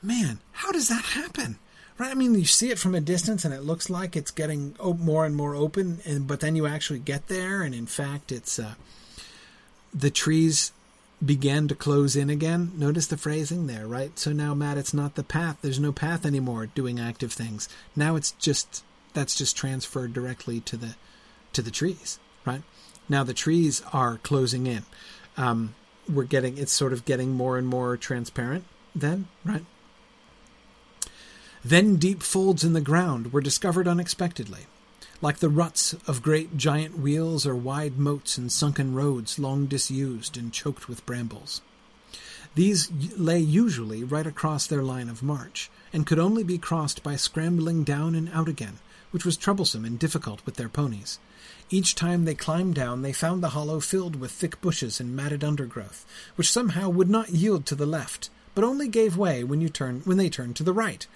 Man, 0.00 0.38
how 0.52 0.70
does 0.70 0.88
that 0.88 1.02
happen? 1.02 1.58
Right? 1.98 2.12
I 2.12 2.14
mean, 2.14 2.34
you 2.36 2.44
see 2.44 2.70
it 2.70 2.78
from 2.78 2.94
a 2.94 3.00
distance 3.00 3.44
and 3.44 3.52
it 3.52 3.64
looks 3.64 3.90
like 3.90 4.16
it's 4.16 4.30
getting 4.30 4.76
more 4.80 5.26
and 5.26 5.34
more 5.34 5.56
open, 5.56 5.98
and 6.04 6.28
but 6.28 6.38
then 6.38 6.54
you 6.54 6.68
actually 6.68 7.00
get 7.00 7.26
there, 7.26 7.62
and 7.62 7.74
in 7.74 7.86
fact, 7.86 8.30
it's 8.30 8.60
uh, 8.60 8.74
the 9.92 10.10
trees 10.10 10.70
began 11.24 11.68
to 11.68 11.74
close 11.74 12.16
in 12.16 12.30
again. 12.30 12.72
Notice 12.74 13.06
the 13.06 13.16
phrasing 13.16 13.66
there, 13.66 13.86
right? 13.86 14.18
So 14.18 14.32
now, 14.32 14.54
Matt, 14.54 14.78
it's 14.78 14.94
not 14.94 15.14
the 15.14 15.22
path. 15.22 15.58
There's 15.62 15.78
no 15.78 15.92
path 15.92 16.26
anymore 16.26 16.66
doing 16.66 16.98
active 16.98 17.32
things. 17.32 17.68
Now 17.94 18.16
it's 18.16 18.32
just 18.32 18.84
that's 19.14 19.36
just 19.36 19.56
transferred 19.56 20.12
directly 20.12 20.60
to 20.60 20.76
the 20.76 20.96
to 21.52 21.62
the 21.62 21.70
trees, 21.70 22.18
right? 22.44 22.62
Now 23.08 23.24
the 23.24 23.34
trees 23.34 23.82
are 23.92 24.18
closing 24.18 24.66
in. 24.66 24.84
Um, 25.36 25.74
we're 26.08 26.24
getting 26.24 26.58
it's 26.58 26.72
sort 26.72 26.92
of 26.92 27.04
getting 27.04 27.30
more 27.30 27.56
and 27.56 27.66
more 27.66 27.96
transparent. 27.96 28.64
Then, 28.94 29.28
right? 29.44 29.64
Then 31.64 31.96
deep 31.96 32.22
folds 32.22 32.64
in 32.64 32.72
the 32.72 32.80
ground 32.80 33.32
were 33.32 33.40
discovered 33.40 33.86
unexpectedly 33.86 34.66
like 35.22 35.38
the 35.38 35.48
ruts 35.48 35.94
of 36.06 36.20
great 36.20 36.56
giant 36.56 36.98
wheels 36.98 37.46
or 37.46 37.54
wide 37.54 37.96
moats 37.96 38.36
and 38.36 38.50
sunken 38.50 38.92
roads 38.92 39.38
long 39.38 39.66
disused 39.66 40.36
and 40.36 40.52
choked 40.52 40.88
with 40.88 41.06
brambles. 41.06 41.62
These 42.54 42.90
lay 43.16 43.38
usually 43.38 44.04
right 44.04 44.26
across 44.26 44.66
their 44.66 44.82
line 44.82 45.08
of 45.08 45.22
march, 45.22 45.70
and 45.92 46.06
could 46.06 46.18
only 46.18 46.42
be 46.42 46.58
crossed 46.58 47.02
by 47.02 47.16
scrambling 47.16 47.84
down 47.84 48.14
and 48.14 48.28
out 48.30 48.48
again, 48.48 48.78
which 49.10 49.24
was 49.24 49.36
troublesome 49.36 49.84
and 49.84 49.98
difficult 49.98 50.44
with 50.44 50.56
their 50.56 50.68
ponies. 50.68 51.18
Each 51.70 51.94
time 51.94 52.24
they 52.24 52.34
climbed 52.34 52.74
down, 52.74 53.00
they 53.00 53.12
found 53.12 53.42
the 53.42 53.50
hollow 53.50 53.80
filled 53.80 54.16
with 54.16 54.32
thick 54.32 54.60
bushes 54.60 55.00
and 55.00 55.16
matted 55.16 55.42
undergrowth, 55.42 56.04
which 56.34 56.50
somehow 56.50 56.88
would 56.90 57.08
not 57.08 57.30
yield 57.30 57.64
to 57.66 57.74
the 57.74 57.86
left, 57.86 58.28
but 58.54 58.64
only 58.64 58.88
gave 58.88 59.16
way 59.16 59.44
when 59.44 59.60
you 59.60 59.68
turn 59.68 60.02
when 60.04 60.18
they 60.18 60.28
turned 60.28 60.56
to 60.56 60.62
the 60.62 60.74
right, 60.74 61.06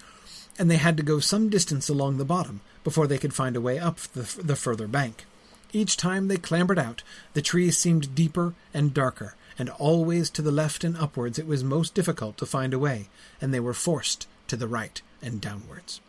and 0.57 0.69
they 0.69 0.77
had 0.77 0.97
to 0.97 1.03
go 1.03 1.19
some 1.19 1.49
distance 1.49 1.89
along 1.89 2.17
the 2.17 2.25
bottom 2.25 2.61
before 2.83 3.07
they 3.07 3.17
could 3.17 3.33
find 3.33 3.55
a 3.55 3.61
way 3.61 3.79
up 3.79 3.97
the, 3.97 4.41
the 4.41 4.55
further 4.55 4.87
bank. 4.87 5.25
Each 5.73 5.97
time 5.97 6.27
they 6.27 6.37
clambered 6.37 6.79
out, 6.79 7.03
the 7.33 7.41
trees 7.41 7.77
seemed 7.77 8.15
deeper 8.15 8.53
and 8.73 8.93
darker, 8.93 9.35
and 9.59 9.69
always 9.71 10.29
to 10.31 10.41
the 10.41 10.51
left 10.51 10.83
and 10.83 10.95
upwards 10.97 11.37
it 11.37 11.47
was 11.47 11.63
most 11.63 11.93
difficult 11.93 12.37
to 12.37 12.45
find 12.45 12.73
a 12.73 12.79
way, 12.79 13.09
and 13.41 13.53
they 13.53 13.59
were 13.59 13.73
forced 13.73 14.27
to 14.47 14.55
the 14.55 14.67
right 14.67 15.01
and 15.21 15.41
downwards. 15.41 15.99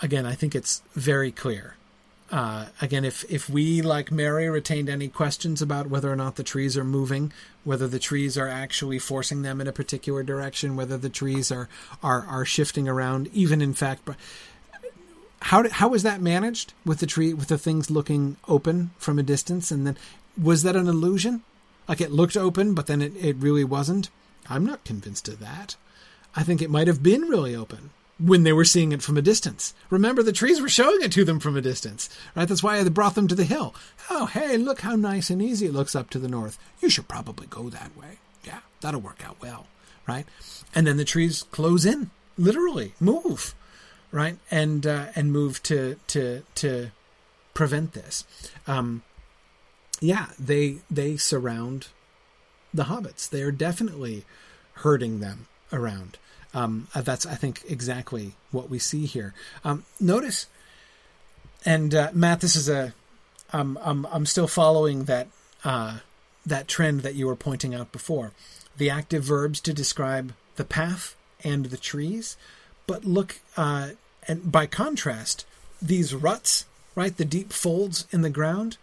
Again, 0.00 0.24
I 0.24 0.34
think 0.34 0.54
it's 0.54 0.82
very 0.94 1.32
clear. 1.32 1.74
Uh, 2.30 2.66
again, 2.82 3.06
if, 3.06 3.24
if 3.30 3.48
we, 3.48 3.80
like 3.80 4.12
Merry, 4.12 4.50
retained 4.50 4.90
any 4.90 5.08
questions 5.08 5.62
about 5.62 5.88
whether 5.88 6.12
or 6.12 6.16
not 6.16 6.36
the 6.36 6.42
trees 6.42 6.76
are 6.76 6.84
moving, 6.84 7.32
whether 7.64 7.88
the 7.88 7.98
trees 7.98 8.36
are 8.36 8.48
actually 8.48 8.98
forcing 8.98 9.42
them 9.42 9.60
in 9.62 9.66
a 9.66 9.72
particular 9.72 10.22
direction, 10.22 10.76
whether 10.76 10.98
the 10.98 11.08
trees 11.08 11.50
are, 11.50 11.68
are, 12.02 12.26
are 12.26 12.44
shifting 12.44 12.86
around, 12.86 13.28
even 13.32 13.62
in 13.62 13.72
fact, 13.72 14.08
how 15.40 15.68
how 15.70 15.88
was 15.88 16.02
that 16.02 16.20
managed 16.20 16.72
with 16.84 16.98
the 16.98 17.06
tree 17.06 17.32
with 17.32 17.48
the 17.48 17.58
things 17.58 17.90
looking 17.90 18.36
open 18.48 18.90
from 18.98 19.18
a 19.18 19.22
distance? 19.22 19.70
And 19.70 19.86
then 19.86 19.96
was 20.40 20.62
that 20.62 20.76
an 20.76 20.88
illusion? 20.88 21.42
Like 21.88 22.00
it 22.00 22.10
looked 22.10 22.36
open 22.36 22.74
but 22.74 22.86
then 22.86 23.00
it, 23.00 23.12
it 23.16 23.36
really 23.36 23.64
wasn't? 23.64 24.10
I'm 24.50 24.66
not 24.66 24.84
convinced 24.84 25.28
of 25.28 25.38
that. 25.40 25.76
I 26.34 26.42
think 26.42 26.60
it 26.60 26.70
might 26.70 26.88
have 26.88 27.02
been 27.02 27.22
really 27.22 27.54
open 27.54 27.90
when 28.18 28.42
they 28.42 28.52
were 28.52 28.64
seeing 28.64 28.92
it 28.92 29.02
from 29.02 29.16
a 29.16 29.22
distance 29.22 29.74
remember 29.90 30.22
the 30.22 30.32
trees 30.32 30.60
were 30.60 30.68
showing 30.68 31.00
it 31.02 31.12
to 31.12 31.24
them 31.24 31.38
from 31.38 31.56
a 31.56 31.60
distance 31.60 32.08
right 32.34 32.48
that's 32.48 32.62
why 32.62 32.82
they 32.82 32.88
brought 32.90 33.14
them 33.14 33.28
to 33.28 33.34
the 33.34 33.44
hill 33.44 33.74
oh 34.10 34.26
hey 34.26 34.56
look 34.56 34.80
how 34.80 34.96
nice 34.96 35.30
and 35.30 35.40
easy 35.40 35.66
it 35.66 35.72
looks 35.74 35.94
up 35.94 36.10
to 36.10 36.18
the 36.18 36.28
north 36.28 36.58
you 36.80 36.90
should 36.90 37.08
probably 37.08 37.46
go 37.46 37.68
that 37.68 37.96
way 37.96 38.18
yeah 38.44 38.60
that'll 38.80 39.00
work 39.00 39.22
out 39.24 39.36
well 39.40 39.66
right 40.06 40.26
and 40.74 40.86
then 40.86 40.96
the 40.96 41.04
trees 41.04 41.44
close 41.50 41.84
in 41.86 42.10
literally 42.36 42.94
move 42.98 43.54
right? 44.10 44.38
And 44.50 44.86
uh, 44.86 45.06
and 45.14 45.32
move 45.32 45.62
to 45.64 45.96
to 46.08 46.42
to 46.56 46.90
prevent 47.54 47.92
this. 47.92 48.24
Um, 48.66 49.02
yeah, 50.00 50.28
they 50.38 50.78
they 50.90 51.16
surround 51.16 51.88
the 52.72 52.84
hobbits. 52.84 53.28
They 53.28 53.42
are 53.42 53.52
definitely 53.52 54.24
herding 54.74 55.20
them 55.20 55.46
around. 55.72 56.18
Um, 56.58 56.88
uh, 56.94 57.02
that's 57.02 57.26
I 57.26 57.34
think 57.34 57.62
exactly 57.68 58.34
what 58.50 58.70
we 58.70 58.78
see 58.78 59.06
here. 59.06 59.34
Um, 59.64 59.84
notice, 60.00 60.46
and 61.64 61.94
uh, 61.94 62.10
Matt, 62.12 62.40
this 62.40 62.56
is 62.56 62.68
a 62.68 62.94
um, 63.52 63.78
I'm 63.82 64.06
I'm 64.06 64.26
still 64.26 64.48
following 64.48 65.04
that 65.04 65.28
uh, 65.64 65.98
that 66.46 66.68
trend 66.68 67.00
that 67.00 67.14
you 67.14 67.26
were 67.26 67.36
pointing 67.36 67.74
out 67.74 67.92
before. 67.92 68.32
The 68.76 68.90
active 68.90 69.24
verbs 69.24 69.60
to 69.62 69.72
describe 69.72 70.34
the 70.56 70.64
path 70.64 71.16
and 71.44 71.66
the 71.66 71.76
trees 71.76 72.36
but 72.88 73.04
look, 73.04 73.38
uh, 73.56 73.90
and 74.26 74.50
by 74.50 74.66
contrast, 74.66 75.44
these 75.80 76.12
ruts, 76.14 76.64
right, 76.96 77.16
the 77.16 77.24
deep 77.24 77.52
folds 77.52 78.06
in 78.10 78.22
the 78.22 78.30
ground, 78.30 78.78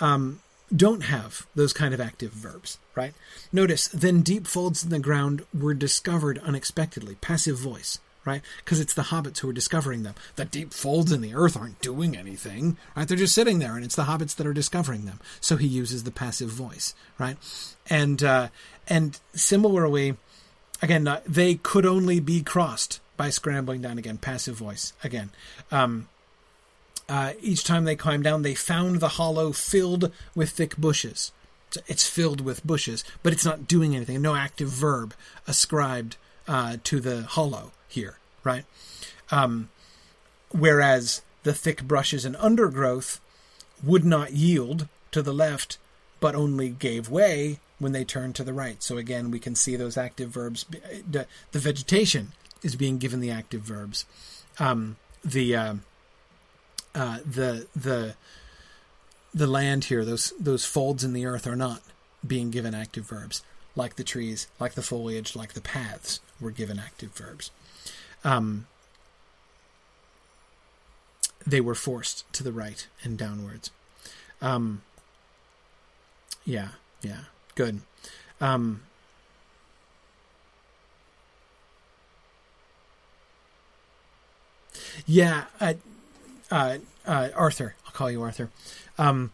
um, 0.00 0.40
don't 0.74 1.02
have 1.02 1.46
those 1.54 1.72
kind 1.72 1.92
of 1.92 2.00
active 2.00 2.32
verbs, 2.32 2.78
right? 2.94 3.14
Notice, 3.52 3.88
then 3.88 4.22
deep 4.22 4.46
folds 4.46 4.84
in 4.84 4.90
the 4.90 4.98
ground 4.98 5.44
were 5.52 5.74
discovered 5.74 6.38
unexpectedly, 6.38 7.16
passive 7.16 7.58
voice, 7.58 7.98
right? 8.24 8.42
Because 8.58 8.80
it's 8.80 8.94
the 8.94 9.02
hobbits 9.02 9.38
who 9.38 9.48
are 9.48 9.54
discovering 9.54 10.02
them. 10.02 10.14
The 10.36 10.44
deep 10.44 10.72
folds 10.72 11.10
in 11.10 11.20
the 11.20 11.34
earth 11.34 11.56
aren't 11.56 11.80
doing 11.80 12.16
anything, 12.16 12.76
right? 12.96 13.08
They're 13.08 13.16
just 13.16 13.34
sitting 13.34 13.58
there, 13.58 13.74
and 13.74 13.84
it's 13.84 13.96
the 13.96 14.04
hobbits 14.04 14.36
that 14.36 14.46
are 14.46 14.52
discovering 14.52 15.06
them. 15.06 15.20
So 15.40 15.56
he 15.56 15.66
uses 15.66 16.04
the 16.04 16.10
passive 16.10 16.50
voice, 16.50 16.94
right? 17.18 17.36
And 17.88 18.22
uh, 18.22 18.48
and 18.86 19.18
similarly, 19.32 20.16
again, 20.82 21.08
uh, 21.08 21.20
they 21.26 21.56
could 21.56 21.86
only 21.86 22.20
be 22.20 22.42
crossed 22.42 23.00
by 23.16 23.30
scrambling 23.30 23.82
down 23.82 23.98
again. 23.98 24.18
Passive 24.18 24.56
voice 24.56 24.92
again. 25.02 25.30
Um, 25.70 26.08
uh, 27.10 27.32
each 27.40 27.64
time 27.64 27.84
they 27.84 27.96
climbed 27.96 28.22
down, 28.22 28.42
they 28.42 28.54
found 28.54 29.00
the 29.00 29.08
hollow 29.08 29.50
filled 29.50 30.12
with 30.36 30.50
thick 30.50 30.76
bushes. 30.76 31.32
It's 31.88 32.08
filled 32.08 32.40
with 32.40 32.64
bushes, 32.64 33.02
but 33.24 33.32
it's 33.32 33.44
not 33.44 33.66
doing 33.66 33.96
anything. 33.96 34.22
No 34.22 34.36
active 34.36 34.68
verb 34.68 35.12
ascribed 35.44 36.16
uh, 36.46 36.76
to 36.84 37.00
the 37.00 37.22
hollow 37.22 37.72
here, 37.88 38.18
right? 38.44 38.64
Um, 39.32 39.70
whereas 40.52 41.22
the 41.42 41.52
thick 41.52 41.82
brushes 41.82 42.24
and 42.24 42.36
undergrowth 42.36 43.20
would 43.82 44.04
not 44.04 44.32
yield 44.32 44.86
to 45.10 45.20
the 45.20 45.34
left, 45.34 45.78
but 46.20 46.36
only 46.36 46.70
gave 46.70 47.08
way 47.08 47.58
when 47.80 47.90
they 47.90 48.04
turned 48.04 48.36
to 48.36 48.44
the 48.44 48.52
right. 48.52 48.80
So 48.84 48.98
again, 48.98 49.32
we 49.32 49.40
can 49.40 49.56
see 49.56 49.74
those 49.74 49.96
active 49.96 50.30
verbs. 50.30 50.64
The, 51.10 51.26
vegetation 51.52 52.32
is 52.62 52.76
being 52.76 52.98
given 52.98 53.18
the 53.18 53.32
active 53.32 53.62
verbs. 53.62 54.04
Um, 54.60 54.96
the 55.24 55.56
uh, 55.56 55.74
uh, 56.94 57.18
the 57.24 57.66
the 57.74 58.14
the 59.32 59.46
land 59.46 59.84
here, 59.84 60.04
those 60.04 60.32
those 60.38 60.64
folds 60.64 61.04
in 61.04 61.12
the 61.12 61.26
earth 61.26 61.46
are 61.46 61.56
not 61.56 61.82
being 62.26 62.50
given 62.50 62.74
active 62.74 63.06
verbs, 63.06 63.42
like 63.76 63.96
the 63.96 64.04
trees, 64.04 64.48
like 64.58 64.74
the 64.74 64.82
foliage, 64.82 65.34
like 65.36 65.54
the 65.54 65.60
paths 65.60 66.20
were 66.40 66.50
given 66.50 66.78
active 66.78 67.12
verbs. 67.12 67.50
Um, 68.24 68.66
they 71.46 71.60
were 71.60 71.74
forced 71.74 72.30
to 72.34 72.42
the 72.42 72.52
right 72.52 72.86
and 73.02 73.16
downwards. 73.16 73.70
Um, 74.42 74.82
yeah, 76.44 76.68
yeah, 77.02 77.24
Good. 77.54 77.80
Um, 78.40 78.82
yeah, 85.04 85.44
uh, 85.60 85.74
uh, 86.50 86.78
uh, 87.06 87.28
Arthur. 87.34 87.74
I'll 87.86 87.92
call 87.92 88.10
you 88.10 88.22
Arthur. 88.22 88.50
Um, 88.98 89.32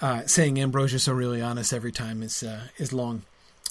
uh, 0.00 0.22
saying 0.26 0.58
Ambrosius 0.60 1.08
Aurelianus 1.08 1.72
every 1.72 1.92
time 1.92 2.22
is 2.22 2.42
uh, 2.42 2.68
is 2.78 2.92
long. 2.92 3.22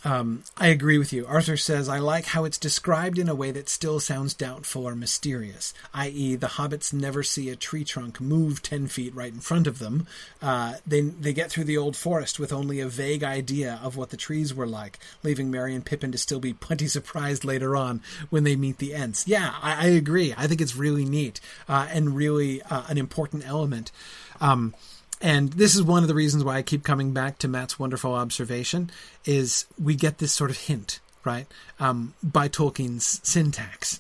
Um, 0.05 0.43
I 0.57 0.67
agree 0.67 0.97
with 0.97 1.11
you. 1.11 1.26
Arthur 1.27 1.57
says, 1.57 1.89
I 1.89 1.99
like 1.99 2.27
how 2.27 2.45
it's 2.45 2.57
described 2.57 3.17
in 3.19 3.27
a 3.27 3.35
way 3.35 3.51
that 3.51 3.67
still 3.67 3.99
sounds 3.99 4.34
doubtful 4.34 4.88
or 4.88 4.95
mysterious, 4.95 5.73
i.e., 5.93 6.35
the 6.35 6.47
hobbits 6.47 6.93
never 6.93 7.21
see 7.21 7.49
a 7.49 7.55
tree 7.57 7.84
trunk 7.84 8.21
move 8.21 8.61
10 8.61 8.88
feet 8.88 9.13
right 9.13 9.34
in 9.34 9.41
front 9.41 9.67
of 9.67 9.80
them. 9.80 10.07
Uh, 10.41 10.76
they, 10.88 11.01
they 11.01 11.34
get 11.34 11.51
through 11.51 11.65
the 11.65 11.77
old 11.77 11.97
forest 11.97 12.39
with 12.39 12.53
only 12.53 12.80
a 12.80 12.88
vague 12.88 13.23
idea 13.23 13.80
of 13.84 13.97
what 13.97 14.09
the 14.09 14.17
trees 14.17 14.53
were 14.53 14.67
like, 14.67 14.99
leaving 15.21 15.51
Merry 15.51 15.76
and 15.76 15.85
Pippin 15.85 16.11
to 16.13 16.17
still 16.17 16.39
be 16.39 16.53
plenty 16.53 16.88
surprised 16.88 17.43
later 17.43 17.76
on 17.76 18.01
when 18.30 18.45
they 18.45 18.55
meet 18.55 18.77
the 18.77 18.93
Ents. 18.93 19.27
Yeah, 19.27 19.53
I, 19.61 19.88
I 19.88 19.89
agree. 19.89 20.34
I 20.38 20.47
think 20.47 20.61
it's 20.61 20.77
really 20.77 21.05
neat 21.05 21.41
uh, 21.67 21.88
and 21.91 22.15
really 22.15 22.61
uh, 22.63 22.84
an 22.88 22.97
important 22.97 23.45
element. 23.45 23.91
Um, 24.39 24.73
and 25.21 25.51
this 25.53 25.75
is 25.75 25.83
one 25.83 26.03
of 26.03 26.07
the 26.07 26.15
reasons 26.15 26.43
why 26.43 26.57
I 26.57 26.61
keep 26.61 26.83
coming 26.83 27.11
back 27.11 27.37
to 27.39 27.47
Matt's 27.47 27.77
wonderful 27.77 28.13
observation 28.13 28.89
is 29.25 29.65
we 29.81 29.95
get 29.95 30.17
this 30.17 30.33
sort 30.33 30.49
of 30.49 30.57
hint, 30.57 30.99
right, 31.25 31.47
um, 31.79 32.13
by 32.23 32.47
Tolkien's 32.47 33.19
syntax, 33.27 33.99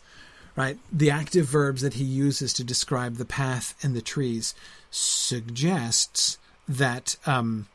right? 0.55 0.77
The 0.91 1.11
active 1.11 1.45
verbs 1.45 1.81
that 1.81 1.95
he 1.95 2.05
uses 2.05 2.53
to 2.53 2.63
describe 2.63 3.15
the 3.15 3.25
path 3.25 3.75
and 3.83 3.95
the 3.95 4.01
trees 4.01 4.55
suggests 4.91 6.37
that 6.67 7.17
um, 7.25 7.67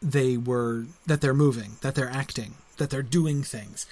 they 0.00 0.36
were 0.36 0.84
that 1.06 1.20
they're 1.20 1.34
moving, 1.34 1.72
that 1.80 1.94
they're 1.94 2.10
acting, 2.10 2.54
that 2.76 2.90
they're 2.90 3.02
doing 3.02 3.42
things. 3.42 3.86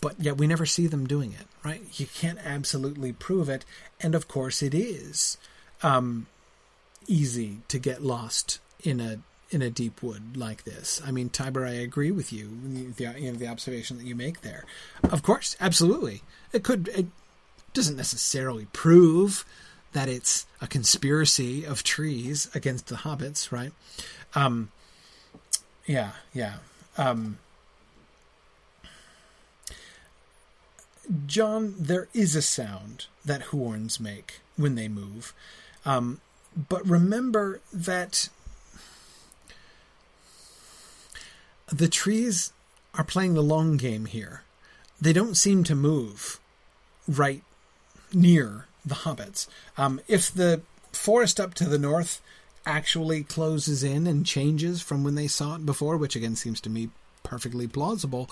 But 0.00 0.18
yet 0.18 0.38
we 0.38 0.46
never 0.46 0.66
see 0.66 0.86
them 0.86 1.06
doing 1.06 1.32
it, 1.32 1.46
right? 1.62 1.82
You 1.98 2.06
can't 2.06 2.38
absolutely 2.44 3.12
prove 3.12 3.48
it, 3.48 3.64
and 4.00 4.14
of 4.14 4.28
course 4.28 4.62
it 4.62 4.74
is. 4.74 5.36
Um, 5.82 6.26
easy 7.06 7.58
to 7.68 7.78
get 7.78 8.02
lost 8.02 8.58
in 8.82 9.00
a 9.00 9.18
in 9.50 9.62
a 9.62 9.70
deep 9.70 10.02
wood 10.02 10.36
like 10.36 10.64
this. 10.64 11.00
I 11.06 11.10
mean, 11.10 11.28
Tiber, 11.28 11.64
I 11.64 11.72
agree 11.72 12.10
with 12.10 12.32
you. 12.32 12.48
The 12.96 13.14
you 13.18 13.32
know 13.32 13.38
the 13.38 13.48
observation 13.48 13.98
that 13.98 14.06
you 14.06 14.14
make 14.14 14.40
there. 14.40 14.64
Of 15.02 15.22
course, 15.22 15.56
absolutely. 15.60 16.22
It 16.52 16.64
could. 16.64 16.88
It 16.88 17.06
doesn't 17.72 17.96
necessarily 17.96 18.66
prove 18.72 19.44
that 19.92 20.08
it's 20.08 20.46
a 20.60 20.66
conspiracy 20.66 21.64
of 21.64 21.82
trees 21.82 22.50
against 22.54 22.88
the 22.88 22.96
hobbits, 22.96 23.52
right? 23.52 23.72
Um, 24.34 24.70
yeah, 25.86 26.12
yeah. 26.32 26.56
Um, 26.98 27.38
John, 31.26 31.74
there 31.78 32.08
is 32.12 32.34
a 32.34 32.42
sound 32.42 33.06
that 33.24 33.46
Huorns 33.46 34.00
make 34.00 34.40
when 34.56 34.74
they 34.74 34.88
move. 34.88 35.32
Um, 35.84 36.20
but 36.56 36.86
remember 36.88 37.60
that 37.72 38.28
the 41.72 41.88
trees 41.88 42.52
are 42.94 43.04
playing 43.04 43.34
the 43.34 43.42
long 43.42 43.76
game 43.76 44.06
here. 44.06 44.42
They 45.00 45.12
don't 45.12 45.36
seem 45.36 45.64
to 45.64 45.74
move 45.74 46.38
right 47.08 47.42
near 48.12 48.66
the 48.84 48.94
hobbits. 48.94 49.46
Um, 49.76 50.00
if 50.06 50.32
the 50.32 50.62
forest 50.92 51.40
up 51.40 51.54
to 51.54 51.64
the 51.64 51.78
north 51.78 52.20
actually 52.66 53.22
closes 53.24 53.82
in 53.82 54.06
and 54.06 54.24
changes 54.24 54.80
from 54.80 55.04
when 55.04 55.16
they 55.16 55.26
saw 55.26 55.56
it 55.56 55.66
before, 55.66 55.96
which 55.96 56.16
again 56.16 56.36
seems 56.36 56.60
to 56.62 56.70
me 56.70 56.90
perfectly 57.22 57.66
plausible, 57.66 58.30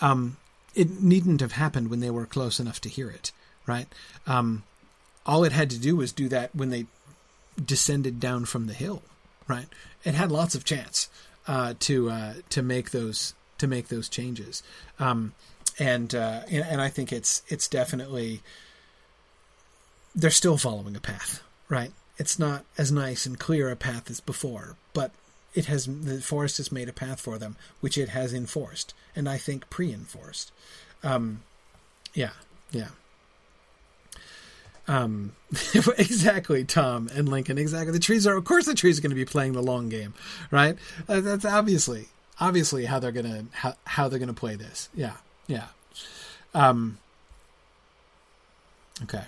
um, 0.00 0.36
it 0.74 1.02
needn't 1.02 1.40
have 1.40 1.52
happened 1.52 1.88
when 1.88 2.00
they 2.00 2.10
were 2.10 2.26
close 2.26 2.60
enough 2.60 2.80
to 2.80 2.88
hear 2.88 3.10
it, 3.10 3.32
right? 3.66 3.86
Um, 4.26 4.64
all 5.26 5.44
it 5.44 5.52
had 5.52 5.70
to 5.70 5.78
do 5.78 5.96
was 5.96 6.12
do 6.12 6.28
that 6.28 6.54
when 6.54 6.70
they 6.70 6.86
descended 7.64 8.20
down 8.20 8.44
from 8.44 8.66
the 8.66 8.74
hill, 8.74 9.02
right? 9.48 9.66
It 10.04 10.14
had 10.14 10.32
lots 10.32 10.54
of 10.54 10.64
chance 10.64 11.08
uh, 11.46 11.74
to 11.80 12.10
uh, 12.10 12.34
to 12.50 12.62
make 12.62 12.90
those 12.90 13.34
to 13.58 13.66
make 13.66 13.88
those 13.88 14.08
changes, 14.08 14.62
um, 14.98 15.32
and, 15.78 16.14
uh, 16.14 16.40
and 16.50 16.64
and 16.64 16.80
I 16.80 16.88
think 16.88 17.12
it's 17.12 17.42
it's 17.48 17.68
definitely 17.68 18.40
they're 20.14 20.30
still 20.30 20.56
following 20.56 20.96
a 20.96 21.00
path, 21.00 21.42
right? 21.68 21.92
It's 22.18 22.38
not 22.38 22.64
as 22.76 22.92
nice 22.92 23.26
and 23.26 23.38
clear 23.38 23.70
a 23.70 23.76
path 23.76 24.10
as 24.10 24.20
before, 24.20 24.76
but 24.92 25.12
it 25.54 25.66
has 25.66 25.86
the 25.86 26.20
forest 26.20 26.58
has 26.58 26.70
made 26.70 26.88
a 26.88 26.92
path 26.92 27.20
for 27.20 27.38
them, 27.38 27.56
which 27.80 27.98
it 27.98 28.10
has 28.10 28.32
enforced, 28.32 28.94
and 29.16 29.28
I 29.28 29.36
think 29.38 29.68
pre-enforced. 29.70 30.52
Um, 31.02 31.42
yeah, 32.14 32.30
yeah. 32.70 32.88
Um, 34.90 35.32
exactly, 35.74 36.64
Tom 36.64 37.08
and 37.14 37.28
Lincoln. 37.28 37.58
Exactly. 37.58 37.92
The 37.92 38.00
trees 38.00 38.26
are, 38.26 38.36
of 38.36 38.44
course, 38.44 38.66
the 38.66 38.74
trees 38.74 38.98
are 38.98 39.02
going 39.02 39.10
to 39.10 39.16
be 39.16 39.24
playing 39.24 39.52
the 39.52 39.62
long 39.62 39.88
game, 39.88 40.14
right? 40.50 40.76
Uh, 41.08 41.20
that's 41.20 41.44
obviously, 41.44 42.08
obviously 42.40 42.86
how 42.86 42.98
they're 42.98 43.12
gonna 43.12 43.44
how, 43.52 43.74
how 43.84 44.08
they're 44.08 44.18
gonna 44.18 44.34
play 44.34 44.56
this. 44.56 44.88
Yeah, 44.92 45.14
yeah. 45.46 45.66
Um. 46.54 46.98
Okay. 49.04 49.22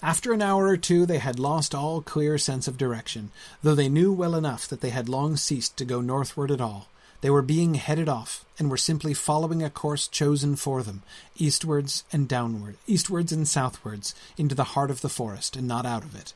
After 0.00 0.32
an 0.32 0.42
hour 0.42 0.68
or 0.68 0.76
two, 0.76 1.06
they 1.06 1.18
had 1.18 1.40
lost 1.40 1.74
all 1.74 2.00
clear 2.00 2.38
sense 2.38 2.68
of 2.68 2.78
direction, 2.78 3.32
though 3.64 3.74
they 3.74 3.88
knew 3.88 4.12
well 4.12 4.36
enough 4.36 4.68
that 4.68 4.80
they 4.80 4.90
had 4.90 5.08
long 5.08 5.36
ceased 5.36 5.76
to 5.78 5.84
go 5.84 6.00
northward 6.00 6.52
at 6.52 6.60
all. 6.60 6.86
They 7.20 7.30
were 7.30 7.42
being 7.42 7.74
headed 7.74 8.08
off, 8.08 8.44
and 8.58 8.70
were 8.70 8.76
simply 8.76 9.12
following 9.12 9.62
a 9.62 9.70
course 9.70 10.06
chosen 10.06 10.54
for 10.54 10.82
them, 10.82 11.02
eastwards 11.36 12.04
and 12.12 12.28
downward, 12.28 12.76
eastwards 12.86 13.32
and 13.32 13.48
southwards, 13.48 14.14
into 14.36 14.54
the 14.54 14.64
heart 14.74 14.90
of 14.90 15.00
the 15.00 15.08
forest, 15.08 15.56
and 15.56 15.66
not 15.66 15.84
out 15.84 16.04
of 16.04 16.14
it. 16.14 16.32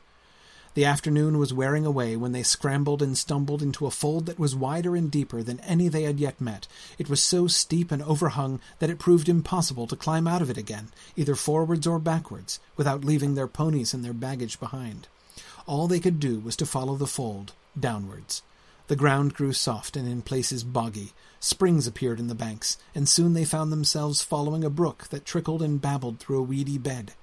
The 0.74 0.84
afternoon 0.86 1.38
was 1.38 1.52
wearing 1.52 1.84
away 1.84 2.16
when 2.16 2.32
they 2.32 2.42
scrambled 2.42 3.02
and 3.02 3.16
stumbled 3.16 3.62
into 3.62 3.86
a 3.86 3.90
fold 3.90 4.24
that 4.26 4.38
was 4.38 4.56
wider 4.56 4.96
and 4.96 5.10
deeper 5.10 5.42
than 5.42 5.60
any 5.60 5.88
they 5.88 6.04
had 6.04 6.18
yet 6.18 6.40
met. 6.40 6.66
It 6.98 7.10
was 7.10 7.22
so 7.22 7.46
steep 7.46 7.92
and 7.92 8.02
overhung 8.02 8.58
that 8.78 8.88
it 8.88 8.98
proved 8.98 9.28
impossible 9.28 9.86
to 9.88 9.96
climb 9.96 10.26
out 10.26 10.40
of 10.40 10.48
it 10.48 10.56
again, 10.56 10.88
either 11.14 11.34
forwards 11.34 11.86
or 11.86 11.98
backwards, 11.98 12.58
without 12.76 13.04
leaving 13.04 13.34
their 13.34 13.46
ponies 13.46 13.92
and 13.92 14.02
their 14.02 14.14
baggage 14.14 14.58
behind. 14.58 15.08
All 15.66 15.86
they 15.86 16.00
could 16.00 16.18
do 16.18 16.40
was 16.40 16.56
to 16.56 16.66
follow 16.66 16.96
the 16.96 17.06
fold, 17.06 17.52
downwards. 17.78 18.42
The 18.92 18.96
ground 18.96 19.32
grew 19.32 19.54
soft 19.54 19.96
and 19.96 20.06
in 20.06 20.20
places 20.20 20.64
boggy. 20.64 21.14
Springs 21.40 21.86
appeared 21.86 22.20
in 22.20 22.26
the 22.26 22.34
banks, 22.34 22.76
and 22.94 23.08
soon 23.08 23.32
they 23.32 23.46
found 23.46 23.72
themselves 23.72 24.20
following 24.20 24.64
a 24.64 24.68
brook 24.68 25.08
that 25.08 25.24
trickled 25.24 25.62
and 25.62 25.80
babbled 25.80 26.18
through 26.18 26.40
a 26.40 26.42
weedy 26.42 26.76
bed. 26.76 27.14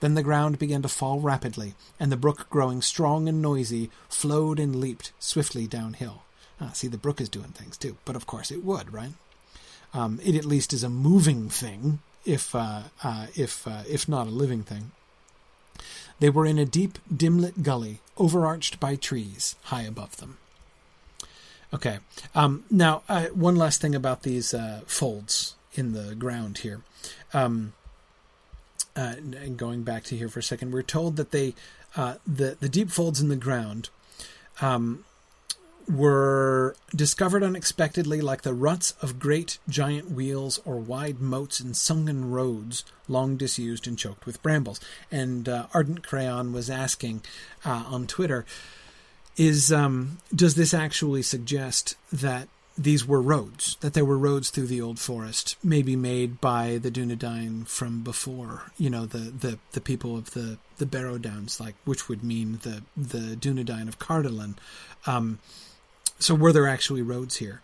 Then 0.00 0.14
the 0.14 0.24
ground 0.24 0.58
began 0.58 0.82
to 0.82 0.88
fall 0.88 1.20
rapidly, 1.20 1.76
and 2.00 2.10
the 2.10 2.16
brook, 2.16 2.50
growing 2.50 2.82
strong 2.82 3.28
and 3.28 3.40
noisy, 3.40 3.88
flowed 4.08 4.58
and 4.58 4.74
leaped 4.74 5.12
swiftly 5.20 5.68
downhill. 5.68 6.24
Ah, 6.60 6.72
see, 6.72 6.88
the 6.88 6.98
brook 6.98 7.20
is 7.20 7.28
doing 7.28 7.52
things 7.52 7.76
too, 7.76 7.98
but 8.04 8.16
of 8.16 8.26
course 8.26 8.50
it 8.50 8.64
would, 8.64 8.92
right? 8.92 9.12
Um, 9.94 10.18
it 10.24 10.34
at 10.34 10.44
least 10.44 10.72
is 10.72 10.82
a 10.82 10.88
moving 10.88 11.48
thing, 11.48 12.00
if 12.24 12.52
uh, 12.52 12.80
uh, 13.04 13.28
if 13.36 13.64
uh, 13.68 13.84
if 13.88 14.08
not 14.08 14.26
a 14.26 14.30
living 14.30 14.64
thing. 14.64 14.90
They 16.18 16.30
were 16.30 16.46
in 16.46 16.58
a 16.58 16.64
deep, 16.64 16.98
dim-lit 17.16 17.62
gully, 17.62 18.00
overarched 18.16 18.80
by 18.80 18.96
trees 18.96 19.54
high 19.66 19.82
above 19.82 20.16
them. 20.16 20.38
Okay. 21.74 21.98
Um, 22.34 22.64
now, 22.70 23.02
one 23.34 23.56
last 23.56 23.80
thing 23.80 23.94
about 23.94 24.22
these 24.22 24.52
uh, 24.52 24.82
folds 24.86 25.54
in 25.74 25.92
the 25.92 26.14
ground 26.14 26.58
here. 26.58 26.82
Um, 27.32 27.72
uh, 28.94 29.14
going 29.56 29.82
back 29.82 30.04
to 30.04 30.16
here 30.16 30.28
for 30.28 30.40
a 30.40 30.42
second, 30.42 30.72
we're 30.72 30.82
told 30.82 31.16
that 31.16 31.30
they 31.30 31.54
uh, 31.96 32.16
the 32.26 32.56
the 32.60 32.68
deep 32.68 32.90
folds 32.90 33.20
in 33.20 33.28
the 33.28 33.36
ground 33.36 33.88
um, 34.60 35.04
were 35.88 36.76
discovered 36.94 37.42
unexpectedly, 37.42 38.20
like 38.20 38.42
the 38.42 38.54
ruts 38.54 38.92
of 39.02 39.18
great 39.18 39.58
giant 39.68 40.10
wheels 40.10 40.60
or 40.64 40.76
wide 40.76 41.20
moats 41.20 41.60
in 41.60 41.74
sunken 41.74 42.30
roads, 42.30 42.84
long 43.08 43.36
disused 43.36 43.86
and 43.86 43.98
choked 43.98 44.26
with 44.26 44.42
brambles. 44.42 44.80
And 45.10 45.48
uh, 45.48 45.66
Ardent 45.74 46.02
Crayon 46.02 46.52
was 46.52 46.70
asking 46.70 47.22
uh, 47.64 47.84
on 47.86 48.06
Twitter 48.06 48.44
is 49.36 49.72
um, 49.72 50.18
does 50.34 50.54
this 50.54 50.74
actually 50.74 51.22
suggest 51.22 51.96
that 52.12 52.48
these 52.76 53.06
were 53.06 53.20
roads, 53.20 53.76
that 53.80 53.92
there 53.94 54.04
were 54.04 54.18
roads 54.18 54.50
through 54.50 54.66
the 54.66 54.80
old 54.80 54.98
forest, 54.98 55.56
maybe 55.62 55.94
made 55.94 56.40
by 56.40 56.78
the 56.78 56.90
Dunedain 56.90 57.66
from 57.66 58.02
before, 58.02 58.72
you 58.78 58.88
know, 58.88 59.04
the, 59.04 59.18
the, 59.18 59.58
the 59.72 59.80
people 59.80 60.16
of 60.16 60.30
the, 60.30 60.58
the 60.78 60.86
Barrow 60.86 61.18
Downs, 61.18 61.60
like 61.60 61.74
which 61.84 62.08
would 62.08 62.24
mean 62.24 62.60
the, 62.62 62.82
the 62.96 63.36
Dunedain 63.36 63.88
of 63.88 63.98
Cardolan. 63.98 64.56
Um, 65.06 65.38
so 66.18 66.34
were 66.34 66.52
there 66.52 66.68
actually 66.68 67.02
roads 67.02 67.36
here? 67.36 67.60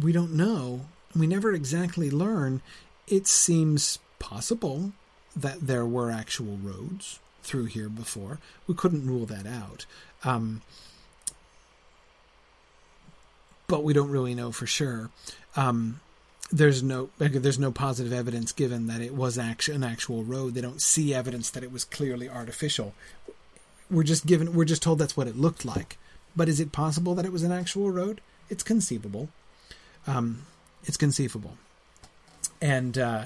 We 0.00 0.12
don't 0.12 0.32
know. 0.32 0.86
We 1.14 1.26
never 1.26 1.52
exactly 1.52 2.10
learn. 2.10 2.62
It 3.06 3.26
seems 3.26 3.98
possible 4.18 4.92
that 5.36 5.66
there 5.66 5.86
were 5.86 6.10
actual 6.10 6.56
roads 6.56 7.20
through 7.42 7.66
here 7.66 7.88
before. 7.88 8.38
We 8.66 8.74
couldn't 8.74 9.06
rule 9.06 9.26
that 9.26 9.46
out. 9.46 9.86
Um, 10.24 10.62
but 13.72 13.84
we 13.84 13.94
don't 13.94 14.10
really 14.10 14.34
know 14.34 14.52
for 14.52 14.66
sure. 14.66 15.08
Um, 15.56 15.98
there's 16.50 16.82
no 16.82 17.08
there's 17.16 17.58
no 17.58 17.72
positive 17.72 18.12
evidence 18.12 18.52
given 18.52 18.86
that 18.88 19.00
it 19.00 19.14
was 19.14 19.38
actually 19.38 19.76
an 19.76 19.82
actual 19.84 20.24
road. 20.24 20.52
They 20.52 20.60
don't 20.60 20.82
see 20.82 21.14
evidence 21.14 21.48
that 21.48 21.62
it 21.62 21.72
was 21.72 21.82
clearly 21.82 22.28
artificial. 22.28 22.92
We're 23.90 24.02
just 24.02 24.26
given 24.26 24.52
we're 24.52 24.66
just 24.66 24.82
told 24.82 24.98
that's 24.98 25.16
what 25.16 25.26
it 25.26 25.38
looked 25.38 25.64
like. 25.64 25.96
But 26.36 26.50
is 26.50 26.60
it 26.60 26.70
possible 26.70 27.14
that 27.14 27.24
it 27.24 27.32
was 27.32 27.44
an 27.44 27.50
actual 27.50 27.90
road? 27.90 28.20
It's 28.50 28.62
conceivable. 28.62 29.30
Um, 30.06 30.42
it's 30.84 30.98
conceivable. 30.98 31.56
And 32.60 32.98
uh, 32.98 33.24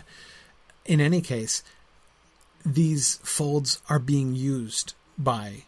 in 0.85 1.01
any 1.01 1.23
case, 1.23 1.65
these 2.65 3.19
folds 3.25 3.83
are 3.89 3.99
being 3.99 4.37
used 4.37 4.95
by 5.19 5.65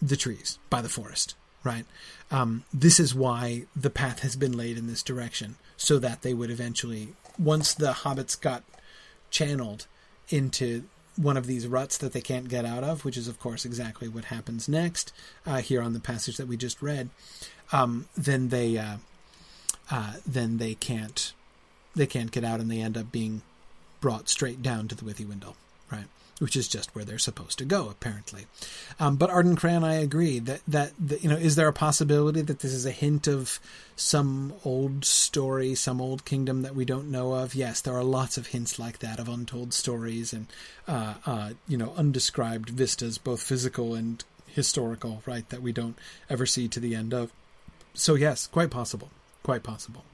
the 0.00 0.16
trees, 0.16 0.60
by 0.70 0.80
the 0.80 0.88
forest, 0.88 1.34
right? 1.64 1.86
Um, 2.30 2.64
this 2.72 2.98
is 2.98 3.14
why 3.14 3.64
the 3.76 3.90
path 3.90 4.20
has 4.20 4.36
been 4.36 4.56
laid 4.56 4.78
in 4.78 4.86
this 4.86 5.02
direction, 5.02 5.56
so 5.76 5.98
that 5.98 6.22
they 6.22 6.34
would 6.34 6.50
eventually, 6.50 7.08
once 7.38 7.74
the 7.74 7.92
hobbits 7.92 8.40
got 8.40 8.64
channeled 9.30 9.86
into 10.30 10.84
one 11.16 11.36
of 11.36 11.46
these 11.46 11.68
ruts 11.68 11.96
that 11.98 12.12
they 12.12 12.20
can't 12.20 12.48
get 12.48 12.64
out 12.64 12.82
of, 12.82 13.04
which 13.04 13.16
is, 13.16 13.28
of 13.28 13.38
course, 13.38 13.64
exactly 13.64 14.08
what 14.08 14.26
happens 14.26 14.68
next 14.68 15.12
uh, 15.46 15.58
here 15.58 15.82
on 15.82 15.92
the 15.92 16.00
passage 16.00 16.36
that 16.36 16.48
we 16.48 16.56
just 16.56 16.82
read, 16.82 17.10
um, 17.72 18.06
then 18.16 18.48
they 18.48 18.76
uh, 18.76 18.96
uh, 19.90 20.14
then 20.26 20.58
they 20.58 20.74
can't 20.74 21.32
they 21.94 22.06
can't 22.06 22.32
get 22.32 22.44
out, 22.44 22.60
and 22.60 22.70
they 22.70 22.80
end 22.80 22.96
up 22.96 23.12
being 23.12 23.42
brought 24.00 24.28
straight 24.28 24.62
down 24.62 24.88
to 24.88 24.94
the 24.94 25.04
Withy 25.04 25.24
Withywindle, 25.24 25.54
right? 25.90 26.06
Which 26.40 26.56
is 26.56 26.66
just 26.66 26.94
where 26.94 27.04
they're 27.04 27.18
supposed 27.18 27.58
to 27.58 27.64
go, 27.64 27.88
apparently. 27.88 28.46
Um, 28.98 29.16
but 29.16 29.30
Arden 29.30 29.54
Cran, 29.54 29.84
I 29.84 29.94
agree 29.94 30.40
that, 30.40 30.62
that 30.66 30.92
that 30.98 31.22
you 31.22 31.28
know, 31.28 31.36
is 31.36 31.54
there 31.54 31.68
a 31.68 31.72
possibility 31.72 32.42
that 32.42 32.58
this 32.58 32.72
is 32.72 32.84
a 32.84 32.90
hint 32.90 33.28
of 33.28 33.60
some 33.94 34.52
old 34.64 35.04
story, 35.04 35.76
some 35.76 36.00
old 36.00 36.24
kingdom 36.24 36.62
that 36.62 36.74
we 36.74 36.84
don't 36.84 37.10
know 37.10 37.34
of? 37.34 37.54
Yes, 37.54 37.80
there 37.80 37.96
are 37.96 38.02
lots 38.02 38.36
of 38.36 38.48
hints 38.48 38.80
like 38.80 38.98
that 38.98 39.20
of 39.20 39.28
untold 39.28 39.72
stories 39.72 40.32
and 40.32 40.48
uh, 40.88 41.14
uh, 41.24 41.50
you 41.68 41.76
know 41.76 41.92
undescribed 41.96 42.68
vistas, 42.68 43.16
both 43.16 43.40
physical 43.40 43.94
and 43.94 44.24
historical, 44.48 45.22
right? 45.26 45.48
That 45.50 45.62
we 45.62 45.72
don't 45.72 45.96
ever 46.28 46.46
see 46.46 46.66
to 46.66 46.80
the 46.80 46.96
end 46.96 47.14
of. 47.14 47.30
So 47.94 48.16
yes, 48.16 48.48
quite 48.48 48.70
possible, 48.70 49.10
quite 49.44 49.62
possible. 49.62 50.04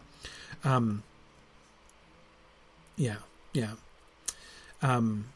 Um, 0.65 1.03
yeah, 2.97 3.17
yeah. 3.55 3.73
Um, 4.83 5.27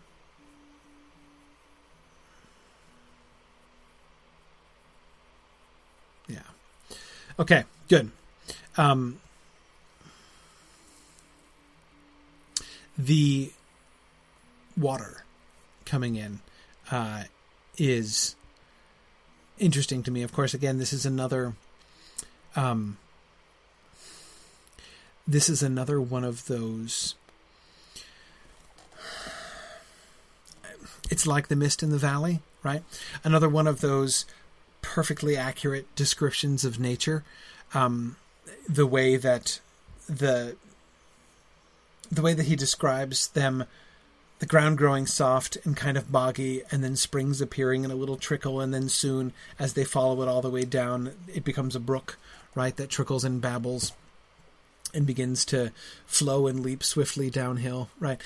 yeah. 6.29 6.41
Okay, 7.39 7.65
good. 7.89 8.11
Um, 8.77 9.21
the 12.97 13.53
water 14.77 15.25
coming 15.85 16.17
in 16.17 16.41
uh, 16.91 17.25
is 17.77 18.37
interesting 19.59 20.03
to 20.05 20.11
me. 20.11 20.23
Of 20.23 20.33
course, 20.33 20.55
again, 20.55 20.79
this 20.79 20.93
is 20.93 21.05
another. 21.05 21.55
Um, 22.55 22.99
this 25.27 25.49
is 25.49 25.63
another 25.63 26.01
one 26.01 26.23
of 26.23 26.47
those 26.47 27.15
it's 31.11 31.27
like 31.27 31.49
the 31.49 31.57
mist 31.57 31.83
in 31.83 31.91
the 31.91 31.99
valley, 31.99 32.41
right? 32.63 32.83
Another 33.23 33.49
one 33.49 33.67
of 33.67 33.81
those 33.81 34.25
perfectly 34.85 35.37
accurate 35.37 35.87
descriptions 35.97 36.65
of 36.65 36.79
nature. 36.79 37.25
Um, 37.73 38.17
the 38.69 38.87
way 38.87 39.17
that 39.17 39.61
the 40.07 40.57
the 42.13 42.23
way 42.23 42.35
that 42.35 42.45
he 42.45 42.55
describes 42.55 43.29
them 43.29 43.65
the 44.41 44.47
ground 44.47 44.77
growing 44.77 45.07
soft 45.07 45.57
and 45.65 45.75
kind 45.75 45.97
of 45.97 46.13
boggy, 46.13 46.63
and 46.71 46.85
then 46.85 46.97
springs 46.97 47.41
appearing 47.41 47.83
in 47.83 47.91
a 47.91 47.95
little 47.95 48.19
trickle, 48.19 48.61
and 48.61 48.75
then 48.75 48.91
soon, 48.91 49.33
as 49.59 49.73
they 49.73 49.85
follow 49.85 50.21
it 50.23 50.29
all 50.29 50.43
the 50.43 50.51
way 50.51 50.65
down, 50.65 51.13
it 51.33 51.45
becomes 51.45 51.75
a 51.75 51.81
brook, 51.81 52.19
right, 52.55 52.77
that 52.77 52.91
trickles 52.91 53.25
and 53.25 53.41
babbles 53.41 53.93
and 54.93 55.07
begins 55.07 55.47
to 55.47 55.73
flow 56.05 56.47
and 56.47 56.61
leap 56.61 56.85
swiftly 56.85 57.31
downhill, 57.31 57.89
right? 57.99 58.21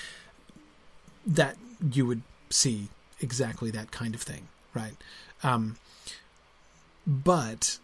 That 1.25 1.55
you 1.93 2.05
would 2.05 2.21
see 2.49 2.89
exactly 3.21 3.71
that 3.71 3.91
kind 3.91 4.13
of 4.13 4.21
thing, 4.21 4.47
right? 4.73 4.95
Um, 5.41 5.77
but 7.05 7.79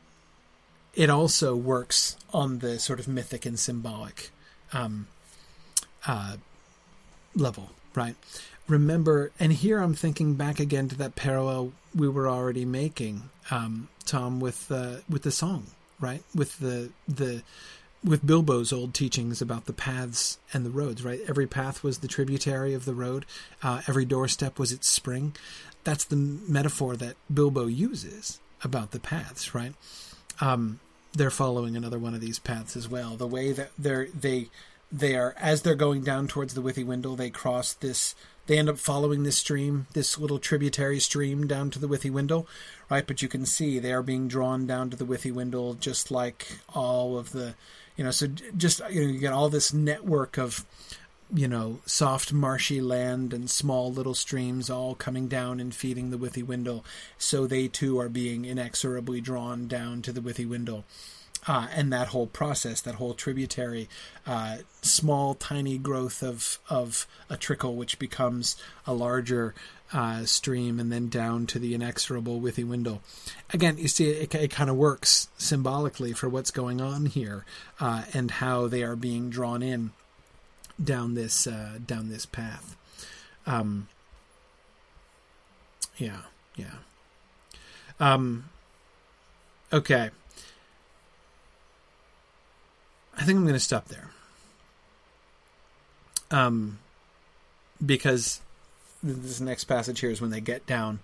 it 0.93 1.09
also 1.09 1.55
works 1.55 2.15
on 2.33 2.59
the 2.59 2.79
sort 2.79 2.99
of 2.99 3.07
mythic 3.07 3.45
and 3.45 3.59
symbolic 3.59 4.31
um, 4.73 5.07
uh, 6.07 6.37
level, 7.35 7.71
right? 7.93 8.15
Remember, 8.67 9.31
and 9.39 9.53
here 9.53 9.79
I'm 9.79 9.93
thinking 9.93 10.33
back 10.33 10.59
again 10.59 10.87
to 10.89 10.95
that 10.95 11.15
parallel 11.15 11.73
we 11.93 12.07
were 12.09 12.27
already 12.27 12.65
making, 12.65 13.29
um, 13.51 13.89
Tom, 14.05 14.39
with 14.39 14.71
uh, 14.71 14.97
with 15.07 15.23
the 15.23 15.31
song, 15.31 15.67
right? 15.99 16.23
With 16.33 16.57
the 16.59 16.89
the 17.07 17.43
with 18.03 18.25
Bilbo's 18.25 18.71
old 18.71 18.93
teachings 18.93 19.41
about 19.41 19.65
the 19.65 19.73
paths 19.73 20.37
and 20.53 20.65
the 20.65 20.69
roads, 20.69 21.03
right? 21.03 21.19
Every 21.27 21.47
path 21.47 21.83
was 21.83 21.99
the 21.99 22.07
tributary 22.07 22.73
of 22.73 22.85
the 22.85 22.93
road, 22.93 23.25
uh, 23.61 23.81
every 23.87 24.05
doorstep 24.05 24.57
was 24.59 24.71
its 24.71 24.87
spring. 24.87 25.35
That's 25.83 26.05
the 26.05 26.15
metaphor 26.15 26.95
that 26.95 27.15
Bilbo 27.31 27.67
uses 27.67 28.39
about 28.65 28.91
the 28.91 28.99
paths, 28.99 29.55
right? 29.55 29.73
Um, 30.41 30.79
they're 31.13 31.31
following 31.31 31.77
another 31.77 31.99
one 31.99 32.13
of 32.13 32.19
these 32.19 32.39
paths 32.39 32.75
as 32.75 32.89
well. 32.89 33.15
The 33.15 33.27
way 33.27 33.53
that 33.53 33.71
they're 33.77 34.07
they 34.07 34.49
they 34.91 35.15
are 35.15 35.33
as 35.39 35.61
they're 35.61 35.75
going 35.75 36.03
down 36.03 36.27
towards 36.27 36.53
the 36.53 36.61
Withywindle, 36.61 37.17
they 37.17 37.29
cross 37.29 37.73
this. 37.73 38.15
They 38.47 38.59
end 38.59 38.69
up 38.69 38.77
following 38.77 39.23
this 39.23 39.37
stream, 39.37 39.87
this 39.93 40.19
little 40.19 40.37
tributary 40.37 40.99
stream 40.99 41.47
down 41.47 41.71
to 41.71 41.79
the 41.79 41.87
Withywindle, 41.87 42.45
right? 42.91 43.07
But 43.07 43.21
you 43.23 43.27
can 43.27 43.45
see 43.45 43.79
they 43.79 43.93
are 43.93 44.03
being 44.03 44.27
drawn 44.27 44.67
down 44.67 44.91
to 44.91 44.97
the 44.97 45.05
Withywindle, 45.05 45.79
just 45.79 46.11
like 46.11 46.59
all 46.73 47.17
of 47.17 47.31
the 47.31 47.55
you 47.95 48.03
know 48.03 48.11
so 48.11 48.27
just 48.27 48.81
you 48.91 49.01
know 49.01 49.13
you 49.13 49.19
get 49.19 49.33
all 49.33 49.49
this 49.49 49.73
network 49.73 50.37
of 50.37 50.65
you 51.33 51.47
know 51.47 51.79
soft 51.85 52.31
marshy 52.31 52.81
land 52.81 53.33
and 53.33 53.49
small 53.49 53.91
little 53.91 54.13
streams 54.13 54.69
all 54.69 54.95
coming 54.95 55.27
down 55.27 55.59
and 55.59 55.73
feeding 55.73 56.11
the 56.11 56.17
Withywindle 56.17 56.83
so 57.17 57.47
they 57.47 57.67
too 57.67 57.99
are 57.99 58.09
being 58.09 58.45
inexorably 58.45 59.21
drawn 59.21 59.67
down 59.67 60.01
to 60.03 60.11
the 60.11 60.21
Withywindle 60.21 60.83
uh, 61.47 61.67
and 61.73 61.91
that 61.93 62.07
whole 62.07 62.27
process, 62.27 62.81
that 62.81 62.95
whole 62.95 63.13
tributary, 63.13 63.87
uh, 64.25 64.57
small, 64.81 65.35
tiny 65.35 65.77
growth 65.77 66.23
of 66.23 66.59
of 66.69 67.07
a 67.29 67.37
trickle, 67.37 67.75
which 67.75 67.99
becomes 67.99 68.55
a 68.87 68.93
larger 68.93 69.53
uh, 69.93 70.25
stream, 70.25 70.79
and 70.79 70.91
then 70.91 71.07
down 71.07 71.45
to 71.45 71.59
the 71.59 71.75
inexorable 71.75 72.41
Withywindle. 72.41 72.99
Again, 73.53 73.77
you 73.77 73.87
see, 73.87 74.09
it, 74.09 74.33
it 74.33 74.51
kind 74.51 74.69
of 74.69 74.75
works 74.75 75.29
symbolically 75.37 76.13
for 76.13 76.27
what's 76.27 76.51
going 76.51 76.81
on 76.81 77.05
here, 77.05 77.45
uh, 77.79 78.03
and 78.13 78.31
how 78.31 78.67
they 78.67 78.83
are 78.83 78.95
being 78.95 79.29
drawn 79.29 79.61
in 79.61 79.91
down 80.83 81.13
this 81.13 81.47
uh, 81.47 81.79
down 81.85 82.09
this 82.09 82.25
path. 82.25 82.75
Um, 83.45 83.87
yeah, 85.97 86.21
yeah. 86.55 86.75
Um, 87.99 88.49
okay. 89.71 90.09
I 93.17 93.23
think 93.23 93.37
I'm 93.37 93.45
going 93.45 93.53
to 93.53 93.59
stop 93.59 93.87
there. 93.87 94.09
Um, 96.31 96.79
because 97.83 98.41
this 99.01 99.39
next 99.39 99.65
passage 99.65 99.99
here 99.99 100.09
is 100.09 100.19
when 100.19 100.31
they 100.31 100.41
get 100.41 100.65
down 100.65 100.99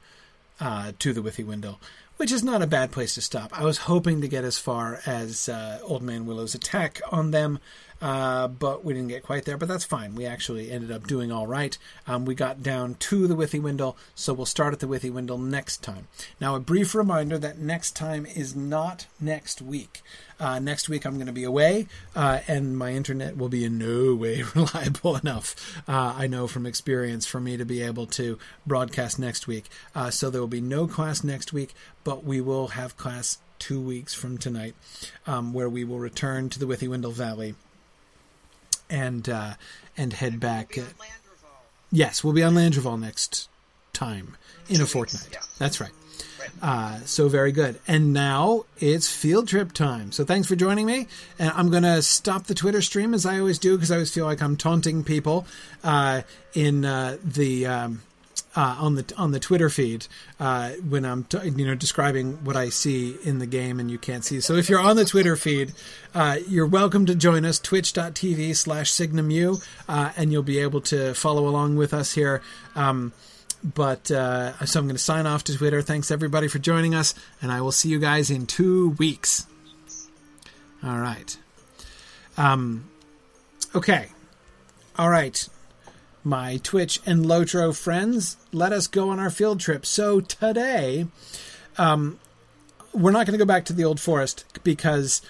uh, 0.60 0.91
to 0.99 1.14
the 1.14 1.22
Withywindle, 1.22 1.77
which 2.18 2.31
is 2.31 2.43
not 2.43 2.61
a 2.61 2.68
bad 2.68 2.91
place 2.91 3.14
to 3.15 3.22
stop. 3.22 3.57
I 3.57 3.64
was 3.64 3.80
hoping 3.80 4.22
to 4.22 4.27
get 4.27 4.43
as 4.43 4.57
far 4.57 4.99
as 5.06 5.48
uh, 5.48 5.80
Old 5.84 6.02
Man 6.02 6.26
Willow's 6.26 6.56
attack 6.56 7.02
on 7.11 7.31
them, 7.31 7.60
uh, 8.02 8.48
but 8.48 8.84
we 8.84 8.94
didn't 8.94 9.10
get 9.10 9.23
quite 9.23 9.45
there. 9.45 9.57
But 9.57 9.68
that's 9.68 9.86
fine. 9.86 10.15
We 10.15 10.26
actually 10.26 10.72
ended 10.72 10.91
up 10.91 11.07
doing 11.07 11.32
all 11.32 11.48
right. 11.48 11.78
Um, 12.07 12.26
we 12.26 12.36
got 12.36 12.64
down 12.64 12.95
to 12.95 13.28
the 13.28 13.36
Withywindle, 13.36 13.95
so 14.15 14.34
we'll 14.34 14.45
start 14.45 14.73
at 14.73 14.80
the 14.80 14.88
Withywindle 14.88 15.40
next 15.40 15.84
time. 15.84 16.07
Now, 16.40 16.56
a 16.56 16.60
brief 16.60 16.95
reminder 16.95 17.38
that 17.38 17.60
next 17.60 17.95
time 17.95 18.26
is 18.26 18.56
not 18.56 19.07
next 19.19 19.61
week. 19.61 20.02
Uh, 20.40 20.57
next 20.57 20.90
week 20.90 21.06
I'm 21.06 21.15
going 21.15 21.28
to 21.28 21.32
be 21.32 21.44
away, 21.44 21.88
uh, 22.15 22.40
and 22.48 22.76
my 22.76 22.94
internet 22.94 23.38
will 23.38 23.48
be 23.48 23.64
in 23.64 23.78
no 23.78 24.15
way 24.15 24.41
reliable 24.56 25.15
enough. 25.15 25.80
Uh, 25.88 26.15
I 26.18 26.26
know 26.26 26.48
from 26.48 26.65
experience 26.65 27.28
for 27.28 27.40
me 27.40 27.57
to 27.57 27.65
be 27.65 27.84
able 27.84 28.07
to 28.07 28.40
broadcast 28.65 29.19
next 29.19 29.45
week. 29.45 29.69
Uh, 29.94 30.10
so 30.10 30.32
there 30.32 30.41
will 30.41 30.48
be 30.48 30.60
no 30.60 30.88
class 30.88 31.23
next 31.23 31.53
week, 31.53 31.76
but 32.03 32.23
we 32.23 32.41
will 32.41 32.69
have 32.69 32.98
class 32.98 33.38
two 33.60 33.80
weeks 33.80 34.15
from 34.15 34.40
tonight, 34.40 34.73
um, 35.28 35.53
where 35.53 35.69
we 35.69 35.84
will 35.84 35.99
return 35.99 36.49
to 36.49 36.57
the 36.57 36.65
Withywindle 36.65 37.14
Valley 37.14 37.53
and 38.91 39.27
uh, 39.27 39.53
and 39.97 40.13
head 40.13 40.39
back. 40.39 40.73
We'll 40.76 40.85
yes, 41.91 42.23
we'll 42.23 42.34
be 42.34 42.43
on 42.43 42.53
Landroval 42.53 42.99
next 42.99 43.49
time 43.93 44.38
in 44.69 44.81
a 44.81 44.85
fortnight. 44.85 45.30
yeah. 45.31 45.39
That's 45.57 45.81
right. 45.81 45.91
Right. 46.39 46.49
Uh, 46.61 46.99
so 47.05 47.27
very 47.30 47.51
good. 47.51 47.80
And 47.88 48.13
now 48.13 48.65
it's 48.80 49.09
field 49.09 49.47
trip 49.47 49.73
time. 49.73 50.11
So 50.11 50.26
thanks 50.26 50.47
for 50.47 50.55
joining 50.55 50.85
me. 50.85 51.07
And 51.38 51.51
I'm 51.51 51.69
going 51.69 51.84
to 51.84 52.01
stop 52.01 52.45
the 52.45 52.55
Twitter 52.55 52.81
stream 52.81 53.13
as 53.13 53.26
I 53.26 53.38
always 53.39 53.59
do 53.59 53.76
because 53.76 53.91
I 53.91 53.95
always 53.95 54.11
feel 54.11 54.26
like 54.26 54.41
I'm 54.41 54.57
taunting 54.57 55.03
people 55.03 55.45
uh, 55.84 56.22
in 56.53 56.85
uh, 56.85 57.18
the. 57.23 57.68
Um, 57.68 58.01
uh, 58.56 58.78
on 58.80 58.95
the 58.95 59.14
on 59.18 59.32
the 59.32 59.40
Twitter 59.40 59.69
feed 59.69 60.07
uh, 60.40 60.72
when 60.88 61.06
I'm 61.06 61.23
t- 61.23 61.49
you 61.49 61.65
know 61.65 61.76
describing 61.76 62.44
what 62.44 62.56
I 62.56 62.69
see 62.69 63.15
in 63.23 63.40
the 63.40 63.45
game 63.45 63.80
and 63.80 63.90
you 63.90 63.98
can't 63.98 64.26
see. 64.26 64.41
So 64.41 64.56
if 64.56 64.69
you're 64.69 64.80
on 64.80 64.95
the 64.95 65.06
Twitter 65.06 65.36
feed, 65.36 65.73
uh, 66.14 66.40
you're 66.48 66.68
welcome 66.68 67.06
to 67.06 67.15
join 67.15 67.45
us 67.45 67.60
twitch.tv 67.60 68.56
slash 68.56 68.91
signumu 68.91 69.65
uh, 69.88 70.11
and 70.18 70.32
you'll 70.32 70.44
be 70.44 70.60
able 70.60 70.82
to 70.82 71.14
follow 71.14 71.48
along 71.48 71.78
with 71.78 71.94
us 71.94 72.14
here. 72.14 72.41
Um, 72.76 73.14
but 73.64 74.10
uh, 74.10 74.65
so 74.65 74.80
I'm 74.80 74.88
going 74.88 74.95
to 74.95 75.02
sign 75.02 75.28
off 75.28 75.44
to 75.45 75.57
Twitter. 75.57 75.82
Thanks 75.82 76.10
everybody 76.10 76.48
for 76.48 76.60
joining 76.60 76.95
us, 76.95 77.14
and 77.41 77.52
I 77.52 77.61
will 77.61 77.72
see 77.72 77.90
you 77.90 77.99
guys 77.99 78.32
in 78.32 78.48
two 78.48 78.91
weeks. 78.91 79.45
All 80.84 80.98
right. 80.98 81.38
Um. 82.38 82.90
Okay. 83.76 84.07
All 84.98 85.10
right. 85.10 85.48
My 86.23 86.57
Twitch 86.57 86.99
and 87.06 87.26
Lotro 87.26 87.76
friends, 87.76 88.38
let 88.52 88.72
us 88.72 88.88
go 88.88 89.10
on 89.10 89.19
our 89.19 89.30
field 89.31 89.60
trip. 89.60 89.85
So 89.85 90.19
today, 90.19 91.07
um, 91.77 92.19
we're 92.93 93.11
not 93.11 93.26
going 93.26 93.34
to 93.34 93.43
go 93.43 93.45
back 93.45 93.65
to 93.65 93.73
the 93.73 93.84
old 93.84 93.99
forest 93.99 94.45
because 94.64 95.22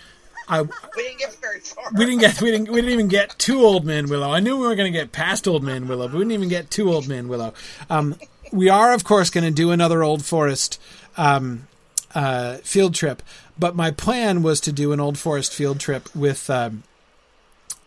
I 0.47 0.61
We 0.61 0.69
didn't 0.97 1.19
get 1.19 1.35
very 1.35 1.59
far. 1.59 1.85
we 1.95 2.05
didn't 2.05 2.19
get 2.19 2.41
we 2.41 2.51
didn't 2.51 2.69
we 2.69 2.75
didn't 2.81 2.91
even 2.91 3.07
get 3.07 3.37
to 3.39 3.61
Old 3.61 3.85
Man 3.85 4.07
Willow. 4.09 4.31
I 4.31 4.39
knew 4.41 4.57
we 4.57 4.67
were 4.67 4.75
going 4.75 4.91
to 4.91 4.97
get 4.97 5.11
past 5.11 5.47
Old 5.47 5.63
Man 5.63 5.87
Willow, 5.87 6.07
but 6.07 6.15
we 6.15 6.21
didn't 6.21 6.33
even 6.33 6.49
get 6.49 6.69
to 6.71 6.91
Old 6.91 7.07
Man 7.07 7.27
Willow. 7.29 7.53
Um, 7.89 8.15
we 8.51 8.67
are, 8.67 8.93
of 8.93 9.03
course, 9.05 9.29
going 9.29 9.45
to 9.45 9.51
do 9.51 9.71
another 9.71 10.03
Old 10.03 10.25
Forest 10.25 10.81
um, 11.15 11.67
uh, 12.13 12.57
field 12.57 12.93
trip, 12.95 13.23
but 13.57 13.75
my 13.75 13.91
plan 13.91 14.43
was 14.43 14.59
to 14.61 14.73
do 14.73 14.91
an 14.91 14.99
Old 14.99 15.17
Forest 15.17 15.53
field 15.53 15.79
trip 15.79 16.13
with. 16.13 16.49
Um, 16.49 16.83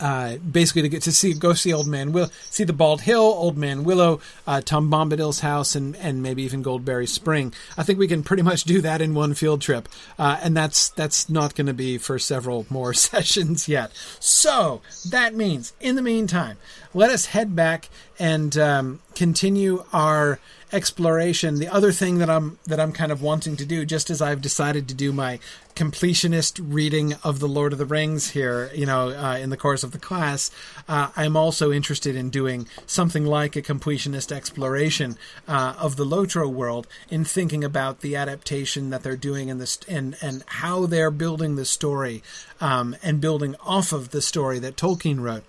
uh, 0.05 0.37
basically, 0.37 0.83
to 0.83 0.91
get 0.91 1.03
to 1.05 1.13
see, 1.13 1.33
go 1.33 1.55
see 1.55 1.73
Old 1.73 1.87
Man 1.87 2.13
Will, 2.13 2.31
see 2.51 2.65
the 2.65 2.75
Bald 2.75 3.01
Hill, 3.01 3.23
Old 3.23 3.57
Man 3.57 3.85
Willow, 3.85 4.21
uh, 4.47 4.61
Tom 4.61 4.91
Bombadil's 4.91 5.41
house, 5.41 5.75
and 5.75 5.97
and 5.97 6.23
maybe 6.23 6.43
even 6.43 6.61
Goldberry 6.61 7.07
Spring. 7.07 7.55
I 7.79 7.85
think 7.85 7.99
we 7.99 8.07
can 8.07 8.23
pretty 8.23 8.43
much 8.43 8.65
do 8.65 8.83
that 8.83 9.01
in 9.01 9.15
one 9.15 9.33
field 9.33 9.63
trip, 9.63 9.89
uh, 10.19 10.39
and 10.43 10.55
that's 10.55 10.91
that's 10.91 11.31
not 11.31 11.55
going 11.55 11.69
to 11.69 11.73
be 11.73 11.97
for 11.97 12.19
several 12.19 12.67
more 12.69 12.93
sessions 13.13 13.67
yet. 13.67 13.93
So 14.21 14.83
that 15.09 15.35
means, 15.35 15.73
in 15.81 15.97
the 15.97 16.03
meantime, 16.03 16.59
let 16.95 17.11
us 17.11 17.27
head 17.27 17.55
back 17.57 17.89
and 18.19 18.57
um, 18.57 19.01
continue 19.15 19.85
our 19.93 20.39
exploration. 20.73 21.59
The 21.59 21.69
other 21.69 21.93
thing 21.93 22.19
that 22.19 22.31
I'm 22.31 22.59
that 22.67 22.81
I'm 22.81 22.93
kind 22.93 23.13
of 23.13 23.23
wanting 23.23 23.57
to 23.57 23.65
do, 23.65 23.85
just 23.85 24.11
as 24.11 24.23
I've 24.23 24.41
decided 24.41 24.89
to 24.89 24.95
do 24.95 25.13
my 25.13 25.39
completionist 25.75 26.61
reading 26.63 27.15
of 27.25 27.41
the 27.41 27.49
Lord 27.49 27.73
of 27.73 27.79
the 27.79 27.87
Rings 27.87 28.31
here, 28.31 28.71
you 28.75 28.87
know, 28.87 29.09
uh, 29.11 29.37
in 29.39 29.51
the 29.51 29.57
course 29.57 29.83
of 29.83 29.91
the 29.93 29.99
class, 29.99 30.51
uh, 30.89 31.11
I'm 31.17 31.37
also 31.37 31.73
interested 31.73 32.15
in 32.15 32.31
doing 32.31 32.69
something 32.87 33.25
like 33.25 33.57
a 33.57 33.63
completionist 33.63 34.31
exploration 34.31 35.17
uh, 35.49 35.75
of 35.79 35.97
the 35.97 36.05
Lotro 36.05 36.51
world 36.51 36.87
in 37.09 37.25
thinking 37.25 37.65
about 37.65 38.01
the 38.01 38.15
adaptation 38.17 38.91
that 38.91 39.03
they're 39.03 39.17
doing 39.17 39.49
in 39.49 39.59
this 39.59 39.79
and 39.89 40.17
and 40.23 40.45
how 40.47 40.87
they're 40.87 41.11
building 41.11 41.57
the 41.57 41.65
story 41.65 42.23
um, 42.61 42.97
and 43.03 43.21
building 43.21 43.57
off 43.65 43.93
of 43.93 44.11
the 44.11 44.23
story 44.23 44.59
that 44.59 44.77
Tolkien 44.77 45.21
wrote 45.21 45.45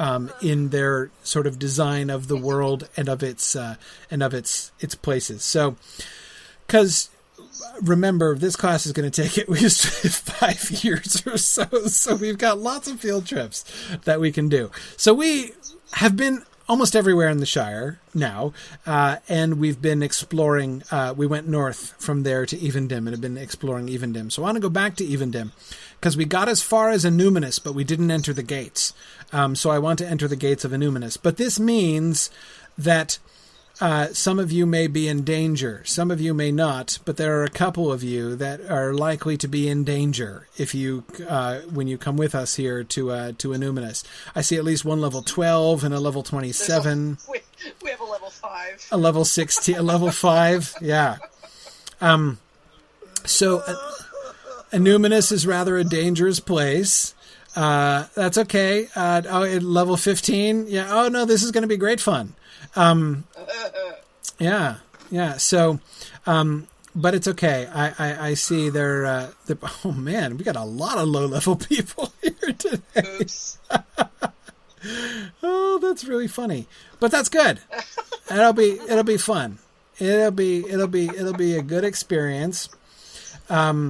um, 0.00 0.32
in 0.40 0.70
their 0.70 1.10
sort 1.22 1.46
of 1.46 1.58
design 1.58 2.08
of 2.08 2.26
the 2.26 2.36
world 2.36 2.88
and 2.96 3.08
of 3.08 3.22
its 3.22 3.54
uh, 3.54 3.76
and 4.10 4.22
of 4.22 4.32
its 4.32 4.72
its 4.80 4.94
places. 4.94 5.42
So, 5.44 5.76
because 6.66 7.10
remember, 7.82 8.34
this 8.34 8.56
class 8.56 8.86
is 8.86 8.92
going 8.92 9.10
to 9.10 9.22
take 9.22 9.36
at 9.36 9.48
least 9.48 9.86
five 9.86 10.70
years 10.82 11.24
or 11.26 11.36
so. 11.36 11.66
So 11.86 12.14
we've 12.14 12.38
got 12.38 12.58
lots 12.58 12.88
of 12.88 12.98
field 12.98 13.26
trips 13.26 13.64
that 14.04 14.20
we 14.20 14.32
can 14.32 14.48
do. 14.48 14.70
So 14.96 15.12
we 15.12 15.52
have 15.92 16.16
been 16.16 16.44
almost 16.66 16.96
everywhere 16.96 17.28
in 17.28 17.38
the 17.38 17.46
Shire 17.46 17.98
now, 18.14 18.54
uh, 18.86 19.16
and 19.28 19.58
we've 19.58 19.82
been 19.82 20.02
exploring. 20.02 20.82
Uh, 20.90 21.12
we 21.14 21.26
went 21.26 21.46
north 21.46 21.94
from 21.98 22.22
there 22.22 22.46
to 22.46 22.56
Evendim 22.56 22.98
and 22.98 23.10
have 23.10 23.20
been 23.20 23.36
exploring 23.36 23.88
Evendim. 23.88 24.32
So 24.32 24.42
I 24.42 24.46
want 24.46 24.56
to 24.56 24.60
go 24.60 24.70
back 24.70 24.96
to 24.96 25.04
Evendim 25.04 25.50
because 26.00 26.16
we 26.16 26.24
got 26.24 26.48
as 26.48 26.62
far 26.62 26.88
as 26.88 27.04
Annúminas, 27.04 27.62
but 27.62 27.74
we 27.74 27.84
didn't 27.84 28.10
enter 28.10 28.32
the 28.32 28.42
gates. 28.42 28.94
Um, 29.32 29.54
so 29.54 29.68
I 29.70 29.78
want 29.78 29.98
to 29.98 30.08
enter 30.08 30.26
the 30.26 30.34
gates 30.36 30.64
of 30.64 30.72
Annúminas. 30.72 31.18
But 31.22 31.36
this 31.36 31.60
means 31.60 32.30
that 32.78 33.18
uh, 33.82 34.08
some 34.12 34.38
of 34.38 34.50
you 34.50 34.64
may 34.66 34.86
be 34.86 35.08
in 35.08 35.24
danger. 35.24 35.82
Some 35.84 36.10
of 36.10 36.20
you 36.20 36.32
may 36.34 36.52
not, 36.52 36.98
but 37.04 37.16
there 37.18 37.38
are 37.38 37.44
a 37.44 37.50
couple 37.50 37.92
of 37.92 38.02
you 38.02 38.34
that 38.36 38.60
are 38.70 38.92
likely 38.94 39.36
to 39.38 39.48
be 39.48 39.68
in 39.68 39.84
danger 39.84 40.46
if 40.58 40.74
you 40.74 41.04
uh, 41.28 41.60
when 41.60 41.86
you 41.86 41.96
come 41.98 42.16
with 42.16 42.34
us 42.34 42.56
here 42.56 42.82
to 42.84 43.10
uh, 43.10 43.32
to 43.38 43.48
Annúminas. 43.48 44.02
I 44.34 44.40
see 44.40 44.56
at 44.56 44.64
least 44.64 44.84
one 44.84 45.00
level 45.00 45.22
twelve 45.22 45.84
and 45.84 45.94
a 45.94 46.00
level 46.00 46.22
twenty 46.22 46.52
seven, 46.52 47.18
We, 47.30 47.40
we 47.82 47.90
have 47.90 48.00
a 48.00 48.04
level 48.04 48.30
five. 48.30 48.86
a 48.90 48.98
level 48.98 49.24
sixteen, 49.24 49.76
a 49.76 49.82
level 49.82 50.10
five. 50.10 50.74
Yeah. 50.80 51.16
Um. 52.00 52.38
So, 53.24 53.58
uh, 53.66 53.74
Annúminas 54.72 55.32
is 55.32 55.46
rather 55.46 55.76
a 55.76 55.84
dangerous 55.84 56.40
place. 56.40 57.14
Uh, 57.56 58.06
that's 58.14 58.38
okay. 58.38 58.88
Uh, 58.94 59.22
oh, 59.28 59.42
at 59.42 59.62
level 59.62 59.96
fifteen. 59.96 60.66
Yeah. 60.68 60.86
Oh 60.90 61.08
no, 61.08 61.24
this 61.24 61.42
is 61.42 61.50
going 61.50 61.62
to 61.62 61.68
be 61.68 61.76
great 61.76 62.00
fun. 62.00 62.34
Um, 62.76 63.24
yeah, 64.38 64.76
yeah. 65.10 65.36
So, 65.38 65.80
um, 66.26 66.68
but 66.94 67.14
it's 67.14 67.26
okay. 67.28 67.66
I, 67.72 67.88
I, 67.98 68.28
I 68.28 68.34
see 68.34 68.70
they're, 68.70 69.06
uh, 69.06 69.30
they're. 69.46 69.58
Oh 69.84 69.92
man, 69.92 70.36
we 70.36 70.44
got 70.44 70.56
a 70.56 70.64
lot 70.64 70.98
of 70.98 71.08
low 71.08 71.26
level 71.26 71.56
people 71.70 72.12
here 72.22 72.52
today. 72.56 73.26
Oh, 75.42 75.78
that's 75.82 76.04
really 76.04 76.26
funny. 76.28 76.66
But 77.00 77.10
that's 77.10 77.28
good. 77.28 77.60
it'll 78.30 78.52
be 78.54 78.78
it'll 78.88 79.04
be 79.04 79.18
fun. 79.18 79.58
It'll 79.98 80.30
be 80.30 80.66
it'll 80.66 80.86
be 80.86 81.08
it'll 81.08 81.34
be 81.34 81.54
a 81.54 81.62
good 81.62 81.84
experience. 81.84 82.68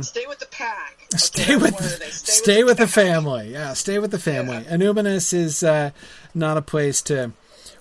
Stay 0.03 0.27
with 0.27 0.39
the 0.39 0.47
pack. 0.51 0.97
Okay, 1.13 1.19
Stay 1.19 1.57
with 1.57 1.77
the. 1.77 1.85
Stay, 1.85 2.11
stay 2.11 2.65
with 2.65 2.79
the 2.79 2.85
pack. 2.87 2.95
family. 2.95 3.53
Yeah, 3.53 3.73
stay 3.75 3.99
with 3.99 4.11
the 4.11 4.19
family. 4.19 4.59
Annúminas 4.65 5.33
is 5.35 5.63
uh, 5.63 5.91
not 6.35 6.57
a 6.57 6.63
place 6.63 7.03
to 7.03 7.33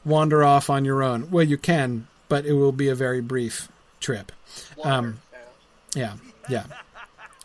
wander 0.03 0.43
off 0.43 0.69
on 0.69 0.84
your 0.85 1.01
own. 1.03 1.30
Well, 1.31 1.43
you 1.45 1.57
can, 1.57 2.07
but 2.27 2.45
it 2.45 2.53
will 2.53 2.72
be 2.72 2.89
a 2.89 2.95
very 2.95 3.22
brief 3.22 3.68
trip. 3.99 4.31
Um, 4.84 5.22
Yeah. 5.95 6.14
Yeah, 6.49 6.64
yeah, 6.69 6.77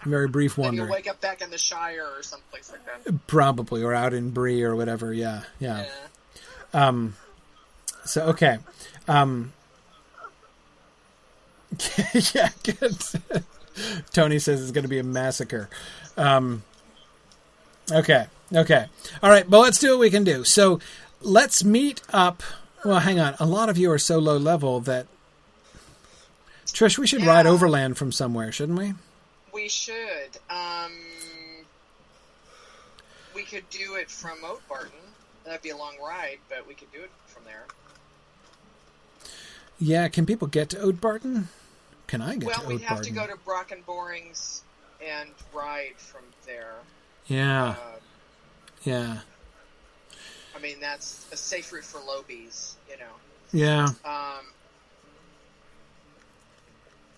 very 0.04 0.28
brief 0.28 0.58
wander. 0.58 0.82
you'll 0.84 0.92
wake 0.92 1.08
up 1.08 1.20
back 1.20 1.40
in 1.40 1.50
the 1.50 1.56
Shire 1.58 2.04
or 2.16 2.22
someplace 2.22 2.70
like 2.72 2.84
that. 3.04 3.26
Probably 3.26 3.82
or 3.82 3.94
out 3.94 4.12
in 4.12 4.30
Bree 4.30 4.62
or 4.62 4.74
whatever. 4.76 5.12
Yeah, 5.14 5.42
yeah. 5.58 5.86
Yeah. 6.74 6.86
Um, 6.88 7.14
so 8.04 8.22
okay. 8.26 8.58
Um, 9.08 9.52
yeah, 12.34 12.50
good. 12.62 12.96
Tony 14.12 14.38
says 14.38 14.62
it's 14.62 14.70
going 14.70 14.84
to 14.84 14.88
be 14.88 14.98
a 14.98 15.04
massacre. 15.04 15.68
Um, 16.16 16.62
okay, 17.90 18.26
okay, 18.52 18.86
all 19.22 19.30
right. 19.30 19.48
But 19.48 19.60
let's 19.60 19.78
do 19.78 19.90
what 19.90 19.98
we 20.00 20.10
can 20.10 20.24
do. 20.24 20.44
So 20.44 20.78
let's 21.20 21.64
meet 21.64 22.00
up. 22.12 22.42
Well, 22.84 23.00
hang 23.00 23.18
on. 23.18 23.34
A 23.40 23.46
lot 23.46 23.68
of 23.68 23.78
you 23.78 23.90
are 23.90 23.98
so 23.98 24.18
low 24.18 24.36
level 24.36 24.80
that 24.80 25.06
Trish, 26.66 26.98
we 26.98 27.06
should 27.06 27.22
Yeah. 27.22 27.28
ride 27.28 27.46
overland 27.46 27.96
from 27.96 28.10
somewhere, 28.12 28.50
shouldn't 28.52 28.78
we? 28.78 28.94
We 29.52 29.68
should. 29.68 30.38
Um, 30.50 30.92
we 33.34 33.44
could 33.44 33.68
do 33.70 33.94
it 33.94 34.10
from 34.10 34.38
Oatbarton. 34.38 34.90
That'd 35.44 35.62
be 35.62 35.70
a 35.70 35.76
long 35.76 35.94
ride, 36.04 36.38
but 36.48 36.66
we 36.66 36.74
could 36.74 36.90
do 36.92 37.00
it 37.02 37.10
from 37.26 37.44
there. 37.44 37.64
Yeah. 39.78 40.08
Can 40.08 40.26
people 40.26 40.48
get 40.48 40.68
to 40.70 40.76
Oatbarton? 40.78 41.44
Can 42.14 42.22
I 42.22 42.36
get 42.36 42.44
well, 42.44 42.60
to 42.60 42.68
we'd 42.68 42.80
have 42.82 43.00
to 43.00 43.10
go 43.10 43.26
to 43.26 43.34
Brockenborings 43.44 44.60
and 45.04 45.30
ride 45.52 45.94
from 45.96 46.22
there. 46.46 46.76
Yeah, 47.26 47.70
Um, 47.70 47.76
yeah, 48.84 49.18
I 50.54 50.60
mean, 50.60 50.78
that's 50.78 51.26
a 51.32 51.36
safe 51.36 51.72
route 51.72 51.82
for 51.82 51.98
Lobies, 51.98 52.74
you 52.88 52.98
know. 52.98 53.10
yeah. 53.52 53.86
Um, 54.04 54.44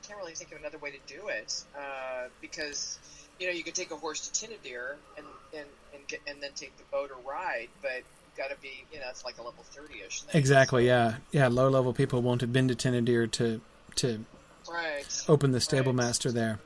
can't 0.02 0.18
really 0.18 0.32
think 0.32 0.52
of 0.52 0.60
another 0.60 0.78
way 0.78 0.93
to 0.93 1.14
do 1.14 1.28
it 1.28 1.62
uh, 1.78 2.28
because 2.40 2.98
you 3.39 3.48
know 3.48 3.52
you 3.52 3.64
could 3.64 3.74
take 3.74 3.90
a 3.90 3.97
horse 3.97 4.27
to 4.28 4.47
Tinnudir 4.47 4.94
and 5.18 5.27
and 5.55 5.66
and, 5.93 6.09
get, 6.09 6.20
and 6.27 6.43
then 6.43 6.52
take 6.56 6.74
the 6.78 6.85
boat 6.90 7.10
or 7.10 7.31
ride, 7.31 7.68
but 7.82 8.01
got 8.39 8.48
to 8.48 8.56
be 8.62 8.86
you 8.90 8.98
know 8.98 9.06
it's 9.10 9.27
like 9.27 9.36
a 9.36 9.43
level 9.43 9.62
thirty 9.62 10.01
ish. 10.06 10.23
Thing. 10.23 10.40
Exactly. 10.40 10.86
Yeah. 10.86 11.16
Yeah. 11.32 11.48
Low 11.48 11.68
level 11.68 11.93
people 11.93 12.23
won't 12.23 12.40
have 12.40 12.52
been 12.55 12.68
to 12.68 12.74
Tinnudir 12.74 13.31
to 13.32 13.60
to 13.97 14.24
Right. 14.68 15.24
open 15.28 15.52
the 15.52 15.60
stable 15.60 15.93
Right. 15.93 16.05
master 16.06 16.32
there. 16.32 16.59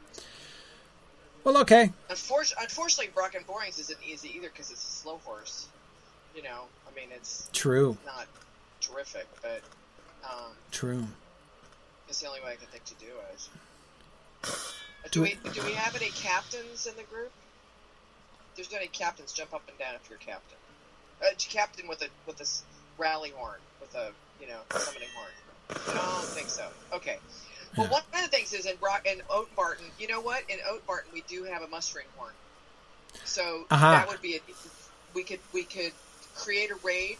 Well, 1.44 1.56
okay. 1.58 1.92
Unfortunately, 2.08 2.64
unfortunately, 2.64 3.12
Brockenborings 3.14 3.78
isn't 3.78 3.98
easy 4.06 4.34
either 4.36 4.48
because 4.48 4.70
it's 4.70 4.82
a 4.84 4.90
slow 4.92 5.18
horse. 5.24 5.66
You 6.34 6.42
know, 6.42 6.64
I 6.90 6.94
mean, 6.94 7.08
it's 7.12 7.48
True. 7.52 7.96
not 8.04 8.26
terrific, 8.80 9.26
but 9.42 9.62
um, 10.24 10.52
True. 10.70 11.06
That's 12.06 12.20
the 12.20 12.26
only 12.28 12.40
way 12.40 12.52
I 12.52 12.56
can 12.56 12.66
think 12.68 12.84
to 12.84 12.94
do 12.94 13.12
it. 13.32 14.50
Do 15.10 15.22
we 15.22 15.38
do 15.54 15.62
we 15.64 15.72
have 15.72 15.96
any 15.96 16.10
captains 16.10 16.86
in 16.86 16.94
the 16.96 17.04
group? 17.04 17.32
If 18.50 18.56
there's 18.56 18.70
no 18.70 18.76
any 18.76 18.88
captains, 18.88 19.32
jump 19.32 19.54
up 19.54 19.62
and 19.66 19.78
down 19.78 19.94
if 19.94 20.08
you're 20.10 20.18
a 20.18 20.20
captain. 20.20 20.58
Uh, 21.22 21.26
captain 21.38 21.88
with 21.88 22.02
a 22.02 22.08
with 22.26 22.38
a 22.42 22.46
rally 23.00 23.30
horn, 23.34 23.58
with 23.80 23.94
a 23.94 24.12
you 24.40 24.46
know 24.46 24.60
summoning 24.78 25.08
horn. 25.16 25.30
I 25.70 25.94
don't 25.94 26.24
think 26.26 26.50
so. 26.50 26.68
Okay. 26.92 27.18
Well, 27.76 27.86
Yeah. 27.86 27.92
one 27.92 28.02
of 28.14 28.22
the 28.22 28.28
things 28.36 28.52
is 28.52 28.66
in 28.66 28.76
Brock 28.76 29.06
in 29.06 29.20
Oatbarton. 29.30 29.90
You 29.98 30.08
know 30.08 30.20
what? 30.20 30.42
In 30.48 30.58
Oatbarton, 30.60 31.12
we 31.12 31.22
do 31.22 31.44
have 31.44 31.62
a 31.62 31.68
mustering 31.68 32.06
horn. 32.16 32.32
So 33.24 33.66
Aha. 33.70 33.92
that 33.92 34.08
would 34.08 34.20
be 34.22 34.36
a, 34.36 34.40
we 35.14 35.22
could 35.24 35.40
we 35.52 35.64
could 35.64 35.92
create 36.36 36.70
a 36.70 36.76
raid, 36.76 37.18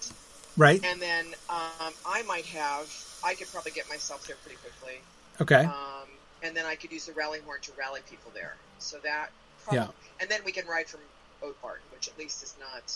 Right. 0.57 0.83
and 0.85 1.01
then 1.01 1.27
um, 1.49 1.93
I 2.07 2.23
might 2.23 2.47
have 2.47 2.89
I 3.25 3.35
could 3.35 3.49
probably 3.53 3.73
get 3.73 3.89
myself 3.89 4.27
there 4.27 4.37
pretty 4.45 4.57
quickly. 4.59 5.01
Okay. 5.41 5.65
Um, 5.67 6.09
and 6.43 6.57
then 6.57 6.65
I 6.67 6.75
could 6.75 6.91
use 6.93 7.07
the 7.07 7.13
rally 7.13 7.41
horn 7.41 7.61
to 7.63 7.73
rally 7.79 8.01
people 8.09 8.31
there. 8.35 8.57
So 8.79 8.99
that, 8.99 9.31
probably, 9.65 9.81
Yeah. 9.81 9.89
and 10.21 10.31
then 10.31 10.41
we 10.45 10.53
can 10.53 10.67
ride 10.67 10.89
from 10.89 11.01
Oatbarton, 11.43 11.81
which 11.93 12.09
at 12.09 12.19
least 12.19 12.43
is 12.43 12.55
not 12.59 12.93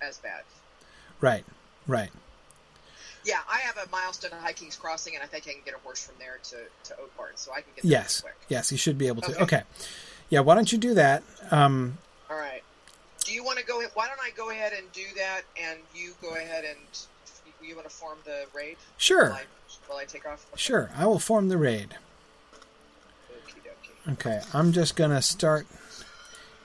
as 0.00 0.18
bad. 0.18 0.42
Right. 1.20 1.44
Right. 1.86 2.10
Yeah, 3.24 3.40
I 3.50 3.58
have 3.58 3.76
a 3.76 3.88
milestone 3.90 4.32
at 4.32 4.38
High 4.40 4.52
Kings 4.54 4.76
Crossing, 4.76 5.14
and 5.14 5.22
I 5.22 5.26
think 5.26 5.46
I 5.46 5.52
can 5.52 5.60
get 5.64 5.74
a 5.74 5.78
horse 5.78 6.04
from 6.04 6.14
there 6.18 6.38
to, 6.44 6.56
to 6.84 6.94
Oatbarton, 6.94 7.36
so 7.36 7.52
I 7.52 7.60
can 7.60 7.70
get 7.76 7.82
there 7.82 7.90
Yes. 7.92 8.20
quick. 8.22 8.36
Yes. 8.48 8.72
You 8.72 8.78
should 8.78 8.96
be 8.98 9.08
able 9.08 9.22
to. 9.22 9.32
Okay. 9.32 9.42
Okay. 9.42 9.62
Yeah. 10.30 10.40
Why 10.40 10.54
don't 10.54 10.70
you 10.72 10.78
do 10.78 10.94
that? 10.94 11.22
Um, 11.50 11.98
All 12.30 12.36
right. 12.38 12.62
Do 13.24 13.34
you 13.34 13.44
want 13.44 13.58
to 13.58 13.64
go? 13.64 13.82
Why 13.94 14.06
don't 14.08 14.20
I 14.20 14.30
go 14.36 14.50
ahead 14.50 14.72
and 14.72 14.90
do 14.92 15.04
that, 15.16 15.42
and 15.62 15.78
you 15.94 16.14
go 16.22 16.30
ahead 16.34 16.64
and 16.64 16.78
you, 17.62 17.76
want 17.76 17.88
to 17.88 17.94
form 17.94 18.18
the 18.24 18.46
raid? 18.54 18.76
sure. 18.96 19.28
While 19.30 19.32
I, 19.38 19.42
while 19.88 19.98
I 19.98 20.04
take 20.06 20.26
off. 20.26 20.46
Okay. 20.52 20.56
Sure. 20.60 20.90
I 20.96 21.06
will 21.06 21.18
form 21.18 21.48
the 21.48 21.58
raid. 21.58 21.96
Okay. 24.12 24.40
I'm 24.54 24.72
just 24.72 24.96
gonna 24.96 25.20
start 25.22 25.66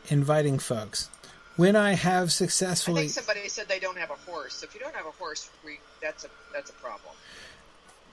inviting 0.08 0.58
folks. 0.58 1.10
When 1.58 1.76
I 1.76 1.94
have 1.94 2.26
I 2.26 2.28
successfully, 2.28 3.02
think 3.04 3.12
somebody 3.14 3.48
said 3.50 3.68
they 3.70 3.80
don't 3.80 3.98
have 3.98 4.10
a 4.12 4.16
horse. 4.30 4.62
If 4.64 4.74
you 4.74 4.80
don't 4.82 4.96
have 4.96 5.06
a 5.06 5.12
horse, 5.12 5.50
we 5.64 5.80
that's 6.02 6.26
a 6.26 6.30
that's 6.54 6.70
a 6.70 6.74
problem. 6.74 7.14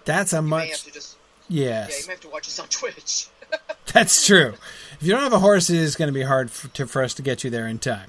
that's 0.05 0.33
a 0.33 0.37
You 0.37 0.43
may 0.43 0.57
have 0.61 0.69
much. 0.71 0.85
to 0.85 0.93
just 0.93 1.17
yeah, 1.49 1.89
you 1.89 2.07
may 2.07 2.13
have 2.13 2.21
to 2.21 2.29
watch 2.29 2.47
us 2.47 2.59
on 2.59 2.69
Twitch. 2.71 3.27
That's 3.93 4.25
true. 4.27 4.55
If 4.93 5.03
you 5.03 5.13
don't 5.13 5.21
have 5.25 5.35
a 5.35 5.39
horse, 5.39 5.69
it 5.69 5.77
is 5.77 5.95
going 5.97 6.07
to 6.09 6.13
be 6.15 6.23
hard 6.23 6.51
for, 6.51 6.69
to, 6.69 6.87
for 6.87 7.03
us 7.03 7.13
to 7.15 7.23
get 7.23 7.45
you 7.45 7.51
there 7.51 7.67
in 7.69 7.79
time. 7.79 8.09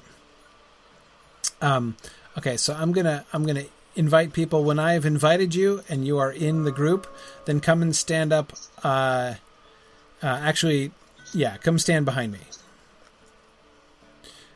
Um, 1.60 1.96
okay, 2.38 2.56
so 2.56 2.72
I'm 2.74 2.92
gonna 2.92 3.26
I'm 3.32 3.44
gonna 3.44 3.64
invite 3.96 4.32
people 4.32 4.64
when 4.64 4.78
I 4.78 4.94
have 4.94 5.04
invited 5.04 5.54
you 5.54 5.82
and 5.88 6.06
you 6.06 6.16
are 6.18 6.32
in 6.32 6.64
the 6.64 6.72
group. 6.72 7.06
Then 7.44 7.60
come 7.60 7.82
and 7.82 7.94
stand 7.94 8.32
up. 8.32 8.54
Uh, 8.82 9.34
uh, 10.22 10.26
actually, 10.26 10.92
yeah, 11.34 11.58
come 11.58 11.78
stand 11.78 12.06
behind 12.06 12.32
me. 12.32 12.38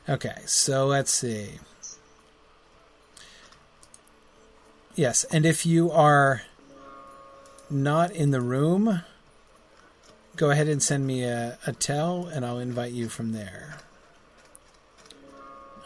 Okay, 0.09 0.37
so 0.47 0.87
let's 0.87 1.11
see. 1.11 1.59
Yes, 4.95 5.25
and 5.25 5.45
if 5.45 5.67
you 5.67 5.91
are 5.91 6.43
not 7.69 8.11
in 8.11 8.31
the 8.31 8.41
room, 8.41 9.03
go 10.37 10.51
ahead 10.51 10.67
and 10.67 10.83
send 10.83 11.07
me 11.07 11.25
a, 11.25 11.59
a 11.67 11.73
tell 11.73 12.27
and 12.27 12.45
I'll 12.45 12.59
invite 12.59 12.93
you 12.93 13.09
from 13.09 13.33
there. 13.33 13.77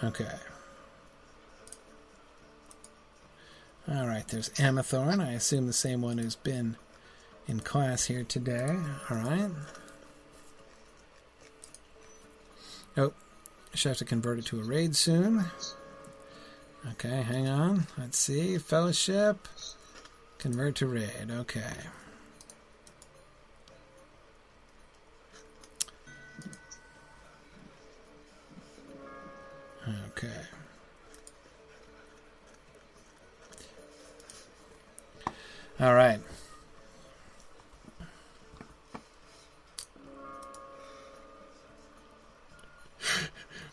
Okay. 0.04 0.30
All 3.90 4.06
right, 4.06 4.26
there's 4.28 4.50
Amathorn. 4.50 5.20
I 5.20 5.32
assume 5.32 5.66
the 5.66 5.72
same 5.72 6.00
one 6.00 6.18
who's 6.18 6.36
been 6.36 6.76
in 7.48 7.60
class 7.60 8.04
here 8.04 8.22
today. 8.22 8.76
All 9.10 9.16
right. 9.16 9.50
Oh, 12.96 13.12
I 13.72 13.76
should 13.76 13.88
have 13.88 13.98
to 13.98 14.04
convert 14.04 14.38
it 14.38 14.46
to 14.46 14.60
a 14.60 14.64
raid 14.64 14.94
soon. 14.94 15.44
Okay, 16.92 17.22
hang 17.22 17.48
on. 17.48 17.86
Let's 17.96 18.18
see. 18.18 18.58
Fellowship. 18.58 19.48
Convert 20.38 20.74
to 20.76 20.86
raid. 20.86 21.30
Okay. 21.30 21.72
Okay. 29.88 30.28
All 35.80 35.94
right. 35.94 36.20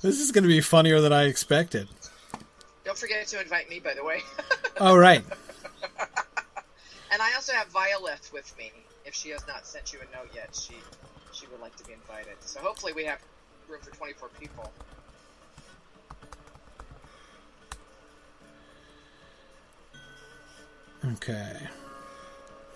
This 0.01 0.19
is 0.19 0.31
going 0.31 0.43
to 0.43 0.47
be 0.47 0.61
funnier 0.61 1.01
than 1.01 1.11
I 1.11 1.23
expected. 1.23 1.87
don't 2.85 2.97
forget 2.97 3.27
to 3.27 3.41
invite 3.41 3.69
me, 3.69 3.79
by 3.79 3.93
the 3.93 4.03
way. 4.03 4.21
All 4.79 4.97
right. 4.97 5.23
and 7.11 7.21
I 7.21 7.33
also 7.35 7.51
have 7.53 7.67
Violet 7.67 8.29
with 8.33 8.55
me. 8.57 8.71
If 9.05 9.13
she 9.13 9.29
has 9.29 9.45
not 9.47 9.65
sent 9.65 9.91
you 9.91 9.99
a 9.99 10.15
note 10.15 10.29
yet, 10.33 10.55
she 10.55 10.75
she 11.33 11.47
would 11.47 11.59
like 11.59 11.75
to 11.77 11.83
be 11.83 11.93
invited. 11.93 12.35
So 12.41 12.59
hopefully 12.59 12.93
we 12.93 13.03
have 13.05 13.19
room 13.67 13.79
for 13.81 13.91
24 13.91 14.29
people. 14.39 14.71
Okay. 21.13 21.57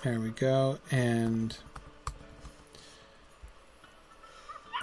There 0.04 0.20
we 0.20 0.30
go. 0.32 0.80
And 0.92 1.56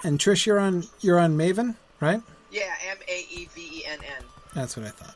and 0.03 0.19
Trish, 0.19 0.45
you're 0.45 0.59
on 0.59 0.85
you're 1.01 1.19
on 1.19 1.37
Maevenn, 1.37 1.75
right? 2.01 2.21
Yeah, 2.51 2.73
M 2.89 2.97
A 3.07 3.25
E 3.31 3.47
V 3.53 3.61
E 3.61 3.85
N 3.85 3.99
N. 3.99 4.23
That's 4.53 4.75
what 4.75 4.85
I 4.85 4.89
thought. 4.89 5.15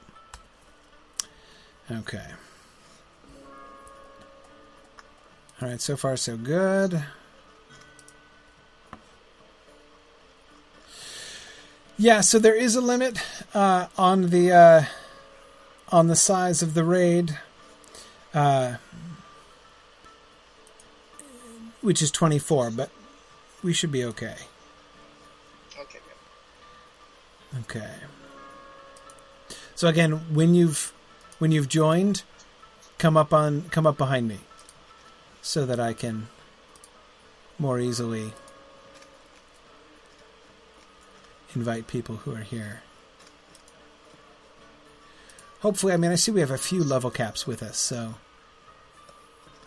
Okay. 1.92 2.26
All 5.62 5.70
right, 5.70 5.82
so 5.82 5.98
far 5.98 6.16
so 6.18 6.38
good. 6.38 7.04
Yeah, 11.98 12.20
so 12.22 12.40
there 12.40 12.56
is 12.56 12.76
a 12.76 12.82
limit 12.82 13.20
uh, 13.54 13.88
on 13.98 14.30
the 14.30 14.52
uh, 14.52 14.84
on 15.94 16.08
the 16.08 16.16
size 16.16 16.62
of 16.62 16.74
the 16.74 16.84
raid, 16.84 17.40
uh, 18.34 18.76
which 21.82 22.02
is 22.02 22.12
twenty 22.12 22.38
four, 22.38 22.70
but 22.70 22.90
we 23.64 23.72
should 23.72 23.94
be 23.94 24.04
okay. 24.04 24.36
Okay, 25.80 26.00
good. 26.00 26.02
Okay. 27.62 27.92
So 29.76 29.88
again, 29.88 30.34
when 30.34 30.54
you've 30.54 30.94
when 31.40 31.52
you've 31.52 31.70
joined, 31.70 32.24
come 32.98 33.18
up 33.18 33.34
on 33.34 33.64
come 33.70 33.86
up 33.86 33.98
behind 33.98 34.28
me, 34.28 34.40
so 35.42 35.66
that 35.66 35.80
I 35.80 35.94
can 35.94 36.28
more 37.58 37.80
easily 37.80 38.34
invite 41.54 41.88
people 41.88 42.18
who 42.18 42.34
are 42.34 42.42
here. 42.42 42.82
Hopefully, 45.62 45.94
I 45.94 45.98
mean, 45.98 46.12
I 46.12 46.16
see 46.16 46.32
we 46.32 46.42
have 46.42 46.52
a 46.52 46.58
few 46.58 46.84
level 46.84 47.10
caps 47.10 47.48
with 47.48 47.64
us, 47.64 47.78
so 47.78 48.16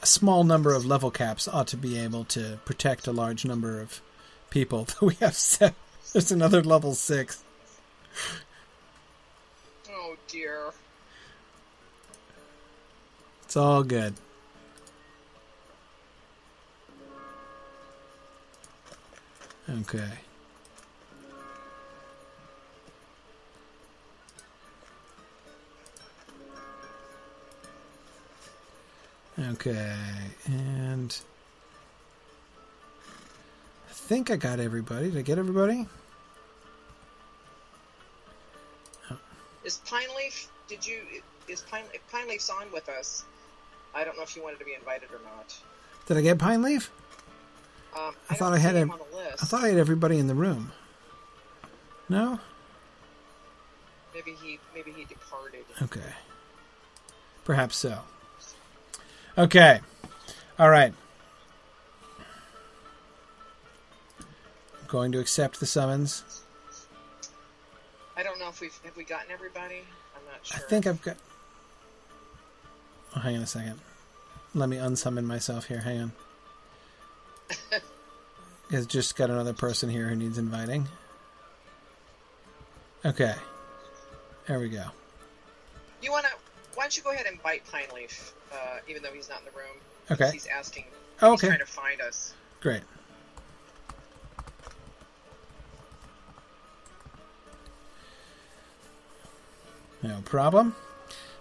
a 0.00 0.06
small 0.06 0.44
number 0.44 0.74
of 0.74 0.86
level 0.86 1.10
caps 1.10 1.48
ought 1.48 1.66
to 1.68 1.76
be 1.76 1.98
able 1.98 2.24
to 2.26 2.58
protect 2.64 3.06
a 3.06 3.12
large 3.12 3.44
number 3.44 3.80
of 3.80 4.00
people. 4.50 4.86
we 5.02 5.14
have 5.14 5.34
seven. 5.34 5.74
There's 6.12 6.30
another 6.30 6.62
level 6.62 6.94
six. 6.94 7.42
Oh 9.90 10.16
dear. 10.28 10.70
It's 13.44 13.56
all 13.56 13.82
good. 13.82 14.14
Okay. 19.68 20.10
Okay, 29.40 29.94
and 30.46 31.16
I 33.88 33.92
think 33.92 34.32
I 34.32 34.36
got 34.36 34.58
everybody. 34.58 35.10
Did 35.10 35.18
I 35.18 35.22
get 35.22 35.38
everybody? 35.38 35.86
Is 39.68 39.76
Pine 39.84 40.08
Leaf? 40.16 40.48
Did 40.66 40.86
you? 40.86 41.00
Is 41.46 41.60
Pine 41.60 41.82
if 41.92 42.00
Pine 42.10 42.26
Leaf's 42.26 42.48
on 42.48 42.72
with 42.72 42.88
us? 42.88 43.26
I 43.94 44.02
don't 44.02 44.16
know 44.16 44.22
if 44.22 44.34
you 44.34 44.42
wanted 44.42 44.60
to 44.60 44.64
be 44.64 44.72
invited 44.72 45.10
or 45.10 45.20
not. 45.22 45.54
Did 46.06 46.16
I 46.16 46.22
get 46.22 46.38
Pine 46.38 46.62
Leaf? 46.62 46.90
Um, 47.94 48.14
I, 48.30 48.32
I 48.32 48.34
thought 48.34 48.54
I 48.54 48.58
had 48.58 48.76
him 48.76 48.90
thought 49.36 49.64
I 49.64 49.68
had 49.68 49.76
everybody 49.76 50.18
in 50.18 50.26
the 50.26 50.34
room. 50.34 50.72
No. 52.08 52.40
Maybe 54.14 54.32
he 54.42 54.58
maybe 54.74 54.90
he 54.90 55.04
departed. 55.04 55.66
Okay. 55.82 56.14
Perhaps 57.44 57.76
so. 57.76 57.98
Okay. 59.36 59.80
All 60.58 60.70
right. 60.70 60.94
I'm 64.18 64.86
going 64.88 65.12
to 65.12 65.20
accept 65.20 65.60
the 65.60 65.66
summons. 65.66 66.44
I 68.18 68.22
don't 68.22 68.38
know 68.38 68.48
if 68.48 68.60
we've 68.60 68.78
have 68.84 68.96
we 68.96 69.04
gotten 69.04 69.30
everybody. 69.30 69.82
I'm 70.14 70.22
not 70.30 70.44
sure. 70.44 70.56
I 70.56 70.68
think 70.68 70.86
I've 70.86 71.00
got. 71.00 71.16
Oh, 73.16 73.20
hang 73.20 73.36
on 73.36 73.42
a 73.42 73.46
second. 73.46 73.78
Let 74.54 74.68
me 74.68 74.76
unsummon 74.76 75.24
myself 75.24 75.66
here. 75.66 75.80
Hang 75.80 76.00
on. 76.02 76.12
It's 78.70 78.86
just 78.86 79.16
got 79.16 79.30
another 79.30 79.54
person 79.54 79.88
here 79.88 80.08
who 80.08 80.14
needs 80.14 80.36
inviting. 80.36 80.86
Okay. 83.02 83.34
There 84.46 84.60
we 84.60 84.68
go. 84.68 84.84
you 86.02 86.12
want 86.12 86.26
to? 86.26 86.32
Why 86.74 86.84
don't 86.84 86.94
you 86.94 87.02
go 87.02 87.10
ahead 87.10 87.24
and 87.26 87.42
bite 87.42 87.62
Pine 87.72 87.86
Leaf, 87.94 88.34
uh, 88.52 88.80
even 88.86 89.02
though 89.02 89.12
he's 89.12 89.30
not 89.30 89.38
in 89.38 89.46
the 89.46 89.52
room? 89.52 89.76
Okay. 90.10 90.30
He's 90.32 90.46
asking. 90.46 90.84
Oh, 91.22 91.30
He's 91.30 91.40
okay. 91.40 91.46
trying 91.48 91.60
to 91.60 91.64
find 91.66 92.00
us. 92.02 92.34
Great. 92.60 92.82
No 100.02 100.20
problem. 100.24 100.74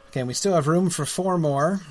Okay, 0.10 0.24
we 0.24 0.34
still 0.34 0.54
have 0.56 0.68
room 0.68 0.90
for 0.90 1.06
four 1.06 1.38
more, 1.38 1.82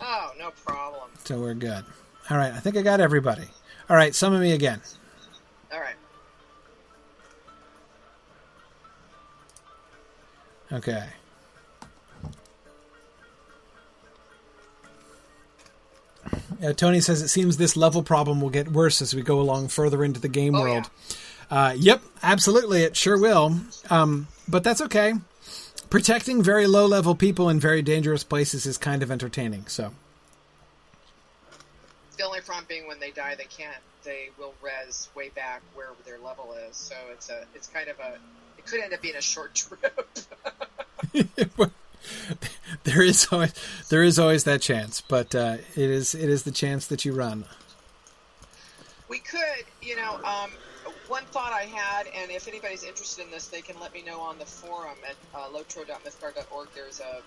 Oh, 0.00 0.32
no 0.38 0.50
problem. 0.64 1.10
so 1.24 1.38
we're 1.38 1.54
good. 1.54 1.84
All 2.30 2.36
right, 2.36 2.52
I 2.52 2.58
think 2.60 2.76
I 2.76 2.82
got 2.82 3.00
everybody. 3.00 3.44
All 3.88 3.96
right, 3.96 4.14
summon 4.14 4.40
me 4.40 4.52
again. 4.52 4.80
All 5.72 5.80
right. 5.80 5.94
Okay. 10.72 11.06
Uh, 16.62 16.72
Tony 16.72 17.00
says 17.00 17.20
it 17.20 17.28
seems 17.28 17.56
this 17.56 17.76
level 17.76 18.02
problem 18.02 18.40
will 18.40 18.50
get 18.50 18.68
worse 18.70 19.02
as 19.02 19.14
we 19.14 19.22
go 19.22 19.40
along 19.40 19.68
further 19.68 20.02
into 20.04 20.20
the 20.20 20.28
game 20.28 20.54
Oh, 20.54 20.60
world. 20.62 20.90
Uh, 21.50 21.74
yep, 21.76 22.02
absolutely, 22.22 22.82
it 22.82 22.96
sure 22.96 23.18
will. 23.20 23.58
Um, 23.90 24.28
but 24.48 24.64
that's 24.64 24.80
okay. 24.82 25.14
Protecting 25.94 26.42
very 26.42 26.66
low 26.66 26.86
level 26.86 27.14
people 27.14 27.48
in 27.48 27.60
very 27.60 27.80
dangerous 27.80 28.24
places 28.24 28.66
is 28.66 28.76
kind 28.76 29.00
of 29.00 29.12
entertaining. 29.12 29.68
So, 29.68 29.92
The 32.16 32.24
only 32.24 32.40
problem 32.40 32.66
being 32.68 32.88
when 32.88 32.98
they 32.98 33.12
die, 33.12 33.36
they 33.36 33.44
can't. 33.44 33.76
They 34.02 34.30
will 34.36 34.54
res 34.60 35.08
way 35.14 35.28
back 35.28 35.62
where 35.76 35.90
their 36.04 36.18
level 36.18 36.52
is. 36.68 36.76
So 36.76 36.96
it's 37.12 37.30
a. 37.30 37.44
It's 37.54 37.68
kind 37.68 37.88
of 37.88 38.00
a. 38.00 38.18
It 38.58 38.66
could 38.66 38.80
end 38.80 38.92
up 38.92 39.02
being 39.02 39.14
a 39.14 39.22
short 39.22 39.54
trip. 39.54 40.10
there 42.82 43.02
is 43.04 43.28
always 43.30 43.54
there 43.88 44.02
is 44.02 44.18
always 44.18 44.42
that 44.42 44.62
chance, 44.62 45.00
but 45.00 45.32
uh, 45.32 45.58
it 45.76 45.90
is 45.90 46.12
it 46.12 46.28
is 46.28 46.42
the 46.42 46.50
chance 46.50 46.88
that 46.88 47.04
you 47.04 47.12
run. 47.12 47.44
We 49.08 49.20
could, 49.20 49.64
you 49.80 49.94
know, 49.94 50.16
um, 50.24 50.50
one 51.14 51.24
thought 51.26 51.52
I 51.52 51.62
had, 51.62 52.08
and 52.08 52.32
if 52.32 52.48
anybody's 52.48 52.82
interested 52.82 53.24
in 53.24 53.30
this, 53.30 53.46
they 53.46 53.60
can 53.60 53.78
let 53.78 53.94
me 53.94 54.02
know 54.02 54.20
on 54.20 54.36
the 54.36 54.44
forum 54.44 54.98
at 55.08 55.14
uh. 55.32 55.46
There's 56.74 57.00
a 57.00 57.22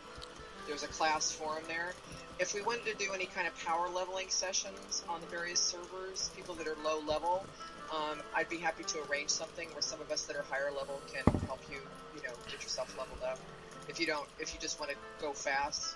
there's 0.67 0.83
a 0.83 0.87
class 0.87 1.31
forum 1.31 1.63
there. 1.69 1.93
If 2.37 2.53
we 2.53 2.61
wanted 2.61 2.85
to 2.87 2.95
do 2.95 3.13
any 3.13 3.27
kind 3.27 3.47
of 3.47 3.57
power 3.63 3.87
leveling 3.87 4.27
sessions 4.27 5.05
on 5.07 5.21
the 5.21 5.27
various 5.27 5.61
servers, 5.61 6.31
people 6.35 6.53
that 6.55 6.67
are 6.67 6.75
low 6.83 6.99
level, 7.07 7.45
um, 7.89 8.19
I'd 8.35 8.49
be 8.49 8.57
happy 8.57 8.83
to 8.83 8.97
arrange 9.09 9.29
something 9.29 9.69
where 9.69 9.81
some 9.81 10.01
of 10.01 10.11
us 10.11 10.23
that 10.23 10.35
are 10.35 10.43
higher 10.43 10.69
level 10.69 10.99
can 11.07 11.23
help 11.45 11.61
you, 11.71 11.79
you 12.13 12.21
know, 12.27 12.33
get 12.51 12.61
yourself 12.61 12.93
leveled 12.99 13.23
up. 13.23 13.39
If 13.87 14.01
you 14.01 14.05
don't, 14.05 14.27
if 14.37 14.53
you 14.53 14.59
just 14.59 14.81
want 14.81 14.91
to 14.91 14.97
go 15.21 15.31
fast, 15.31 15.95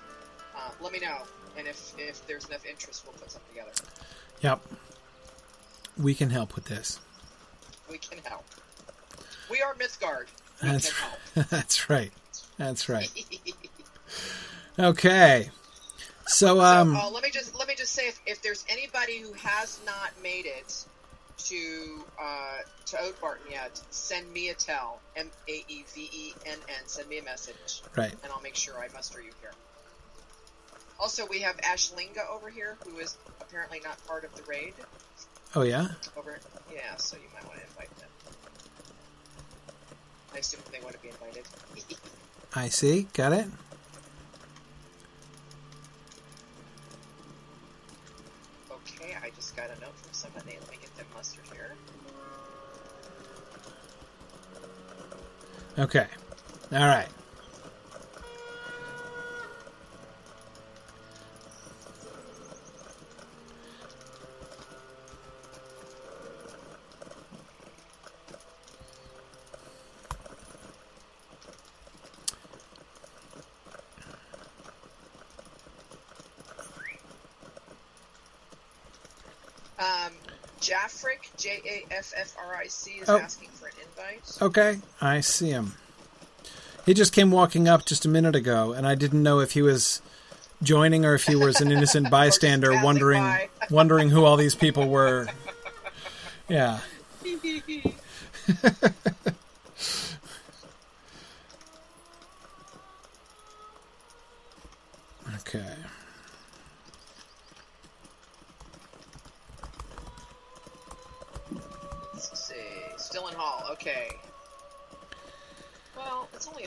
uh, 0.55 0.71
let 0.79 0.93
me 0.93 0.99
know. 0.99 1.23
And 1.57 1.67
if 1.67 1.93
if 1.97 2.25
there's 2.25 2.47
enough 2.47 2.65
interest, 2.65 3.03
we'll 3.05 3.19
put 3.19 3.31
something 3.31 3.53
together. 3.53 3.73
Yep, 4.39 4.61
we 5.97 6.15
can 6.15 6.29
help 6.29 6.55
with 6.55 6.65
this. 6.65 7.01
We 7.91 7.97
can 7.97 8.19
help. 8.23 8.45
We 9.49 9.61
are 9.61 9.75
Mythgard. 9.75 10.27
We 10.63 10.69
That's 10.69 10.93
that's 11.49 11.89
right. 11.89 12.11
That's 12.57 12.89
right. 12.89 13.09
Okay. 14.79 15.49
So 16.27 16.61
um 16.61 16.95
so, 16.95 17.01
uh, 17.01 17.09
let 17.11 17.23
me 17.23 17.29
just 17.29 17.57
let 17.57 17.67
me 17.67 17.75
just 17.75 17.91
say 17.91 18.07
if, 18.07 18.19
if 18.25 18.41
there's 18.41 18.65
anybody 18.69 19.19
who 19.19 19.33
has 19.33 19.79
not 19.85 20.11
made 20.23 20.45
it 20.45 20.85
to 21.45 22.03
uh, 22.19 22.57
to 22.85 22.95
Oatbarton 22.97 23.51
yet, 23.51 23.79
send 23.89 24.31
me 24.31 24.49
a 24.49 24.53
tell 24.53 24.99
M 25.15 25.29
A 25.47 25.65
E 25.67 25.83
V 25.93 26.09
E 26.11 26.33
N 26.45 26.57
N. 26.69 26.87
Send 26.87 27.09
me 27.09 27.17
a 27.17 27.23
message, 27.23 27.81
right. 27.97 28.11
and 28.23 28.31
I'll 28.31 28.41
make 28.41 28.55
sure 28.55 28.79
I 28.79 28.87
muster 28.93 29.21
you 29.21 29.31
here. 29.41 29.51
Also, 30.99 31.25
we 31.25 31.39
have 31.39 31.57
Ashlinga 31.57 32.29
over 32.31 32.49
here, 32.49 32.77
who 32.85 32.99
is 32.99 33.17
apparently 33.41 33.81
not 33.83 34.03
part 34.07 34.23
of 34.23 34.33
the 34.35 34.43
raid. 34.43 34.73
Oh 35.55 35.63
yeah. 35.63 35.87
Over, 36.15 36.39
yeah, 36.73 36.95
so 36.95 37.17
you 37.17 37.23
might 37.33 37.43
want 37.43 37.57
to 37.57 37.60
invite 37.60 37.60
them. 37.60 37.60
I 40.33 40.37
assume 40.37 40.61
they 40.71 40.79
want 40.79 40.93
to 40.93 41.01
be 41.01 41.09
invited. 41.09 41.45
I 42.55 42.69
see. 42.69 43.07
Got 43.13 43.33
it. 43.33 43.47
Okay, 48.71 49.15
I 49.21 49.29
just 49.35 49.55
got 49.55 49.65
a 49.65 49.79
note 49.81 49.95
from 49.95 50.13
somebody. 50.13 50.57
Let 50.59 50.71
me 50.71 50.77
get 50.81 50.95
them 50.97 51.05
mustered 51.13 51.45
here. 51.51 51.73
Okay. 55.79 56.07
All 56.73 56.87
right. 56.87 57.07
Jaffric, 80.71 81.35
J 81.37 81.59
A 81.65 81.93
F 81.93 82.13
F 82.15 82.33
R 82.37 82.55
I 82.55 82.67
C, 82.67 82.91
is 83.01 83.09
Oh. 83.09 83.19
asking 83.19 83.49
for 83.49 83.67
an 83.67 83.73
invite. 83.89 84.37
Okay. 84.41 84.79
I 85.01 85.19
see 85.19 85.49
him. 85.49 85.73
He 86.85 86.93
just 86.93 87.11
came 87.13 87.29
walking 87.29 87.67
up 87.67 87.85
just 87.85 88.05
a 88.05 88.09
minute 88.09 88.35
ago, 88.35 88.71
and 88.71 88.87
I 88.87 88.95
didn't 88.95 89.21
know 89.21 89.39
if 89.39 89.51
he 89.51 89.61
was 89.61 90.01
joining 90.63 91.03
or 91.05 91.13
if 91.13 91.25
he 91.25 91.35
was 91.35 91.59
an 91.61 91.71
innocent 91.71 92.09
bystander, 92.11 92.81
wondering 92.83 93.21
by. 93.23 93.49
wondering 93.69 94.09
who 94.09 94.23
all 94.25 94.37
these 94.37 94.55
people 94.55 94.87
were. 94.87 95.27
Yeah. 96.47 96.79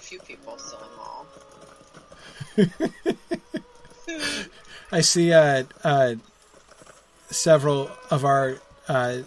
few 0.04 0.18
people 0.20 0.58
still 0.58 0.80
in 0.80 0.84
Hall. 0.98 1.26
I 4.92 5.00
see 5.00 5.32
uh, 5.32 5.64
uh, 5.82 6.14
several 7.30 7.90
of 8.10 8.24
our 8.24 8.58
uh, 8.88 9.18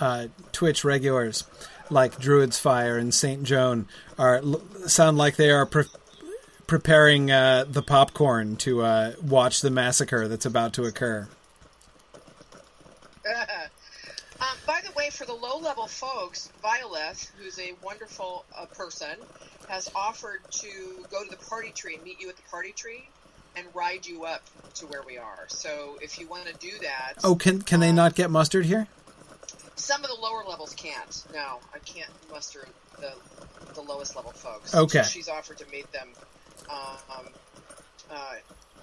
uh, 0.00 0.26
Twitch 0.52 0.84
regulars, 0.84 1.44
like 1.90 2.18
Druid's 2.18 2.58
Fire 2.58 2.98
and 2.98 3.14
Saint 3.14 3.44
Joan, 3.44 3.86
are 4.18 4.42
sound 4.86 5.18
like 5.18 5.36
they 5.36 5.50
are 5.50 5.64
pre- 5.64 5.84
preparing 6.66 7.30
uh, 7.30 7.64
the 7.68 7.82
popcorn 7.82 8.56
to 8.56 8.82
uh, 8.82 9.12
watch 9.22 9.60
the 9.60 9.70
massacre 9.70 10.28
that's 10.28 10.46
about 10.46 10.72
to 10.74 10.84
occur. 10.84 11.28
um, 14.40 14.56
by 14.66 14.80
the 14.84 14.92
way, 14.96 15.10
for 15.10 15.24
the 15.24 15.34
low-level 15.34 15.86
folks, 15.86 16.50
Violeth, 16.62 17.30
who's 17.38 17.58
a 17.58 17.74
wonderful 17.82 18.44
uh, 18.56 18.66
person, 18.66 19.16
has 19.68 19.90
offered 19.94 20.40
to 20.50 20.68
go 21.10 21.24
to 21.24 21.30
the 21.30 21.36
party 21.44 21.70
tree 21.70 21.94
and 21.94 22.04
meet 22.04 22.20
you 22.20 22.28
at 22.28 22.36
the 22.36 22.42
party 22.50 22.72
tree 22.72 23.08
and 23.56 23.66
ride 23.74 24.06
you 24.06 24.24
up 24.24 24.42
to 24.74 24.86
where 24.86 25.02
we 25.06 25.18
are. 25.18 25.44
So 25.48 25.98
if 26.00 26.18
you 26.18 26.26
want 26.26 26.46
to 26.46 26.54
do 26.54 26.70
that, 26.82 27.14
Oh, 27.22 27.34
can 27.36 27.62
can 27.62 27.80
they 27.80 27.92
not 27.92 28.14
get 28.14 28.30
mustard 28.30 28.66
here? 28.66 28.86
some 29.74 30.04
of 30.04 30.08
the 30.10 30.16
lower 30.20 30.44
levels 30.48 30.74
can't. 30.74 31.24
No, 31.34 31.58
I 31.74 31.78
can't 31.80 32.10
muster 32.30 32.66
the 33.00 33.12
the 33.74 33.80
lowest 33.80 34.14
level 34.16 34.30
folks. 34.32 34.74
Okay. 34.74 35.02
So 35.02 35.08
she's 35.08 35.28
offered 35.28 35.58
to 35.58 35.68
meet 35.70 35.90
them. 35.92 36.08
Um, 36.70 37.26
uh, 38.10 38.14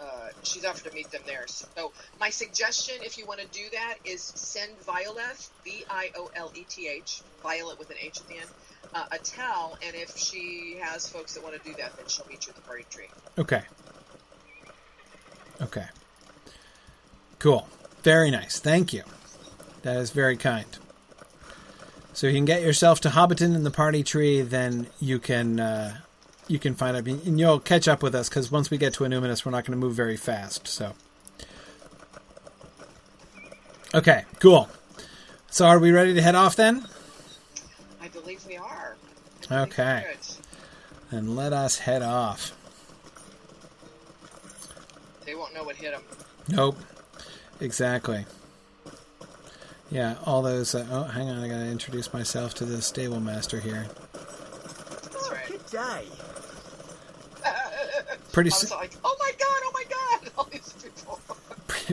uh, 0.01 0.29
she's 0.43 0.65
offered 0.65 0.85
to 0.89 0.93
meet 0.95 1.09
them 1.11 1.21
there. 1.25 1.45
So 1.47 1.91
my 2.19 2.29
suggestion, 2.29 2.95
if 3.03 3.17
you 3.17 3.25
want 3.25 3.39
to 3.41 3.47
do 3.47 3.65
that, 3.73 3.95
is 4.05 4.21
send 4.21 4.77
Violet, 4.81 5.49
V 5.63 5.83
I 5.89 6.11
O 6.17 6.29
L 6.35 6.51
E 6.55 6.65
T 6.69 6.87
H, 6.87 7.21
Violet 7.43 7.77
with 7.79 7.89
an 7.91 7.97
H 8.01 8.19
at 8.19 8.27
the 8.27 8.35
end, 8.35 8.49
uh, 8.93 9.05
a 9.11 9.17
tell, 9.19 9.77
and 9.85 9.95
if 9.95 10.17
she 10.17 10.77
has 10.81 11.07
folks 11.07 11.33
that 11.35 11.43
want 11.43 11.61
to 11.61 11.69
do 11.69 11.75
that, 11.77 11.95
then 11.95 12.07
she'll 12.07 12.27
meet 12.27 12.45
you 12.45 12.51
at 12.51 12.55
the 12.55 12.61
party 12.61 12.85
tree. 12.89 13.09
Okay. 13.37 13.63
Okay. 15.61 15.85
Cool. 17.37 17.67
Very 18.03 18.31
nice. 18.31 18.59
Thank 18.59 18.93
you. 18.93 19.03
That 19.83 19.97
is 19.97 20.11
very 20.11 20.37
kind. 20.37 20.65
So 22.13 22.27
you 22.27 22.33
can 22.33 22.45
get 22.45 22.61
yourself 22.61 22.99
to 23.01 23.09
Hobbiton 23.09 23.55
in 23.55 23.63
the 23.63 23.71
party 23.71 24.03
tree, 24.03 24.41
then 24.41 24.87
you 24.99 25.19
can 25.19 25.59
uh, 25.59 25.97
you 26.49 26.59
can 26.59 26.75
find 26.75 26.97
it, 26.97 27.25
and 27.25 27.39
you'll 27.39 27.59
catch 27.59 27.87
up 27.87 28.03
with 28.03 28.15
us 28.15 28.27
because 28.27 28.51
once 28.51 28.69
we 28.69 28.77
get 28.77 28.93
to 28.95 29.03
Annúminas, 29.03 29.45
we're 29.45 29.51
not 29.51 29.63
going 29.65 29.79
to 29.79 29.85
move 29.85 29.95
very 29.95 30.17
fast. 30.17 30.67
So, 30.67 30.93
okay, 33.93 34.25
cool. 34.39 34.67
So, 35.51 35.65
are 35.65 35.79
we 35.79 35.91
ready 35.91 36.13
to 36.15 36.21
head 36.21 36.35
off 36.35 36.55
then? 36.55 36.85
I 38.29 38.33
believe 38.33 38.45
we 38.45 38.57
are. 38.57 38.95
Okay. 39.51 40.03
we're 40.05 40.11
good. 40.11 40.19
Then 41.09 41.35
let 41.35 41.51
us 41.51 41.79
head 41.79 42.03
off. 42.03 42.51
They 45.25 45.33
won't 45.33 45.55
know 45.55 45.63
what 45.63 45.75
hit 45.77 45.93
them. 45.93 46.03
Nope. 46.47 46.77
Exactly. 47.59 48.27
Yeah, 49.89 50.17
all 50.27 50.43
those. 50.43 50.75
Uh, 50.75 50.85
oh, 50.91 51.03
hang 51.05 51.27
on, 51.27 51.39
I 51.39 51.47
gotta 51.47 51.65
introduce 51.65 52.13
myself 52.13 52.53
to 52.55 52.65
the 52.65 52.83
stable 52.83 53.19
master 53.19 53.59
here. 53.59 53.87
That's 54.13 55.31
right. 55.31 55.47
Good 55.47 55.65
day. 55.65 56.05
Pretty 58.31 58.51
soon. 58.51 58.77
like, 58.77 58.91
oh 59.03 59.17
my 59.19 59.31
god, 59.31 59.59
oh 59.63 59.71
my 59.73 59.83
god, 59.89 60.31
all 60.37 60.47
these 60.51 60.71
people. 60.73 61.19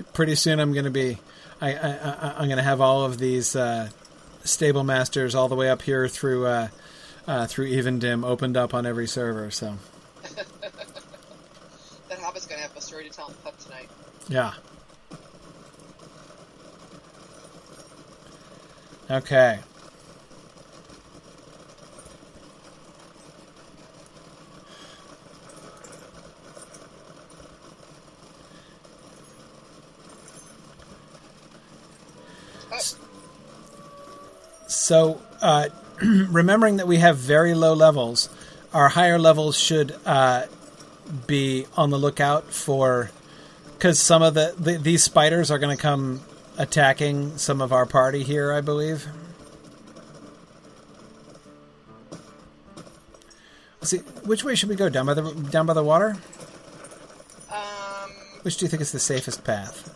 pretty 0.13 0.35
soon 0.35 0.61
I'm 0.61 0.75
going 0.75 0.85
to 0.85 0.91
be 0.91 1.17
I, 1.63 1.73
I, 1.75 1.89
I 1.89 2.35
I'm 2.39 2.49
going 2.49 2.59
to 2.59 2.63
have 2.63 2.83
all 2.83 3.05
of 3.05 3.17
these 3.17 3.57
uh, 3.57 3.89
stable 4.47 4.85
masters 4.85 5.35
all 5.35 5.48
the 5.48 5.55
way 5.55 5.68
up 5.70 5.82
here 5.82 6.09
through 6.09 6.47
uh, 6.47 6.68
uh, 7.27 7.47
through 7.47 7.68
Evendim 7.70 8.24
opened 8.24 8.56
up 8.56 8.73
on 8.74 8.86
every 8.86 9.06
server. 9.06 9.51
So 9.51 9.77
That 12.09 12.18
Hobbit's 12.20 12.47
gonna 12.47 12.62
have 12.62 12.77
a 12.77 12.81
story 12.81 13.05
to 13.05 13.10
tell 13.10 13.27
in 13.28 13.32
the 13.35 13.39
pub 13.40 13.59
tonight. 13.59 13.89
yeah. 14.28 14.52
Okay. 19.10 19.59
So, 34.66 35.20
uh, 35.40 35.68
remembering 36.02 36.76
that 36.76 36.86
we 36.86 36.98
have 36.98 37.16
very 37.18 37.55
low 37.55 37.74
levels, 37.74 38.28
our 38.72 38.88
higher 38.88 39.18
levels 39.18 39.56
should 39.59 39.94
uh, 40.05 40.47
be 41.26 41.66
on 41.76 41.90
the 41.90 41.98
lookout 41.98 42.52
for 42.52 43.10
because 43.74 43.98
some 43.98 44.22
of 44.22 44.34
the, 44.34 44.55
the 44.59 44.76
these 44.78 45.05
spiders 45.05 45.51
are 45.51 45.59
going 45.59 45.76
to 45.76 45.80
come 45.80 46.20
attacking 46.59 47.36
some 47.38 47.60
of 47.60 47.72
our 47.72 47.86
party 47.86 48.22
here, 48.22 48.52
I 48.52 48.60
believe. 48.60 49.06
Let's 53.80 53.90
see, 53.90 53.98
which 54.24 54.43
way 54.43 54.55
should 54.55 54.68
we 54.68 54.74
go? 54.74 54.88
Down 54.88 55.06
by 55.06 55.14
the 55.14 55.32
down 55.51 55.66
by 55.66 55.74
the 55.74 55.84
water? 55.84 56.16
um, 57.52 58.10
Which 58.43 58.56
do 58.56 58.64
you 58.64 58.68
think 58.68 58.80
is 58.82 58.90
the 58.93 58.98
safest 58.98 59.44
path? 59.44 59.93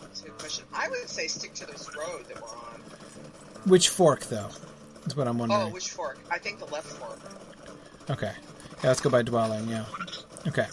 that's 0.00 0.22
a 0.22 0.24
good 0.24 0.38
question. 0.38 0.64
I 0.74 0.88
would 0.88 1.08
say 1.08 1.28
stick 1.28 1.54
to 1.54 1.66
this 1.66 1.88
road 1.94 2.24
that 2.26 2.40
we're 2.42 2.48
on. 2.48 2.80
Which 3.64 3.88
fork, 3.88 4.20
though? 4.24 4.50
Is 5.06 5.16
what 5.16 5.28
I'm 5.28 5.38
wondering. 5.38 5.62
Oh, 5.62 5.68
which 5.68 5.90
fork? 5.90 6.18
I 6.30 6.38
think 6.38 6.58
the 6.58 6.66
left 6.66 6.86
fork. 6.86 7.18
Okay. 8.10 8.32
Yeah, 8.82 8.88
let's 8.88 9.00
go 9.00 9.10
by 9.10 9.22
dwelling, 9.22 9.68
yeah. 9.68 9.84
Okay. 10.46 10.66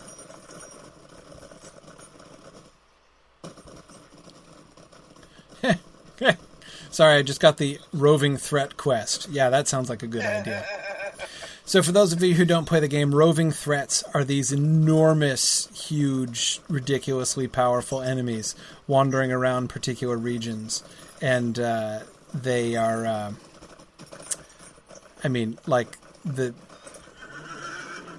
Sorry, 6.92 7.16
I 7.16 7.22
just 7.22 7.40
got 7.40 7.58
the 7.58 7.80
roving 7.94 8.36
threat 8.38 8.76
quest. 8.76 9.30
Yeah, 9.30 9.50
that 9.50 9.68
sounds 9.68 9.90
like 9.90 10.04
a 10.04 10.08
good 10.08 10.26
idea. 10.26 10.66
So, 11.64 11.82
for 11.82 11.94
those 11.94 12.12
of 12.12 12.22
you 12.22 12.34
who 12.34 12.44
don't 12.44 12.66
play 12.66 12.82
the 12.82 12.90
game, 12.90 13.16
roving 13.16 13.50
threats 13.52 14.04
are 14.14 14.26
these 14.26 14.52
enormous, 14.52 15.70
huge, 15.88 16.60
ridiculously 16.68 17.48
powerful 17.48 18.02
enemies 18.02 18.56
wandering 18.88 19.32
around 19.32 19.70
particular 19.70 20.18
regions, 20.18 20.84
and 21.22 21.58
uh, 21.58 22.00
they 22.34 22.76
are. 22.76 23.06
Uh, 23.06 23.34
I 25.24 25.28
mean, 25.28 25.58
like 25.68 25.98
the 26.26 26.54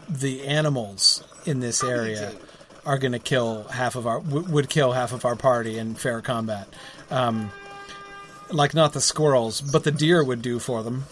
the 0.08 0.46
animals 0.46 1.24
in 1.46 1.60
this 1.60 1.82
area 1.82 2.32
are 2.84 2.98
going 2.98 3.12
to 3.12 3.18
kill 3.18 3.64
half 3.64 3.96
of 3.96 4.06
our 4.06 4.20
w- 4.20 4.46
would 4.52 4.68
kill 4.68 4.92
half 4.92 5.12
of 5.12 5.24
our 5.24 5.36
party 5.36 5.78
in 5.78 5.94
fair 5.94 6.20
combat. 6.20 6.68
Um, 7.10 7.50
like 8.50 8.74
not 8.74 8.92
the 8.92 9.00
squirrels, 9.00 9.60
but 9.60 9.84
the 9.84 9.90
deer 9.92 10.22
would 10.22 10.42
do 10.42 10.58
for 10.58 10.82
them. 10.82 11.04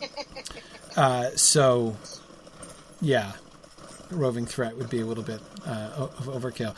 Uh, 0.96 1.30
so, 1.36 1.96
yeah, 3.00 3.32
roving 4.10 4.44
threat 4.44 4.76
would 4.76 4.90
be 4.90 5.00
a 5.00 5.06
little 5.06 5.22
bit 5.22 5.40
uh, 5.64 5.90
of 5.96 6.26
overkill. 6.26 6.74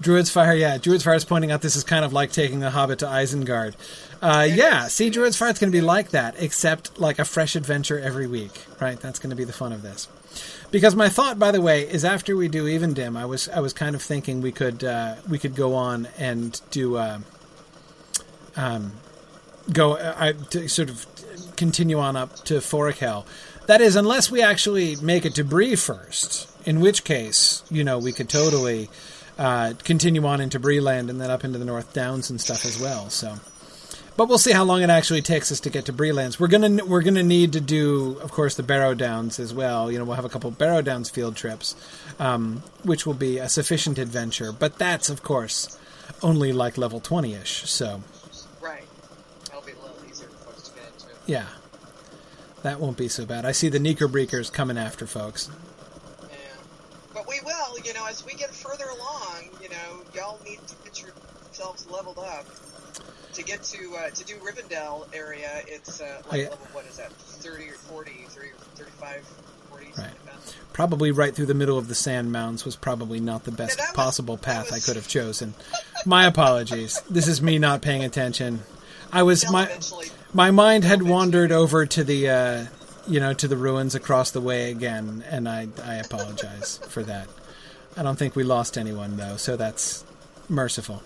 Druid's 0.00 0.30
Fire, 0.30 0.54
yeah. 0.54 0.78
Druid's 0.78 1.04
Fire 1.04 1.14
is 1.14 1.24
pointing 1.24 1.50
out 1.50 1.60
this 1.60 1.76
is 1.76 1.84
kind 1.84 2.04
of 2.04 2.12
like 2.12 2.32
taking 2.32 2.60
the 2.60 2.70
Hobbit 2.70 3.00
to 3.00 3.06
Isengard. 3.06 3.74
Uh, 4.22 4.46
yeah, 4.50 4.88
see, 4.88 5.10
Druid's 5.10 5.36
Fire 5.36 5.50
is 5.50 5.58
going 5.58 5.70
to 5.70 5.76
be 5.76 5.82
like 5.82 6.10
that, 6.10 6.34
except 6.38 6.98
like 6.98 7.18
a 7.18 7.24
fresh 7.24 7.56
adventure 7.56 7.98
every 7.98 8.26
week, 8.26 8.64
right? 8.80 8.98
That's 8.98 9.18
going 9.18 9.30
to 9.30 9.36
be 9.36 9.44
the 9.44 9.52
fun 9.52 9.72
of 9.72 9.82
this. 9.82 10.08
Because 10.70 10.94
my 10.94 11.08
thought, 11.08 11.38
by 11.38 11.50
the 11.50 11.60
way, 11.60 11.82
is 11.82 12.04
after 12.04 12.36
we 12.36 12.48
do 12.48 12.64
Evendim, 12.64 13.16
I 13.16 13.24
was 13.26 13.48
I 13.48 13.60
was 13.60 13.72
kind 13.72 13.94
of 13.96 14.02
thinking 14.02 14.40
we 14.40 14.52
could 14.52 14.84
uh, 14.84 15.16
we 15.28 15.38
could 15.38 15.56
go 15.56 15.74
on 15.74 16.06
and 16.18 16.60
do 16.70 16.96
uh, 16.96 17.18
um, 18.56 18.92
go 19.72 19.96
uh, 19.96 20.14
I, 20.16 20.32
to 20.32 20.68
sort 20.68 20.90
of 20.90 21.06
continue 21.56 21.98
on 21.98 22.16
up 22.16 22.36
to 22.44 22.54
Forochel. 22.54 23.26
That 23.66 23.80
is, 23.80 23.96
unless 23.96 24.30
we 24.30 24.42
actually 24.42 24.96
make 24.96 25.24
it 25.24 25.34
to 25.36 25.44
Bree 25.44 25.76
first, 25.76 26.48
in 26.66 26.80
which 26.80 27.04
case, 27.04 27.62
you 27.70 27.84
know, 27.84 27.98
we 27.98 28.12
could 28.12 28.28
totally 28.28 28.88
uh, 29.40 29.72
continue 29.82 30.24
on 30.26 30.40
into 30.40 30.60
Breeland 30.60 31.10
and 31.10 31.20
then 31.20 31.30
up 31.30 31.42
into 31.44 31.58
the 31.58 31.64
North 31.64 31.92
Downs 31.92 32.30
and 32.30 32.40
stuff 32.40 32.64
as 32.64 32.78
well. 32.78 33.10
So, 33.10 33.36
but 34.16 34.28
we'll 34.28 34.38
see 34.38 34.52
how 34.52 34.64
long 34.64 34.82
it 34.82 34.90
actually 34.90 35.22
takes 35.22 35.50
us 35.50 35.60
to 35.60 35.70
get 35.70 35.86
to 35.86 35.92
Breelands. 35.92 36.38
We're 36.38 36.48
gonna 36.48 36.84
we're 36.84 37.02
gonna 37.02 37.22
need 37.22 37.54
to 37.54 37.60
do, 37.60 38.18
of 38.22 38.30
course, 38.30 38.54
the 38.54 38.62
Barrow 38.62 38.94
Downs 38.94 39.40
as 39.40 39.54
well. 39.54 39.90
You 39.90 39.98
know, 39.98 40.04
we'll 40.04 40.16
have 40.16 40.24
a 40.24 40.28
couple 40.28 40.50
Barrow 40.50 40.82
Downs 40.82 41.10
field 41.10 41.34
trips, 41.36 41.74
um, 42.18 42.62
which 42.84 43.06
will 43.06 43.14
be 43.14 43.38
a 43.38 43.48
sufficient 43.48 43.98
adventure. 43.98 44.52
But 44.52 44.78
that's, 44.78 45.10
of 45.10 45.22
course, 45.22 45.78
only 46.22 46.52
like 46.52 46.78
level 46.78 47.00
twenty 47.00 47.34
ish. 47.34 47.68
So. 47.68 48.02
Right. 48.60 48.84
That'll 49.46 49.62
be 49.62 49.72
a 49.72 49.76
little 49.76 49.96
easier 50.08 50.28
for 50.28 50.52
folks 50.52 50.68
to 50.68 50.74
get 50.74 50.84
into. 50.92 51.06
Yeah. 51.26 51.46
That 52.62 52.78
won't 52.78 52.98
be 52.98 53.08
so 53.08 53.24
bad. 53.24 53.46
I 53.46 53.52
see 53.52 53.70
the 53.70 53.78
Knickerbreakers 53.78 54.52
coming 54.52 54.76
after 54.76 55.06
folks. 55.06 55.48
We 57.30 57.38
will, 57.46 57.78
you 57.84 57.94
know, 57.94 58.06
as 58.08 58.26
we 58.26 58.34
get 58.34 58.50
further 58.50 58.86
along, 58.86 59.50
you 59.62 59.68
know, 59.68 60.02
y'all 60.14 60.40
need 60.44 60.58
to 60.66 60.74
get 60.84 61.00
yourselves 61.00 61.86
leveled 61.88 62.18
up. 62.18 62.44
To 63.34 63.44
get 63.44 63.62
to 63.62 63.94
uh, 63.96 64.10
to 64.10 64.24
do 64.24 64.34
Rivendell 64.38 65.06
area, 65.14 65.62
it's 65.68 66.00
uh, 66.00 66.20
like 66.30 66.42
yeah. 66.42 66.48
level 66.48 66.66
what 66.72 66.84
is 66.86 66.96
that? 66.96 67.12
Thirty 67.12 67.68
or 67.68 67.74
40, 67.74 68.10
30 68.28 68.48
or 68.48 68.52
35, 68.74 69.24
40, 69.70 69.86
Right. 69.86 69.96
like. 69.96 70.10
Probably 70.72 71.12
right 71.12 71.32
through 71.34 71.46
the 71.46 71.54
middle 71.54 71.78
of 71.78 71.86
the 71.86 71.94
sand 71.94 72.32
mounds 72.32 72.64
was 72.64 72.74
probably 72.74 73.20
not 73.20 73.44
the 73.44 73.52
best 73.52 73.78
was- 73.78 73.92
possible 73.92 74.36
path 74.36 74.72
I 74.72 74.80
could 74.80 74.96
have 74.96 75.06
chosen. 75.06 75.54
My 76.04 76.26
apologies. 76.26 77.00
This 77.08 77.28
is 77.28 77.40
me 77.40 77.58
not 77.60 77.82
paying 77.82 78.02
attention. 78.04 78.64
I 79.12 79.22
was 79.22 79.42
They'll 79.42 79.52
my 79.52 79.68
my 80.34 80.50
mind 80.50 80.82
had 80.84 81.02
wandered 81.02 81.52
over 81.52 81.86
to 81.86 82.02
the 82.02 82.28
uh, 82.28 82.64
you 83.08 83.20
know 83.20 83.32
to 83.34 83.48
the 83.48 83.56
ruins 83.56 83.94
across 83.94 84.30
the 84.30 84.40
way 84.40 84.70
again, 84.70 85.24
and 85.28 85.48
I 85.48 85.68
I 85.84 85.94
apologize 85.96 86.78
for 86.88 87.02
that. 87.04 87.28
I 87.96 88.02
don't 88.02 88.16
think 88.16 88.36
we 88.36 88.44
lost 88.44 88.78
anyone 88.78 89.16
though, 89.16 89.36
so 89.36 89.56
that's 89.56 90.04
merciful. 90.48 91.02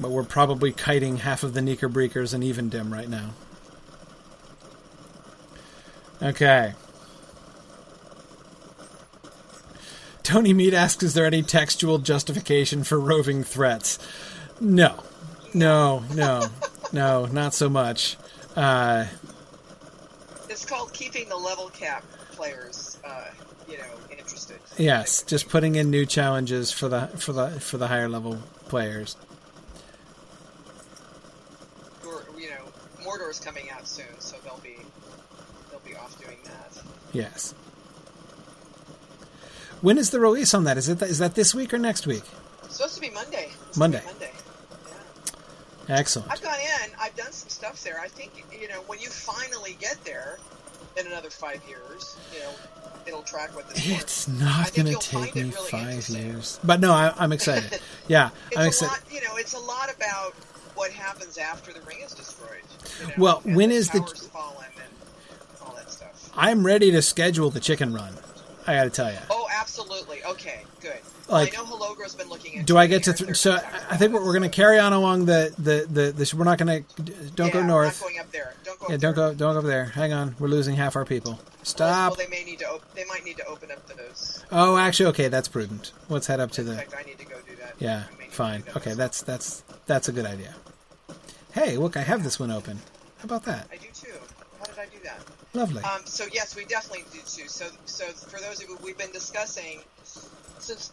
But 0.00 0.10
we're 0.10 0.24
probably 0.24 0.72
kiting 0.72 1.18
half 1.18 1.42
of 1.42 1.54
the 1.54 1.60
Knickerbreakers 1.60 2.32
and 2.32 2.42
Evendim 2.44 2.92
right 2.92 3.08
now. 3.08 3.30
Okay. 6.22 6.74
Tony 10.22 10.52
Mead 10.52 10.74
asks, 10.74 11.02
"Is 11.02 11.14
there 11.14 11.24
any 11.24 11.42
textual 11.42 11.98
justification 11.98 12.84
for 12.84 13.00
roving 13.00 13.42
threats?" 13.42 13.98
No, 14.60 15.02
no, 15.54 16.04
no, 16.14 16.48
no, 16.92 17.26
not 17.26 17.54
so 17.54 17.68
much. 17.68 18.16
Uh, 18.54 19.06
It's 20.58 20.66
called 20.66 20.92
keeping 20.92 21.28
the 21.28 21.36
level 21.36 21.68
cap 21.68 22.02
players, 22.32 22.98
uh, 23.04 23.26
you 23.68 23.78
know, 23.78 23.84
interested. 24.10 24.58
yes, 24.76 25.22
just 25.22 25.48
putting 25.48 25.76
in 25.76 25.88
new 25.88 26.04
challenges 26.04 26.72
for 26.72 26.88
the 26.88 27.06
for 27.16 27.32
the 27.32 27.48
for 27.60 27.78
the 27.78 27.86
higher 27.86 28.08
level 28.08 28.38
players. 28.66 29.16
Or, 32.04 32.24
you 32.36 32.50
know, 32.50 33.04
Mordor's 33.04 33.38
coming 33.38 33.70
out 33.70 33.86
soon, 33.86 34.18
so 34.18 34.36
they'll 34.42 34.58
be 34.58 34.78
they'll 35.70 35.78
be 35.78 35.94
off 35.94 36.20
doing 36.20 36.38
that. 36.42 36.82
Yes. 37.12 37.54
When 39.80 39.96
is 39.96 40.10
the 40.10 40.18
release 40.18 40.54
on 40.54 40.64
that? 40.64 40.76
Is 40.76 40.88
it 40.88 41.00
is 41.02 41.20
that 41.20 41.36
this 41.36 41.54
week 41.54 41.72
or 41.72 41.78
next 41.78 42.04
week? 42.04 42.24
It's 42.64 42.78
supposed 42.78 42.96
to 42.96 43.00
be 43.00 43.10
Monday. 43.10 43.50
Monday. 43.76 44.00
be 44.00 44.06
Monday. 44.06 44.32
Excellent. 45.88 46.30
I've 46.30 46.42
gone 46.42 46.58
in. 46.84 46.90
I've 47.00 47.16
done 47.16 47.32
some 47.32 47.48
stuff 47.48 47.82
there. 47.82 47.98
I 48.00 48.08
think 48.08 48.32
you 48.60 48.68
know 48.68 48.80
when 48.86 48.98
you 49.00 49.08
finally 49.08 49.76
get 49.80 50.02
there 50.04 50.38
in 50.98 51.06
another 51.06 51.30
five 51.30 51.62
years, 51.68 52.16
you 52.34 52.40
know, 52.40 52.50
it'll 53.06 53.22
track 53.22 53.54
what 53.56 53.68
this. 53.68 53.86
It's 53.88 54.28
I 54.28 54.32
not 54.32 54.74
going 54.74 54.86
to 54.86 54.94
take 54.98 55.34
me 55.34 55.42
really 55.44 55.70
five 55.70 56.08
years, 56.08 56.58
but 56.64 56.80
no, 56.80 56.92
I, 56.92 57.12
I'm 57.16 57.32
excited. 57.32 57.80
Yeah, 58.08 58.30
It's 58.48 58.56
I'm 58.56 58.64
a 58.64 58.66
excited. 58.68 58.92
lot. 58.92 59.12
You 59.12 59.20
know, 59.28 59.36
it's 59.36 59.54
a 59.54 59.58
lot 59.60 59.94
about 59.94 60.32
what 60.74 60.90
happens 60.92 61.36
after 61.38 61.72
the 61.72 61.80
ring 61.82 61.98
is 62.04 62.12
destroyed. 62.14 62.62
You 63.00 63.06
know, 63.08 63.12
Well, 63.18 63.40
when 63.44 63.68
the 63.70 63.76
is 63.76 63.88
the- 63.90 64.00
fallen 64.32 64.64
and 64.76 65.62
all 65.66 65.74
that 65.76 65.90
stuff? 65.90 66.30
I'm 66.36 66.64
ready 66.64 66.90
to 66.92 67.02
schedule 67.02 67.50
the 67.50 67.60
chicken 67.60 67.92
run. 67.94 68.14
I 68.66 68.74
got 68.74 68.84
to 68.84 68.90
tell 68.90 69.10
you. 69.12 69.18
Oh, 69.30 69.46
absolutely. 69.58 70.22
Okay, 70.24 70.62
good. 70.80 70.98
Like, 71.28 71.58
I 71.58 71.62
know 71.62 71.68
Hologro's 71.68 72.14
been 72.14 72.28
looking. 72.28 72.64
Do 72.64 72.78
I 72.78 72.86
get 72.86 73.02
to? 73.04 73.12
Th- 73.12 73.36
so 73.36 73.54
I 73.54 73.96
think 73.96 74.12
we're, 74.12 74.24
we're 74.24 74.32
going 74.32 74.48
to 74.48 74.54
carry 74.54 74.78
on 74.78 74.92
along 74.92 75.26
the 75.26 75.54
the 75.58 75.86
the. 75.90 76.12
This, 76.12 76.32
we're 76.32 76.44
not 76.44 76.58
going 76.58 76.84
to. 76.84 77.02
Don't 77.32 77.48
yeah, 77.48 77.52
go 77.52 77.62
north. 77.62 78.00
Not 78.00 78.08
going 78.08 78.20
up 78.20 78.32
there. 78.32 78.54
Don't 78.64 78.78
go. 78.80 78.86
Yeah, 78.88 78.96
don't 78.96 79.14
there. 79.14 79.28
go. 79.30 79.34
Don't 79.34 79.52
go 79.54 79.58
up 79.58 79.64
there. 79.64 79.84
Hang 79.84 80.12
on, 80.12 80.34
we're 80.38 80.48
losing 80.48 80.76
half 80.76 80.96
our 80.96 81.04
people. 81.04 81.38
Stop. 81.62 82.16
Well, 82.16 82.26
they 82.26 82.30
may 82.34 82.44
need 82.44 82.60
to. 82.60 82.68
Op- 82.70 82.94
they 82.94 83.04
might 83.04 83.24
need 83.24 83.36
to 83.36 83.46
open 83.46 83.70
up 83.70 83.86
those. 83.88 84.44
Oh, 84.50 84.76
actually, 84.78 85.06
okay, 85.10 85.28
that's 85.28 85.48
prudent. 85.48 85.92
Let's 86.08 86.26
head 86.26 86.40
up 86.40 86.50
to 86.52 86.62
the. 86.62 86.76
fact, 86.76 86.94
I 86.98 87.02
need 87.02 87.18
to 87.18 87.26
go 87.26 87.36
do 87.46 87.56
that. 87.56 87.74
Yeah, 87.78 88.04
I 88.06 88.16
may 88.16 88.24
need 88.24 88.30
to 88.30 88.36
fine. 88.36 88.64
Okay, 88.76 88.94
that's 88.94 89.22
that's 89.22 89.62
that's 89.86 90.08
a 90.08 90.12
good 90.12 90.26
idea. 90.26 90.54
Hey, 91.52 91.76
look, 91.76 91.96
I 91.96 92.02
have 92.02 92.24
this 92.24 92.38
one 92.40 92.50
open. 92.50 92.78
How 93.18 93.24
about 93.24 93.44
that? 93.44 93.68
I 93.72 93.76
do 93.76 93.88
too. 93.92 94.12
How 94.60 94.66
did 94.66 94.78
I 94.78 94.86
do 94.86 94.98
that? 95.04 95.20
Lovely. 95.54 95.82
Um, 95.82 96.02
so 96.04 96.24
yes, 96.32 96.54
we 96.56 96.64
definitely 96.64 97.04
do 97.12 97.18
too. 97.18 97.48
So, 97.48 97.66
so 97.84 98.06
for 98.06 98.40
those 98.40 98.62
of 98.62 98.68
you 98.68 98.78
we've 98.82 98.98
been 98.98 99.12
discussing 99.12 99.80
since 100.60 100.92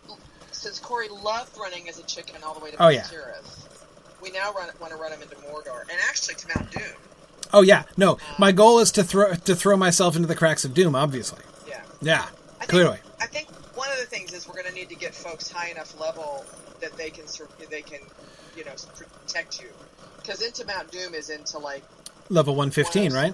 since 0.52 0.80
Corey 0.80 1.10
loved 1.10 1.58
running 1.58 1.90
as 1.90 2.00
a 2.00 2.04
chicken 2.04 2.42
all 2.44 2.54
the 2.54 2.60
way 2.60 2.72
to 2.72 2.82
Oh, 2.82 2.88
yeah. 2.88 3.04
Minas 3.12 3.12
Tirith, 3.12 4.22
we 4.22 4.32
now 4.32 4.54
run, 4.54 4.70
want 4.80 4.92
to 4.94 4.98
run 4.98 5.12
him 5.12 5.22
into 5.22 5.36
Mordor 5.38 5.82
and 5.82 6.00
actually 6.10 6.36
to 6.36 6.48
Mount 6.56 6.72
Doom. 6.72 6.84
Oh 7.54 7.62
yeah, 7.62 7.84
no. 7.96 8.14
Um, 8.14 8.18
my 8.40 8.52
goal 8.52 8.80
is 8.80 8.92
to 8.94 9.04
throw 9.04 9.34
to 9.34 9.56
throw 9.56 9.78
myself 9.78 10.16
into 10.16 10.28
the 10.28 10.36
cracks 10.36 10.66
of 10.66 10.74
doom. 10.74 10.96
Obviously. 10.96 11.44
Yeah. 11.68 11.82
Yeah, 12.02 12.22
I 12.22 12.60
think, 12.60 12.70
clearly. 12.70 12.98
I 13.22 13.28
think 13.28 13.50
one 13.78 13.90
of 13.92 13.98
the 14.00 14.06
things 14.06 14.34
is 14.34 14.48
we're 14.48 14.56
going 14.56 14.66
to 14.66 14.74
need 14.74 14.90
to 14.90 14.96
get 14.96 15.14
folks 15.14 15.50
high 15.52 15.70
enough 15.70 15.98
level 16.00 16.46
that 16.82 16.98
they 16.98 17.10
can 17.10 17.26
they 17.70 17.82
can 17.82 18.00
you 18.58 18.66
know 18.66 18.74
protect 18.96 19.62
you 19.62 19.70
because 20.18 20.42
into 20.42 20.66
Mount 20.66 20.92
Doom 20.92 21.14
is 21.14 21.30
into 21.30 21.60
like 21.60 21.84
Level 22.30 22.56
one 22.56 22.72
fifteen, 22.72 23.14
right? 23.14 23.34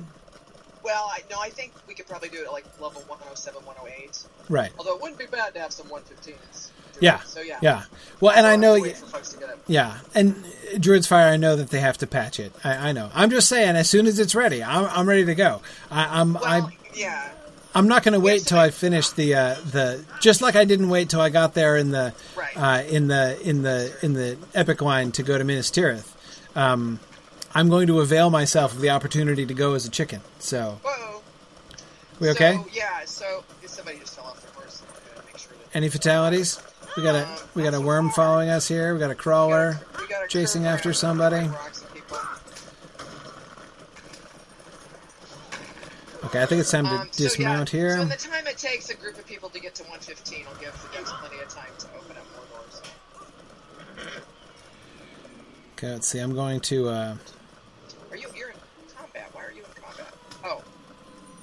Well 0.83 1.09
I 1.11 1.19
no 1.29 1.37
I 1.41 1.49
think 1.49 1.73
we 1.87 1.93
could 1.93 2.07
probably 2.07 2.29
do 2.29 2.39
it 2.39 2.45
at 2.45 2.51
like 2.51 2.65
level 2.81 3.01
107 3.07 3.63
108 3.65 4.19
Right. 4.49 4.71
although 4.77 4.95
it 4.95 5.01
wouldn't 5.01 5.19
be 5.19 5.25
bad 5.27 5.53
to 5.53 5.59
have 5.59 5.71
some 5.71 5.87
115s. 5.87 6.69
Yeah. 6.99 7.19
So 7.21 7.41
yeah. 7.41 7.57
Yeah. 7.61 7.83
Well, 8.19 8.35
and 8.35 8.45
I 8.45 8.55
know. 8.57 8.79
Wait 8.79 8.97
for 8.97 9.05
folks 9.07 9.29
to 9.33 9.39
get 9.39 9.49
up. 9.49 9.59
Yeah, 9.65 9.97
and 10.13 10.35
Druid's 10.77 11.07
Fire, 11.07 11.29
I 11.29 11.37
know 11.37 11.55
that 11.55 11.69
they 11.69 11.79
have 11.79 11.97
to 11.99 12.07
patch 12.07 12.39
it. 12.39 12.51
I, 12.63 12.89
I 12.89 12.91
know. 12.91 13.09
I'm 13.13 13.29
just 13.31 13.47
saying, 13.49 13.75
as 13.75 13.89
soon 13.89 14.05
as 14.07 14.19
it's 14.19 14.35
ready, 14.35 14.61
I'm, 14.63 14.85
I'm 14.85 15.07
ready 15.09 15.25
to 15.25 15.33
go. 15.33 15.61
I, 15.89 16.19
I'm 16.21 16.33
Well, 16.33 16.43
I, 16.45 16.77
yeah. 16.93 17.29
I'm 17.73 17.87
not 17.87 18.03
going 18.03 18.13
to 18.13 18.19
wait 18.19 18.41
till 18.45 18.59
I- 18.59 18.65
I 18.65 18.69
finish 18.71 19.09
the 19.11 19.33
uh, 19.35 19.55
the 19.71 20.03
just 20.19 20.41
like 20.41 20.55
I 20.55 20.65
didn't 20.65 20.89
wait 20.89 21.09
till 21.09 21.21
I 21.21 21.29
got 21.29 21.53
there 21.53 21.77
in 21.77 21.89
the 21.91 22.13
Right. 22.35 22.57
uh, 22.57 22.83
in 22.87 23.07
the 23.07 23.39
in 23.41 23.61
the 23.63 23.95
in 24.03 24.13
the 24.13 24.37
epic 24.53 24.81
line 24.81 25.11
to 25.13 25.23
go 25.23 25.37
to 25.37 25.43
Minas 25.43 25.71
Tirith. 25.71 26.07
Um, 26.55 26.99
I'm 27.53 27.69
going 27.69 27.87
to 27.87 27.99
avail 27.99 28.29
myself 28.29 28.73
of 28.73 28.81
the 28.81 28.89
opportunity 28.89 29.45
to 29.45 29.53
go 29.53 29.73
as 29.73 29.85
a 29.85 29.89
chicken. 29.91 30.21
So 30.39 30.79
Whoa. 30.83 31.21
we 32.19 32.29
okay? 32.31 32.55
So, 32.55 32.65
yeah. 32.73 33.05
So 33.05 33.43
somebody 33.65 33.99
just 33.99 34.15
fell 34.15 34.25
off 34.25 34.41
their 34.41 34.51
horse. 34.53 34.83
Sure 35.37 35.51
Any 35.73 35.89
fatalities? 35.89 36.61
We 36.97 37.03
got 37.03 37.15
a 37.15 37.27
we 37.55 37.63
got 37.63 37.73
a 37.73 37.81
worm 37.81 38.09
following 38.09 38.49
us 38.49 38.67
here. 38.67 38.93
We 38.93 38.99
got 38.99 39.11
a 39.11 39.15
crawler. 39.15 39.79
we 39.99 40.07
got 40.07 40.25
a 40.25 40.27
chasing 40.27 40.63
curve 40.63 40.73
after 40.73 40.89
around, 40.89 40.95
somebody. 40.95 41.47
rocks 41.47 41.81
and 41.81 41.93
people. 41.93 42.17
Okay, 46.25 46.41
I 46.41 46.45
think 46.45 46.61
it's 46.61 46.71
time 46.71 46.85
to 46.85 46.91
Um, 46.91 47.07
so, 47.11 47.23
dismount 47.23 47.73
yeah, 47.73 47.79
here. 47.79 47.97
So 47.97 48.05
the 48.05 48.15
time 48.15 48.47
it 48.47 48.57
takes 48.57 48.89
a 48.89 48.95
group 48.95 49.17
of 49.17 49.25
people 49.25 49.49
to 49.49 49.59
get 49.59 49.75
to 49.75 49.83
115 49.83 50.45
will 50.45 50.53
give 50.61 50.73
the 50.81 50.97
guys 50.97 51.09
plenty 51.19 51.41
of 51.41 51.49
time 51.49 51.71
to 51.79 51.87
open 51.97 52.15
up 52.17 52.25
more 52.35 52.59
doors. 52.59 52.81
Okay, 55.77 55.91
let's 55.91 56.07
see. 56.07 56.19
I'm 56.19 56.33
going 56.35 56.59
to 56.61 56.89
uh, 56.89 57.15
Are 58.11 58.17
you? 58.17 58.27
You're 58.35 58.49
in 58.49 58.55
combat. 58.97 59.29
Why 59.33 59.45
are 59.45 59.51
you 59.51 59.63
in 59.63 59.81
combat? 59.81 60.13
Oh, 60.43 60.61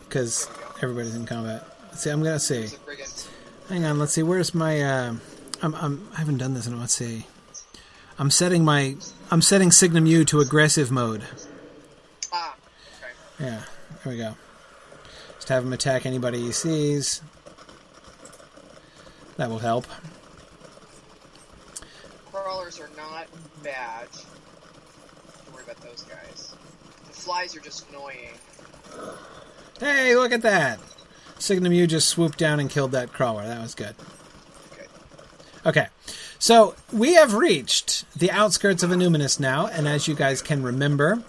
because 0.08 0.48
everybody's 0.82 1.14
in 1.14 1.26
combat. 1.26 1.64
Let's 1.88 2.02
see, 2.02 2.10
I'm 2.10 2.22
gonna 2.22 2.38
see. 2.38 2.60
there's 2.60 2.74
a 2.74 2.78
brigand. 2.78 3.28
Hang 3.68 3.84
on. 3.84 3.98
Let's 3.98 4.12
see. 4.14 4.22
Where's 4.22 4.54
my? 4.54 4.80
Uh, 4.80 5.14
I'm, 5.62 5.74
I'm. 5.74 6.08
I 6.14 6.20
haven't 6.20 6.38
done 6.38 6.54
this 6.54 6.66
in. 6.66 6.72
A, 6.72 6.76
let's 6.78 6.94
see. 6.94 7.26
I'm 8.18 8.30
setting 8.30 8.64
my. 8.64 8.96
I'm 9.30 9.42
setting 9.42 9.70
Signum 9.70 10.06
U 10.06 10.24
to 10.24 10.40
aggressive 10.40 10.90
mode. 10.90 11.24
Ah. 12.32 12.56
Okay. 12.96 13.50
Yeah. 13.50 13.62
There 14.04 14.12
we 14.12 14.16
go. 14.16 14.36
Just 15.34 15.50
have 15.50 15.64
him 15.64 15.72
attack 15.72 16.06
anybody 16.06 16.40
he 16.40 16.52
sees. 16.52 17.20
That 19.36 19.50
will 19.50 19.58
help. 19.58 19.86
Crawlers 22.32 22.80
are 22.80 22.90
not 22.96 23.26
bad. 23.62 24.08
Don't 25.44 25.54
worry 25.54 25.64
about 25.64 25.80
those 25.82 26.02
guys. 26.02 26.56
The 27.06 27.12
flies 27.12 27.54
are 27.54 27.60
just 27.60 27.88
annoying. 27.90 28.34
Hey, 29.80 30.16
look 30.16 30.32
at 30.32 30.42
that! 30.42 30.80
Signum 31.38 31.72
U 31.72 31.86
just 31.86 32.08
swooped 32.08 32.36
down 32.38 32.58
and 32.58 32.68
killed 32.68 32.92
that 32.92 33.12
crawler. 33.12 33.46
That 33.46 33.60
was 33.60 33.74
good. 33.74 33.94
Okay. 34.72 34.86
Okay, 35.66 35.86
so 36.38 36.74
we 36.92 37.14
have 37.14 37.34
reached 37.34 38.04
the 38.18 38.30
outskirts 38.30 38.82
of 38.82 38.90
Annúminas 38.90 39.38
now, 39.38 39.66
and 39.66 39.86
as 39.86 40.08
you 40.08 40.14
guys 40.14 40.42
can 40.42 40.62
remember, 40.62 41.22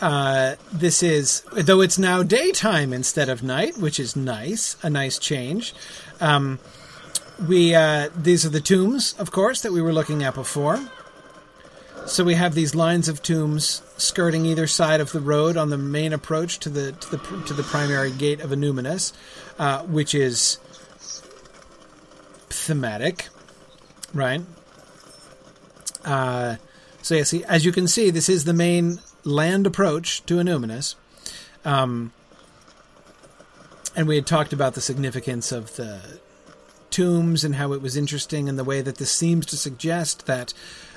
uh, 0.00 0.56
this 0.72 1.02
is 1.02 1.42
though 1.52 1.80
it's 1.80 1.98
now 1.98 2.22
daytime 2.22 2.92
instead 2.92 3.28
of 3.28 3.42
night, 3.42 3.78
which 3.78 3.98
is 3.98 4.14
nice, 4.14 4.76
a 4.82 4.90
nice 4.90 5.18
change. 5.18 5.74
Um, 6.20 6.58
we 7.48 7.74
uh, 7.74 8.10
these 8.14 8.44
are 8.44 8.50
the 8.50 8.60
tombs, 8.60 9.14
of 9.18 9.30
course, 9.30 9.62
that 9.62 9.72
we 9.72 9.80
were 9.80 9.92
looking 9.92 10.22
at 10.22 10.34
before. 10.34 10.78
So 12.08 12.24
we 12.24 12.34
have 12.34 12.54
these 12.54 12.74
lines 12.74 13.08
of 13.08 13.22
tombs 13.22 13.82
skirting 13.98 14.46
either 14.46 14.66
side 14.66 15.00
of 15.00 15.12
the 15.12 15.20
road 15.20 15.58
on 15.58 15.68
the 15.68 15.76
main 15.76 16.14
approach 16.14 16.58
to 16.60 16.70
the 16.70 16.92
to 16.92 17.10
the 17.10 17.18
to 17.46 17.52
the 17.52 17.62
primary 17.62 18.10
gate 18.10 18.40
of 18.40 18.50
Annúminas, 18.50 19.12
uh, 19.58 19.82
which 19.82 20.14
is 20.14 20.58
thematic, 22.48 23.28
right? 24.14 24.40
Uh, 26.04 26.56
so 27.02 27.14
yeah, 27.14 27.24
see, 27.24 27.44
as 27.44 27.66
you 27.66 27.72
can 27.72 27.86
see, 27.86 28.08
this 28.10 28.30
is 28.30 28.44
the 28.44 28.54
main 28.54 29.00
land 29.24 29.66
approach 29.66 30.24
to 30.26 30.36
Annúminas. 30.36 30.94
Um, 31.64 32.12
and 33.94 34.08
we 34.08 34.14
had 34.14 34.26
talked 34.26 34.54
about 34.54 34.74
the 34.74 34.80
significance 34.80 35.52
of 35.52 35.76
the 35.76 36.20
tombs 36.90 37.44
and 37.44 37.56
how 37.56 37.74
it 37.74 37.82
was 37.82 37.96
interesting 37.96 38.48
and 38.48 38.58
the 38.58 38.64
way 38.64 38.80
that 38.80 38.96
this 38.96 39.12
seems 39.12 39.44
to 39.46 39.56
suggest 39.56 40.26
that 40.26 40.54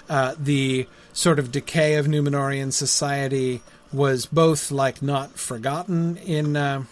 uh, 0.09 0.35
the 0.37 0.87
sort 1.13 1.39
of 1.39 1.51
decay 1.51 1.95
of 1.95 2.05
Numenorean 2.05 2.71
society 2.71 3.61
was 3.91 4.25
both 4.25 4.71
like 4.71 5.01
not 5.01 5.37
forgotten 5.37 6.17
in 6.17 6.55
uh, 6.55 6.83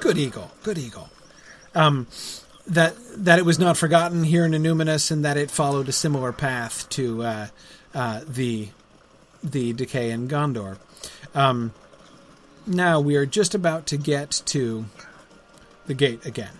good 0.00 0.18
eagle, 0.18 0.50
good 0.62 0.78
eagle. 0.78 1.10
Um, 1.74 2.06
that 2.66 2.94
that 3.16 3.38
it 3.38 3.44
was 3.44 3.58
not 3.58 3.76
forgotten 3.76 4.24
here 4.24 4.44
in 4.44 4.52
Annúminas 4.52 5.10
and 5.10 5.24
that 5.24 5.36
it 5.36 5.50
followed 5.50 5.88
a 5.88 5.92
similar 5.92 6.32
path 6.32 6.88
to 6.90 7.22
uh, 7.22 7.46
uh, 7.94 8.20
the 8.26 8.68
the 9.42 9.72
decay 9.72 10.10
in 10.10 10.28
Gondor. 10.28 10.78
Um, 11.34 11.72
now 12.66 13.00
we 13.00 13.16
are 13.16 13.26
just 13.26 13.54
about 13.54 13.86
to 13.86 13.96
get 13.96 14.42
to 14.46 14.84
the 15.86 15.94
gate 15.94 16.26
again. 16.26 16.52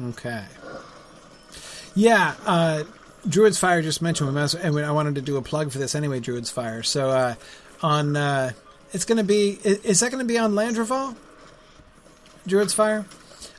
Okay. 0.00 0.44
Yeah, 1.94 2.34
uh, 2.46 2.84
Druid's 3.26 3.58
Fire 3.58 3.82
just 3.82 4.00
mentioned, 4.00 4.32
we 4.32 4.40
and 4.40 4.78
I 4.86 4.92
wanted 4.92 5.16
to 5.16 5.22
do 5.22 5.36
a 5.36 5.42
plug 5.42 5.72
for 5.72 5.78
this 5.78 5.94
anyway. 5.94 6.20
Druid's 6.20 6.50
Fire. 6.50 6.82
So 6.82 7.10
uh, 7.10 7.34
on, 7.82 8.16
uh, 8.16 8.52
it's 8.92 9.04
going 9.04 9.18
to 9.18 9.24
be. 9.24 9.58
Is 9.64 10.00
that 10.00 10.12
going 10.12 10.24
to 10.24 10.28
be 10.28 10.38
on 10.38 10.52
Landroval? 10.52 11.16
Druid's 12.46 12.72
Fire. 12.72 13.04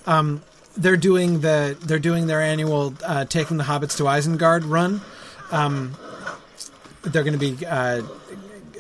Um, 0.06 0.42
they're 0.78 0.98
doing 0.98 1.42
the 1.42 1.78
they're 1.82 2.00
doing 2.00 2.28
their 2.28 2.42
annual 2.42 2.94
uh, 3.06 3.26
taking 3.26 3.58
the 3.58 3.66
hobbits 3.66 3.98
to 3.98 4.04
Isengard 4.04 4.64
run. 4.66 5.02
Um, 5.52 5.96
they're 7.02 7.24
going 7.24 7.38
to 7.38 7.40
be 7.40 7.66
uh, 7.66 8.02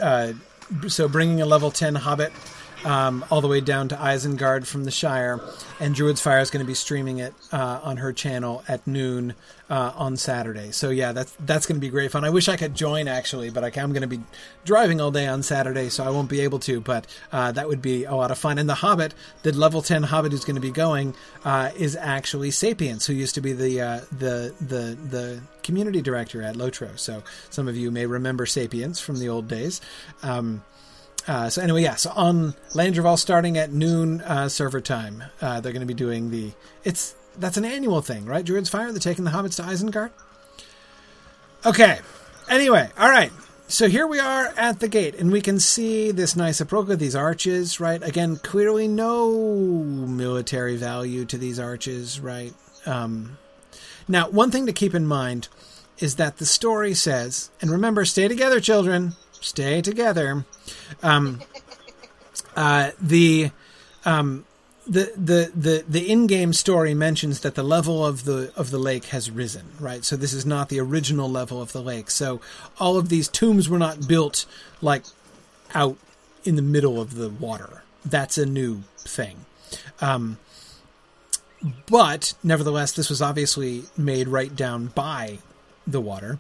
uh, 0.02 0.34
so 0.88 1.08
bringing 1.08 1.42
a 1.42 1.46
level 1.46 1.72
ten 1.72 1.96
hobbit 1.96 2.32
um, 2.86 3.26
all 3.30 3.42
the 3.42 3.48
way 3.48 3.62
down 3.62 3.90
to 3.90 3.96
Isengard 3.96 4.66
from 4.66 4.84
the 4.84 4.92
Shire, 4.92 5.40
and 5.80 5.96
Druid's 5.96 6.22
Fire 6.22 6.40
is 6.40 6.50
going 6.50 6.64
to 6.64 6.68
be 6.68 6.74
streaming 6.74 7.20
it 7.20 7.34
uh, 7.52 7.80
on 7.84 7.98
her 7.98 8.14
channel 8.14 8.64
at 8.68 8.86
noon 8.88 9.36
uh, 9.70 9.92
on 9.96 10.18
Saturday. 10.18 10.72
So 10.72 10.90
yeah, 10.90 11.12
that's 11.12 11.32
that's 11.40 11.66
going 11.66 11.80
to 11.80 11.82
be 11.82 11.90
great 11.90 12.12
fun. 12.12 12.26
I 12.26 12.30
wish 12.30 12.48
I 12.48 12.58
could 12.58 12.76
join 12.76 13.08
actually, 13.08 13.50
but 13.50 13.64
I, 13.64 13.82
am 13.82 13.92
going 13.92 14.02
to 14.02 14.08
be 14.08 14.22
driving 14.66 15.00
all 15.00 15.12
day 15.12 15.28
on 15.28 15.44
Saturday, 15.44 15.90
so 15.90 16.04
I 16.04 16.10
won't 16.10 16.30
be 16.30 16.42
able 16.42 16.60
to. 16.60 16.82
But 16.82 17.08
uh, 17.32 17.52
that 17.52 17.68
would 17.68 17.82
be 17.82 18.06
a 18.06 18.16
lot 18.16 18.32
of 18.32 18.38
fun. 18.38 18.58
And 18.58 18.70
the 18.70 18.76
Hobbit, 18.76 19.14
the 19.44 19.52
level 19.52 19.82
ten 19.82 20.04
Hobbit 20.04 20.32
who's 20.32 20.46
going 20.46 20.56
to 20.56 20.62
be 20.62 20.72
going, 20.72 21.16
uh, 21.46 21.72
is 21.76 21.96
actually 21.96 22.52
Sapience, 22.52 23.06
who 23.06 23.14
used 23.14 23.36
to 23.36 23.42
be 23.42 23.54
the 23.54 23.82
uh, 23.82 24.00
the 24.12 24.54
the 24.60 24.98
the 25.10 25.42
community 25.64 26.02
director 26.02 26.42
at 26.42 26.56
Lotro. 26.56 26.98
So 26.98 27.24
some 27.50 27.68
of 27.68 27.78
you 27.78 27.92
may 27.92 28.06
remember 28.06 28.46
Sapience 28.46 29.00
from 29.00 29.20
the 29.20 29.30
old 29.30 29.48
days. 29.48 29.82
Um, 30.24 30.64
uh, 31.30 31.48
so 31.48 31.62
anyway, 31.62 31.84
yeah. 31.84 31.94
So 31.94 32.12
on 32.16 32.56
Landroval, 32.72 33.20
starting 33.20 33.56
at 33.56 33.72
noon 33.72 34.22
uh, 34.22 34.50
server 34.50 34.82
time, 34.82 35.24
uh, 35.40 35.62
they're 35.62 35.72
going 35.72 35.82
to 35.82 35.86
be 35.86 35.94
doing 35.94 36.32
the. 36.32 36.54
It's 36.84 37.14
that's 37.38 37.56
an 37.56 37.66
annual 37.66 38.02
thing, 38.02 38.26
right? 38.26 38.44
Druid's 38.44 38.68
Fire. 38.68 38.92
They're 38.92 39.00
taking 39.00 39.26
the 39.26 39.32
hobbits 39.32 39.58
to 39.58 39.62
Isengard. 39.62 40.10
Okay. 41.68 42.00
Anyway, 42.50 42.90
all 42.98 43.10
right. 43.12 43.32
So 43.68 43.88
here 43.88 44.08
we 44.08 44.20
are 44.20 44.48
at 44.58 44.80
the 44.80 44.88
gate, 44.88 45.14
and 45.20 45.32
we 45.32 45.40
can 45.40 45.60
see 45.60 46.10
this 46.10 46.36
nice 46.36 46.60
Aproka, 46.60 46.98
these 46.98 47.16
arches, 47.16 47.80
right? 47.80 48.02
Again, 48.02 48.38
clearly 48.38 48.88
no 48.88 49.30
military 49.32 50.78
value 50.78 51.26
to 51.26 51.38
these 51.38 51.60
arches, 51.60 52.20
right? 52.20 52.56
Um, 52.88 53.38
now, 54.08 54.28
one 54.32 54.50
thing 54.50 54.66
to 54.66 54.74
keep 54.74 54.96
in 54.96 55.06
mind 55.06 55.48
is 56.00 56.16
that 56.16 56.38
the 56.38 56.48
story 56.48 56.96
says, 56.96 57.52
and 57.62 57.70
remember, 57.70 58.04
stay 58.04 58.28
together, 58.28 58.60
children, 58.60 59.14
stay 59.42 59.82
together. 59.82 60.46
Um, 61.04 61.42
uh, 62.56 62.92
the 63.02 63.52
um, 64.06 64.46
the, 64.88 65.12
the, 65.16 65.52
the, 65.56 65.86
the 65.88 66.12
in-game 66.12 66.52
story 66.52 66.96
mentions 66.96 67.42
that 67.42 67.54
the 67.54 67.64
level 67.64 68.04
of 68.04 68.26
the 68.26 68.52
of 68.56 68.72
the 68.72 68.80
lake 68.80 69.06
has 69.06 69.30
risen, 69.30 69.66
right? 69.80 70.04
So 70.04 70.16
this 70.16 70.34
is 70.34 70.48
not 70.48 70.70
the 70.70 70.80
original 70.80 71.30
level 71.30 71.62
of 71.62 71.74
the 71.74 71.82
lake. 71.82 72.10
So 72.10 72.42
all 72.80 72.98
of 72.98 73.10
these 73.10 73.28
tombs 73.28 73.70
were 73.70 73.78
not 73.78 74.08
built 74.08 74.46
like 74.82 75.04
out 75.76 75.98
in 76.44 76.56
the 76.56 76.64
middle 76.64 77.00
of 77.00 77.16
the 77.16 77.30
water. 77.30 77.84
That's 78.04 78.38
a 78.40 78.46
new 78.48 78.84
thing. 78.98 79.46
Um, 80.02 80.40
but 81.88 82.34
nevertheless, 82.42 82.94
this 82.94 83.10
was 83.10 83.22
obviously 83.22 83.84
made 83.96 84.28
right 84.28 84.56
down 84.56 84.88
by 84.88 85.40
the 85.86 86.02
water. 86.02 86.40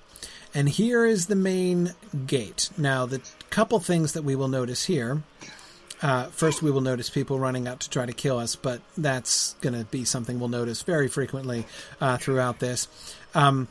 And 0.53 0.67
here 0.67 1.05
is 1.05 1.27
the 1.27 1.35
main 1.35 1.93
gate. 2.25 2.69
Now, 2.77 3.05
the 3.05 3.21
couple 3.49 3.79
things 3.79 4.13
that 4.13 4.23
we 4.23 4.35
will 4.35 4.47
notice 4.47 4.85
here. 4.85 5.23
Uh, 6.01 6.25
first, 6.27 6.61
we 6.61 6.71
will 6.71 6.81
notice 6.81 7.09
people 7.09 7.39
running 7.39 7.67
out 7.67 7.81
to 7.81 7.89
try 7.89 8.05
to 8.05 8.13
kill 8.13 8.39
us, 8.39 8.55
but 8.55 8.81
that's 8.97 9.55
going 9.61 9.77
to 9.77 9.83
be 9.85 10.05
something 10.05 10.39
we'll 10.39 10.49
notice 10.49 10.81
very 10.81 11.07
frequently 11.07 11.65
uh, 11.99 12.17
throughout 12.17 12.59
this. 12.59 12.87
Um, 13.35 13.67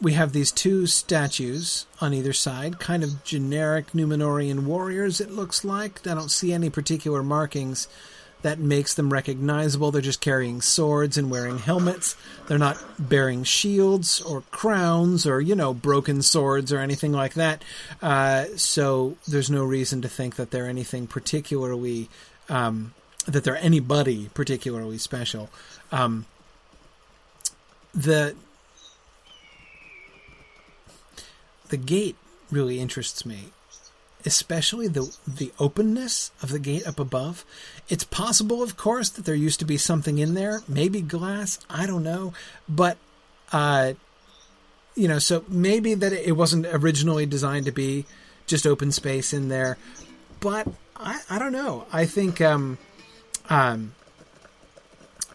we 0.00 0.12
have 0.12 0.32
these 0.32 0.52
two 0.52 0.86
statues 0.86 1.86
on 2.00 2.12
either 2.14 2.32
side, 2.32 2.78
kind 2.78 3.02
of 3.02 3.24
generic 3.24 3.92
Numenorean 3.92 4.64
warriors, 4.64 5.20
it 5.20 5.30
looks 5.30 5.64
like. 5.64 6.06
I 6.06 6.14
don't 6.14 6.30
see 6.30 6.52
any 6.52 6.70
particular 6.70 7.22
markings 7.22 7.88
that 8.46 8.60
makes 8.60 8.94
them 8.94 9.12
recognizable. 9.12 9.90
They're 9.90 10.00
just 10.00 10.20
carrying 10.20 10.60
swords 10.60 11.18
and 11.18 11.32
wearing 11.32 11.58
helmets. 11.58 12.14
They're 12.46 12.58
not 12.58 12.80
bearing 12.96 13.42
shields 13.42 14.20
or 14.20 14.42
crowns 14.52 15.26
or, 15.26 15.40
you 15.40 15.56
know, 15.56 15.74
broken 15.74 16.22
swords 16.22 16.72
or 16.72 16.78
anything 16.78 17.10
like 17.10 17.34
that. 17.34 17.64
Uh, 18.00 18.44
so 18.54 19.16
there's 19.26 19.50
no 19.50 19.64
reason 19.64 20.00
to 20.02 20.08
think 20.08 20.36
that 20.36 20.52
they're 20.52 20.68
anything 20.68 21.08
particularly, 21.08 22.08
um, 22.48 22.94
that 23.26 23.42
they're 23.42 23.56
anybody 23.56 24.30
particularly 24.32 24.98
special. 24.98 25.50
Um, 25.90 26.26
the 27.92 28.36
the 31.68 31.76
gate 31.76 32.14
really 32.52 32.78
interests 32.78 33.26
me 33.26 33.46
especially 34.26 34.88
the 34.88 35.16
the 35.26 35.52
openness 35.58 36.32
of 36.42 36.50
the 36.50 36.58
gate 36.58 36.86
up 36.86 36.98
above. 36.98 37.44
It's 37.88 38.04
possible, 38.04 38.62
of 38.62 38.76
course, 38.76 39.08
that 39.10 39.24
there 39.24 39.34
used 39.34 39.60
to 39.60 39.64
be 39.64 39.78
something 39.78 40.18
in 40.18 40.34
there, 40.34 40.62
maybe 40.68 41.00
glass. 41.00 41.60
I 41.70 41.86
don't 41.86 42.02
know, 42.02 42.34
but 42.68 42.98
uh, 43.52 43.94
you 44.96 45.08
know, 45.08 45.18
so 45.18 45.44
maybe 45.48 45.94
that 45.94 46.12
it 46.12 46.36
wasn't 46.36 46.66
originally 46.66 47.26
designed 47.26 47.66
to 47.66 47.72
be 47.72 48.04
just 48.46 48.66
open 48.66 48.90
space 48.92 49.32
in 49.32 49.48
there. 49.48 49.78
But 50.40 50.66
I, 50.96 51.20
I 51.30 51.38
don't 51.38 51.52
know. 51.52 51.86
I 51.92 52.06
think 52.06 52.40
um, 52.40 52.78
um, 53.48 53.94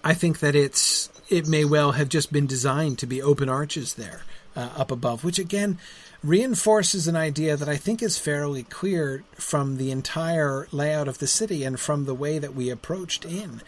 I 0.04 0.14
think 0.14 0.40
that 0.40 0.56
it's 0.56 1.10
it 1.30 1.48
may 1.48 1.64
well 1.64 1.94
have 1.94 2.10
just 2.10 2.34
been 2.34 2.48
designed 2.48 3.00
to 3.00 3.08
be 3.08 3.22
open 3.22 3.48
arches 3.48 3.94
there 3.94 4.24
uh, 4.56 4.70
up 4.76 4.92
above, 4.92 5.24
which 5.24 5.40
again 5.40 5.78
reinforces 6.24 7.08
an 7.08 7.16
idea 7.16 7.58
that 7.58 7.70
I 7.70 7.78
think 7.78 8.04
is 8.04 8.18
fairly 8.18 8.64
clear 8.64 9.24
from 9.34 9.78
the 9.78 9.92
entire 9.92 10.68
layout 10.72 11.08
of 11.08 11.18
the 11.18 11.28
city 11.28 11.64
and 11.64 11.80
from 11.80 12.06
the 12.06 12.14
way 12.14 12.38
that 12.38 12.54
we 12.54 12.70
approached 12.70 13.26
in. 13.26 13.62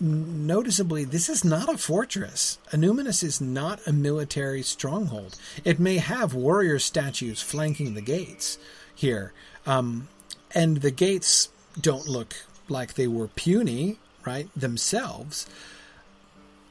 Noticeably, 0.00 1.04
this 1.04 1.28
is 1.28 1.44
not 1.44 1.72
a 1.72 1.78
fortress. 1.78 2.58
Annúminas 2.72 3.22
is 3.22 3.40
not 3.40 3.80
a 3.86 3.92
military 3.92 4.62
stronghold. 4.62 5.38
It 5.64 5.78
may 5.78 5.98
have 5.98 6.34
warrior 6.34 6.80
statues 6.80 7.40
flanking 7.40 7.94
the 7.94 8.00
gates 8.00 8.58
here, 8.92 9.32
um, 9.64 10.08
and 10.54 10.78
the 10.78 10.90
gates 10.90 11.50
don't 11.80 12.08
look 12.08 12.34
like 12.68 12.94
they 12.94 13.06
were 13.06 13.28
puny, 13.28 13.98
right, 14.26 14.48
themselves. 14.56 15.46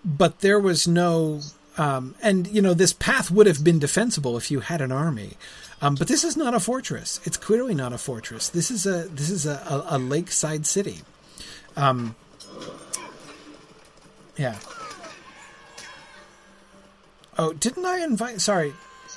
But 0.03 0.39
there 0.39 0.59
was 0.59 0.85
no 0.85 1.39
um, 1.77 2.15
and 2.21 2.47
you 2.47 2.61
know 2.61 2.73
this 2.73 2.93
path 2.93 3.31
would 3.31 3.47
have 3.47 3.63
been 3.63 3.79
defensible 3.79 4.37
if 4.37 4.51
you 4.51 4.59
had 4.59 4.81
an 4.81 4.91
army, 4.91 5.37
um, 5.81 5.95
but 5.95 6.07
this 6.07 6.23
is 6.23 6.35
not 6.35 6.53
a 6.53 6.59
fortress. 6.59 7.19
It's 7.23 7.37
clearly 7.37 7.73
not 7.73 7.93
a 7.93 7.97
fortress. 7.97 8.49
This 8.49 8.69
is 8.69 8.85
a 8.85 9.07
this 9.07 9.29
is 9.29 9.45
a, 9.45 9.55
a, 9.69 9.97
a 9.97 9.97
lakeside 9.97 10.65
city. 10.65 10.99
Um, 11.75 12.15
yeah. 14.37 14.57
Oh, 17.37 17.53
didn't 17.53 17.85
I 17.85 17.99
invite? 17.99 18.41
Sorry, 18.41 18.73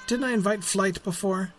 didn't 0.06 0.24
I 0.24 0.32
invite 0.32 0.62
Flight 0.62 1.02
before? 1.02 1.52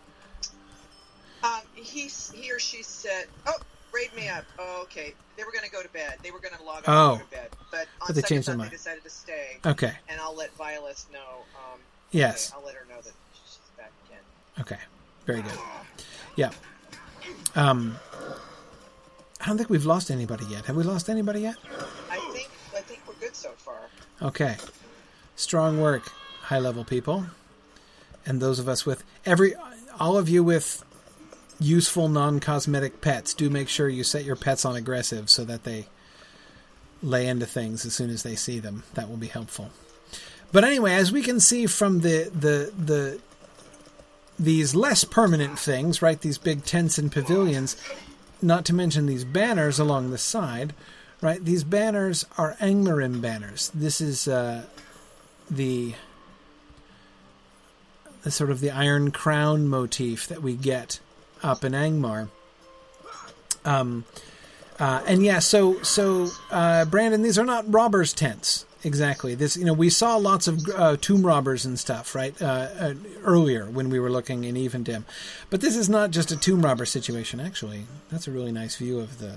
Um, 1.42 1.60
he 1.74 2.08
he 2.34 2.50
or 2.50 2.58
she 2.58 2.82
said, 2.82 3.26
"Oh, 3.46 3.58
raid 3.96 4.14
me 4.14 4.28
up." 4.28 4.44
Oh, 4.58 4.82
okay. 4.84 5.14
They 5.36 5.44
were 5.44 5.52
going 5.52 5.64
to 5.64 5.70
go 5.70 5.82
to 5.82 5.88
bed. 5.88 6.16
They 6.22 6.30
were 6.30 6.40
going 6.40 6.54
to 6.54 6.62
log 6.62 6.84
off 6.86 6.88
oh. 6.88 7.16
go 7.16 7.24
to 7.24 7.30
bed. 7.30 7.48
But 7.70 7.86
on 8.00 8.06
but 8.08 8.16
they 8.16 8.22
changed 8.22 8.48
their 8.48 8.56
mind. 8.56 8.70
They 8.70 8.76
decided 8.76 9.02
to 9.04 9.10
stay. 9.10 9.58
Okay. 9.64 9.92
And 10.08 10.20
I'll 10.20 10.36
let 10.36 10.54
Violet 10.56 11.04
know. 11.12 11.44
Um, 11.54 11.80
yes. 12.10 12.50
Okay, 12.50 12.58
I'll 12.58 12.66
let 12.66 12.74
her 12.74 12.86
know 12.88 13.00
that 13.00 13.12
she's 13.34 13.58
back 13.76 13.92
again. 14.06 14.22
Okay. 14.60 14.78
Very 15.26 15.42
good. 15.42 15.58
Yeah. 16.36 16.50
Um, 17.54 17.96
I 19.40 19.46
don't 19.46 19.56
think 19.56 19.70
we've 19.70 19.86
lost 19.86 20.10
anybody 20.10 20.44
yet. 20.46 20.66
Have 20.66 20.76
we 20.76 20.84
lost 20.84 21.08
anybody 21.08 21.40
yet? 21.40 21.56
I 22.10 22.18
think 22.32 22.50
I 22.74 22.80
think 22.80 23.00
we're 23.06 23.14
good 23.14 23.34
so 23.34 23.50
far. 23.56 23.78
Okay. 24.22 24.56
Strong 25.36 25.80
work, 25.80 26.10
high 26.42 26.58
level 26.58 26.84
people, 26.84 27.26
and 28.24 28.40
those 28.40 28.58
of 28.58 28.68
us 28.68 28.86
with 28.86 29.04
every 29.24 29.54
all 29.98 30.16
of 30.16 30.28
you 30.28 30.42
with 30.42 30.84
useful 31.58 32.08
non-cosmetic 32.08 33.00
pets, 33.00 33.34
do 33.34 33.48
make 33.50 33.68
sure 33.68 33.88
you 33.88 34.04
set 34.04 34.24
your 34.24 34.36
pets 34.36 34.64
on 34.64 34.76
aggressive 34.76 35.30
so 35.30 35.44
that 35.44 35.64
they 35.64 35.86
lay 37.02 37.26
into 37.26 37.46
things 37.46 37.86
as 37.86 37.94
soon 37.94 38.10
as 38.10 38.22
they 38.22 38.34
see 38.34 38.58
them. 38.58 38.82
That 38.94 39.08
will 39.08 39.16
be 39.16 39.26
helpful. 39.28 39.70
But 40.52 40.64
anyway, 40.64 40.94
as 40.94 41.12
we 41.12 41.22
can 41.22 41.40
see 41.40 41.66
from 41.66 42.00
the 42.00 42.30
the 42.32 42.72
the 42.76 43.20
these 44.38 44.74
less 44.74 45.04
permanent 45.04 45.58
things, 45.58 46.02
right? 46.02 46.20
These 46.20 46.38
big 46.38 46.64
tents 46.64 46.98
and 46.98 47.10
pavilions, 47.10 47.76
not 48.42 48.64
to 48.66 48.74
mention 48.74 49.06
these 49.06 49.24
banners 49.24 49.78
along 49.78 50.10
the 50.10 50.18
side, 50.18 50.74
right? 51.20 51.42
These 51.42 51.64
banners 51.64 52.26
are 52.36 52.54
Angmarim 52.60 53.20
banners. 53.20 53.70
This 53.74 54.00
is 54.00 54.28
uh, 54.28 54.64
the 55.50 55.94
sort 58.28 58.50
of 58.50 58.60
the 58.60 58.70
iron 58.70 59.10
crown 59.10 59.68
motif 59.68 60.26
that 60.26 60.42
we 60.42 60.54
get 60.54 61.00
up 61.46 61.64
in 61.64 61.72
Angmar. 61.72 62.28
Um, 63.64 64.04
uh, 64.78 65.02
and 65.06 65.24
yeah, 65.24 65.38
so 65.38 65.82
so 65.82 66.28
uh, 66.50 66.84
Brandon, 66.84 67.22
these 67.22 67.38
are 67.38 67.44
not 67.44 67.72
robbers' 67.72 68.12
tents 68.12 68.66
exactly. 68.84 69.34
This 69.34 69.56
you 69.56 69.64
know 69.64 69.72
we 69.72 69.88
saw 69.88 70.16
lots 70.16 70.46
of 70.46 70.60
uh, 70.74 70.96
tomb 71.00 71.24
robbers 71.24 71.64
and 71.64 71.78
stuff 71.78 72.14
right 72.14 72.40
uh, 72.42 72.68
uh, 72.78 72.94
earlier 73.22 73.66
when 73.66 73.88
we 73.88 73.98
were 73.98 74.10
looking 74.10 74.44
in 74.44 74.54
Evendim, 74.54 75.04
but 75.50 75.60
this 75.60 75.76
is 75.76 75.88
not 75.88 76.10
just 76.10 76.30
a 76.30 76.36
tomb 76.36 76.62
robber 76.62 76.84
situation. 76.84 77.40
Actually, 77.40 77.86
that's 78.10 78.28
a 78.28 78.30
really 78.30 78.52
nice 78.52 78.76
view 78.76 79.00
of 79.00 79.18
the 79.18 79.36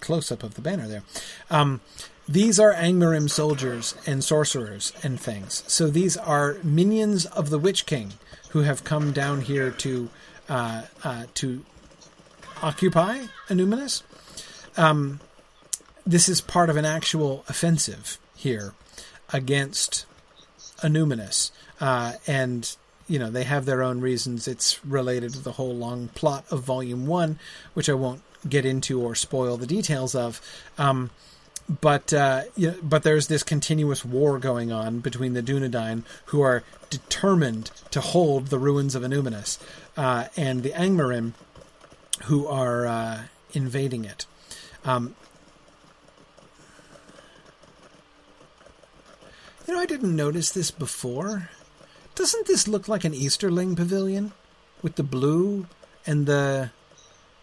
close 0.00 0.32
up 0.32 0.42
of 0.42 0.54
the 0.54 0.62
banner 0.62 0.88
there. 0.88 1.02
Um, 1.50 1.80
these 2.26 2.58
are 2.60 2.72
Angmarim 2.72 3.28
soldiers 3.28 3.94
and 4.06 4.22
sorcerers 4.24 4.92
and 5.02 5.20
things. 5.20 5.64
So 5.66 5.88
these 5.88 6.16
are 6.16 6.58
minions 6.62 7.26
of 7.26 7.50
the 7.50 7.58
Witch 7.58 7.86
King 7.86 8.14
who 8.50 8.60
have 8.60 8.84
come 8.84 9.12
down 9.12 9.42
here 9.42 9.70
to 9.70 10.08
uh, 10.50 10.82
uh, 11.04 11.24
to 11.34 11.64
occupy 12.62 13.24
Annúminas. 13.48 14.02
um, 14.76 15.20
this 16.06 16.28
is 16.28 16.40
part 16.40 16.68
of 16.68 16.76
an 16.76 16.84
actual 16.84 17.44
offensive 17.48 18.18
here 18.34 18.74
against 19.32 20.06
Annúminas, 20.78 21.52
uh, 21.80 22.14
and 22.26 22.76
you 23.06 23.18
know 23.18 23.30
they 23.30 23.44
have 23.44 23.64
their 23.64 23.82
own 23.82 24.00
reasons. 24.00 24.48
It's 24.48 24.84
related 24.84 25.32
to 25.34 25.40
the 25.40 25.52
whole 25.52 25.74
long 25.74 26.08
plot 26.08 26.44
of 26.50 26.62
Volume 26.62 27.06
One, 27.06 27.38
which 27.74 27.88
I 27.88 27.94
won't 27.94 28.22
get 28.48 28.64
into 28.64 29.00
or 29.00 29.14
spoil 29.14 29.56
the 29.56 29.66
details 29.66 30.14
of. 30.14 30.40
Um, 30.78 31.10
but 31.70 32.12
uh, 32.12 32.42
but 32.82 33.04
there's 33.04 33.28
this 33.28 33.44
continuous 33.44 34.04
war 34.04 34.40
going 34.40 34.72
on 34.72 34.98
between 34.98 35.34
the 35.34 35.42
Dunedain, 35.42 36.02
who 36.26 36.40
are 36.40 36.64
determined 36.88 37.70
to 37.92 38.00
hold 38.00 38.48
the 38.48 38.58
ruins 38.58 38.96
of 38.96 39.02
Annúminas, 39.02 39.58
uh, 39.96 40.26
and 40.36 40.64
the 40.64 40.70
Angmarim, 40.70 41.34
who 42.24 42.46
are 42.48 42.86
uh, 42.86 43.22
invading 43.52 44.04
it. 44.04 44.26
Um, 44.84 45.14
you 49.68 49.74
know, 49.74 49.80
I 49.80 49.86
didn't 49.86 50.16
notice 50.16 50.50
this 50.50 50.72
before. 50.72 51.50
Doesn't 52.16 52.48
this 52.48 52.66
look 52.66 52.88
like 52.88 53.04
an 53.04 53.14
Easterling 53.14 53.76
pavilion 53.76 54.32
with 54.82 54.96
the 54.96 55.04
blue 55.04 55.66
and 56.04 56.26
the 56.26 56.70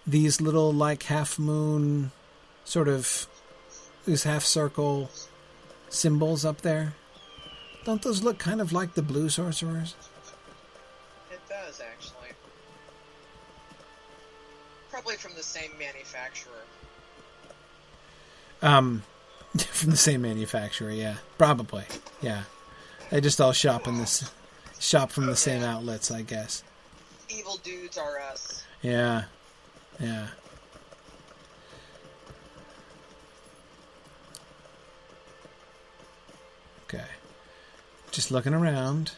these 0.06 0.42
little 0.42 0.74
like 0.74 1.04
half 1.04 1.40
moon 1.40 2.12
sort 2.66 2.88
of 2.88 3.28
these 4.08 4.24
half 4.24 4.44
circle 4.44 5.12
symbols 5.90 6.44
up 6.44 6.62
there? 6.62 6.94
Don't 7.86 8.02
those 8.02 8.24
look 8.24 8.40
kind 8.40 8.60
of 8.60 8.74
like 8.74 8.96
the 8.96 9.04
blue 9.04 9.30
sorcerers? 9.30 9.96
It 11.30 11.40
does, 11.48 11.80
actually. 11.80 12.30
Probably 14.90 15.16
from 15.16 15.34
the 15.36 15.44
same 15.44 15.72
manufacturer. 15.78 16.52
Um, 18.62 19.04
from 19.58 19.92
the 19.92 19.98
same 19.98 20.24
manufacturer, 20.24 20.90
yeah, 20.90 21.18
probably, 21.38 21.84
yeah. 22.22 22.44
They 23.12 23.22
just 23.22 23.40
all 23.40 23.54
shop 23.54 23.88
in 23.88 23.98
this 24.00 24.30
shop 24.80 25.12
from 25.12 25.28
the 25.28 25.36
same 25.36 25.64
outlets, 25.64 26.12
I 26.12 26.24
guess. 26.24 26.64
Evil 27.30 27.58
dudes 27.64 27.98
are 27.98 28.20
us. 28.20 28.64
Yeah, 28.82 29.26
yeah. 30.00 30.28
Okay. 36.88 37.04
Just 38.12 38.32
looking 38.32 38.54
around. 38.54 39.12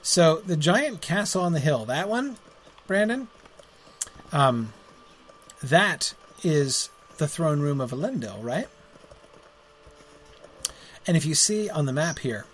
So 0.00 0.36
the 0.36 0.56
giant 0.56 1.02
castle 1.02 1.42
on 1.42 1.52
the 1.52 1.60
hill, 1.60 1.84
that 1.84 2.08
one, 2.08 2.38
Brandon, 2.86 3.28
um, 4.32 4.72
that 5.62 6.14
is 6.42 6.88
the 7.18 7.28
throne 7.28 7.60
room 7.60 7.78
of 7.80 7.90
Elendil, 7.90 8.42
right? 8.42 8.68
And 11.06 11.16
if 11.16 11.26
you 11.26 11.34
see 11.34 11.68
on 11.68 11.84
the 11.84 11.92
map 11.92 12.20
here, 12.20 12.46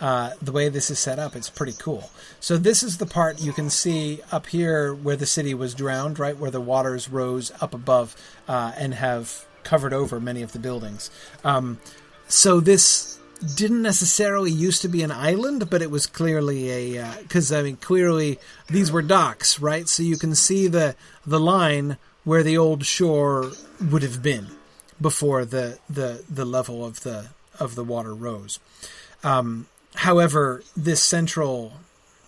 uh, 0.00 0.30
the 0.40 0.52
way 0.52 0.68
this 0.68 0.90
is 0.90 0.98
set 0.98 1.18
up, 1.18 1.34
it's 1.34 1.50
pretty 1.50 1.74
cool. 1.78 2.10
So 2.38 2.56
this 2.56 2.84
is 2.84 2.98
the 2.98 3.06
part 3.06 3.40
you 3.40 3.52
can 3.52 3.68
see 3.70 4.20
up 4.30 4.46
here 4.46 4.94
where 4.94 5.16
the 5.16 5.26
city 5.26 5.54
was 5.54 5.74
drowned, 5.74 6.18
right, 6.18 6.36
where 6.36 6.50
the 6.50 6.60
waters 6.60 7.08
rose 7.08 7.50
up 7.60 7.74
above 7.74 8.14
uh, 8.46 8.72
and 8.76 8.94
have 8.94 9.44
covered 9.64 9.92
over 9.92 10.20
many 10.20 10.42
of 10.42 10.52
the 10.52 10.58
buildings. 10.58 11.10
Um, 11.44 11.78
so 12.32 12.60
this 12.60 13.18
didn't 13.56 13.82
necessarily 13.82 14.50
used 14.50 14.82
to 14.82 14.88
be 14.88 15.02
an 15.02 15.10
island, 15.10 15.68
but 15.68 15.82
it 15.82 15.90
was 15.90 16.06
clearly 16.06 16.70
a 16.96 17.14
because 17.22 17.52
uh, 17.52 17.58
I 17.58 17.62
mean 17.62 17.76
clearly 17.76 18.38
these 18.68 18.92
were 18.92 19.02
docks, 19.02 19.60
right? 19.60 19.88
So 19.88 20.02
you 20.02 20.16
can 20.16 20.34
see 20.34 20.68
the 20.68 20.96
the 21.26 21.40
line 21.40 21.98
where 22.24 22.42
the 22.42 22.56
old 22.56 22.86
shore 22.86 23.52
would 23.80 24.02
have 24.02 24.22
been 24.22 24.48
before 25.00 25.44
the 25.44 25.78
the 25.90 26.24
the 26.28 26.44
level 26.44 26.84
of 26.84 27.00
the 27.00 27.30
of 27.58 27.74
the 27.74 27.84
water 27.84 28.14
rose. 28.14 28.58
Um, 29.24 29.66
however, 29.96 30.62
this 30.76 31.02
central, 31.02 31.74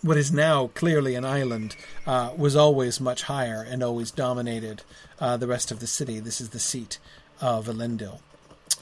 what 0.01 0.17
is 0.17 0.31
now 0.31 0.67
clearly 0.67 1.15
an 1.15 1.25
island, 1.25 1.75
uh, 2.05 2.31
was 2.37 2.55
always 2.55 3.01
much 3.01 3.23
higher 3.23 3.65
and 3.67 3.81
always 3.81 4.11
dominated 4.11 4.83
uh, 5.19 5.37
the 5.37 5.47
rest 5.47 5.71
of 5.71 5.79
the 5.79 5.87
city. 5.87 6.19
This 6.19 6.39
is 6.39 6.49
the 6.49 6.59
seat 6.59 6.99
of 7.41 7.65
Elendil, 7.65 8.19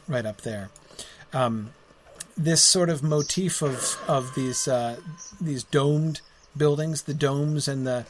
right 0.07 0.25
up 0.25 0.41
there. 0.41 0.69
Um, 1.33 1.71
this 2.37 2.63
sort 2.63 2.89
of 2.89 3.03
motif 3.03 3.61
of 3.61 3.99
of 4.07 4.33
these 4.35 4.67
uh, 4.67 4.97
these 5.39 5.63
domed 5.63 6.21
buildings, 6.55 7.03
the 7.03 7.13
domes 7.13 7.67
and 7.67 7.85
the 7.85 8.05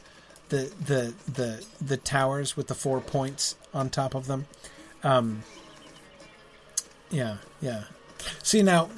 the 0.48 0.70
the 0.80 1.14
the 1.30 1.64
the 1.80 1.96
towers 1.96 2.56
with 2.56 2.68
the 2.68 2.74
four 2.74 3.00
points 3.00 3.56
on 3.72 3.90
top 3.90 4.14
of 4.14 4.26
them. 4.26 4.46
Um, 5.02 5.42
yeah, 7.10 7.36
yeah. 7.60 7.84
See 8.42 8.62
now, 8.62 8.88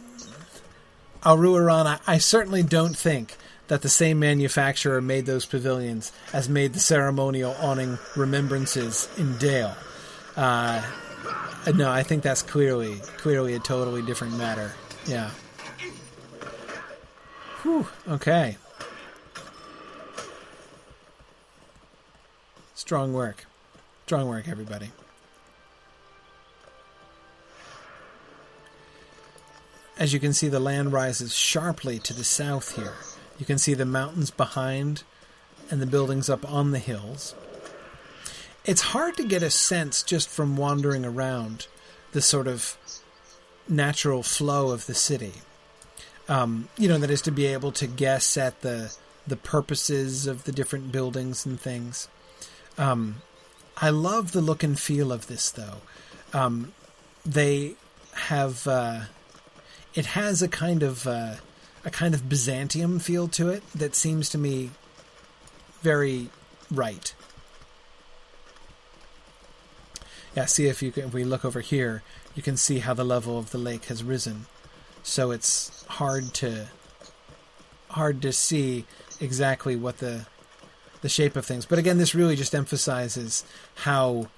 Aruaran, 1.22 1.86
I, 1.86 1.98
I 2.06 2.18
certainly 2.18 2.62
don't 2.62 2.96
think 2.96 3.36
that 3.68 3.82
the 3.82 3.88
same 3.88 4.20
manufacturer 4.20 5.00
made 5.02 5.26
those 5.26 5.44
pavilions 5.44 6.12
as 6.32 6.48
made 6.48 6.72
the 6.72 6.78
ceremonial 6.78 7.56
awning 7.60 7.98
remembrances 8.14 9.08
in 9.18 9.36
Dale. 9.38 9.74
Uh, 10.36 10.82
Uh, 11.66 11.72
no, 11.72 11.90
I 11.90 12.02
think 12.02 12.22
that's 12.22 12.42
clearly 12.42 13.00
clearly 13.16 13.54
a 13.54 13.58
totally 13.58 14.02
different 14.02 14.38
matter. 14.38 14.72
Yeah. 15.06 15.30
Whew, 17.62 17.86
okay. 18.08 18.56
Strong 22.74 23.12
work. 23.14 23.46
Strong 24.04 24.28
work, 24.28 24.48
everybody. 24.48 24.92
As 29.98 30.12
you 30.12 30.20
can 30.20 30.32
see, 30.32 30.48
the 30.48 30.60
land 30.60 30.92
rises 30.92 31.34
sharply 31.34 31.98
to 32.00 32.12
the 32.12 32.22
south 32.22 32.76
here. 32.76 32.92
You 33.38 33.46
can 33.46 33.58
see 33.58 33.74
the 33.74 33.86
mountains 33.86 34.30
behind 34.30 35.02
and 35.70 35.82
the 35.82 35.86
buildings 35.86 36.30
up 36.30 36.48
on 36.48 36.70
the 36.70 36.78
hills. 36.78 37.34
It's 38.66 38.82
hard 38.82 39.16
to 39.16 39.24
get 39.24 39.44
a 39.44 39.50
sense 39.50 40.02
just 40.02 40.28
from 40.28 40.56
wandering 40.56 41.04
around 41.04 41.68
the 42.10 42.20
sort 42.20 42.48
of 42.48 42.76
natural 43.68 44.24
flow 44.24 44.70
of 44.70 44.86
the 44.86 44.94
city. 44.94 45.34
Um, 46.28 46.68
you 46.76 46.88
know, 46.88 46.98
that 46.98 47.10
is 47.10 47.22
to 47.22 47.30
be 47.30 47.46
able 47.46 47.70
to 47.72 47.86
guess 47.86 48.36
at 48.36 48.62
the 48.62 48.92
the 49.24 49.36
purposes 49.36 50.26
of 50.26 50.44
the 50.44 50.52
different 50.52 50.92
buildings 50.92 51.46
and 51.46 51.60
things. 51.60 52.08
Um, 52.78 53.22
I 53.76 53.90
love 53.90 54.32
the 54.32 54.40
look 54.40 54.62
and 54.62 54.78
feel 54.78 55.12
of 55.12 55.26
this, 55.26 55.50
though. 55.50 55.78
Um, 56.32 56.72
they 57.24 57.74
have 58.14 58.66
uh, 58.66 59.02
it 59.94 60.06
has 60.06 60.42
a 60.42 60.48
kind 60.48 60.82
of 60.82 61.06
uh, 61.06 61.36
a 61.84 61.90
kind 61.90 62.14
of 62.14 62.28
Byzantium 62.28 62.98
feel 62.98 63.28
to 63.28 63.48
it 63.48 63.62
that 63.72 63.94
seems 63.94 64.28
to 64.30 64.38
me 64.38 64.70
very 65.82 66.30
right. 66.68 67.14
Yeah, 70.36 70.44
see 70.44 70.66
if 70.66 70.82
you 70.82 70.92
can, 70.92 71.04
if 71.04 71.14
we 71.14 71.24
look 71.24 71.44
over 71.46 71.60
here, 71.60 72.02
you 72.34 72.42
can 72.42 72.58
see 72.58 72.80
how 72.80 72.92
the 72.92 73.04
level 73.04 73.38
of 73.38 73.50
the 73.52 73.58
lake 73.58 73.86
has 73.86 74.04
risen. 74.04 74.46
So 75.02 75.30
it's 75.30 75.84
hard 75.86 76.34
to 76.34 76.68
hard 77.88 78.20
to 78.20 78.32
see 78.32 78.84
exactly 79.18 79.76
what 79.76 79.98
the 79.98 80.26
the 81.00 81.08
shape 81.08 81.36
of 81.36 81.46
things. 81.46 81.64
But 81.64 81.78
again, 81.78 81.96
this 81.96 82.14
really 82.14 82.36
just 82.36 82.54
emphasizes 82.54 83.44
how 83.76 84.28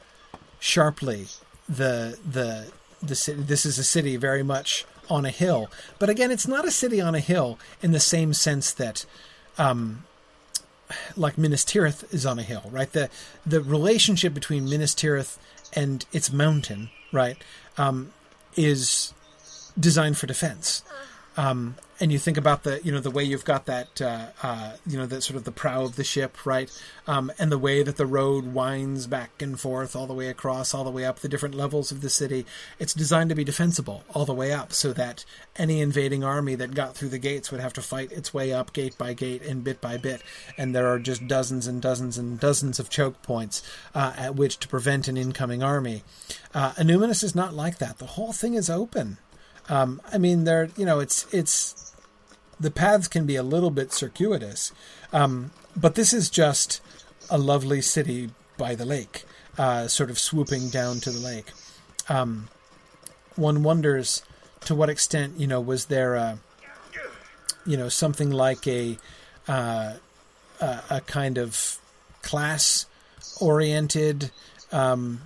sharply 0.61 1.27
the 1.69 2.19
the 2.25 2.71
the 3.03 3.17
city. 3.17 3.43
This 3.43 3.67
is 3.67 3.79
a 3.79 3.85
city 3.85 4.17
very 4.17 4.45
much 4.45 4.85
on 5.11 5.25
a 5.25 5.31
hill. 5.31 5.69
But 5.99 6.11
again, 6.11 6.31
it's 6.31 6.47
not 6.47 6.65
a 6.65 6.71
city 6.71 7.01
on 7.01 7.17
a 7.17 7.21
hill 7.21 7.59
in 7.83 7.91
the 7.91 8.01
same 8.01 8.33
sense 8.35 8.73
that. 8.73 9.05
Um, 9.57 10.05
like 11.17 11.37
Minas 11.37 11.67
Tirith 11.67 12.15
is 12.15 12.25
on 12.25 12.39
a 12.39 12.43
hill, 12.43 12.63
right? 12.71 12.91
The 12.91 13.11
the 13.45 13.61
relationship 13.61 14.33
between 14.33 14.67
Minas 14.71 14.95
Tirith 14.95 15.37
and 15.75 16.05
its 16.13 16.33
mountain, 16.33 16.91
right, 17.13 17.37
um, 17.77 18.13
is 18.57 19.13
designed 19.79 20.17
for 20.19 20.27
defense. 20.27 20.83
Um, 21.39 21.77
and 22.01 22.11
you 22.11 22.19
think 22.19 22.37
about 22.37 22.65
the 22.65 22.81
you 22.83 22.91
know 22.91 22.99
the 22.99 23.13
way 23.13 23.23
you've 23.23 23.45
got 23.45 23.67
that 23.67 24.03
uh, 24.03 24.27
uh, 24.43 24.73
you 24.85 24.99
know 24.99 25.07
that 25.07 25.23
sort 25.23 25.37
of 25.37 25.45
the 25.45 25.53
prow 25.53 25.83
of 25.83 25.95
the 25.95 26.03
ship 26.03 26.45
right? 26.45 26.71
Um, 27.07 27.31
and 27.39 27.51
the 27.51 27.59
way 27.59 27.85
that 27.85 27.97
the 27.97 28.07
road 28.07 28.53
winds 28.53 29.07
back 29.07 29.41
and 29.41 29.59
forth 29.59 29.95
all 29.95 30.09
the 30.09 30.15
way 30.15 30.29
across 30.29 30.75
all 30.75 30.83
the 30.83 30.91
way 30.91 31.05
up 31.05 31.21
the 31.21 31.29
different 31.29 31.55
levels 31.55 31.93
of 31.93 32.01
the 32.01 32.11
city 32.11 32.45
it's 32.79 32.93
designed 32.93 33.31
to 33.31 33.37
be 33.37 33.45
defensible 33.45 34.05
all 34.15 34.25
the 34.25 34.35
way 34.35 34.53
up 34.53 34.73
so 34.73 34.93
that 34.93 35.25
any 35.57 35.81
invading 35.81 36.25
army 36.25 36.57
that 36.57 36.75
got 36.75 36.97
through 36.97 37.09
the 37.09 37.19
gates 37.19 37.53
would 37.53 37.61
have 37.61 37.73
to 37.75 37.83
fight 37.83 38.11
its 38.11 38.35
way 38.35 38.53
up 38.53 38.73
gate 38.73 38.99
by 38.99 39.13
gate 39.13 39.43
and 39.43 39.63
bit 39.65 39.81
by 39.81 39.97
bit. 39.97 40.23
And 40.57 40.75
there 40.75 40.89
are 40.89 40.99
just 40.99 41.27
dozens 41.29 41.69
and 41.69 41.81
dozens 41.81 42.19
and 42.19 42.39
dozens 42.39 42.81
of 42.81 42.91
choke 42.91 43.23
points 43.23 43.63
uh, 43.95 44.13
at 44.17 44.35
which 44.35 44.59
to 44.61 44.69
prevent 44.69 45.09
an 45.09 45.17
incoming 45.17 45.63
army. 45.63 46.03
Uh, 46.53 46.73
Annúminas 46.73 47.23
is 47.23 47.35
not 47.35 47.55
like 47.55 47.79
that. 47.79 47.99
The 47.99 48.07
whole 48.07 48.33
thing 48.33 48.55
is 48.55 48.69
open 48.69 49.19
um, 49.69 50.01
I 50.13 50.19
mean, 50.19 50.45
there, 50.45 50.71
you 50.77 50.85
know, 50.85 51.01
it's 51.01 51.27
it's 51.33 51.93
the 52.61 52.71
paths 52.71 53.09
can 53.09 53.27
be 53.27 53.37
a 53.37 53.43
little 53.43 53.71
bit 53.71 53.93
circuitous, 53.93 54.73
um, 55.13 55.51
but 55.77 55.95
this 55.95 56.13
is 56.13 56.31
just 56.31 56.81
a 57.31 57.39
lovely 57.39 57.81
city 57.81 58.31
by 58.57 58.75
the 58.75 58.85
lake. 58.85 59.25
uh, 59.59 59.89
sort 59.89 60.09
of 60.11 60.19
swooping 60.19 60.69
down 60.69 61.01
to 61.01 61.11
the 61.11 61.19
lake. 61.19 61.53
Um, 62.09 62.49
one 63.37 63.63
wonders 63.63 64.23
to 64.65 64.75
what 64.75 64.89
extent, 64.89 65.35
you 65.39 65.47
know, 65.47 65.61
was 65.61 65.87
there 65.87 66.15
a, 66.15 66.39
you 67.67 67.77
know, 67.77 67.89
something 67.89 68.31
like 68.31 68.67
a, 68.67 68.99
uh, 69.49 69.95
a, 70.61 70.81
a 70.91 71.01
kind 71.03 71.39
of 71.39 71.79
class 72.23 72.87
oriented, 73.41 74.31
um, 74.73 75.23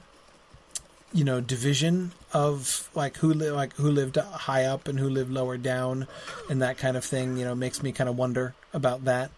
you 1.13 1.25
know, 1.25 1.41
division 1.41 2.13
of 2.33 2.89
like 2.95 3.17
who 3.19 3.33
li- 3.33 3.51
like 3.51 3.75
who 3.77 3.91
lived 3.91 4.17
high 4.17 4.65
up 4.65 4.89
and 4.89 4.99
who 4.99 5.09
lived 5.09 5.31
lower 5.31 5.57
down, 5.57 6.07
and 6.49 6.63
that 6.63 6.79
kind 6.79 6.97
of 6.97 7.05
thing. 7.05 7.37
You 7.37 7.45
know, 7.45 7.55
makes 7.55 7.83
me 7.83 7.93
kind 7.93 8.09
of 8.09 8.17
wonder 8.17 8.55
about 8.73 9.05
that. 9.05 9.31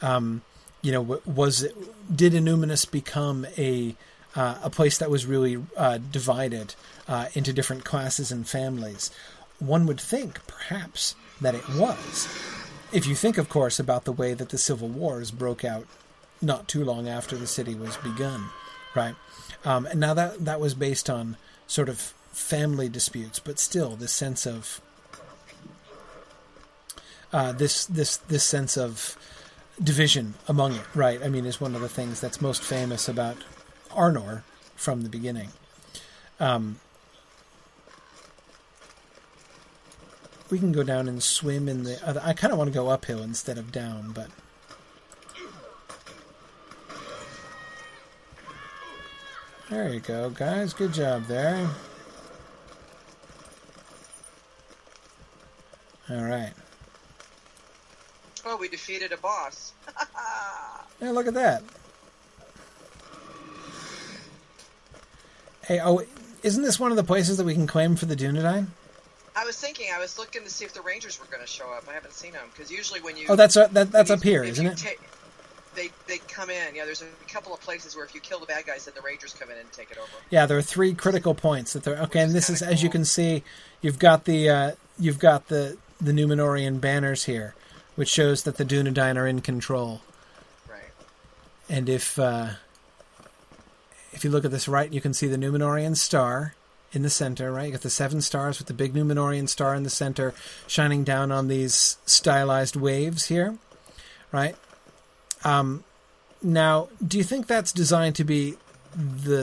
Um, 0.00 0.42
you 0.82 0.92
know, 0.92 1.20
was 1.24 1.62
it, 1.62 1.76
did 2.14 2.32
Annúminas 2.32 2.90
become 2.90 3.46
a 3.56 3.94
uh, 4.34 4.56
a 4.62 4.70
place 4.70 4.98
that 4.98 5.10
was 5.10 5.26
really 5.26 5.62
uh, 5.76 5.98
divided 5.98 6.74
uh, 7.08 7.26
into 7.34 7.52
different 7.52 7.84
classes 7.84 8.32
and 8.32 8.48
families? 8.48 9.10
One 9.58 9.86
would 9.86 10.00
think, 10.00 10.44
perhaps, 10.46 11.14
that 11.40 11.54
it 11.54 11.68
was. 11.76 12.28
If 12.92 13.06
you 13.06 13.14
think, 13.14 13.38
of 13.38 13.48
course, 13.48 13.78
about 13.78 14.04
the 14.04 14.12
way 14.12 14.34
that 14.34 14.48
the 14.48 14.58
civil 14.58 14.88
wars 14.88 15.30
broke 15.30 15.64
out 15.64 15.86
not 16.40 16.66
too 16.66 16.84
long 16.84 17.08
after 17.08 17.36
the 17.36 17.46
city 17.46 17.74
was 17.74 17.96
begun, 17.98 18.48
right? 18.94 19.14
Um, 19.64 19.86
and 19.86 20.00
now 20.00 20.14
that 20.14 20.44
that 20.44 20.60
was 20.60 20.74
based 20.74 21.08
on 21.08 21.36
sort 21.66 21.88
of 21.88 21.98
family 22.32 22.88
disputes, 22.88 23.38
but 23.38 23.58
still 23.58 23.96
this 23.96 24.12
sense 24.12 24.46
of 24.46 24.80
uh, 27.32 27.52
this 27.52 27.84
this 27.86 28.16
this 28.16 28.44
sense 28.44 28.76
of 28.76 29.16
division 29.82 30.34
among 30.48 30.74
it, 30.74 30.84
right? 30.94 31.22
I 31.22 31.28
mean, 31.28 31.46
is 31.46 31.60
one 31.60 31.74
of 31.74 31.80
the 31.80 31.88
things 31.88 32.20
that's 32.20 32.40
most 32.40 32.62
famous 32.62 33.08
about 33.08 33.36
Arnor 33.90 34.42
from 34.74 35.02
the 35.02 35.08
beginning. 35.08 35.50
Um, 36.40 36.80
we 40.50 40.58
can 40.58 40.72
go 40.72 40.82
down 40.82 41.08
and 41.08 41.22
swim 41.22 41.68
in 41.68 41.84
the. 41.84 42.20
I 42.24 42.32
kind 42.32 42.52
of 42.52 42.58
want 42.58 42.68
to 42.68 42.74
go 42.74 42.88
uphill 42.88 43.22
instead 43.22 43.58
of 43.58 43.72
down, 43.72 44.12
but. 44.12 44.28
There 49.72 49.88
you 49.88 50.00
go, 50.00 50.28
guys. 50.28 50.74
Good 50.74 50.92
job 50.92 51.24
there. 51.28 51.66
All 56.10 56.22
right. 56.24 56.52
Oh, 58.44 58.58
we 58.58 58.68
defeated 58.68 59.12
a 59.12 59.16
boss. 59.16 59.72
yeah, 61.00 61.10
look 61.12 61.26
at 61.26 61.32
that. 61.32 61.62
Hey, 65.64 65.80
oh, 65.82 66.02
isn't 66.42 66.62
this 66.62 66.78
one 66.78 66.90
of 66.90 66.98
the 66.98 67.04
places 67.04 67.38
that 67.38 67.44
we 67.44 67.54
can 67.54 67.66
claim 67.66 67.96
for 67.96 68.04
the 68.04 68.14
Dunedain? 68.14 68.66
I 69.34 69.46
was 69.46 69.58
thinking, 69.58 69.86
I 69.94 69.98
was 69.98 70.18
looking 70.18 70.44
to 70.44 70.50
see 70.50 70.66
if 70.66 70.74
the 70.74 70.82
Rangers 70.82 71.18
were 71.18 71.24
going 71.34 71.40
to 71.40 71.50
show 71.50 71.72
up. 71.72 71.84
I 71.88 71.94
haven't 71.94 72.12
seen 72.12 72.32
them 72.32 72.50
because 72.52 72.70
usually 72.70 73.00
when 73.00 73.16
you 73.16 73.24
oh, 73.30 73.36
that's 73.36 73.56
uh, 73.56 73.68
that, 73.68 73.90
that's 73.90 74.10
up 74.10 74.22
here, 74.22 74.44
isn't 74.44 74.66
it? 74.66 74.76
Ta- 74.76 74.90
they 75.74 75.90
they 76.06 76.18
come 76.18 76.50
in. 76.50 76.74
Yeah, 76.74 76.84
there's 76.84 77.02
a 77.02 77.32
couple 77.32 77.52
of 77.54 77.60
places 77.60 77.96
where 77.96 78.04
if 78.04 78.14
you 78.14 78.20
kill 78.20 78.38
the 78.38 78.46
bad 78.46 78.66
guys, 78.66 78.84
then 78.84 78.94
the 78.94 79.02
Rangers 79.02 79.34
come 79.34 79.50
in 79.50 79.58
and 79.58 79.70
take 79.72 79.90
it 79.90 79.98
over. 79.98 80.10
Yeah, 80.30 80.46
there 80.46 80.58
are 80.58 80.62
three 80.62 80.94
critical 80.94 81.34
points 81.34 81.72
that 81.72 81.84
they're 81.84 81.98
okay. 82.02 82.20
And 82.20 82.32
this 82.32 82.50
is, 82.50 82.60
cool. 82.60 82.68
as 82.68 82.82
you 82.82 82.90
can 82.90 83.04
see, 83.04 83.42
you've 83.80 83.98
got 83.98 84.24
the 84.24 84.48
uh, 84.48 84.72
you've 84.98 85.18
got 85.18 85.48
the 85.48 85.76
the 86.00 86.12
Numenorean 86.12 86.80
banners 86.80 87.24
here, 87.24 87.54
which 87.94 88.08
shows 88.08 88.42
that 88.42 88.56
the 88.56 88.64
Dunedain 88.64 89.16
are 89.16 89.26
in 89.26 89.40
control. 89.40 90.00
Right. 90.68 90.80
And 91.68 91.88
if 91.88 92.18
uh, 92.18 92.50
if 94.12 94.24
you 94.24 94.30
look 94.30 94.44
at 94.44 94.50
this 94.50 94.68
right, 94.68 94.92
you 94.92 95.00
can 95.00 95.14
see 95.14 95.26
the 95.26 95.36
Numenorean 95.36 95.96
star 95.96 96.54
in 96.92 97.02
the 97.02 97.10
center, 97.10 97.50
right? 97.50 97.66
You 97.66 97.72
got 97.72 97.80
the 97.80 97.90
seven 97.90 98.20
stars 98.20 98.58
with 98.58 98.68
the 98.68 98.74
big 98.74 98.92
Numenorean 98.92 99.48
star 99.48 99.74
in 99.74 99.82
the 99.82 99.90
center, 99.90 100.34
shining 100.66 101.04
down 101.04 101.32
on 101.32 101.48
these 101.48 101.96
stylized 102.04 102.76
waves 102.76 103.26
here, 103.26 103.56
right? 104.30 104.56
Um, 105.44 105.84
now, 106.42 106.88
do 107.06 107.18
you 107.18 107.24
think 107.24 107.46
that's 107.46 107.72
designed 107.72 108.16
to 108.16 108.24
be 108.24 108.56
the? 108.96 109.42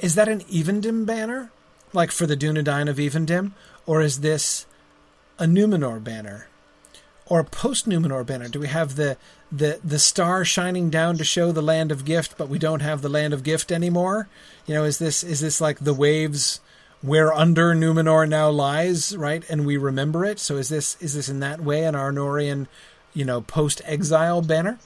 Is 0.00 0.14
that 0.14 0.28
an 0.28 0.40
Evendim 0.40 1.04
banner, 1.06 1.50
like 1.92 2.10
for 2.10 2.26
the 2.26 2.36
Dunedain 2.36 2.88
of 2.88 2.96
Evendim, 2.96 3.52
or 3.86 4.00
is 4.00 4.20
this 4.20 4.66
a 5.38 5.44
Numenor 5.44 6.02
banner, 6.02 6.48
or 7.26 7.40
a 7.40 7.44
post 7.44 7.88
Numenor 7.88 8.24
banner? 8.24 8.48
Do 8.48 8.60
we 8.60 8.68
have 8.68 8.96
the 8.96 9.16
the 9.50 9.80
the 9.82 9.98
star 9.98 10.44
shining 10.44 10.90
down 10.90 11.16
to 11.18 11.24
show 11.24 11.52
the 11.52 11.62
land 11.62 11.90
of 11.90 12.04
gift, 12.04 12.36
but 12.36 12.48
we 12.48 12.58
don't 12.58 12.80
have 12.80 13.02
the 13.02 13.08
land 13.08 13.32
of 13.32 13.42
gift 13.42 13.72
anymore? 13.72 14.28
You 14.66 14.74
know, 14.74 14.84
is 14.84 14.98
this 14.98 15.24
is 15.24 15.40
this 15.40 15.60
like 15.60 15.78
the 15.80 15.94
waves? 15.94 16.60
where 17.02 17.32
under 17.32 17.74
Numenor 17.74 18.28
now 18.28 18.50
lies, 18.50 19.16
right? 19.16 19.42
And 19.48 19.64
we 19.64 19.76
remember 19.76 20.24
it. 20.24 20.38
So 20.38 20.56
is 20.56 20.68
this 20.68 20.96
is 21.00 21.14
this 21.14 21.28
in 21.28 21.40
that 21.40 21.60
way 21.60 21.84
an 21.84 21.94
Arnorian 21.94 22.66
you 23.14 23.24
know, 23.24 23.40
post 23.40 23.82
exile 23.84 24.42
banner? 24.42 24.78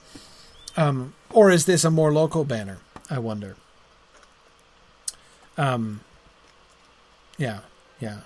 Um, 0.77 1.15
or 1.31 1.51
is 1.51 1.67
this 1.67 1.85
a 1.85 1.91
more 1.91 2.13
local 2.13 2.45
banner? 2.45 2.79
I 3.11 3.19
wonder. 3.19 3.57
Um, 5.57 6.01
yeah, 7.39 7.61
yeah. 8.01 8.21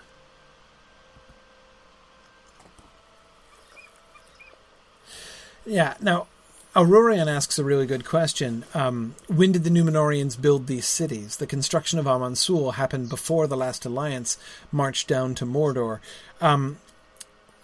Yeah, 5.66 5.94
now, 6.00 6.28
Aurorian 6.74 7.26
asks 7.26 7.58
a 7.58 7.64
really 7.64 7.86
good 7.86 8.06
question. 8.06 8.64
Um, 8.72 9.14
when 9.26 9.52
did 9.52 9.64
the 9.64 9.70
Numenoreans 9.70 10.40
build 10.40 10.66
these 10.66 10.86
cities? 10.86 11.36
The 11.36 11.46
construction 11.46 11.98
of 11.98 12.06
Amansul 12.06 12.74
happened 12.74 13.10
before 13.10 13.46
the 13.46 13.56
last 13.56 13.84
alliance 13.84 14.38
marched 14.72 15.08
down 15.08 15.34
to 15.36 15.44
Mordor. 15.44 15.98
Um, 16.40 16.78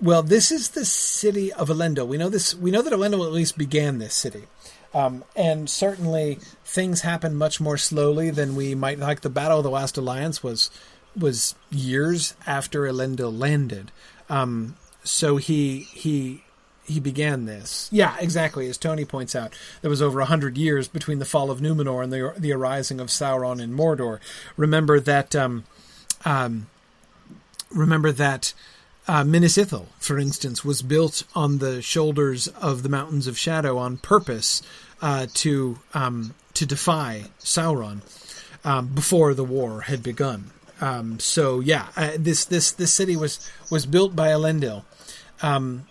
well, 0.01 0.23
this 0.23 0.51
is 0.51 0.71
the 0.71 0.85
city 0.85 1.53
of 1.53 1.69
Elendil. 1.69 2.07
We 2.07 2.19
know 2.19 2.29
this. 2.29 2.55
We 2.55 2.71
know 2.71 2.83
that 2.83 2.93
Elendil 2.93 3.27
at 3.27 3.33
least 3.33 3.57
began 3.57 3.99
this 3.99 4.15
city, 4.15 4.45
um, 4.93 5.25
and 5.37 5.69
certainly 5.71 6.39
things 6.65 7.03
happen 7.03 7.35
much 7.35 7.61
more 7.61 7.79
slowly 7.79 8.31
than 8.31 8.57
we 8.57 8.75
might 8.75 8.99
like. 8.99 9.21
The 9.21 9.31
Battle 9.31 9.59
of 9.59 9.65
the 9.65 9.71
Last 9.71 9.97
Alliance 9.97 10.43
was 10.43 10.71
was 11.17 11.55
years 11.71 12.35
after 12.47 12.83
Elendil 12.83 13.37
landed, 13.37 13.93
um, 14.29 14.77
so 15.05 15.37
he 15.37 15.81
he 15.81 16.43
he 16.87 17.01
began 17.01 17.47
this. 17.47 17.89
Yeah, 17.93 18.17
exactly. 18.19 18.69
As 18.69 18.77
Tony 18.77 19.05
points 19.05 19.35
out, 19.35 19.57
there 19.81 19.91
was 19.91 20.03
over 20.03 20.21
a 20.21 20.27
hundred 20.27 20.59
years 20.59 20.89
between 20.89 21.19
the 21.19 21.25
fall 21.25 21.51
of 21.51 21.61
Numenor 21.61 22.03
and 22.03 22.13
the 22.13 22.35
the 22.37 22.53
arising 22.53 23.01
of 23.01 23.09
Sauron 23.09 23.61
in 23.61 23.75
Mordor. 23.77 24.19
Remember 24.57 25.01
that. 25.01 25.35
Um, 25.37 25.65
um, 26.25 26.69
remember 27.71 28.13
that 28.13 28.55
uh, 29.07 29.25
Minas 29.25 29.57
Ithil, 29.57 29.87
for 29.99 30.19
instance, 30.19 30.65
was 30.65 30.83
built 30.83 31.25
on 31.35 31.59
the 31.59 31.83
shoulders 31.83 32.49
of 32.49 32.83
the 32.83 32.89
Mountains 32.89 33.27
of 33.27 33.39
Shadow 33.39 33.77
on 33.77 33.99
purpose 33.99 34.63
uh, 35.03 35.27
to 35.35 35.79
um, 35.93 36.35
to 36.55 36.65
defy 36.65 37.25
Sauron 37.41 38.01
um, 38.65 38.89
before 38.89 39.35
the 39.35 39.45
war 39.45 39.83
had 39.83 40.03
begun. 40.03 40.51
Um, 40.81 41.21
so 41.21 41.61
yeah, 41.61 41.89
uh, 41.97 42.13
this 42.19 42.47
this 42.47 42.73
this 42.73 42.93
city 42.93 43.17
was 43.17 43.51
was 43.71 43.85
built 43.87 44.17
by 44.17 44.29
Elendil, 44.29 44.85
um, 45.43 45.87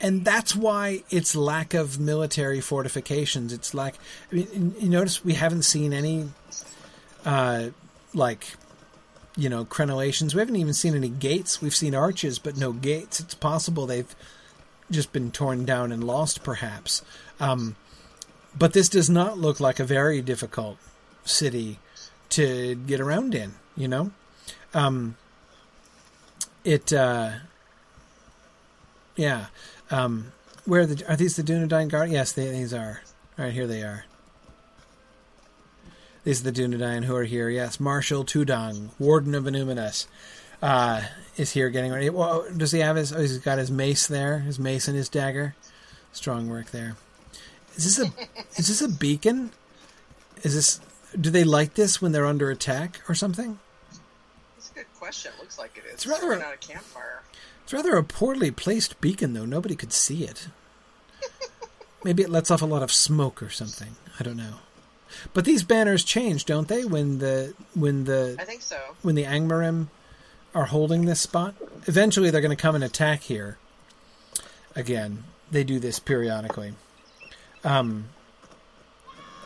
and 0.00 0.24
that's 0.24 0.56
why 0.56 1.02
its 1.10 1.36
lack 1.36 1.74
of 1.74 2.00
military 2.00 2.60
fortifications. 2.60 3.52
It's 3.52 3.74
like 3.74 3.96
I 4.32 4.36
mean, 4.36 4.74
you 4.80 4.88
notice 4.88 5.24
we 5.24 5.34
haven't 5.34 5.62
seen 5.62 5.92
any 5.92 6.30
uh, 7.26 7.68
like 8.14 8.46
you 9.38 9.48
know, 9.48 9.64
crenellations. 9.64 10.34
We 10.34 10.40
haven't 10.40 10.56
even 10.56 10.74
seen 10.74 10.96
any 10.96 11.08
gates. 11.08 11.62
We've 11.62 11.74
seen 11.74 11.94
arches, 11.94 12.40
but 12.40 12.56
no 12.56 12.72
gates. 12.72 13.20
It's 13.20 13.34
possible 13.34 13.86
they've 13.86 14.14
just 14.90 15.12
been 15.12 15.30
torn 15.30 15.64
down 15.64 15.92
and 15.92 16.02
lost, 16.02 16.42
perhaps. 16.42 17.02
Um, 17.38 17.76
but 18.58 18.72
this 18.72 18.88
does 18.88 19.08
not 19.08 19.38
look 19.38 19.60
like 19.60 19.78
a 19.78 19.84
very 19.84 20.20
difficult 20.20 20.76
city 21.24 21.78
to 22.30 22.74
get 22.74 23.00
around 23.00 23.32
in, 23.32 23.54
you 23.76 23.86
know? 23.86 24.10
Um, 24.74 25.16
it, 26.64 26.92
uh, 26.92 27.30
yeah. 29.14 29.46
Um, 29.88 30.32
where 30.64 30.80
are, 30.80 30.86
the, 30.86 31.08
are 31.08 31.16
these 31.16 31.36
the 31.36 31.44
Dunedain 31.44 31.88
Guard? 31.88 32.10
Yes, 32.10 32.32
they, 32.32 32.50
these 32.50 32.74
are. 32.74 33.02
All 33.38 33.44
right, 33.44 33.54
here 33.54 33.68
they 33.68 33.82
are. 33.82 34.04
These 36.28 36.46
are 36.46 36.50
the 36.50 36.62
Dunedain 36.62 37.04
who 37.04 37.16
are 37.16 37.24
here. 37.24 37.48
Yes, 37.48 37.80
Marshal 37.80 38.22
Tudang, 38.22 38.90
Warden 38.98 39.34
of 39.34 39.44
Annúminas, 39.44 40.06
uh, 40.60 41.00
is 41.38 41.52
here 41.52 41.70
getting 41.70 41.90
ready. 41.90 42.10
Well, 42.10 42.44
does 42.54 42.70
he 42.70 42.80
have 42.80 42.96
his? 42.96 43.14
Oh, 43.14 43.20
he's 43.22 43.38
got 43.38 43.56
his 43.56 43.70
mace 43.70 44.06
there, 44.06 44.40
his 44.40 44.58
mace 44.58 44.88
and 44.88 44.94
his 44.94 45.08
dagger. 45.08 45.54
Strong 46.12 46.50
work 46.50 46.70
there. 46.70 46.96
Is 47.76 47.96
this 47.96 48.06
a? 48.06 48.12
is 48.58 48.68
this 48.68 48.82
a 48.82 48.90
beacon? 48.90 49.52
Is 50.42 50.54
this? 50.54 50.80
Do 51.18 51.30
they 51.30 51.44
light 51.44 51.76
this 51.76 52.02
when 52.02 52.12
they're 52.12 52.26
under 52.26 52.50
attack 52.50 53.00
or 53.08 53.14
something? 53.14 53.58
That's 54.54 54.70
a 54.70 54.74
good 54.74 54.94
question. 54.98 55.32
It 55.34 55.40
looks 55.40 55.58
like 55.58 55.78
it 55.78 55.86
is. 55.86 55.94
It's 55.94 56.06
rather 56.06 56.36
not 56.36 56.52
a 56.52 56.58
campfire. 56.58 57.22
It's 57.64 57.72
rather 57.72 57.96
a 57.96 58.04
poorly 58.04 58.50
placed 58.50 59.00
beacon, 59.00 59.32
though. 59.32 59.46
Nobody 59.46 59.74
could 59.74 59.94
see 59.94 60.24
it. 60.24 60.48
maybe 62.04 62.22
it 62.22 62.28
lets 62.28 62.50
off 62.50 62.60
a 62.60 62.66
lot 62.66 62.82
of 62.82 62.92
smoke 62.92 63.42
or 63.42 63.48
something. 63.48 63.96
I 64.20 64.24
don't 64.24 64.36
know. 64.36 64.56
But 65.34 65.44
these 65.44 65.62
banners 65.62 66.04
change, 66.04 66.44
don't 66.44 66.68
they? 66.68 66.84
When 66.84 67.18
the 67.18 67.54
when 67.74 68.04
the 68.04 68.36
I 68.38 68.44
think 68.44 68.62
so. 68.62 68.78
when 69.02 69.14
the 69.14 69.24
Angmarim 69.24 69.88
are 70.54 70.66
holding 70.66 71.04
this 71.04 71.20
spot, 71.20 71.54
eventually 71.86 72.30
they're 72.30 72.40
going 72.40 72.56
to 72.56 72.60
come 72.60 72.74
and 72.74 72.84
attack 72.84 73.22
here. 73.22 73.58
Again, 74.74 75.24
they 75.50 75.64
do 75.64 75.78
this 75.78 75.98
periodically. 75.98 76.74
Um, 77.64 78.10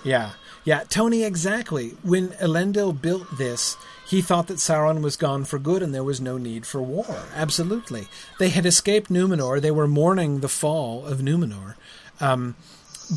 yeah, 0.05 0.33
yeah, 0.65 0.85
Tony, 0.89 1.25
exactly. 1.25 1.91
When 2.03 2.29
Elendil 2.33 3.01
built 3.01 3.37
this, 3.37 3.77
he 4.07 4.21
thought 4.21 4.47
that 4.47 4.59
Sauron 4.59 5.03
was 5.03 5.17
gone 5.17 5.45
for 5.45 5.59
good 5.59 5.83
and 5.83 5.95
there 5.95 6.05
was 6.05 6.21
no 6.21 6.39
need 6.39 6.67
for 6.67 6.81
war. 6.81 7.25
Absolutely. 7.35 8.09
They 8.39 8.51
had 8.51 8.65
escaped 8.67 9.11
Numenor. 9.11 9.61
They 9.61 9.71
were 9.71 9.89
mourning 9.89 10.41
the 10.41 10.49
fall 10.49 11.07
of 11.07 11.19
Numenor. 11.19 11.75
Um, 12.21 12.55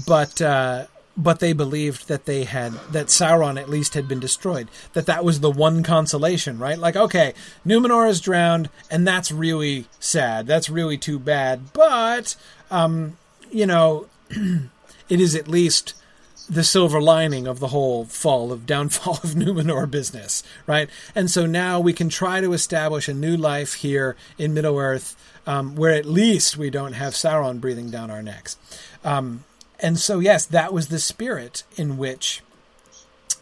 but 0.08 0.42
uh, 0.42 0.88
but 1.18 1.40
they 1.40 1.54
believed 1.54 2.08
that 2.08 2.26
they 2.26 2.44
had 2.44 2.74
that 2.92 3.08
Sauron 3.08 3.60
at 3.60 3.70
least 3.70 3.94
had 3.94 4.08
been 4.08 4.20
destroyed. 4.20 4.68
That 4.94 5.06
that 5.06 5.24
was 5.24 5.40
the 5.40 5.52
one 5.52 5.84
consolation, 5.84 6.60
right? 6.60 6.78
Like, 6.78 6.96
okay, 6.96 7.34
Numenor 7.66 8.10
is 8.10 8.22
drowned, 8.22 8.70
and 8.92 9.08
that's 9.08 9.32
really 9.32 9.86
sad. 10.00 10.48
That's 10.48 10.70
really 10.70 10.98
too 10.98 11.20
bad. 11.20 11.74
But 11.74 12.36
um, 12.70 13.18
you 13.52 13.66
know, 13.66 14.08
it 14.30 15.22
is 15.22 15.36
at 15.36 15.48
least 15.48 15.94
the 16.48 16.64
silver 16.64 17.02
lining 17.02 17.48
of 17.48 17.60
the 17.60 17.70
whole 17.70 18.06
fall 18.06 18.52
of 18.52 18.66
downfall 18.66 19.14
of 19.24 19.32
Numenor 19.32 19.90
business, 19.90 20.44
right? 20.68 20.90
And 21.16 21.32
so 21.32 21.46
now 21.46 21.80
we 21.80 21.94
can 21.94 22.10
try 22.10 22.42
to 22.42 22.54
establish 22.54 23.08
a 23.08 23.14
new 23.14 23.36
life 23.38 23.76
here 23.76 24.16
in 24.38 24.54
Middle 24.54 24.78
Earth, 24.78 25.16
um, 25.48 25.76
where 25.76 25.94
at 25.94 26.06
least 26.06 26.58
we 26.58 26.70
don't 26.70 26.94
have 26.94 27.14
Sauron 27.14 27.60
breathing 27.60 27.90
down 27.90 28.12
our 28.12 28.22
necks. 28.22 28.58
Um, 29.04 29.44
and 29.86 30.00
so, 30.00 30.18
yes, 30.18 30.48
that 30.48 30.74
was 30.74 30.88
the 30.88 30.98
spirit 30.98 31.62
in 31.78 31.96
which 31.96 32.42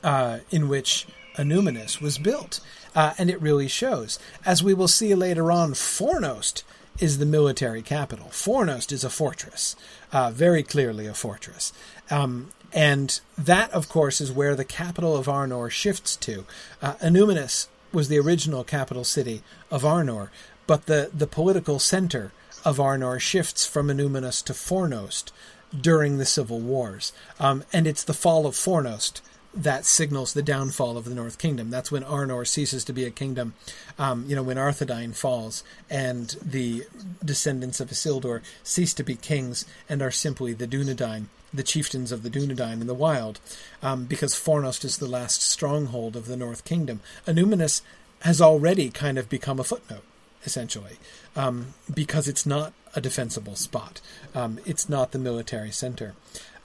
uh, 0.04 0.40
in 0.52 0.68
which 0.68 1.08
Annúminas 1.38 2.02
was 2.02 2.18
built, 2.18 2.60
uh, 2.94 3.14
and 3.18 3.30
it 3.30 3.42
really 3.42 3.70
shows. 3.70 4.20
As 4.46 4.62
we 4.62 4.74
will 4.74 4.90
see 4.90 5.16
later 5.16 5.54
on, 5.54 5.72
Fornost 5.72 6.64
is 7.00 7.18
the 7.18 7.26
military 7.26 7.82
capital. 7.82 8.26
Fornost 8.26 8.92
is 8.92 9.06
a 9.06 9.10
fortress, 9.10 9.78
uh, 10.12 10.32
very 10.32 10.64
clearly 10.64 11.08
a 11.08 11.14
fortress. 11.14 11.72
Um, 12.12 12.50
and 12.74 13.22
that, 13.38 13.72
of 13.72 13.88
course, 13.88 14.20
is 14.20 14.30
where 14.30 14.54
the 14.54 14.66
capital 14.66 15.16
of 15.16 15.28
Arnor 15.28 15.72
shifts 15.72 16.18
to. 16.18 16.44
Uh, 16.82 16.96
Annúminas 16.96 17.68
was 17.94 18.10
the 18.10 18.20
original 18.20 18.66
capital 18.66 19.06
city 19.06 19.44
of 19.72 19.84
Arnor, 19.84 20.28
but 20.68 20.88
the, 20.88 21.10
the 21.14 21.28
political 21.28 21.80
center 21.80 22.34
of 22.66 22.80
Arnor 22.80 23.22
shifts 23.22 23.66
from 23.66 23.88
Annúminas 23.88 24.44
to 24.44 24.52
Fornost 24.52 25.32
during 25.80 26.18
the 26.18 26.26
civil 26.26 26.60
wars. 26.60 27.14
Um, 27.40 27.64
and 27.74 27.88
it's 27.88 28.04
the 28.04 28.14
fall 28.14 28.46
of 28.46 28.56
Fornost 28.56 29.22
that 29.54 29.86
signals 29.86 30.34
the 30.34 30.42
downfall 30.42 30.98
of 30.98 31.06
the 31.06 31.14
North 31.14 31.38
Kingdom. 31.38 31.70
That's 31.70 31.92
when 31.92 32.04
Arnor 32.04 32.48
ceases 32.48 32.84
to 32.86 32.94
be 32.94 33.06
a 33.06 33.12
kingdom. 33.12 33.54
Um, 34.00 34.26
you 34.28 34.36
know, 34.36 34.44
when 34.44 34.58
Arthedain 34.58 35.16
falls 35.16 35.64
and 35.90 36.36
the 36.44 36.86
descendants 37.24 37.80
of 37.80 37.90
Isildur 37.90 38.42
cease 38.64 38.94
to 38.96 39.04
be 39.04 39.16
kings 39.16 39.66
and 39.88 40.02
are 40.02 40.12
simply 40.12 40.54
the 40.54 40.68
Dunedain, 40.68 41.26
the 41.54 41.64
chieftains 41.64 42.12
of 42.12 42.24
the 42.24 42.32
Dunedain 42.32 42.82
in 42.82 42.88
the 42.88 42.96
wild, 42.96 43.40
um, 43.84 44.06
because 44.06 44.34
Fornost 44.34 44.84
is 44.84 44.98
the 44.98 45.08
last 45.08 45.44
stronghold 45.44 46.16
of 46.16 46.26
the 46.26 46.38
North 46.38 46.66
Kingdom. 46.66 47.02
Annúminas 47.28 47.82
has 48.22 48.42
already 48.42 48.90
kind 48.90 49.20
of 49.20 49.30
become 49.30 49.60
a 49.60 49.64
footnote, 49.64 50.04
essentially, 50.46 50.98
um, 51.36 51.76
because 51.94 52.28
it's 52.28 52.46
not 52.46 52.74
a 52.96 53.02
defensible 53.02 53.56
spot. 53.56 54.02
Um, 54.36 54.60
it's 54.66 54.88
not 54.88 55.12
the 55.12 55.20
military 55.20 55.72
center. 55.72 56.14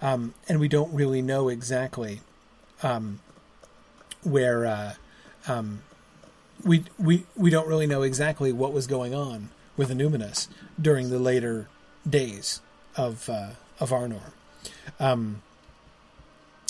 Um, 0.01 0.35
and 0.49 0.61
we 0.61 0.69
don't 0.69 0.93
really 0.93 1.23
know 1.23 1.49
exactly 1.49 2.21
um, 2.83 3.21
where 4.23 4.67
uh, 4.67 4.95
um, 5.47 5.83
we 6.65 6.85
we 6.99 7.25
we 7.37 7.51
don't 7.51 7.67
really 7.67 7.87
know 7.87 8.03
exactly 8.03 8.53
what 8.53 8.73
was 8.73 8.87
going 8.87 9.15
on 9.15 9.51
with 9.77 9.91
Annúminas 9.91 10.49
during 10.81 11.11
the 11.11 11.19
later 11.19 11.69
days 12.09 12.61
of 12.97 13.29
uh, 13.29 13.51
of 13.81 13.91
Arnor. 13.91 14.33
Um, 15.01 15.43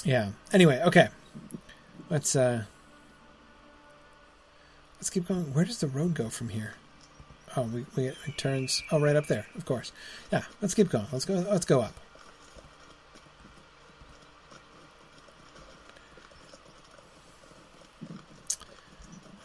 yeah. 0.05 0.31
Anyway, 0.53 0.81
okay. 0.87 1.09
Let's 2.09 2.35
uh, 2.35 2.65
let's 4.97 5.11
keep 5.11 5.29
going. 5.29 5.53
Where 5.53 5.65
does 5.65 5.81
the 5.81 5.89
road 5.89 6.15
go 6.15 6.29
from 6.29 6.51
here? 6.51 6.75
Oh, 7.59 7.63
we, 7.63 7.85
we 7.97 8.05
it 8.07 8.37
turns. 8.37 8.85
Oh, 8.93 9.01
right 9.01 9.17
up 9.17 9.27
there. 9.27 9.45
Of 9.57 9.65
course. 9.65 9.91
Yeah. 10.31 10.45
Let's 10.63 10.75
keep 10.75 10.91
going. 10.91 11.07
Let's 11.11 11.25
go. 11.25 11.35
Let's 11.35 11.65
go 11.65 11.81
up. 11.81 11.95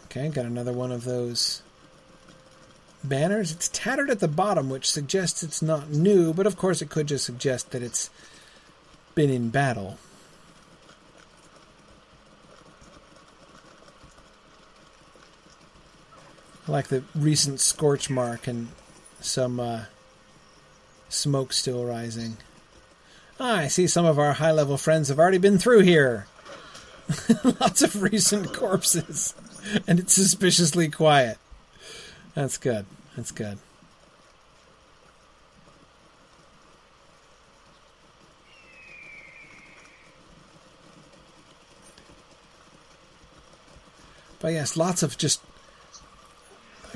Okay, 0.06 0.30
got 0.30 0.46
another 0.46 0.72
one 0.72 0.92
of 0.92 1.06
those 1.06 1.64
banners. 3.04 3.52
It's 3.52 3.68
tattered 3.70 4.12
at 4.12 4.20
the 4.20 4.28
bottom, 4.28 4.70
which 4.70 4.92
suggests 4.92 5.42
it's 5.42 5.64
not 5.64 5.90
new, 5.90 6.36
but 6.36 6.46
of 6.46 6.56
course 6.56 6.84
it 6.84 6.92
could 6.92 7.08
just 7.08 7.26
suggest 7.26 7.72
that 7.72 7.82
it's 7.82 8.12
been 9.16 9.32
in 9.32 9.50
battle. 9.50 9.98
I 16.68 16.72
like 16.72 16.88
the 16.88 17.04
recent 17.14 17.60
scorch 17.60 18.10
mark 18.10 18.48
and 18.48 18.70
some 19.20 19.60
uh, 19.60 19.84
smoke 21.10 21.54
still 21.54 21.86
rising. 21.86 22.38
Ah, 23.40 23.58
I 23.58 23.68
see 23.68 23.88
some 23.88 24.06
of 24.06 24.18
our 24.18 24.34
high 24.34 24.52
level 24.52 24.78
friends 24.78 25.10
have 25.10 25.20
already 25.20 25.38
been 25.38 25.58
through 25.58 25.82
here. 25.82 26.28
Lots 27.44 27.82
of 27.82 28.02
recent 28.02 28.54
corpses, 28.54 29.34
and 29.88 30.00
it's 30.00 30.14
suspiciously 30.14 30.90
quiet. 30.90 31.38
That's 32.34 32.58
good. 32.58 32.86
That's 33.16 33.32
good. 33.32 33.60
But 44.40 44.52
yes, 44.52 44.76
lots 44.76 45.04
of 45.04 45.18
just. 45.18 45.42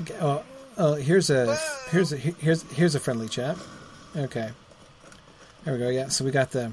Okay, 0.00 0.16
oh, 0.20 0.44
oh, 0.76 0.94
here's 0.94 1.28
a 1.30 1.56
here's 1.90 2.12
a 2.12 2.16
here's 2.16 2.62
here's 2.72 2.94
a 2.94 3.00
friendly 3.00 3.28
chat. 3.28 3.56
Okay, 4.16 4.50
there 5.64 5.74
we 5.74 5.80
go. 5.80 5.88
Yeah, 5.88 6.08
so 6.08 6.24
we 6.24 6.30
got 6.30 6.52
the 6.52 6.72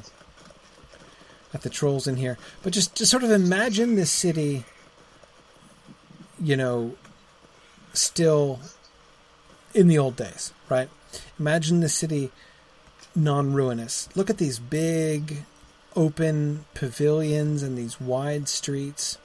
got 1.51 1.61
the 1.63 1.69
trolls 1.69 2.07
in 2.07 2.17
here, 2.17 2.37
but 2.61 2.71
just 2.71 2.95
just 2.95 3.09
sort 3.09 3.23
of 3.23 3.31
imagine 3.31 3.95
this 3.95 4.11
city. 4.11 4.63
You 6.39 6.57
know, 6.57 6.95
still 7.93 8.59
in 9.73 9.87
the 9.87 9.97
old 9.97 10.15
days, 10.15 10.53
right? 10.69 10.89
Imagine 11.39 11.79
the 11.79 11.89
city 11.89 12.31
non-ruinous. 13.15 14.09
Look 14.15 14.29
at 14.29 14.37
these 14.37 14.59
big 14.59 15.45
open 15.95 16.65
pavilions 16.73 17.63
and 17.63 17.77
these 17.77 17.99
wide 18.01 18.49
streets 18.49 19.17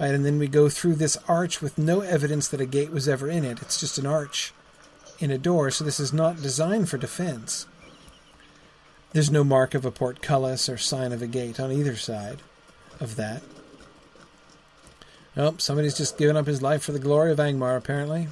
Right, 0.00 0.14
and 0.14 0.24
then 0.24 0.38
we 0.38 0.46
go 0.46 0.68
through 0.68 0.94
this 0.94 1.16
arch 1.26 1.60
with 1.60 1.76
no 1.76 2.02
evidence 2.02 2.46
that 2.48 2.60
a 2.60 2.66
gate 2.66 2.92
was 2.92 3.08
ever 3.08 3.28
in 3.28 3.44
it. 3.44 3.60
It's 3.60 3.80
just 3.80 3.98
an 3.98 4.06
arch 4.06 4.52
in 5.18 5.32
a 5.32 5.38
door, 5.38 5.70
so 5.70 5.82
this 5.82 5.98
is 5.98 6.12
not 6.12 6.40
designed 6.40 6.88
for 6.88 6.98
defense. 6.98 7.66
There's 9.12 9.30
no 9.30 9.42
mark 9.42 9.74
of 9.74 9.84
a 9.84 9.90
portcullis 9.90 10.68
or 10.68 10.76
sign 10.76 11.12
of 11.12 11.22
a 11.22 11.26
gate 11.26 11.58
on 11.58 11.72
either 11.72 11.96
side 11.96 12.42
of 13.00 13.16
that. 13.16 13.42
Nope, 15.34 15.60
somebody's 15.60 15.96
just 15.96 16.18
given 16.18 16.36
up 16.36 16.46
his 16.46 16.62
life 16.62 16.82
for 16.82 16.92
the 16.92 16.98
glory 16.98 17.32
of 17.32 17.38
Angmar, 17.38 17.76
apparently. 17.76 18.28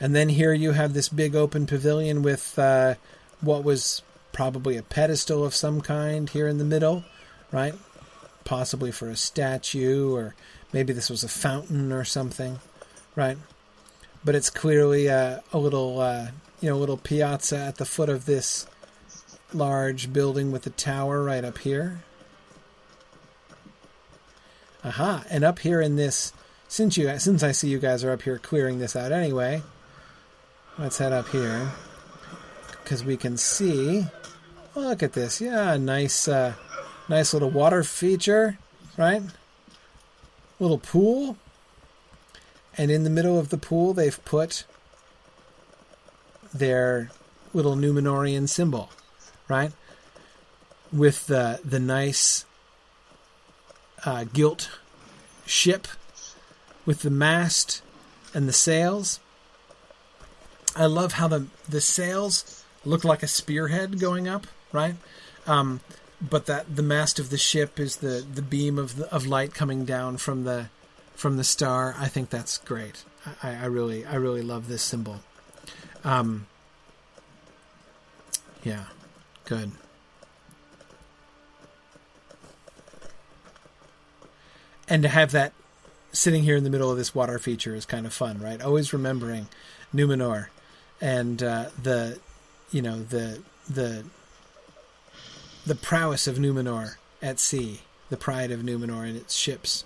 And 0.00 0.16
then 0.16 0.30
here 0.30 0.52
you 0.52 0.72
have 0.72 0.94
this 0.94 1.08
big 1.08 1.36
open 1.36 1.66
pavilion 1.66 2.22
with 2.22 2.58
uh, 2.58 2.94
what 3.40 3.64
was 3.64 4.02
probably 4.32 4.76
a 4.76 4.82
pedestal 4.82 5.44
of 5.44 5.54
some 5.54 5.80
kind 5.80 6.30
here 6.30 6.48
in 6.48 6.58
the 6.58 6.64
middle, 6.64 7.04
right? 7.52 7.74
Possibly 8.44 8.90
for 8.90 9.08
a 9.08 9.16
statue, 9.16 10.14
or 10.14 10.34
maybe 10.72 10.92
this 10.92 11.10
was 11.10 11.24
a 11.24 11.28
fountain 11.28 11.92
or 11.92 12.04
something, 12.04 12.58
right? 13.16 13.38
But 14.24 14.34
it's 14.34 14.50
clearly 14.50 15.06
a, 15.06 15.42
a 15.52 15.58
little, 15.58 16.00
uh, 16.00 16.28
you 16.60 16.68
know, 16.68 16.76
little 16.76 16.96
piazza 16.96 17.58
at 17.58 17.76
the 17.76 17.84
foot 17.84 18.08
of 18.08 18.26
this 18.26 18.66
large 19.52 20.12
building 20.12 20.52
with 20.52 20.66
a 20.66 20.70
tower 20.70 21.24
right 21.24 21.44
up 21.44 21.58
here. 21.58 22.02
Aha! 24.84 25.24
And 25.28 25.44
up 25.44 25.58
here 25.58 25.80
in 25.80 25.96
this, 25.96 26.32
since 26.68 26.96
you 26.96 27.18
since 27.18 27.42
I 27.42 27.52
see 27.52 27.68
you 27.68 27.78
guys 27.78 28.04
are 28.04 28.12
up 28.12 28.22
here 28.22 28.38
clearing 28.38 28.78
this 28.78 28.96
out 28.96 29.12
anyway, 29.12 29.62
let's 30.78 30.98
head 30.98 31.12
up 31.12 31.28
here 31.28 31.70
because 32.82 33.04
we 33.04 33.16
can 33.16 33.36
see. 33.36 34.06
Look 34.74 35.02
at 35.02 35.12
this, 35.12 35.40
yeah, 35.40 35.76
nice. 35.76 36.28
Uh, 36.28 36.54
Nice 37.10 37.34
little 37.34 37.50
water 37.50 37.82
feature, 37.82 38.56
right? 38.96 39.22
Little 40.58 40.78
pool. 40.78 41.36
And 42.78 42.90
in 42.90 43.04
the 43.04 43.10
middle 43.10 43.38
of 43.38 43.50
the 43.50 43.58
pool, 43.58 43.92
they've 43.92 44.24
put 44.24 44.64
their 46.54 47.10
little 47.52 47.76
Numenorean 47.76 48.48
symbol, 48.48 48.88
right? 49.46 49.72
with 50.92 51.26
the 51.26 51.60
the 51.64 51.78
nice 51.78 52.44
uh, 54.04 54.24
gilt 54.32 54.70
ship 55.46 55.86
with 56.86 57.02
the 57.02 57.10
mast 57.10 57.82
and 58.34 58.48
the 58.48 58.52
sails. 58.52 59.20
I 60.76 60.86
love 60.86 61.14
how 61.14 61.28
the 61.28 61.46
the 61.68 61.80
sails 61.80 62.64
look 62.84 63.04
like 63.04 63.22
a 63.22 63.28
spearhead 63.28 64.00
going 64.00 64.28
up, 64.28 64.46
right? 64.72 64.94
Um, 65.46 65.80
but 66.20 66.46
that 66.46 66.76
the 66.76 66.82
mast 66.82 67.18
of 67.18 67.30
the 67.30 67.38
ship 67.38 67.80
is 67.80 67.96
the, 67.96 68.24
the 68.32 68.42
beam 68.42 68.78
of 68.78 68.96
the, 68.96 69.12
of 69.12 69.26
light 69.26 69.54
coming 69.54 69.84
down 69.84 70.16
from 70.16 70.44
the 70.44 70.68
from 71.14 71.36
the 71.36 71.44
star. 71.44 71.94
I 71.98 72.08
think 72.08 72.30
that's 72.30 72.58
great. 72.58 73.04
I, 73.42 73.50
I 73.56 73.64
really 73.66 74.04
I 74.04 74.14
really 74.14 74.42
love 74.42 74.68
this 74.68 74.82
symbol. 74.82 75.20
Um, 76.04 76.46
yeah, 78.62 78.84
good. 79.44 79.72
And 84.88 85.02
to 85.02 85.08
have 85.08 85.30
that 85.32 85.52
sitting 86.12 86.42
here 86.42 86.56
in 86.56 86.64
the 86.64 86.70
middle 86.70 86.90
of 86.90 86.96
this 86.96 87.14
water 87.14 87.38
feature 87.38 87.74
is 87.74 87.86
kind 87.86 88.06
of 88.06 88.12
fun, 88.12 88.40
right? 88.40 88.60
Always 88.60 88.92
remembering 88.92 89.46
Numenor 89.94 90.48
and 91.00 91.42
uh, 91.42 91.66
the, 91.80 92.18
you 92.70 92.82
know, 92.82 93.02
the 93.02 93.42
the 93.68 94.04
the 95.66 95.74
prowess 95.74 96.26
of 96.26 96.36
Numenor 96.36 96.96
at 97.22 97.38
sea, 97.38 97.80
the 98.08 98.16
pride 98.16 98.50
of 98.50 98.60
Numenor 98.60 99.06
and 99.06 99.16
its 99.16 99.34
ships. 99.34 99.84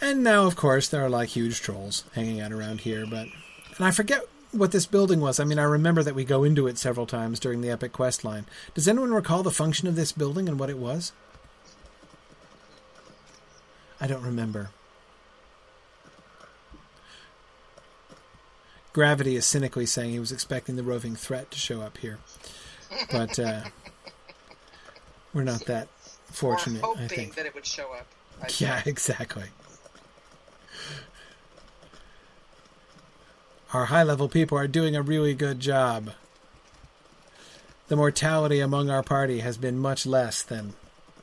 And 0.00 0.24
now, 0.24 0.46
of 0.46 0.56
course, 0.56 0.88
there 0.88 1.04
are 1.04 1.10
like 1.10 1.28
huge 1.30 1.60
trolls 1.60 2.04
hanging 2.14 2.40
out 2.40 2.52
around 2.52 2.80
here, 2.80 3.06
but 3.06 3.28
and 3.76 3.86
I 3.86 3.90
forget 3.90 4.22
what 4.52 4.72
this 4.72 4.86
building 4.86 5.20
was. 5.20 5.38
I 5.38 5.44
mean, 5.44 5.58
I 5.58 5.64
remember 5.64 6.02
that 6.02 6.14
we 6.14 6.24
go 6.24 6.42
into 6.42 6.66
it 6.66 6.78
several 6.78 7.06
times 7.06 7.38
during 7.38 7.60
the 7.60 7.70
epic 7.70 7.92
quest 7.92 8.24
line. 8.24 8.46
Does 8.74 8.88
anyone 8.88 9.12
recall 9.12 9.42
the 9.42 9.50
function 9.50 9.88
of 9.88 9.96
this 9.96 10.12
building 10.12 10.48
and 10.48 10.58
what 10.58 10.70
it 10.70 10.78
was? 10.78 11.12
I 14.00 14.06
don't 14.06 14.24
remember. 14.24 14.70
Gravity 18.92 19.36
is 19.36 19.46
cynically 19.46 19.86
saying 19.86 20.10
he 20.10 20.18
was 20.18 20.32
expecting 20.32 20.76
the 20.76 20.82
roving 20.82 21.14
threat 21.14 21.50
to 21.52 21.58
show 21.58 21.80
up 21.80 21.98
here, 21.98 22.18
but 23.10 23.38
uh, 23.38 23.62
we're 25.32 25.44
not 25.44 25.66
that 25.66 25.88
fortunate. 26.24 26.82
Or 26.82 26.88
hoping 26.88 27.04
I 27.04 27.08
think 27.08 27.34
that 27.36 27.46
it 27.46 27.54
would 27.54 27.66
show 27.66 27.92
up. 27.92 28.06
I 28.42 28.48
yeah, 28.58 28.82
exactly. 28.84 29.44
Our 33.72 33.86
high 33.86 34.02
level 34.02 34.28
people 34.28 34.58
are 34.58 34.66
doing 34.66 34.96
a 34.96 35.02
really 35.02 35.34
good 35.34 35.60
job. 35.60 36.10
The 37.86 37.96
mortality 37.96 38.58
among 38.58 38.90
our 38.90 39.02
party 39.02 39.40
has 39.40 39.56
been 39.56 39.78
much 39.78 40.06
less 40.06 40.42
than 40.42 40.74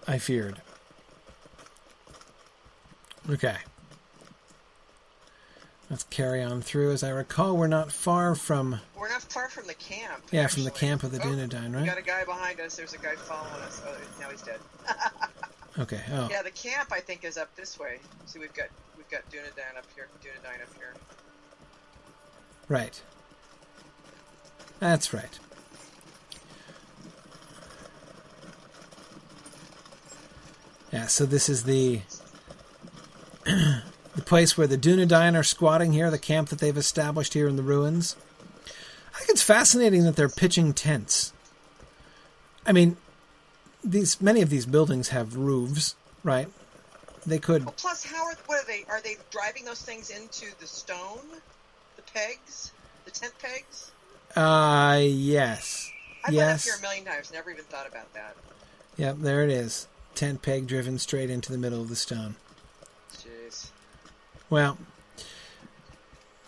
I 0.08 0.18
feared. 0.18 0.62
Okay. 3.30 3.58
Let's 5.90 6.04
carry 6.04 6.44
on 6.44 6.62
through. 6.62 6.92
As 6.92 7.02
I 7.04 7.10
recall, 7.10 7.56
we're 7.56 7.68
not 7.68 7.92
far 7.94 8.36
from 8.36 8.82
We're 9.00 9.08
not 9.10 9.22
far 9.24 9.48
from 9.48 9.68
the 9.68 9.74
camp. 9.74 10.24
yeah 10.32 10.48
from 10.48 10.64
the 10.66 10.72
camp 10.72 11.04
of 11.04 11.12
the 11.12 11.18
Oh, 11.20 11.22
Dunedain, 11.26 11.80
We 11.80 11.86
got 11.86 11.98
a 11.98 12.02
guy 12.02 12.26
behind 12.26 12.60
us. 12.60 12.76
There's 12.76 12.94
a 12.94 12.98
guy 12.98 13.16
following 13.16 13.62
us. 13.64 13.82
Oh, 13.88 13.96
now 14.20 14.30
he's 14.30 14.42
dead. 14.42 14.60
Okay. 15.80 16.02
Oh, 16.12 16.28
Yeah, 16.32 16.42
the 16.42 16.50
camp 16.50 16.92
I 16.92 17.00
think 17.00 17.24
is 17.24 17.38
up 17.38 17.56
this 17.56 17.78
way. 17.78 18.00
See, 18.26 18.40
we've 18.40 18.52
got 18.56 18.66
we've 18.98 19.08
got 19.10 19.22
Dunedain 19.30 19.78
up 19.78 19.86
here, 19.94 20.08
Dunedain 20.24 20.60
up 20.64 20.76
here. 20.76 20.96
right. 22.68 23.00
That's 24.80 25.14
right. 25.14 25.38
Yeah. 30.92 31.06
So 31.08 31.26
this 31.26 31.50
is 31.50 31.64
the 31.64 32.02
the 34.18 34.24
place 34.24 34.58
where 34.58 34.66
the 34.66 34.78
Dunedain 34.78 35.38
are 35.38 35.44
squatting 35.44 35.94
here, 35.94 36.10
the 36.10 36.18
camp 36.18 36.50
that 36.50 36.58
they've 36.58 36.76
established 36.76 37.36
here 37.36 37.48
in 37.48 37.56
the 37.56 37.62
ruins. 37.62 38.16
I 39.14 39.20
think 39.20 39.30
it's 39.30 39.44
fascinating 39.44 40.04
that 40.06 40.16
they're 40.16 40.28
pitching 40.28 40.74
tents. 40.74 41.34
I 42.66 42.72
mean, 42.72 42.98
these 43.84 44.20
many 44.20 44.42
of 44.42 44.50
these 44.50 44.66
buildings 44.66 45.10
have 45.10 45.36
roofs, 45.38 45.96
right? 46.24 46.48
They 47.28 47.38
could 47.38 47.68
Oh, 47.68 47.74
plus, 47.78 48.04
how 48.04 48.26
are 48.26 48.34
what 48.48 48.64
are 48.64 48.66
they? 48.66 48.86
Are 48.90 49.02
they 49.02 49.18
driving 49.30 49.66
those 49.66 49.84
things 49.84 50.10
into 50.10 50.48
the 50.60 50.68
stone, 50.68 51.22
the 51.96 52.02
pegs, 52.02 52.72
the 53.06 53.12
tent 53.12 53.34
pegs? 53.40 53.92
uh 54.36 55.00
yes. 55.00 55.92
I've 56.26 56.34
yes. 56.34 56.66
been 56.66 56.74
up 56.74 56.80
here 56.80 56.88
a 56.88 56.90
million 56.90 57.06
times. 57.06 57.32
Never 57.32 57.52
even 57.52 57.66
thought 57.66 57.88
about 57.88 58.12
that. 58.16 58.36
Yep, 58.98 59.18
there 59.20 59.44
it 59.44 59.52
is. 59.52 59.88
Tent 60.16 60.42
peg 60.42 60.66
driven 60.66 60.98
straight 60.98 61.30
into 61.30 61.52
the 61.52 61.58
middle 61.60 61.82
of 61.82 61.90
the 61.90 61.96
stone. 61.96 62.36
Well, 64.50 64.78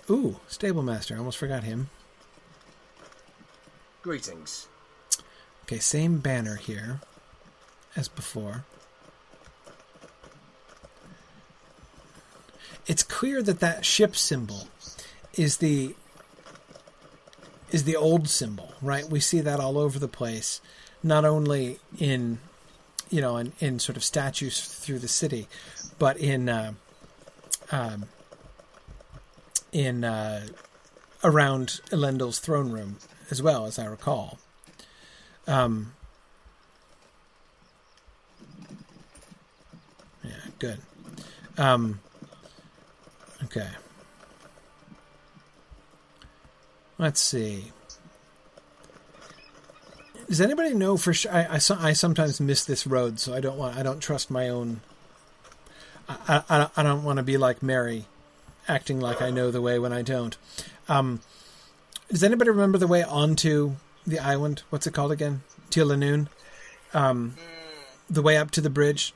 ooh, 0.10 0.40
stable 0.48 0.84
master. 0.84 1.18
Almost 1.18 1.38
forgot 1.38 1.64
him. 1.64 1.90
Greetings. 4.02 4.68
Okay, 5.64 5.80
same 5.80 6.20
banner 6.20 6.56
here 6.56 7.02
as 7.96 8.08
before. 8.08 8.64
It's 12.88 13.04
clear 13.04 13.44
that 13.44 13.60
that 13.60 13.86
ship 13.86 14.16
symbol 14.16 14.68
is 15.34 15.58
the 15.58 15.96
is 17.72 17.84
the 17.84 17.96
old 17.96 18.28
symbol, 18.28 18.74
right? 18.82 19.08
We 19.08 19.20
see 19.20 19.42
that 19.42 19.60
all 19.60 19.78
over 19.78 20.00
the 20.00 20.08
place, 20.08 20.60
not 21.04 21.24
only 21.24 21.80
in 22.00 22.40
you 23.10 23.22
know 23.22 23.38
in, 23.38 23.54
in 23.60 23.80
sort 23.80 23.96
of 23.96 24.04
statues 24.04 24.60
through 24.62 25.00
the 25.00 25.08
city, 25.08 25.48
but 26.00 26.18
in 26.18 26.50
uh, 26.50 26.74
um, 27.72 28.06
in 29.72 30.04
uh, 30.04 30.48
around 31.24 31.80
Elendil's 31.92 32.40
throne 32.40 32.72
room 32.72 32.98
as 33.30 33.42
well, 33.42 33.66
as 33.66 33.78
I 33.78 33.86
recall. 33.86 34.40
Um, 35.48 35.94
yeah, 40.24 40.32
good. 40.60 40.80
Um, 41.58 42.00
okay. 43.46 43.70
Let's 46.98 47.22
see. 47.22 47.72
Does 50.28 50.42
anybody 50.42 50.76
know 50.76 50.96
for 50.96 51.14
sure? 51.14 51.32
I, 51.32 51.56
I, 51.56 51.60
I 51.80 51.94
sometimes 51.94 52.40
miss 52.40 52.64
this 52.64 52.86
road, 52.86 53.20
so 53.20 53.34
I 53.34 53.40
don't 53.40 53.58
want. 53.58 53.78
I 53.78 53.84
don't 53.84 54.00
trust 54.00 54.30
my 54.30 54.48
own. 54.48 54.82
I, 56.10 56.44
I, 56.50 56.70
I 56.76 56.84
don't 56.84 57.04
want 57.04 57.18
to 57.18 57.24
be 57.24 57.38
like 57.38 57.62
Merry, 57.62 58.06
acting 58.68 59.00
like 59.00 59.22
I 59.22 59.30
know 59.30 59.52
the 59.52 59.62
way 59.62 59.78
when 59.78 59.94
I 59.94 60.02
don't. 60.02 60.36
Um, 60.88 61.22
does 62.10 62.24
anybody 62.24 62.50
remember 62.50 62.78
the 62.80 62.88
way 62.88 63.04
onto 63.04 63.76
the 64.08 64.20
island? 64.20 64.64
What's 64.72 64.88
it 64.88 64.94
called 64.94 65.12
again? 65.12 65.44
Tilanoon. 65.70 66.28
Um, 66.94 67.36
the 68.10 68.24
way 68.24 68.38
up 68.38 68.50
to 68.52 68.62
the 68.62 68.70
bridge. 68.70 69.14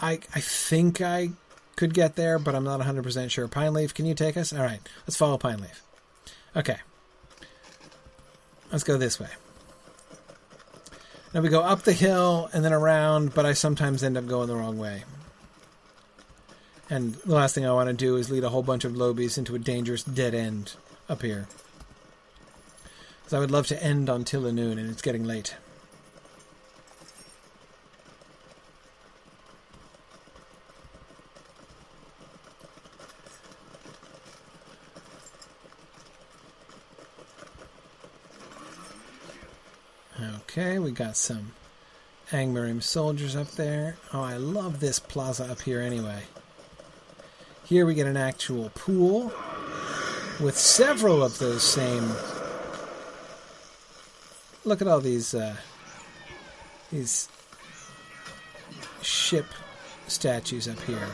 I 0.00 0.20
I 0.34 0.40
think 0.40 1.00
I 1.00 1.30
could 1.76 1.92
get 1.92 2.16
there, 2.16 2.38
but 2.38 2.54
I'm 2.54 2.64
not 2.64 2.78
100 2.78 3.02
percent 3.02 3.30
sure. 3.30 3.48
Pine 3.48 3.74
Leaf, 3.74 3.92
can 3.92 4.06
you 4.06 4.14
take 4.14 4.36
us? 4.36 4.52
All 4.52 4.60
right, 4.60 4.80
let's 5.06 5.16
follow 5.16 5.36
Pine 5.36 5.58
Leaf. 5.58 5.82
Okay, 6.54 6.78
let's 8.72 8.84
go 8.84 8.96
this 8.96 9.20
way. 9.20 9.28
Now 11.34 11.42
we 11.42 11.50
go 11.50 11.60
up 11.60 11.82
the 11.82 11.92
hill 11.92 12.48
and 12.54 12.64
then 12.64 12.72
around, 12.72 13.34
but 13.34 13.44
I 13.44 13.52
sometimes 13.52 14.02
end 14.02 14.16
up 14.16 14.26
going 14.26 14.48
the 14.48 14.56
wrong 14.56 14.78
way. 14.78 15.04
And 16.88 17.14
the 17.14 17.34
last 17.34 17.54
thing 17.54 17.66
I 17.66 17.72
want 17.72 17.88
to 17.88 17.92
do 17.92 18.16
is 18.16 18.30
lead 18.30 18.44
a 18.44 18.48
whole 18.48 18.62
bunch 18.62 18.84
of 18.84 18.92
lobies 18.92 19.36
into 19.36 19.54
a 19.54 19.58
dangerous 19.58 20.04
dead 20.04 20.34
end 20.34 20.74
up 21.08 21.22
here. 21.22 21.48
Because 23.18 23.34
I 23.34 23.40
would 23.40 23.50
love 23.50 23.66
to 23.68 23.82
end 23.82 24.08
on 24.08 24.24
Tilanoon, 24.24 24.78
and 24.78 24.88
it's 24.88 25.02
getting 25.02 25.24
late. 25.24 25.56
Okay, 40.48 40.78
we 40.78 40.90
got 40.90 41.18
some 41.18 41.52
Angmarim 42.30 42.82
soldiers 42.82 43.36
up 43.36 43.50
there. 43.52 43.96
Oh, 44.14 44.22
I 44.22 44.38
love 44.38 44.80
this 44.80 44.98
plaza 44.98 45.44
up 45.44 45.60
here 45.60 45.82
anyway. 45.82 46.22
Here 47.66 47.84
we 47.84 47.94
get 47.94 48.06
an 48.06 48.16
actual 48.16 48.70
pool 48.76 49.32
with 50.40 50.56
several 50.56 51.24
of 51.24 51.36
those 51.40 51.64
same. 51.64 52.12
Look 54.64 54.80
at 54.80 54.86
all 54.86 55.00
these 55.00 55.34
uh, 55.34 55.56
these 56.92 57.28
ship 59.02 59.46
statues 60.06 60.68
up 60.68 60.78
here. 60.82 61.08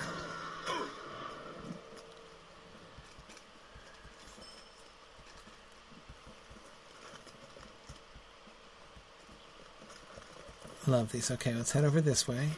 Love 10.87 11.13
these. 11.13 11.31
Okay, 11.31 11.55
let's 11.55 11.73
head 11.73 11.87
over 11.87 12.03
this 12.03 12.29
way, 12.29 12.51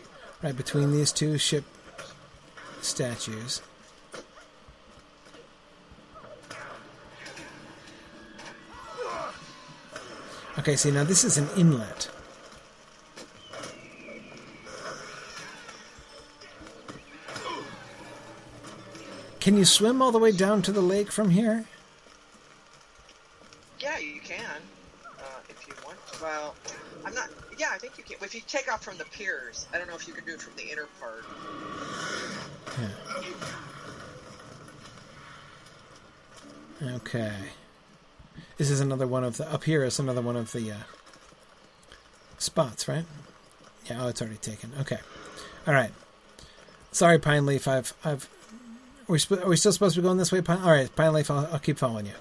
right 0.43 0.57
between 0.57 0.91
these 0.91 1.13
two 1.13 1.39
ship 1.39 1.65
statues. 2.81 3.63
Okay, 10.59 10.77
see, 10.77 10.91
now 10.91 11.05
this 11.05 11.25
is 11.25 11.37
an 11.37 11.49
inlet. 11.57 12.09
Can 19.41 19.59
you 19.59 19.65
swim 19.67 20.01
all 20.01 20.11
the 20.11 20.19
way 20.19 20.33
down 20.33 20.63
to 20.63 20.73
the 20.73 20.81
lake 20.81 21.13
from 21.13 21.29
here? 21.29 21.67
Yeah, 23.79 23.99
you 23.99 24.21
can. 24.21 24.63
Uh, 25.05 25.23
if 25.51 25.69
you 25.69 25.75
want. 25.85 25.99
Well, 26.23 26.55
I'm 27.05 27.13
not. 27.13 27.29
Yeah, 27.59 27.69
I 27.71 27.77
think 27.77 27.99
you 27.99 28.05
can. 28.05 28.17
If 28.23 28.35
you 28.35 28.41
take 28.47 28.73
off 28.73 28.83
from 28.83 28.97
the 28.97 29.05
piers, 29.05 29.67
I 29.75 29.79
don't 29.79 29.87
know 29.87 29.97
if 29.97 30.09
you 30.09 30.15
can 30.15 30.25
do 30.25 30.33
it 30.33 30.41
from 30.41 30.55
the 30.57 30.71
inner 30.71 30.87
part. 30.99 31.25
Yeah. 36.81 36.95
Okay. 36.95 37.35
This 38.57 38.71
is 38.71 38.81
another 38.81 39.07
one 39.07 39.25
of 39.25 39.37
the. 39.37 39.53
Up 39.53 39.65
here 39.65 39.85
is 39.85 39.99
another 39.99 40.23
one 40.23 40.37
of 40.37 40.53
the 40.53 40.71
uh, 40.73 40.77
spots, 42.39 42.87
right? 42.89 43.05
Yeah. 43.87 44.05
Oh, 44.05 44.09
it's 44.09 44.23
already 44.23 44.37
taken. 44.39 44.73
Okay. 44.81 44.99
All 45.67 45.75
right. 45.75 45.91
Sorry, 46.93 47.19
Pine 47.19 47.47
Leaf. 47.47 47.67
I've 47.67 47.93
I've 48.05 48.29
are 49.09 49.13
we, 49.13 49.19
sp- 49.21 49.43
are 49.45 49.49
we 49.49 49.57
still 49.57 49.73
supposed 49.73 49.97
to 49.97 50.01
be 50.01 50.07
going 50.07 50.17
this 50.17 50.33
way? 50.33 50.41
Pine- 50.41 50.63
All 50.63 50.71
right, 50.71 50.95
Pine 50.97 51.13
Leaf, 51.13 51.31
I'll, 51.31 51.47
I'll 51.53 51.59
keep 51.59 51.77
following 51.79 52.07
you. 52.07 52.13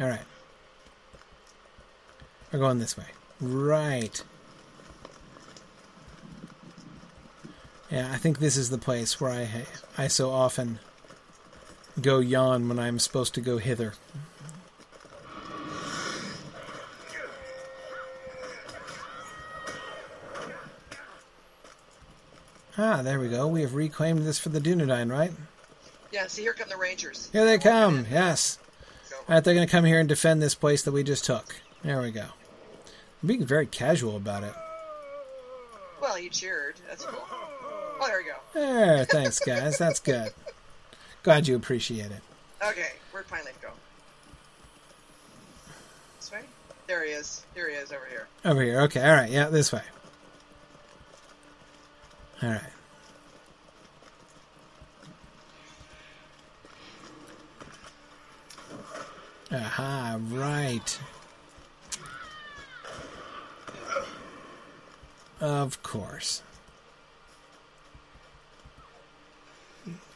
All 0.00 0.08
right. 0.08 0.22
We're 2.50 2.60
going 2.60 2.78
this 2.78 2.96
way. 2.96 3.04
Right. 3.40 4.22
Yeah, 7.90 8.10
I 8.12 8.16
think 8.16 8.38
this 8.38 8.56
is 8.56 8.70
the 8.70 8.78
place 8.78 9.20
where 9.20 9.30
I 9.32 9.66
I 9.98 10.06
so 10.06 10.30
often 10.30 10.78
go 12.00 12.20
yawn 12.20 12.68
when 12.68 12.78
I'm 12.78 12.98
supposed 12.98 13.34
to 13.34 13.40
go 13.40 13.58
hither. 13.58 13.94
Ah, 22.82 23.02
there 23.02 23.20
we 23.20 23.28
go. 23.28 23.46
We 23.46 23.60
have 23.60 23.74
reclaimed 23.74 24.20
this 24.20 24.38
for 24.38 24.48
the 24.48 24.58
Dunedain, 24.58 25.12
right? 25.12 25.32
Yeah, 26.10 26.26
see, 26.28 26.40
here 26.40 26.54
come 26.54 26.70
the 26.70 26.78
Rangers. 26.78 27.28
Here 27.30 27.44
they 27.44 27.58
come. 27.58 28.06
Yes. 28.10 28.58
All 29.12 29.34
right, 29.34 29.44
they're 29.44 29.52
going 29.52 29.66
to 29.66 29.70
come 29.70 29.84
here 29.84 30.00
and 30.00 30.08
defend 30.08 30.40
this 30.40 30.54
place 30.54 30.82
that 30.84 30.92
we 30.92 31.02
just 31.02 31.26
took. 31.26 31.56
There 31.82 32.00
we 32.00 32.10
go. 32.10 32.24
I'm 33.22 33.26
being 33.26 33.44
very 33.44 33.66
casual 33.66 34.16
about 34.16 34.44
it. 34.44 34.54
Well, 36.00 36.18
you 36.18 36.30
cheered. 36.30 36.76
That's 36.88 37.04
cool. 37.04 37.22
Oh, 37.30 38.06
there 38.06 38.16
we 38.16 38.24
go. 38.24 38.36
There, 38.54 39.04
thanks, 39.10 39.40
guys. 39.40 39.76
That's 39.76 40.00
good. 40.00 40.32
Glad 41.22 41.46
you 41.46 41.56
appreciate 41.56 42.10
it. 42.10 42.22
Okay, 42.66 42.92
where'd 43.12 43.28
Pine 43.28 43.44
Leaf 43.44 43.60
go? 43.60 43.68
This 46.18 46.32
way? 46.32 46.40
There 46.86 47.04
he 47.04 47.12
is. 47.12 47.44
Here 47.54 47.68
he 47.68 47.74
is, 47.76 47.92
over 47.92 48.06
here. 48.08 48.26
Over 48.42 48.62
here. 48.62 48.80
Okay, 48.80 49.06
all 49.06 49.16
right. 49.16 49.30
Yeah, 49.30 49.50
this 49.50 49.70
way. 49.70 49.82
All 52.42 52.48
right. 52.48 52.62
Aha, 59.52 60.18
right. 60.30 60.98
Of 65.40 65.82
course. 65.82 66.42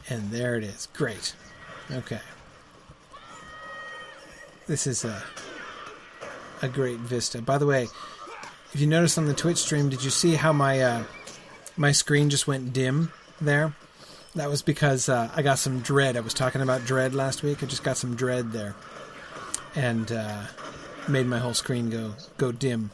And 0.09 0.31
there 0.31 0.55
it 0.55 0.63
is. 0.63 0.87
Great. 0.93 1.35
Okay. 1.91 2.21
This 4.67 4.87
is 4.87 5.03
a 5.03 5.21
a 6.61 6.67
great 6.69 6.97
vista. 6.99 7.41
By 7.41 7.57
the 7.57 7.65
way, 7.65 7.87
if 8.73 8.79
you 8.79 8.87
noticed 8.87 9.17
on 9.17 9.25
the 9.25 9.33
Twitch 9.33 9.57
stream, 9.57 9.89
did 9.89 10.03
you 10.03 10.09
see 10.09 10.35
how 10.35 10.53
my 10.53 10.79
uh, 10.79 11.03
my 11.77 11.91
screen 11.91 12.29
just 12.29 12.47
went 12.47 12.73
dim 12.73 13.11
there? 13.41 13.75
That 14.35 14.49
was 14.49 14.61
because 14.61 15.07
uh, 15.07 15.31
I 15.35 15.41
got 15.41 15.59
some 15.59 15.79
dread. 15.79 16.17
I 16.17 16.19
was 16.19 16.33
talking 16.33 16.61
about 16.61 16.85
dread 16.85 17.13
last 17.15 17.41
week. 17.41 17.63
I 17.63 17.67
just 17.67 17.83
got 17.83 17.97
some 17.97 18.15
dread 18.15 18.51
there 18.51 18.75
and 19.75 20.11
uh, 20.11 20.43
made 21.07 21.25
my 21.25 21.39
whole 21.39 21.53
screen 21.53 21.89
go 21.89 22.13
go 22.37 22.51
dim. 22.51 22.91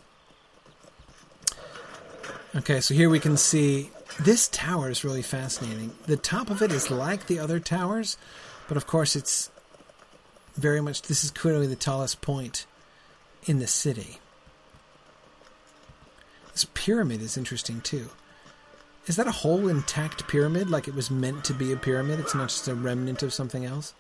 Okay, 2.54 2.82
so 2.82 2.94
here 2.94 3.10
we 3.10 3.20
can 3.20 3.38
see 3.38 3.90
this 4.20 4.48
tower 4.50 4.90
is 4.90 5.04
really 5.04 5.22
fascinating. 5.22 5.94
The 6.06 6.18
top 6.18 6.50
of 6.50 6.62
it 6.62 6.72
is 6.72 6.92
like 6.92 7.28
the 7.28 7.40
other 7.40 7.60
towers, 7.60 8.18
but 8.68 8.78
of 8.78 8.88
course 8.88 9.16
it's 9.16 9.50
very 10.56 10.82
much 10.82 11.04
this 11.04 11.24
is 11.24 11.32
clearly 11.32 11.66
the 11.66 11.76
tallest 11.76 12.22
point 12.22 12.66
in 13.46 13.60
the 13.60 13.68
city. 13.68 14.20
This 16.52 16.66
pyramid 16.74 17.22
is 17.22 17.38
interesting 17.38 17.80
too. 17.82 18.10
Is 19.08 19.16
that 19.16 19.28
a 19.28 19.32
whole 19.32 19.68
intact 19.68 20.28
pyramid 20.28 20.70
like 20.70 20.88
it 20.88 20.96
was 20.96 21.10
meant 21.10 21.44
to 21.46 21.54
be 21.54 21.72
a 21.72 21.78
pyramid? 21.78 22.20
It's 22.20 22.36
not 22.36 22.50
just 22.50 22.68
a 22.68 22.76
remnant 22.76 23.24
of 23.24 23.34
something 23.34 23.66
else? 23.66 23.94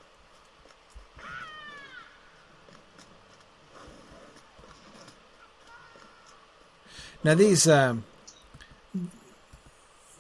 Now 7.23 7.35
these, 7.35 7.67
um, 7.67 8.03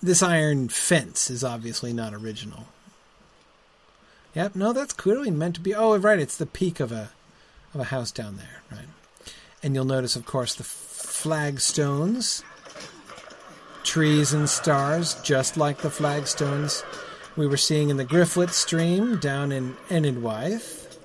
this 0.01 0.21
iron 0.21 0.69
fence 0.69 1.29
is 1.29 1.43
obviously 1.43 1.93
not 1.93 2.13
original. 2.13 2.67
Yep, 4.35 4.55
no, 4.55 4.71
that's 4.73 4.93
clearly 4.93 5.29
meant 5.29 5.55
to 5.55 5.61
be. 5.61 5.75
Oh, 5.75 5.97
right, 5.97 6.19
it's 6.19 6.37
the 6.37 6.45
peak 6.45 6.79
of 6.79 6.91
a 6.91 7.09
of 7.73 7.81
a 7.81 7.85
house 7.85 8.11
down 8.11 8.37
there, 8.37 8.61
right? 8.71 8.87
And 9.63 9.75
you'll 9.75 9.85
notice, 9.85 10.15
of 10.15 10.25
course, 10.25 10.55
the 10.55 10.63
flagstones, 10.63 12.43
trees 13.83 14.33
and 14.33 14.49
stars, 14.49 15.15
just 15.21 15.57
like 15.57 15.79
the 15.79 15.89
flagstones 15.89 16.83
we 17.35 17.47
were 17.47 17.57
seeing 17.57 17.89
in 17.89 17.97
the 17.97 18.05
Grifflet 18.05 18.51
stream 18.51 19.17
down 19.17 19.51
in 19.51 19.75
Enedwaith. 19.89 20.97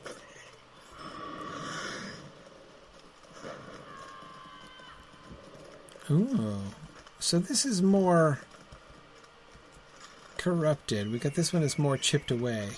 Ooh. 6.11 6.61
So 7.19 7.39
this 7.39 7.65
is 7.65 7.83
more 7.83 8.41
corrupted. 10.37 11.11
We 11.11 11.19
got 11.19 11.35
this 11.35 11.53
one 11.53 11.63
is 11.63 11.79
more 11.79 11.97
chipped 11.97 12.31
away. 12.31 12.71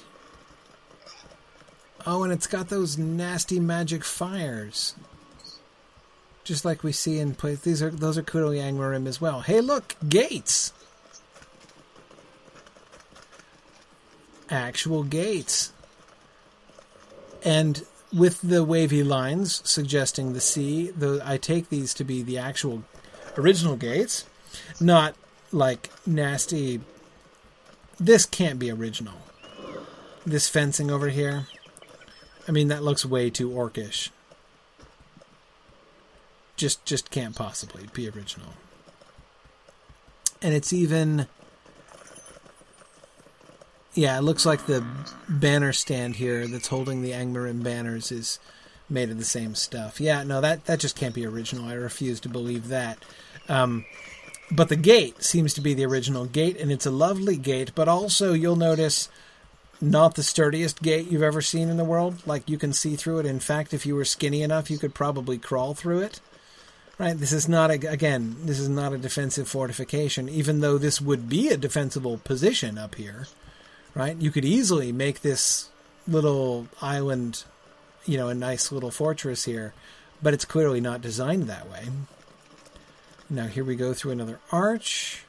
Oh, 2.07 2.23
and 2.23 2.33
it's 2.33 2.47
got 2.47 2.69
those 2.69 2.97
nasty 2.97 3.61
magic 3.61 4.05
fires. 4.05 4.95
Just 6.49 6.65
like 6.65 6.83
we 6.83 6.93
see 6.93 7.19
in 7.19 7.35
place. 7.35 7.61
These 7.61 7.83
are 7.83 7.91
those 7.91 8.17
are 8.17 8.23
Kudo 8.23 8.57
Yang 8.57 8.79
Yangmarim 8.79 9.07
as 9.07 9.21
well. 9.21 9.43
Hey 9.43 9.61
look, 9.61 9.97
gates. 10.09 10.73
Actual 14.49 15.03
gates. 15.03 15.75
And 17.45 17.85
with 18.11 18.41
the 18.41 18.65
wavy 18.65 19.03
lines 19.03 19.61
suggesting 19.69 20.33
the 20.33 20.41
sea, 20.41 20.91
the, 20.91 21.21
I 21.23 21.37
take 21.37 21.69
these 21.69 21.93
to 21.93 22.03
be 22.03 22.23
the 22.23 22.39
actual 22.39 22.83
original 23.37 23.77
gates, 23.77 24.25
not 24.81 25.17
like 25.53 25.91
nasty. 26.07 26.81
This 28.01 28.25
can't 28.25 28.59
be 28.59 28.71
original. 28.71 29.21
This 30.25 30.49
fencing 30.49 30.91
over 30.91 31.11
here. 31.11 31.47
I 32.49 32.53
mean, 32.53 32.69
that 32.69 32.83
looks 32.83 33.05
way 33.05 33.29
too 33.29 33.51
orcish. 33.51 34.09
Just, 36.59 36.85
just 36.85 37.11
can't 37.11 37.37
possibly 37.37 37.89
be 37.95 38.09
original. 38.11 38.53
And 40.43 40.53
it's 40.53 40.73
even. 40.73 41.27
Yeah, 43.95 44.19
it 44.19 44.23
looks 44.23 44.45
like 44.45 44.67
the 44.67 44.85
banner 45.29 45.73
stand 45.73 46.17
here 46.17 46.47
that's 46.47 46.69
holding 46.69 47.01
the 47.01 47.13
Angmarim 47.13 47.63
banners 47.63 48.13
is 48.13 48.39
made 48.89 49.11
of 49.11 49.19
the 49.19 49.25
same 49.25 49.55
stuff. 49.55 50.01
Yeah, 50.01 50.23
no, 50.25 50.41
that 50.41 50.67
that 50.67 50.81
just 50.81 50.97
can't 50.97 51.15
be 51.15 51.27
original. 51.27 51.65
I 51.67 51.75
refuse 51.75 52.21
to 52.21 52.29
believe 52.29 52.69
that. 52.69 52.99
Um, 53.49 53.85
but 54.51 54.69
the 54.69 54.77
gate 54.77 55.23
seems 55.23 55.55
to 55.55 55.61
be 55.61 55.75
the 55.75 55.87
original 55.87 56.27
gate, 56.27 56.59
and 56.59 56.73
it's 56.73 56.87
a 56.87 56.91
lovely 56.91 57.37
gate. 57.37 57.73
But 57.75 57.89
also, 57.89 58.33
you'll 58.33 58.57
notice 58.57 59.09
not 59.81 60.17
the 60.17 60.23
sturdiest 60.23 60.83
gate 60.83 61.09
you've 61.09 61.23
ever 61.23 61.43
seen 61.43 61.69
in 61.69 61.77
the 61.77 61.85
world. 61.85 62.27
Like 62.27 62.49
you 62.49 62.59
can 62.59 62.73
see 62.73 62.97
through 62.97 63.21
it. 63.21 63.27
In 63.27 63.41
fact, 63.41 63.73
if 63.73 63.87
you 63.87 63.95
were 63.95 64.05
skinny 64.05 64.43
enough, 64.43 64.71
you 64.71 64.79
could 64.79 64.95
probably 64.95 65.39
crawl 65.39 65.75
through 65.75 66.01
it. 66.01 66.21
Right? 66.99 67.17
This 67.17 67.33
is 67.33 67.49
not 67.49 67.71
a, 67.71 67.75
again. 67.89 68.37
This 68.43 68.59
is 68.59 68.69
not 68.69 68.93
a 68.93 68.99
defensive 68.99 69.49
fortification, 69.49 70.29
even 70.29 70.61
though 70.61 70.79
this 70.79 71.01
would 71.01 71.29
be 71.29 71.49
a 71.49 71.57
defensible 71.57 72.19
position 72.19 72.77
up 72.77 72.97
here. 72.97 73.29
Right? 73.95 74.17
You 74.17 74.31
could 74.31 74.45
easily 74.45 74.91
make 74.91 75.21
this 75.21 75.71
little 76.09 76.67
island, 76.83 77.45
you 78.05 78.17
know, 78.17 78.29
a 78.29 78.35
nice 78.35 78.73
little 78.73 78.91
fortress 78.91 79.45
here, 79.45 79.75
but 80.23 80.35
it's 80.35 80.45
clearly 80.45 80.81
not 80.81 81.01
designed 81.01 81.45
that 81.45 81.71
way. 81.71 81.89
Now 83.31 83.47
here 83.47 83.65
we 83.65 83.77
go 83.77 83.93
through 83.93 84.13
another 84.13 84.41
arch, 84.51 85.25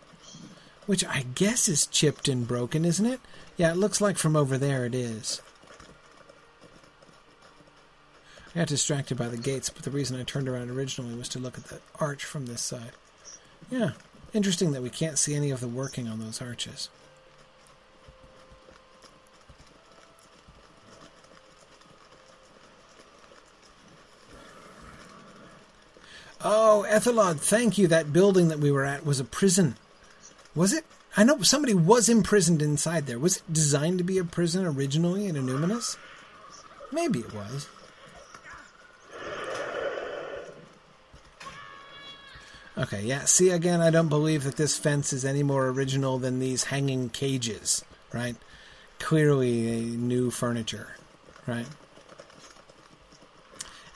which 0.85 1.05
I 1.05 1.25
guess 1.35 1.67
is 1.67 1.85
chipped 1.85 2.27
and 2.27 2.47
broken, 2.47 2.85
isn't 2.85 3.05
it? 3.05 3.19
Yeah, 3.57 3.71
it 3.71 3.77
looks 3.77 3.99
like 3.99 4.17
from 4.17 4.35
over 4.35 4.57
there 4.57 4.85
it 4.85 4.95
is. 4.95 5.41
I 8.55 8.59
got 8.59 8.67
distracted 8.67 9.17
by 9.17 9.27
the 9.27 9.37
gates, 9.37 9.69
but 9.69 9.83
the 9.83 9.91
reason 9.91 10.19
I 10.19 10.23
turned 10.23 10.49
around 10.49 10.71
originally 10.71 11.15
was 11.15 11.29
to 11.29 11.39
look 11.39 11.57
at 11.57 11.65
the 11.65 11.79
arch 11.99 12.25
from 12.25 12.47
this 12.47 12.61
side. 12.61 12.91
Yeah, 13.69 13.91
interesting 14.33 14.71
that 14.71 14.81
we 14.81 14.89
can't 14.89 15.19
see 15.19 15.35
any 15.35 15.51
of 15.51 15.59
the 15.59 15.67
working 15.67 16.07
on 16.07 16.19
those 16.19 16.41
arches. 16.41 16.89
Oh, 26.41 26.83
Ethelod, 26.83 27.41
thank 27.41 27.77
you. 27.77 27.87
That 27.87 28.13
building 28.13 28.47
that 28.47 28.59
we 28.59 28.71
were 28.71 28.85
at 28.85 29.05
was 29.05 29.19
a 29.19 29.25
prison. 29.25 29.75
Was 30.55 30.73
it? 30.73 30.85
I 31.17 31.23
know 31.23 31.41
somebody 31.41 31.73
was 31.73 32.07
imprisoned 32.07 32.61
inside 32.61 33.07
there. 33.07 33.19
Was 33.19 33.37
it 33.37 33.43
designed 33.51 33.97
to 33.97 34.03
be 34.03 34.17
a 34.17 34.23
prison 34.23 34.65
originally 34.65 35.25
in 35.25 35.35
Annúminas? 35.35 35.97
Maybe 36.91 37.19
it 37.19 37.33
was. 37.33 37.67
Okay, 42.79 43.01
yeah. 43.03 43.25
See, 43.25 43.49
again, 43.49 43.81
I 43.81 43.89
don't 43.89 44.07
believe 44.07 44.45
that 44.45 44.55
this 44.55 44.77
fence 44.77 45.11
is 45.11 45.25
any 45.25 45.43
more 45.43 45.67
original 45.67 46.17
than 46.17 46.39
these 46.39 46.65
hanging 46.65 47.09
cages, 47.09 47.83
right? 48.13 48.37
Clearly 48.99 49.81
new 49.81 50.31
furniture, 50.31 50.95
right? 51.45 51.67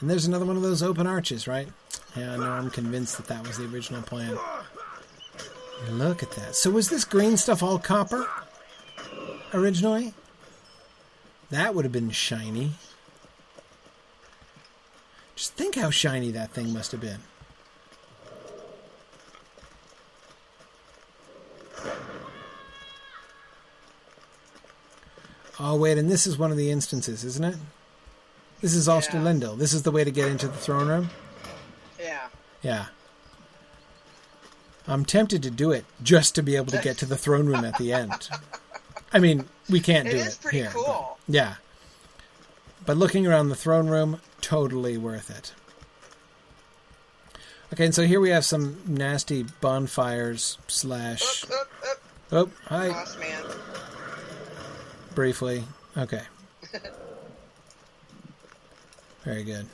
And 0.01 0.09
there's 0.09 0.25
another 0.25 0.43
one 0.43 0.57
of 0.57 0.63
those 0.63 0.83
open 0.83 1.07
arches, 1.07 1.47
right? 1.47 1.69
Yeah, 2.13 2.35
no, 2.35 2.51
I'm 2.51 2.69
convinced 2.69 3.15
that 3.15 3.27
that 3.27 3.47
was 3.47 3.57
the 3.57 3.65
original 3.65 4.01
plan. 4.01 4.37
Look 5.89 6.21
at 6.21 6.31
that. 6.31 6.55
So 6.55 6.69
was 6.69 6.89
this 6.89 7.05
green 7.05 7.37
stuff 7.37 7.63
all 7.63 7.79
copper 7.79 8.27
originally? 9.53 10.13
That 11.51 11.73
would 11.73 11.85
have 11.85 11.93
been 11.93 12.09
shiny. 12.09 12.71
Just 15.35 15.53
think 15.53 15.75
how 15.75 15.89
shiny 15.89 16.31
that 16.31 16.51
thing 16.51 16.73
must 16.73 16.91
have 16.91 17.01
been. 17.01 17.19
Oh, 25.65 25.77
wait, 25.77 25.97
and 25.97 26.11
this 26.11 26.27
is 26.27 26.37
one 26.37 26.51
of 26.51 26.57
the 26.57 26.69
instances, 26.69 27.23
isn't 27.23 27.45
it? 27.45 27.55
This 28.59 28.75
is 28.75 28.89
Ost 28.89 29.11
Elendil. 29.11 29.53
Yeah. 29.53 29.59
This 29.59 29.71
is 29.71 29.83
the 29.83 29.91
way 29.91 30.03
to 30.03 30.11
get 30.11 30.27
into 30.27 30.49
the 30.49 30.57
throne 30.57 30.89
room? 30.89 31.09
Yeah. 31.97 32.27
Yeah. 32.61 32.85
I'm 34.89 35.05
tempted 35.05 35.41
to 35.43 35.49
do 35.49 35.71
it 35.71 35.85
just 36.03 36.35
to 36.35 36.43
be 36.43 36.57
able 36.57 36.73
to 36.73 36.81
get 36.81 36.97
to 36.97 37.05
the 37.05 37.15
throne 37.15 37.45
room 37.45 37.63
at 37.63 37.77
the 37.77 37.93
end. 37.93 38.27
I 39.13 39.19
mean, 39.19 39.45
we 39.69 39.79
can't 39.79 40.05
it 40.05 40.11
do 40.11 40.17
it 40.17 40.37
here. 40.51 40.71
Cool. 40.73 41.17
But, 41.25 41.33
yeah. 41.33 41.55
But 42.85 42.97
looking 42.97 43.25
around 43.25 43.47
the 43.47 43.55
throne 43.55 43.87
room, 43.87 44.19
totally 44.41 44.97
worth 44.97 45.29
it. 45.29 45.53
Okay, 47.71 47.85
and 47.85 47.95
so 47.95 48.05
here 48.05 48.19
we 48.19 48.31
have 48.31 48.43
some 48.43 48.81
nasty 48.85 49.45
bonfires 49.61 50.57
slash. 50.67 51.45
Up, 51.45 51.51
up, 51.51 51.67
up. 51.89 51.99
Oh, 52.33 52.49
hi. 52.65 52.89
Boss 52.89 53.17
man 53.17 53.43
briefly. 55.15 55.63
Okay. 55.97 56.23
Very 59.23 59.43
good. 59.43 59.67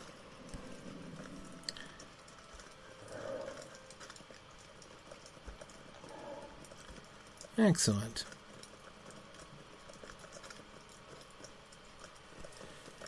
Excellent. 7.57 8.25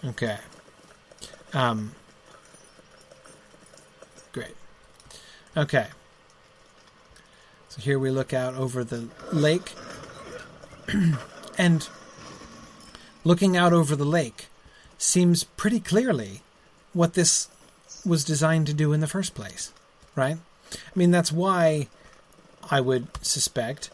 Okay. 0.03 0.37
Um. 1.53 1.93
Great. 4.33 4.55
Okay. 5.55 5.87
So 7.69 7.81
here 7.81 7.99
we 7.99 8.09
look 8.09 8.33
out 8.33 8.55
over 8.55 8.83
the 8.83 9.07
lake. 9.31 9.73
and 11.57 11.87
looking 13.23 13.55
out 13.57 13.73
over 13.73 13.95
the 13.95 14.05
lake 14.05 14.47
seems 14.97 15.43
pretty 15.43 15.79
clearly 15.79 16.41
what 16.93 17.13
this 17.13 17.47
was 18.05 18.23
designed 18.23 18.67
to 18.67 18.73
do 18.73 18.93
in 18.93 18.99
the 18.99 19.07
first 19.07 19.33
place, 19.33 19.71
right? 20.15 20.37
I 20.73 20.77
mean, 20.95 21.11
that's 21.11 21.31
why 21.31 21.87
I 22.69 22.81
would 22.81 23.07
suspect 23.23 23.89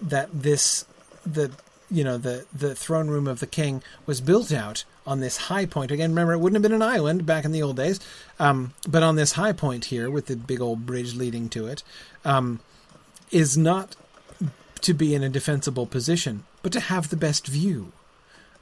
that 0.00 0.28
this, 0.32 0.84
the, 1.24 1.52
you 1.90 2.04
know, 2.04 2.18
the, 2.18 2.46
the 2.52 2.74
throne 2.74 3.08
room 3.08 3.26
of 3.26 3.40
the 3.40 3.46
king 3.46 3.82
was 4.06 4.20
built 4.20 4.52
out 4.52 4.84
on 5.06 5.20
this 5.20 5.36
high 5.36 5.66
point. 5.66 5.90
Again, 5.90 6.10
remember, 6.10 6.32
it 6.32 6.38
wouldn't 6.38 6.56
have 6.56 6.62
been 6.62 6.80
an 6.80 6.82
island 6.82 7.26
back 7.26 7.44
in 7.44 7.52
the 7.52 7.62
old 7.62 7.76
days, 7.76 8.00
um, 8.38 8.72
but 8.88 9.02
on 9.02 9.16
this 9.16 9.32
high 9.32 9.52
point 9.52 9.86
here 9.86 10.10
with 10.10 10.26
the 10.26 10.36
big 10.36 10.60
old 10.60 10.86
bridge 10.86 11.14
leading 11.14 11.48
to 11.50 11.66
it, 11.66 11.82
um, 12.24 12.60
is 13.30 13.56
not 13.56 13.96
to 14.80 14.94
be 14.94 15.14
in 15.14 15.22
a 15.22 15.28
defensible 15.28 15.86
position, 15.86 16.44
but 16.62 16.72
to 16.72 16.80
have 16.80 17.08
the 17.08 17.16
best 17.16 17.46
view 17.46 17.92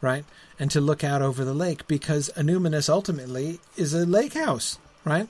right? 0.00 0.24
And 0.58 0.70
to 0.70 0.80
look 0.80 1.04
out 1.04 1.22
over 1.22 1.44
the 1.44 1.54
lake 1.54 1.86
because 1.86 2.30
Annúminas 2.36 2.88
ultimately 2.88 3.60
is 3.76 3.94
a 3.94 4.06
lake 4.06 4.34
house, 4.34 4.78
right? 5.04 5.28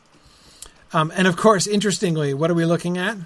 Um, 0.92 1.12
and 1.14 1.26
of 1.26 1.36
course, 1.36 1.66
interestingly, 1.66 2.34
what 2.34 2.50
are 2.50 2.54
we 2.54 2.64
looking 2.64 2.98
at? 2.98 3.16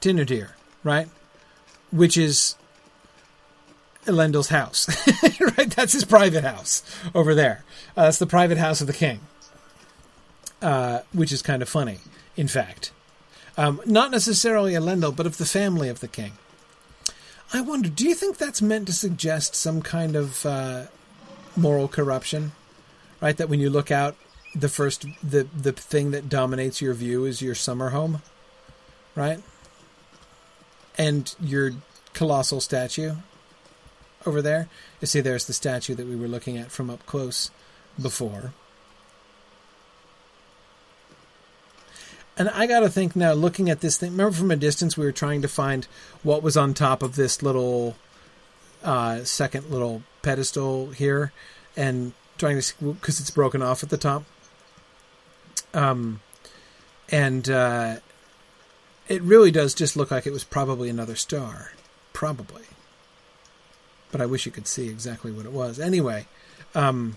Tinnudir, 0.00 0.50
right? 0.82 1.08
Which 1.90 2.16
is 2.16 2.56
Elendil's 4.06 4.48
house, 4.48 4.88
right? 5.56 5.70
That's 5.70 5.92
his 5.92 6.04
private 6.04 6.44
house 6.44 6.82
over 7.14 7.34
there. 7.34 7.64
Uh, 7.96 8.04
that's 8.04 8.18
the 8.18 8.26
private 8.26 8.58
house 8.58 8.80
of 8.80 8.86
the 8.86 8.92
king, 8.92 9.20
uh, 10.60 11.00
which 11.12 11.30
is 11.30 11.42
kind 11.42 11.62
of 11.62 11.68
funny, 11.68 11.98
in 12.36 12.48
fact. 12.48 12.90
Um, 13.56 13.80
not 13.84 14.10
necessarily 14.10 14.72
Elendil, 14.72 15.14
but 15.14 15.26
of 15.26 15.36
the 15.36 15.44
family 15.44 15.88
of 15.88 16.00
the 16.00 16.08
king. 16.08 16.32
I 17.54 17.60
wonder, 17.60 17.88
do 17.88 18.06
you 18.06 18.14
think 18.14 18.38
that's 18.38 18.62
meant 18.62 18.86
to 18.86 18.92
suggest 18.94 19.54
some 19.54 19.82
kind 19.82 20.16
of 20.16 20.46
uh, 20.46 20.84
moral 21.54 21.86
corruption? 21.86 22.52
Right, 23.20 23.36
that 23.36 23.48
when 23.48 23.60
you 23.60 23.70
look 23.70 23.90
out, 23.90 24.16
the 24.54 24.68
first 24.68 25.06
the 25.22 25.46
the 25.56 25.72
thing 25.72 26.10
that 26.10 26.28
dominates 26.28 26.82
your 26.82 26.92
view 26.92 27.24
is 27.24 27.40
your 27.40 27.54
summer 27.54 27.90
home, 27.90 28.20
right? 29.14 29.40
And 30.98 31.34
your 31.40 31.72
colossal 32.12 32.60
statue 32.60 33.14
over 34.26 34.42
there. 34.42 34.68
You 35.00 35.06
see, 35.06 35.20
there's 35.20 35.46
the 35.46 35.52
statue 35.52 35.94
that 35.94 36.06
we 36.06 36.16
were 36.16 36.28
looking 36.28 36.58
at 36.58 36.70
from 36.70 36.90
up 36.90 37.06
close 37.06 37.50
before. 38.00 38.52
And 42.36 42.48
I 42.48 42.66
got 42.66 42.80
to 42.80 42.88
think 42.88 43.14
now, 43.14 43.32
looking 43.32 43.68
at 43.68 43.80
this 43.80 43.98
thing, 43.98 44.12
remember 44.12 44.36
from 44.36 44.50
a 44.50 44.56
distance 44.56 44.96
we 44.96 45.04
were 45.04 45.12
trying 45.12 45.42
to 45.42 45.48
find 45.48 45.86
what 46.22 46.42
was 46.42 46.56
on 46.56 46.72
top 46.72 47.02
of 47.02 47.14
this 47.14 47.42
little 47.42 47.96
uh, 48.82 49.22
second 49.24 49.70
little 49.70 50.02
pedestal 50.22 50.90
here, 50.90 51.32
and 51.76 52.12
trying 52.38 52.60
to 52.60 52.94
because 52.94 53.20
it's 53.20 53.30
broken 53.30 53.62
off 53.62 53.82
at 53.82 53.90
the 53.90 53.98
top. 53.98 54.24
Um, 55.74 56.20
and 57.10 57.48
uh, 57.48 57.96
it 59.08 59.22
really 59.22 59.50
does 59.50 59.74
just 59.74 59.96
look 59.96 60.10
like 60.10 60.26
it 60.26 60.32
was 60.32 60.44
probably 60.44 60.88
another 60.88 61.16
star, 61.16 61.72
probably. 62.12 62.64
But 64.10 64.20
I 64.20 64.26
wish 64.26 64.46
you 64.46 64.52
could 64.52 64.66
see 64.66 64.88
exactly 64.88 65.32
what 65.32 65.46
it 65.46 65.52
was. 65.52 65.78
Anyway, 65.78 66.26
um, 66.74 67.16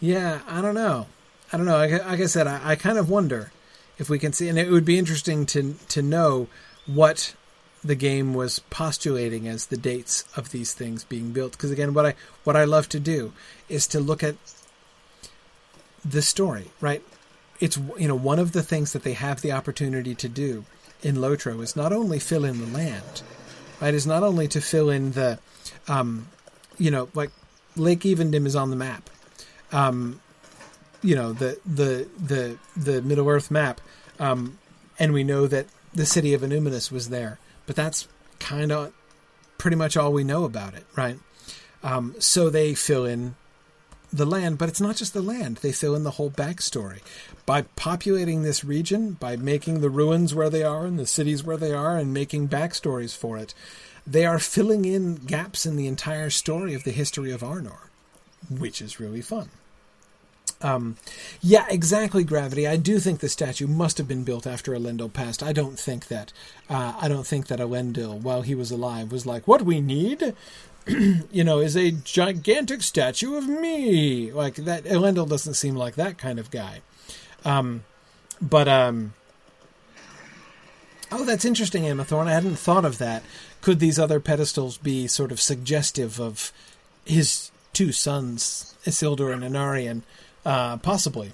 yeah, 0.00 0.40
I 0.46 0.60
don't 0.62 0.74
know. 0.74 1.06
I 1.52 1.56
don't 1.56 1.66
know. 1.66 1.76
Like, 1.76 2.20
I 2.20 2.26
said, 2.26 2.46
I, 2.46 2.60
I, 2.70 2.76
kind 2.76 2.98
of 2.98 3.08
wonder 3.08 3.52
if 3.98 4.10
we 4.10 4.18
can 4.18 4.32
see, 4.32 4.48
and 4.48 4.58
it 4.58 4.70
would 4.70 4.84
be 4.84 4.98
interesting 4.98 5.46
to 5.46 5.74
to 5.88 6.02
know 6.02 6.48
what 6.86 7.34
the 7.84 7.94
game 7.94 8.34
was 8.34 8.58
postulating 8.70 9.46
as 9.46 9.66
the 9.66 9.76
dates 9.76 10.24
of 10.36 10.50
these 10.50 10.74
things 10.74 11.04
being 11.04 11.32
built. 11.32 11.52
Because 11.52 11.70
again, 11.70 11.94
what 11.94 12.06
I 12.06 12.14
what 12.44 12.56
I 12.56 12.64
love 12.64 12.88
to 12.90 13.00
do 13.00 13.32
is 13.68 13.86
to 13.88 14.00
look 14.00 14.22
at 14.22 14.36
the 16.04 16.22
story. 16.22 16.70
Right? 16.80 17.02
It's 17.60 17.76
you 17.98 18.08
know 18.08 18.16
one 18.16 18.38
of 18.38 18.52
the 18.52 18.62
things 18.62 18.92
that 18.92 19.02
they 19.02 19.14
have 19.14 19.40
the 19.40 19.52
opportunity 19.52 20.14
to 20.16 20.28
do 20.28 20.64
in 21.02 21.16
Lotro 21.16 21.62
is 21.62 21.76
not 21.76 21.92
only 21.92 22.18
fill 22.18 22.44
in 22.44 22.60
the 22.60 22.66
land, 22.66 23.22
right? 23.80 23.94
Is 23.94 24.06
not 24.06 24.22
only 24.22 24.48
to 24.48 24.60
fill 24.60 24.90
in 24.90 25.12
the, 25.12 25.38
um, 25.88 26.28
you 26.78 26.90
know, 26.90 27.08
like 27.14 27.30
Lake 27.76 28.00
Evendim 28.00 28.46
is 28.46 28.56
on 28.56 28.70
the 28.70 28.76
map. 28.76 29.10
Um, 29.72 30.20
you 31.02 31.14
know 31.14 31.32
the 31.32 31.58
the 31.64 32.08
the 32.18 32.58
the 32.76 33.02
Middle 33.02 33.28
Earth 33.28 33.50
map, 33.50 33.80
um, 34.18 34.58
and 34.98 35.12
we 35.12 35.24
know 35.24 35.46
that 35.46 35.66
the 35.92 36.06
city 36.06 36.34
of 36.34 36.42
Annúminas 36.42 36.90
was 36.92 37.08
there. 37.08 37.38
But 37.66 37.76
that's 37.76 38.06
kind 38.38 38.70
of 38.70 38.92
pretty 39.58 39.76
much 39.76 39.96
all 39.96 40.12
we 40.12 40.24
know 40.24 40.44
about 40.44 40.74
it, 40.74 40.86
right? 40.96 41.18
Um, 41.82 42.14
so 42.18 42.50
they 42.50 42.74
fill 42.74 43.04
in 43.04 43.34
the 44.12 44.26
land, 44.26 44.58
but 44.58 44.68
it's 44.68 44.80
not 44.80 44.96
just 44.96 45.14
the 45.14 45.22
land. 45.22 45.58
They 45.58 45.72
fill 45.72 45.94
in 45.94 46.04
the 46.04 46.12
whole 46.12 46.30
backstory. 46.30 47.00
By 47.44 47.62
populating 47.62 48.42
this 48.42 48.64
region, 48.64 49.12
by 49.12 49.36
making 49.36 49.80
the 49.80 49.90
ruins 49.90 50.34
where 50.34 50.50
they 50.50 50.62
are 50.62 50.86
and 50.86 50.98
the 50.98 51.06
cities 51.06 51.44
where 51.44 51.56
they 51.56 51.72
are 51.72 51.96
and 51.96 52.14
making 52.14 52.48
backstories 52.48 53.16
for 53.16 53.36
it, 53.36 53.54
they 54.06 54.24
are 54.24 54.38
filling 54.38 54.84
in 54.84 55.16
gaps 55.16 55.66
in 55.66 55.76
the 55.76 55.86
entire 55.86 56.30
story 56.30 56.74
of 56.74 56.84
the 56.84 56.92
history 56.92 57.32
of 57.32 57.40
Arnor, 57.40 57.88
which 58.48 58.80
is 58.80 59.00
really 59.00 59.22
fun. 59.22 59.50
Um, 60.62 60.96
yeah, 61.42 61.66
exactly. 61.68 62.24
Gravity. 62.24 62.66
I 62.66 62.76
do 62.76 62.98
think 62.98 63.20
the 63.20 63.28
statue 63.28 63.66
must 63.66 63.98
have 63.98 64.08
been 64.08 64.24
built 64.24 64.46
after 64.46 64.72
Elendil 64.72 65.12
passed. 65.12 65.42
I 65.42 65.52
don't 65.52 65.78
think 65.78 66.08
that. 66.08 66.32
Uh, 66.70 66.94
I 66.98 67.08
don't 67.08 67.26
think 67.26 67.48
that 67.48 67.58
Elendil, 67.58 68.20
while 68.20 68.42
he 68.42 68.54
was 68.54 68.70
alive, 68.70 69.12
was 69.12 69.26
like, 69.26 69.46
"What 69.46 69.62
we 69.62 69.80
need 69.80 70.34
you 71.32 71.42
know, 71.42 71.58
is 71.58 71.76
a 71.76 71.90
gigantic 71.90 72.82
statue 72.82 73.36
of 73.36 73.48
me. 73.48 74.32
Like 74.32 74.54
that, 74.56 74.84
Elendil 74.84 75.28
doesn't 75.28 75.54
seem 75.54 75.74
like 75.74 75.96
that 75.96 76.16
kind 76.16 76.38
of 76.38 76.50
guy. 76.50 76.80
Um, 77.44 77.82
but 78.40 78.68
um, 78.68 79.14
oh, 81.10 81.24
that's 81.24 81.44
interesting, 81.44 81.84
Amathorn. 81.84 82.28
I 82.28 82.34
hadn't 82.34 82.56
thought 82.56 82.84
of 82.84 82.98
that. 82.98 83.24
Could 83.62 83.80
these 83.80 83.98
other 83.98 84.20
pedestals 84.20 84.78
be 84.78 85.08
sort 85.08 85.32
of 85.32 85.40
suggestive 85.40 86.20
of 86.20 86.52
his 87.04 87.50
two 87.72 87.90
sons, 87.90 88.76
Isildur 88.84 89.32
and 89.32 89.42
Anarion? 89.42 90.02
Uh, 90.46 90.76
possibly. 90.76 91.32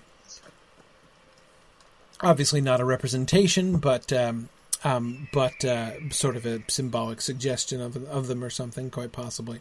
Obviously, 2.23 2.63
not 2.63 2.81
a 2.81 2.85
representation, 2.87 3.77
but 3.77 4.11
um, 4.11 4.49
um, 4.85 5.29
but 5.35 5.63
uh, 5.67 6.09
sort 6.09 6.35
of 6.35 6.47
a 6.47 6.63
symbolic 6.69 7.21
suggestion 7.21 7.83
of 7.83 7.95
of 8.07 8.27
them 8.27 8.43
or 8.43 8.49
something, 8.49 8.89
quite 8.89 9.13
possibly. 9.13 9.61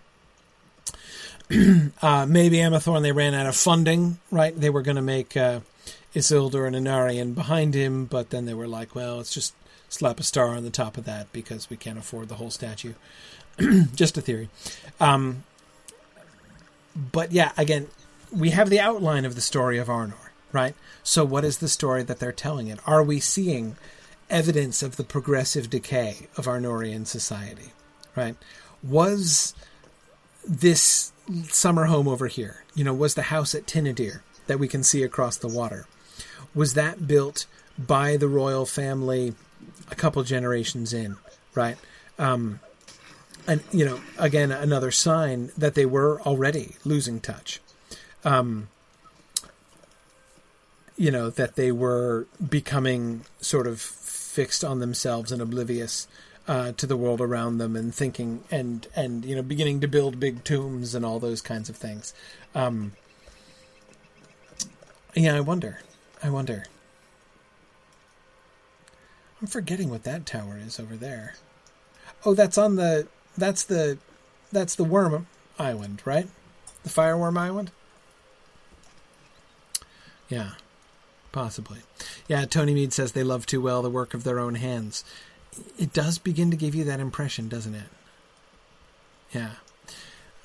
uh, 2.01 2.25
maybe 2.25 2.57
Amathorn 2.59 3.01
they 3.01 3.11
ran 3.11 3.33
out 3.33 3.45
of 3.45 3.57
funding, 3.57 4.19
right? 4.31 4.57
They 4.57 4.69
were 4.69 4.83
going 4.83 4.95
to 4.95 5.01
make 5.01 5.35
uh, 5.35 5.59
Isildur 6.15 6.65
and 6.65 6.73
Anarion 6.73 7.35
behind 7.35 7.73
him, 7.73 8.05
but 8.05 8.29
then 8.29 8.45
they 8.45 8.53
were 8.53 8.69
like, 8.69 8.95
well, 8.95 9.17
let's 9.17 9.33
just 9.33 9.53
slap 9.89 10.21
a 10.21 10.23
star 10.23 10.47
on 10.55 10.63
the 10.63 10.69
top 10.69 10.97
of 10.97 11.03
that 11.03 11.29
because 11.33 11.69
we 11.69 11.75
can't 11.75 11.99
afford 11.99 12.29
the 12.29 12.35
whole 12.35 12.51
statue. 12.51 12.93
just 13.95 14.17
a 14.17 14.21
theory. 14.21 14.47
Um, 15.01 15.43
but 16.95 17.33
yeah, 17.33 17.51
again, 17.57 17.87
we 18.31 18.51
have 18.51 18.69
the 18.69 18.79
outline 18.79 19.25
of 19.25 19.35
the 19.35 19.41
story 19.41 19.77
of 19.77 19.87
Arnor, 19.87 20.29
right? 20.51 20.75
So, 21.03 21.25
what 21.25 21.43
is 21.43 21.57
the 21.57 21.67
story 21.67 22.03
that 22.03 22.19
they're 22.19 22.31
telling 22.31 22.67
it? 22.67 22.79
Are 22.85 23.03
we 23.03 23.19
seeing 23.19 23.75
evidence 24.29 24.81
of 24.81 24.95
the 24.95 25.03
progressive 25.03 25.69
decay 25.69 26.27
of 26.37 26.45
Arnorian 26.45 27.05
society, 27.05 27.73
right? 28.15 28.35
Was 28.81 29.53
this 30.47 31.11
summer 31.49 31.85
home 31.85 32.07
over 32.07 32.27
here, 32.27 32.63
you 32.73 32.83
know, 32.83 32.93
was 32.93 33.13
the 33.13 33.23
house 33.23 33.53
at 33.53 33.67
Tinnudir 33.67 34.21
that 34.47 34.59
we 34.59 34.67
can 34.67 34.83
see 34.83 35.03
across 35.03 35.37
the 35.37 35.47
water, 35.47 35.85
was 36.55 36.73
that 36.73 37.07
built 37.07 37.45
by 37.77 38.17
the 38.17 38.27
royal 38.27 38.65
family 38.65 39.35
a 39.89 39.95
couple 39.95 40.23
generations 40.23 40.93
in, 40.93 41.17
right? 41.53 41.77
Um, 42.17 42.59
and 43.47 43.61
you 43.71 43.85
know, 43.85 43.99
again, 44.17 44.51
another 44.51 44.91
sign 44.91 45.51
that 45.57 45.75
they 45.75 45.85
were 45.85 46.21
already 46.21 46.75
losing 46.83 47.19
touch. 47.19 47.60
Um, 48.23 48.67
you 50.97 51.09
know 51.09 51.29
that 51.29 51.55
they 51.55 51.71
were 51.71 52.27
becoming 52.47 53.25
sort 53.39 53.65
of 53.65 53.81
fixed 53.81 54.63
on 54.63 54.79
themselves 54.79 55.31
and 55.31 55.41
oblivious 55.41 56.07
uh, 56.47 56.71
to 56.73 56.85
the 56.85 56.97
world 56.97 57.21
around 57.21 57.57
them 57.57 57.75
and 57.75 57.93
thinking 57.93 58.43
and 58.51 58.87
and 58.95 59.25
you 59.25 59.35
know 59.35 59.41
beginning 59.41 59.79
to 59.81 59.87
build 59.87 60.19
big 60.19 60.43
tombs 60.43 60.93
and 60.93 61.05
all 61.05 61.19
those 61.19 61.41
kinds 61.41 61.69
of 61.69 61.75
things. 61.75 62.13
Um, 62.53 62.93
yeah, 65.15 65.35
I 65.35 65.39
wonder. 65.39 65.79
I 66.23 66.29
wonder. 66.29 66.65
I'm 69.41 69.47
forgetting 69.47 69.89
what 69.89 70.03
that 70.03 70.25
tower 70.25 70.57
is 70.57 70.79
over 70.79 70.95
there. 70.95 71.35
Oh, 72.25 72.33
that's 72.33 72.57
on 72.57 72.75
the 72.75 73.07
that's 73.37 73.63
the 73.63 73.97
that's 74.51 74.75
the 74.75 74.83
worm 74.83 75.27
island, 75.57 76.01
right? 76.05 76.27
The 76.83 76.89
fireworm 76.89 77.37
island. 77.37 77.71
Yeah. 80.31 80.51
Possibly. 81.33 81.79
Yeah, 82.27 82.45
Tony 82.45 82.73
Mead 82.73 82.93
says 82.93 83.11
they 83.11 83.23
love 83.23 83.45
too 83.45 83.61
well 83.61 83.81
the 83.81 83.89
work 83.89 84.13
of 84.13 84.23
their 84.23 84.39
own 84.39 84.55
hands. 84.55 85.03
It 85.77 85.93
does 85.93 86.17
begin 86.17 86.49
to 86.51 86.57
give 86.57 86.73
you 86.73 86.85
that 86.85 86.99
impression, 86.99 87.49
doesn't 87.49 87.75
it? 87.75 87.89
Yeah. 89.33 89.51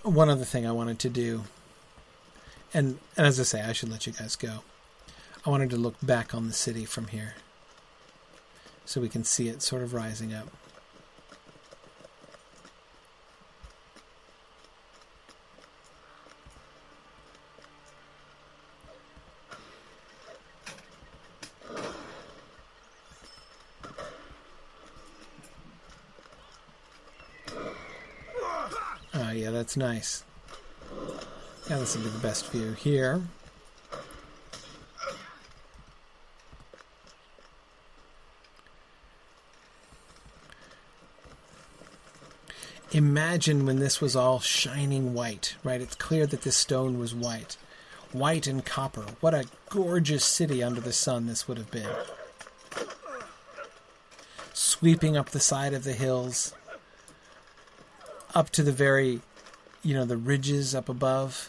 One 0.02 0.28
other 0.28 0.44
thing 0.44 0.66
I 0.66 0.73
wanted 0.73 0.98
to 1.00 1.08
do, 1.08 1.44
and, 2.74 2.98
and 3.16 3.26
as 3.26 3.40
I 3.40 3.44
say, 3.44 3.62
I 3.62 3.73
should 3.73 3.89
let 3.89 4.06
you 4.06 4.12
guys 4.12 4.36
go. 4.36 4.62
I 5.44 5.50
wanted 5.50 5.70
to 5.70 5.76
look 5.76 5.94
back 6.02 6.34
on 6.34 6.47
the 6.48 6.52
city 6.52 6.84
from 6.84 7.08
here 7.08 7.34
so 8.84 9.00
we 9.00 9.08
can 9.08 9.24
see 9.24 9.48
it 9.48 9.62
sort 9.62 9.82
of 9.82 9.94
rising 9.94 10.34
up. 10.34 10.48
yeah, 29.36 29.50
that's 29.66 29.76
nice. 29.76 30.22
Yeah, 31.68 31.78
this 31.78 31.96
will 31.96 32.04
be 32.04 32.10
the 32.10 32.20
best 32.20 32.46
view 32.52 32.74
here. 32.74 33.20
Imagine 42.92 43.66
when 43.66 43.80
this 43.80 44.00
was 44.00 44.14
all 44.14 44.38
shining 44.38 45.12
white, 45.12 45.56
right? 45.64 45.80
It's 45.80 45.96
clear 45.96 46.28
that 46.28 46.42
this 46.42 46.56
stone 46.56 47.00
was 47.00 47.12
white. 47.12 47.56
White 48.12 48.46
and 48.46 48.64
copper. 48.64 49.04
What 49.18 49.34
a 49.34 49.46
gorgeous 49.68 50.24
city 50.24 50.62
under 50.62 50.80
the 50.80 50.92
sun 50.92 51.26
this 51.26 51.48
would 51.48 51.58
have 51.58 51.72
been. 51.72 51.90
Sweeping 54.52 55.16
up 55.16 55.30
the 55.30 55.40
side 55.40 55.74
of 55.74 55.82
the 55.82 55.92
hills, 55.92 56.54
up 58.36 58.50
to 58.50 58.62
the 58.62 58.70
very, 58.70 59.22
you 59.86 59.94
know, 59.94 60.05
the 60.05 60.16
ridges 60.16 60.74
up 60.74 60.89
above, 60.89 61.48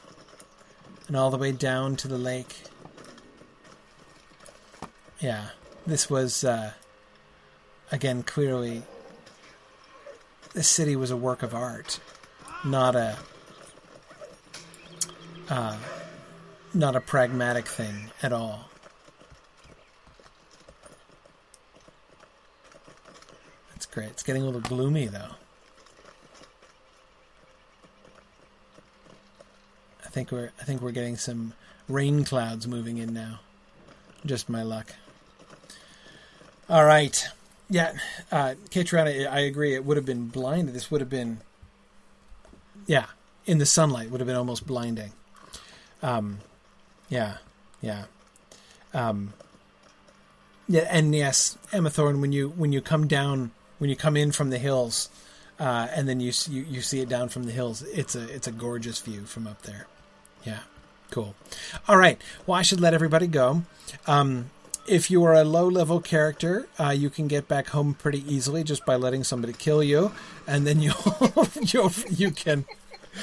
and 1.07 1.17
all 1.17 1.32
the 1.32 1.38
way 1.38 1.51
down 1.51 1.95
to 1.95 2.07
the 2.07 2.19
lake. 2.19 2.66
Yeah, 5.19 5.48
this 5.88 6.07
was, 6.07 6.43
uh, 6.43 6.74
again, 7.91 8.22
clearly, 8.22 8.83
this 10.53 10.69
city 10.69 10.95
was 10.95 11.09
a 11.09 11.17
work 11.17 11.41
of 11.41 11.56
art, 11.56 11.99
not 12.64 12.95
a, 12.95 13.17
uh, 15.49 15.77
not 16.75 16.95
a 16.95 17.01
pragmatic 17.01 17.66
thing 17.66 18.11
at 18.22 18.32
all. 18.32 18.69
That's 23.72 23.88
great. 23.88 24.09
It's 24.09 24.22
getting 24.22 24.43
a 24.43 24.45
little 24.45 24.61
gloomy 24.61 25.07
though. 25.07 25.32
Think 30.08 30.32
we're 30.32 30.52
I 30.60 30.64
think 30.64 30.82
we're 30.82 30.92
getting 30.92 31.18
some 31.18 31.53
rain 31.88 32.24
clouds 32.24 32.68
moving 32.68 32.98
in 32.98 33.14
now. 33.14 33.40
Just 34.26 34.50
my 34.50 34.64
luck. 34.64 34.94
All 36.69 36.84
right. 36.84 37.27
Yeah, 37.69 37.94
uh, 38.32 38.56
Katrina, 38.72 39.30
I 39.30 39.40
agree. 39.40 39.76
It 39.76 39.84
would 39.84 39.98
have 39.98 40.06
been 40.06 40.27
blinded. 40.27 40.74
This 40.74 40.90
would 40.90 41.02
have 41.02 41.10
been, 41.10 41.40
yeah, 42.86 43.08
in 43.45 43.58
the 43.58 43.66
sunlight 43.66 44.10
would 44.10 44.22
have 44.22 44.27
been 44.27 44.38
almost 44.38 44.66
blinding. 44.66 45.11
Um, 46.02 46.40
yeah, 47.10 47.38
yeah, 47.82 48.06
um, 48.94 49.34
yeah, 50.69 50.88
and 50.90 51.14
yes, 51.14 51.58
Emma 51.74 51.90
Thorne, 51.90 52.22
when 52.22 52.32
you 52.32 52.50
when 52.50 52.72
you 52.72 52.80
come 52.80 53.08
down, 53.08 53.52
when 53.80 53.90
you 53.90 53.98
come 53.98 54.16
in 54.16 54.32
from 54.32 54.50
the 54.50 54.60
hills, 54.60 55.10
uh, 55.60 55.88
and 55.94 56.08
then 56.08 56.22
you, 56.22 56.32
you 56.50 56.64
you 56.64 56.82
see 56.82 57.02
it 57.02 57.10
down 57.10 57.27
from 57.27 57.44
the 57.44 57.52
hills, 57.52 57.82
it's 57.82 58.16
a 58.16 58.34
it's 58.34 58.48
a 58.48 58.52
gorgeous 58.52 59.02
view 59.02 59.26
from 59.26 59.45
up 59.45 59.64
there. 59.64 59.88
Yeah, 60.48 60.59
cool. 61.11 61.35
All 61.90 61.98
right. 61.98 62.22
Well, 62.45 62.58
I 62.58 62.61
should 62.61 62.80
let 62.80 62.93
everybody 62.93 63.27
go. 63.27 63.64
Um, 64.06 64.50
if 64.88 65.11
you 65.11 65.22
are 65.26 65.34
a 65.34 65.43
low 65.43 65.67
level 65.67 66.00
character, 66.00 66.69
uh, 66.80 66.92
you 66.92 67.09
can 67.09 67.27
get 67.27 67.50
back 67.50 67.67
home 67.67 67.93
pretty 67.93 68.24
easily 68.34 68.64
just 68.64 68.85
by 68.85 68.95
letting 68.95 69.26
somebody 69.26 69.51
kill 69.51 69.84
you, 69.84 70.14
and 70.48 70.66
then 70.66 70.80
you 70.85 70.93
you 71.59 71.92
you 72.09 72.32
can 72.32 72.64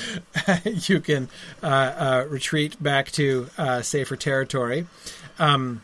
you 0.65 1.01
can 1.01 1.31
uh, 1.63 1.67
uh, 1.67 2.27
retreat 2.29 2.83
back 2.83 3.11
to 3.13 3.49
uh, 3.57 3.81
safer 3.81 4.17
territory. 4.17 4.87
Um, 5.39 5.81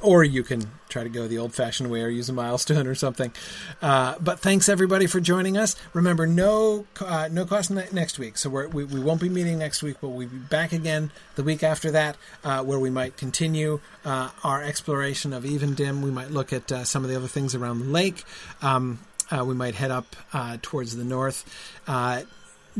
or 0.00 0.24
you 0.24 0.42
can 0.42 0.70
try 0.88 1.02
to 1.02 1.08
go 1.08 1.28
the 1.28 1.38
old 1.38 1.54
fashioned 1.54 1.90
way 1.90 2.02
or 2.02 2.08
use 2.08 2.28
a 2.28 2.32
milestone 2.32 2.86
or 2.86 2.94
something. 2.94 3.32
Uh, 3.80 4.16
but 4.20 4.40
thanks 4.40 4.68
everybody 4.68 5.06
for 5.06 5.20
joining 5.20 5.56
us. 5.56 5.76
Remember, 5.92 6.26
no 6.26 6.86
uh, 7.00 7.28
no 7.30 7.44
cost 7.46 7.70
ne- 7.70 7.88
next 7.92 8.18
week, 8.18 8.36
so 8.38 8.50
we 8.50 8.84
we 8.84 9.00
won't 9.00 9.20
be 9.20 9.28
meeting 9.28 9.58
next 9.58 9.82
week, 9.82 9.96
but 10.00 10.08
we'll 10.08 10.28
be 10.28 10.36
back 10.36 10.72
again 10.72 11.10
the 11.36 11.42
week 11.42 11.62
after 11.62 11.90
that, 11.92 12.16
uh, 12.44 12.62
where 12.62 12.78
we 12.78 12.90
might 12.90 13.16
continue 13.16 13.80
uh, 14.04 14.30
our 14.44 14.62
exploration 14.62 15.32
of 15.32 15.44
Evendim. 15.44 16.02
We 16.02 16.10
might 16.10 16.30
look 16.30 16.52
at 16.52 16.70
uh, 16.72 16.84
some 16.84 17.04
of 17.04 17.10
the 17.10 17.16
other 17.16 17.28
things 17.28 17.54
around 17.54 17.80
the 17.80 17.86
lake. 17.90 18.24
Um, 18.62 19.00
uh, 19.30 19.44
we 19.44 19.54
might 19.54 19.76
head 19.76 19.92
up 19.92 20.16
towards 20.60 20.96
the 20.96 21.04
north 21.04 21.44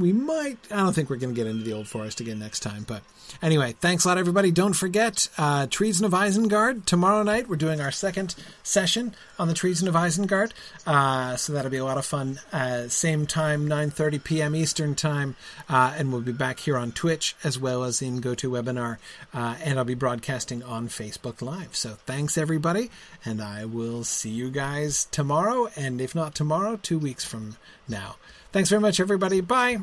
we 0.00 0.12
might. 0.12 0.58
I 0.70 0.78
don't 0.78 0.92
think 0.92 1.10
we're 1.10 1.16
going 1.16 1.34
to 1.34 1.38
get 1.38 1.46
into 1.46 1.62
the 1.62 1.72
Old 1.72 1.88
Forest 1.88 2.20
again 2.20 2.38
next 2.38 2.60
time. 2.60 2.84
But 2.86 3.02
anyway, 3.42 3.74
thanks 3.80 4.04
a 4.04 4.08
lot, 4.08 4.18
everybody. 4.18 4.50
Don't 4.50 4.72
forget 4.72 5.28
uh, 5.38 5.66
Treason 5.68 6.04
of 6.04 6.12
Isengard 6.12 6.84
tomorrow 6.86 7.22
night. 7.22 7.48
We're 7.48 7.56
doing 7.56 7.80
our 7.80 7.90
second 7.90 8.34
session 8.62 9.14
on 9.38 9.48
the 9.48 9.54
Treason 9.54 9.86
of 9.86 9.94
Isengard, 9.94 10.52
uh, 10.86 11.36
so 11.36 11.52
that'll 11.52 11.70
be 11.70 11.76
a 11.76 11.84
lot 11.84 11.98
of 11.98 12.06
fun. 12.06 12.40
Uh, 12.52 12.88
same 12.88 13.26
time, 13.26 13.68
9:30 13.68 14.24
p.m. 14.24 14.56
Eastern 14.56 14.94
time, 14.94 15.36
uh, 15.68 15.94
and 15.96 16.12
we'll 16.12 16.22
be 16.22 16.32
back 16.32 16.60
here 16.60 16.76
on 16.76 16.92
Twitch 16.92 17.36
as 17.44 17.58
well 17.58 17.84
as 17.84 18.02
in 18.02 18.20
GoToWebinar, 18.20 18.98
uh, 19.32 19.56
and 19.62 19.78
I'll 19.78 19.84
be 19.84 19.94
broadcasting 19.94 20.62
on 20.62 20.88
Facebook 20.88 21.42
Live. 21.42 21.76
So 21.76 21.90
thanks, 22.06 22.36
everybody, 22.36 22.90
and 23.24 23.40
I 23.40 23.64
will 23.64 24.04
see 24.04 24.30
you 24.30 24.50
guys 24.50 25.06
tomorrow, 25.10 25.68
and 25.76 26.00
if 26.00 26.14
not 26.14 26.34
tomorrow, 26.34 26.78
two 26.82 26.98
weeks 26.98 27.24
from 27.24 27.56
now. 27.88 28.16
Thanks 28.52 28.68
very 28.68 28.80
much, 28.80 28.98
everybody. 28.98 29.40
Bye. 29.40 29.78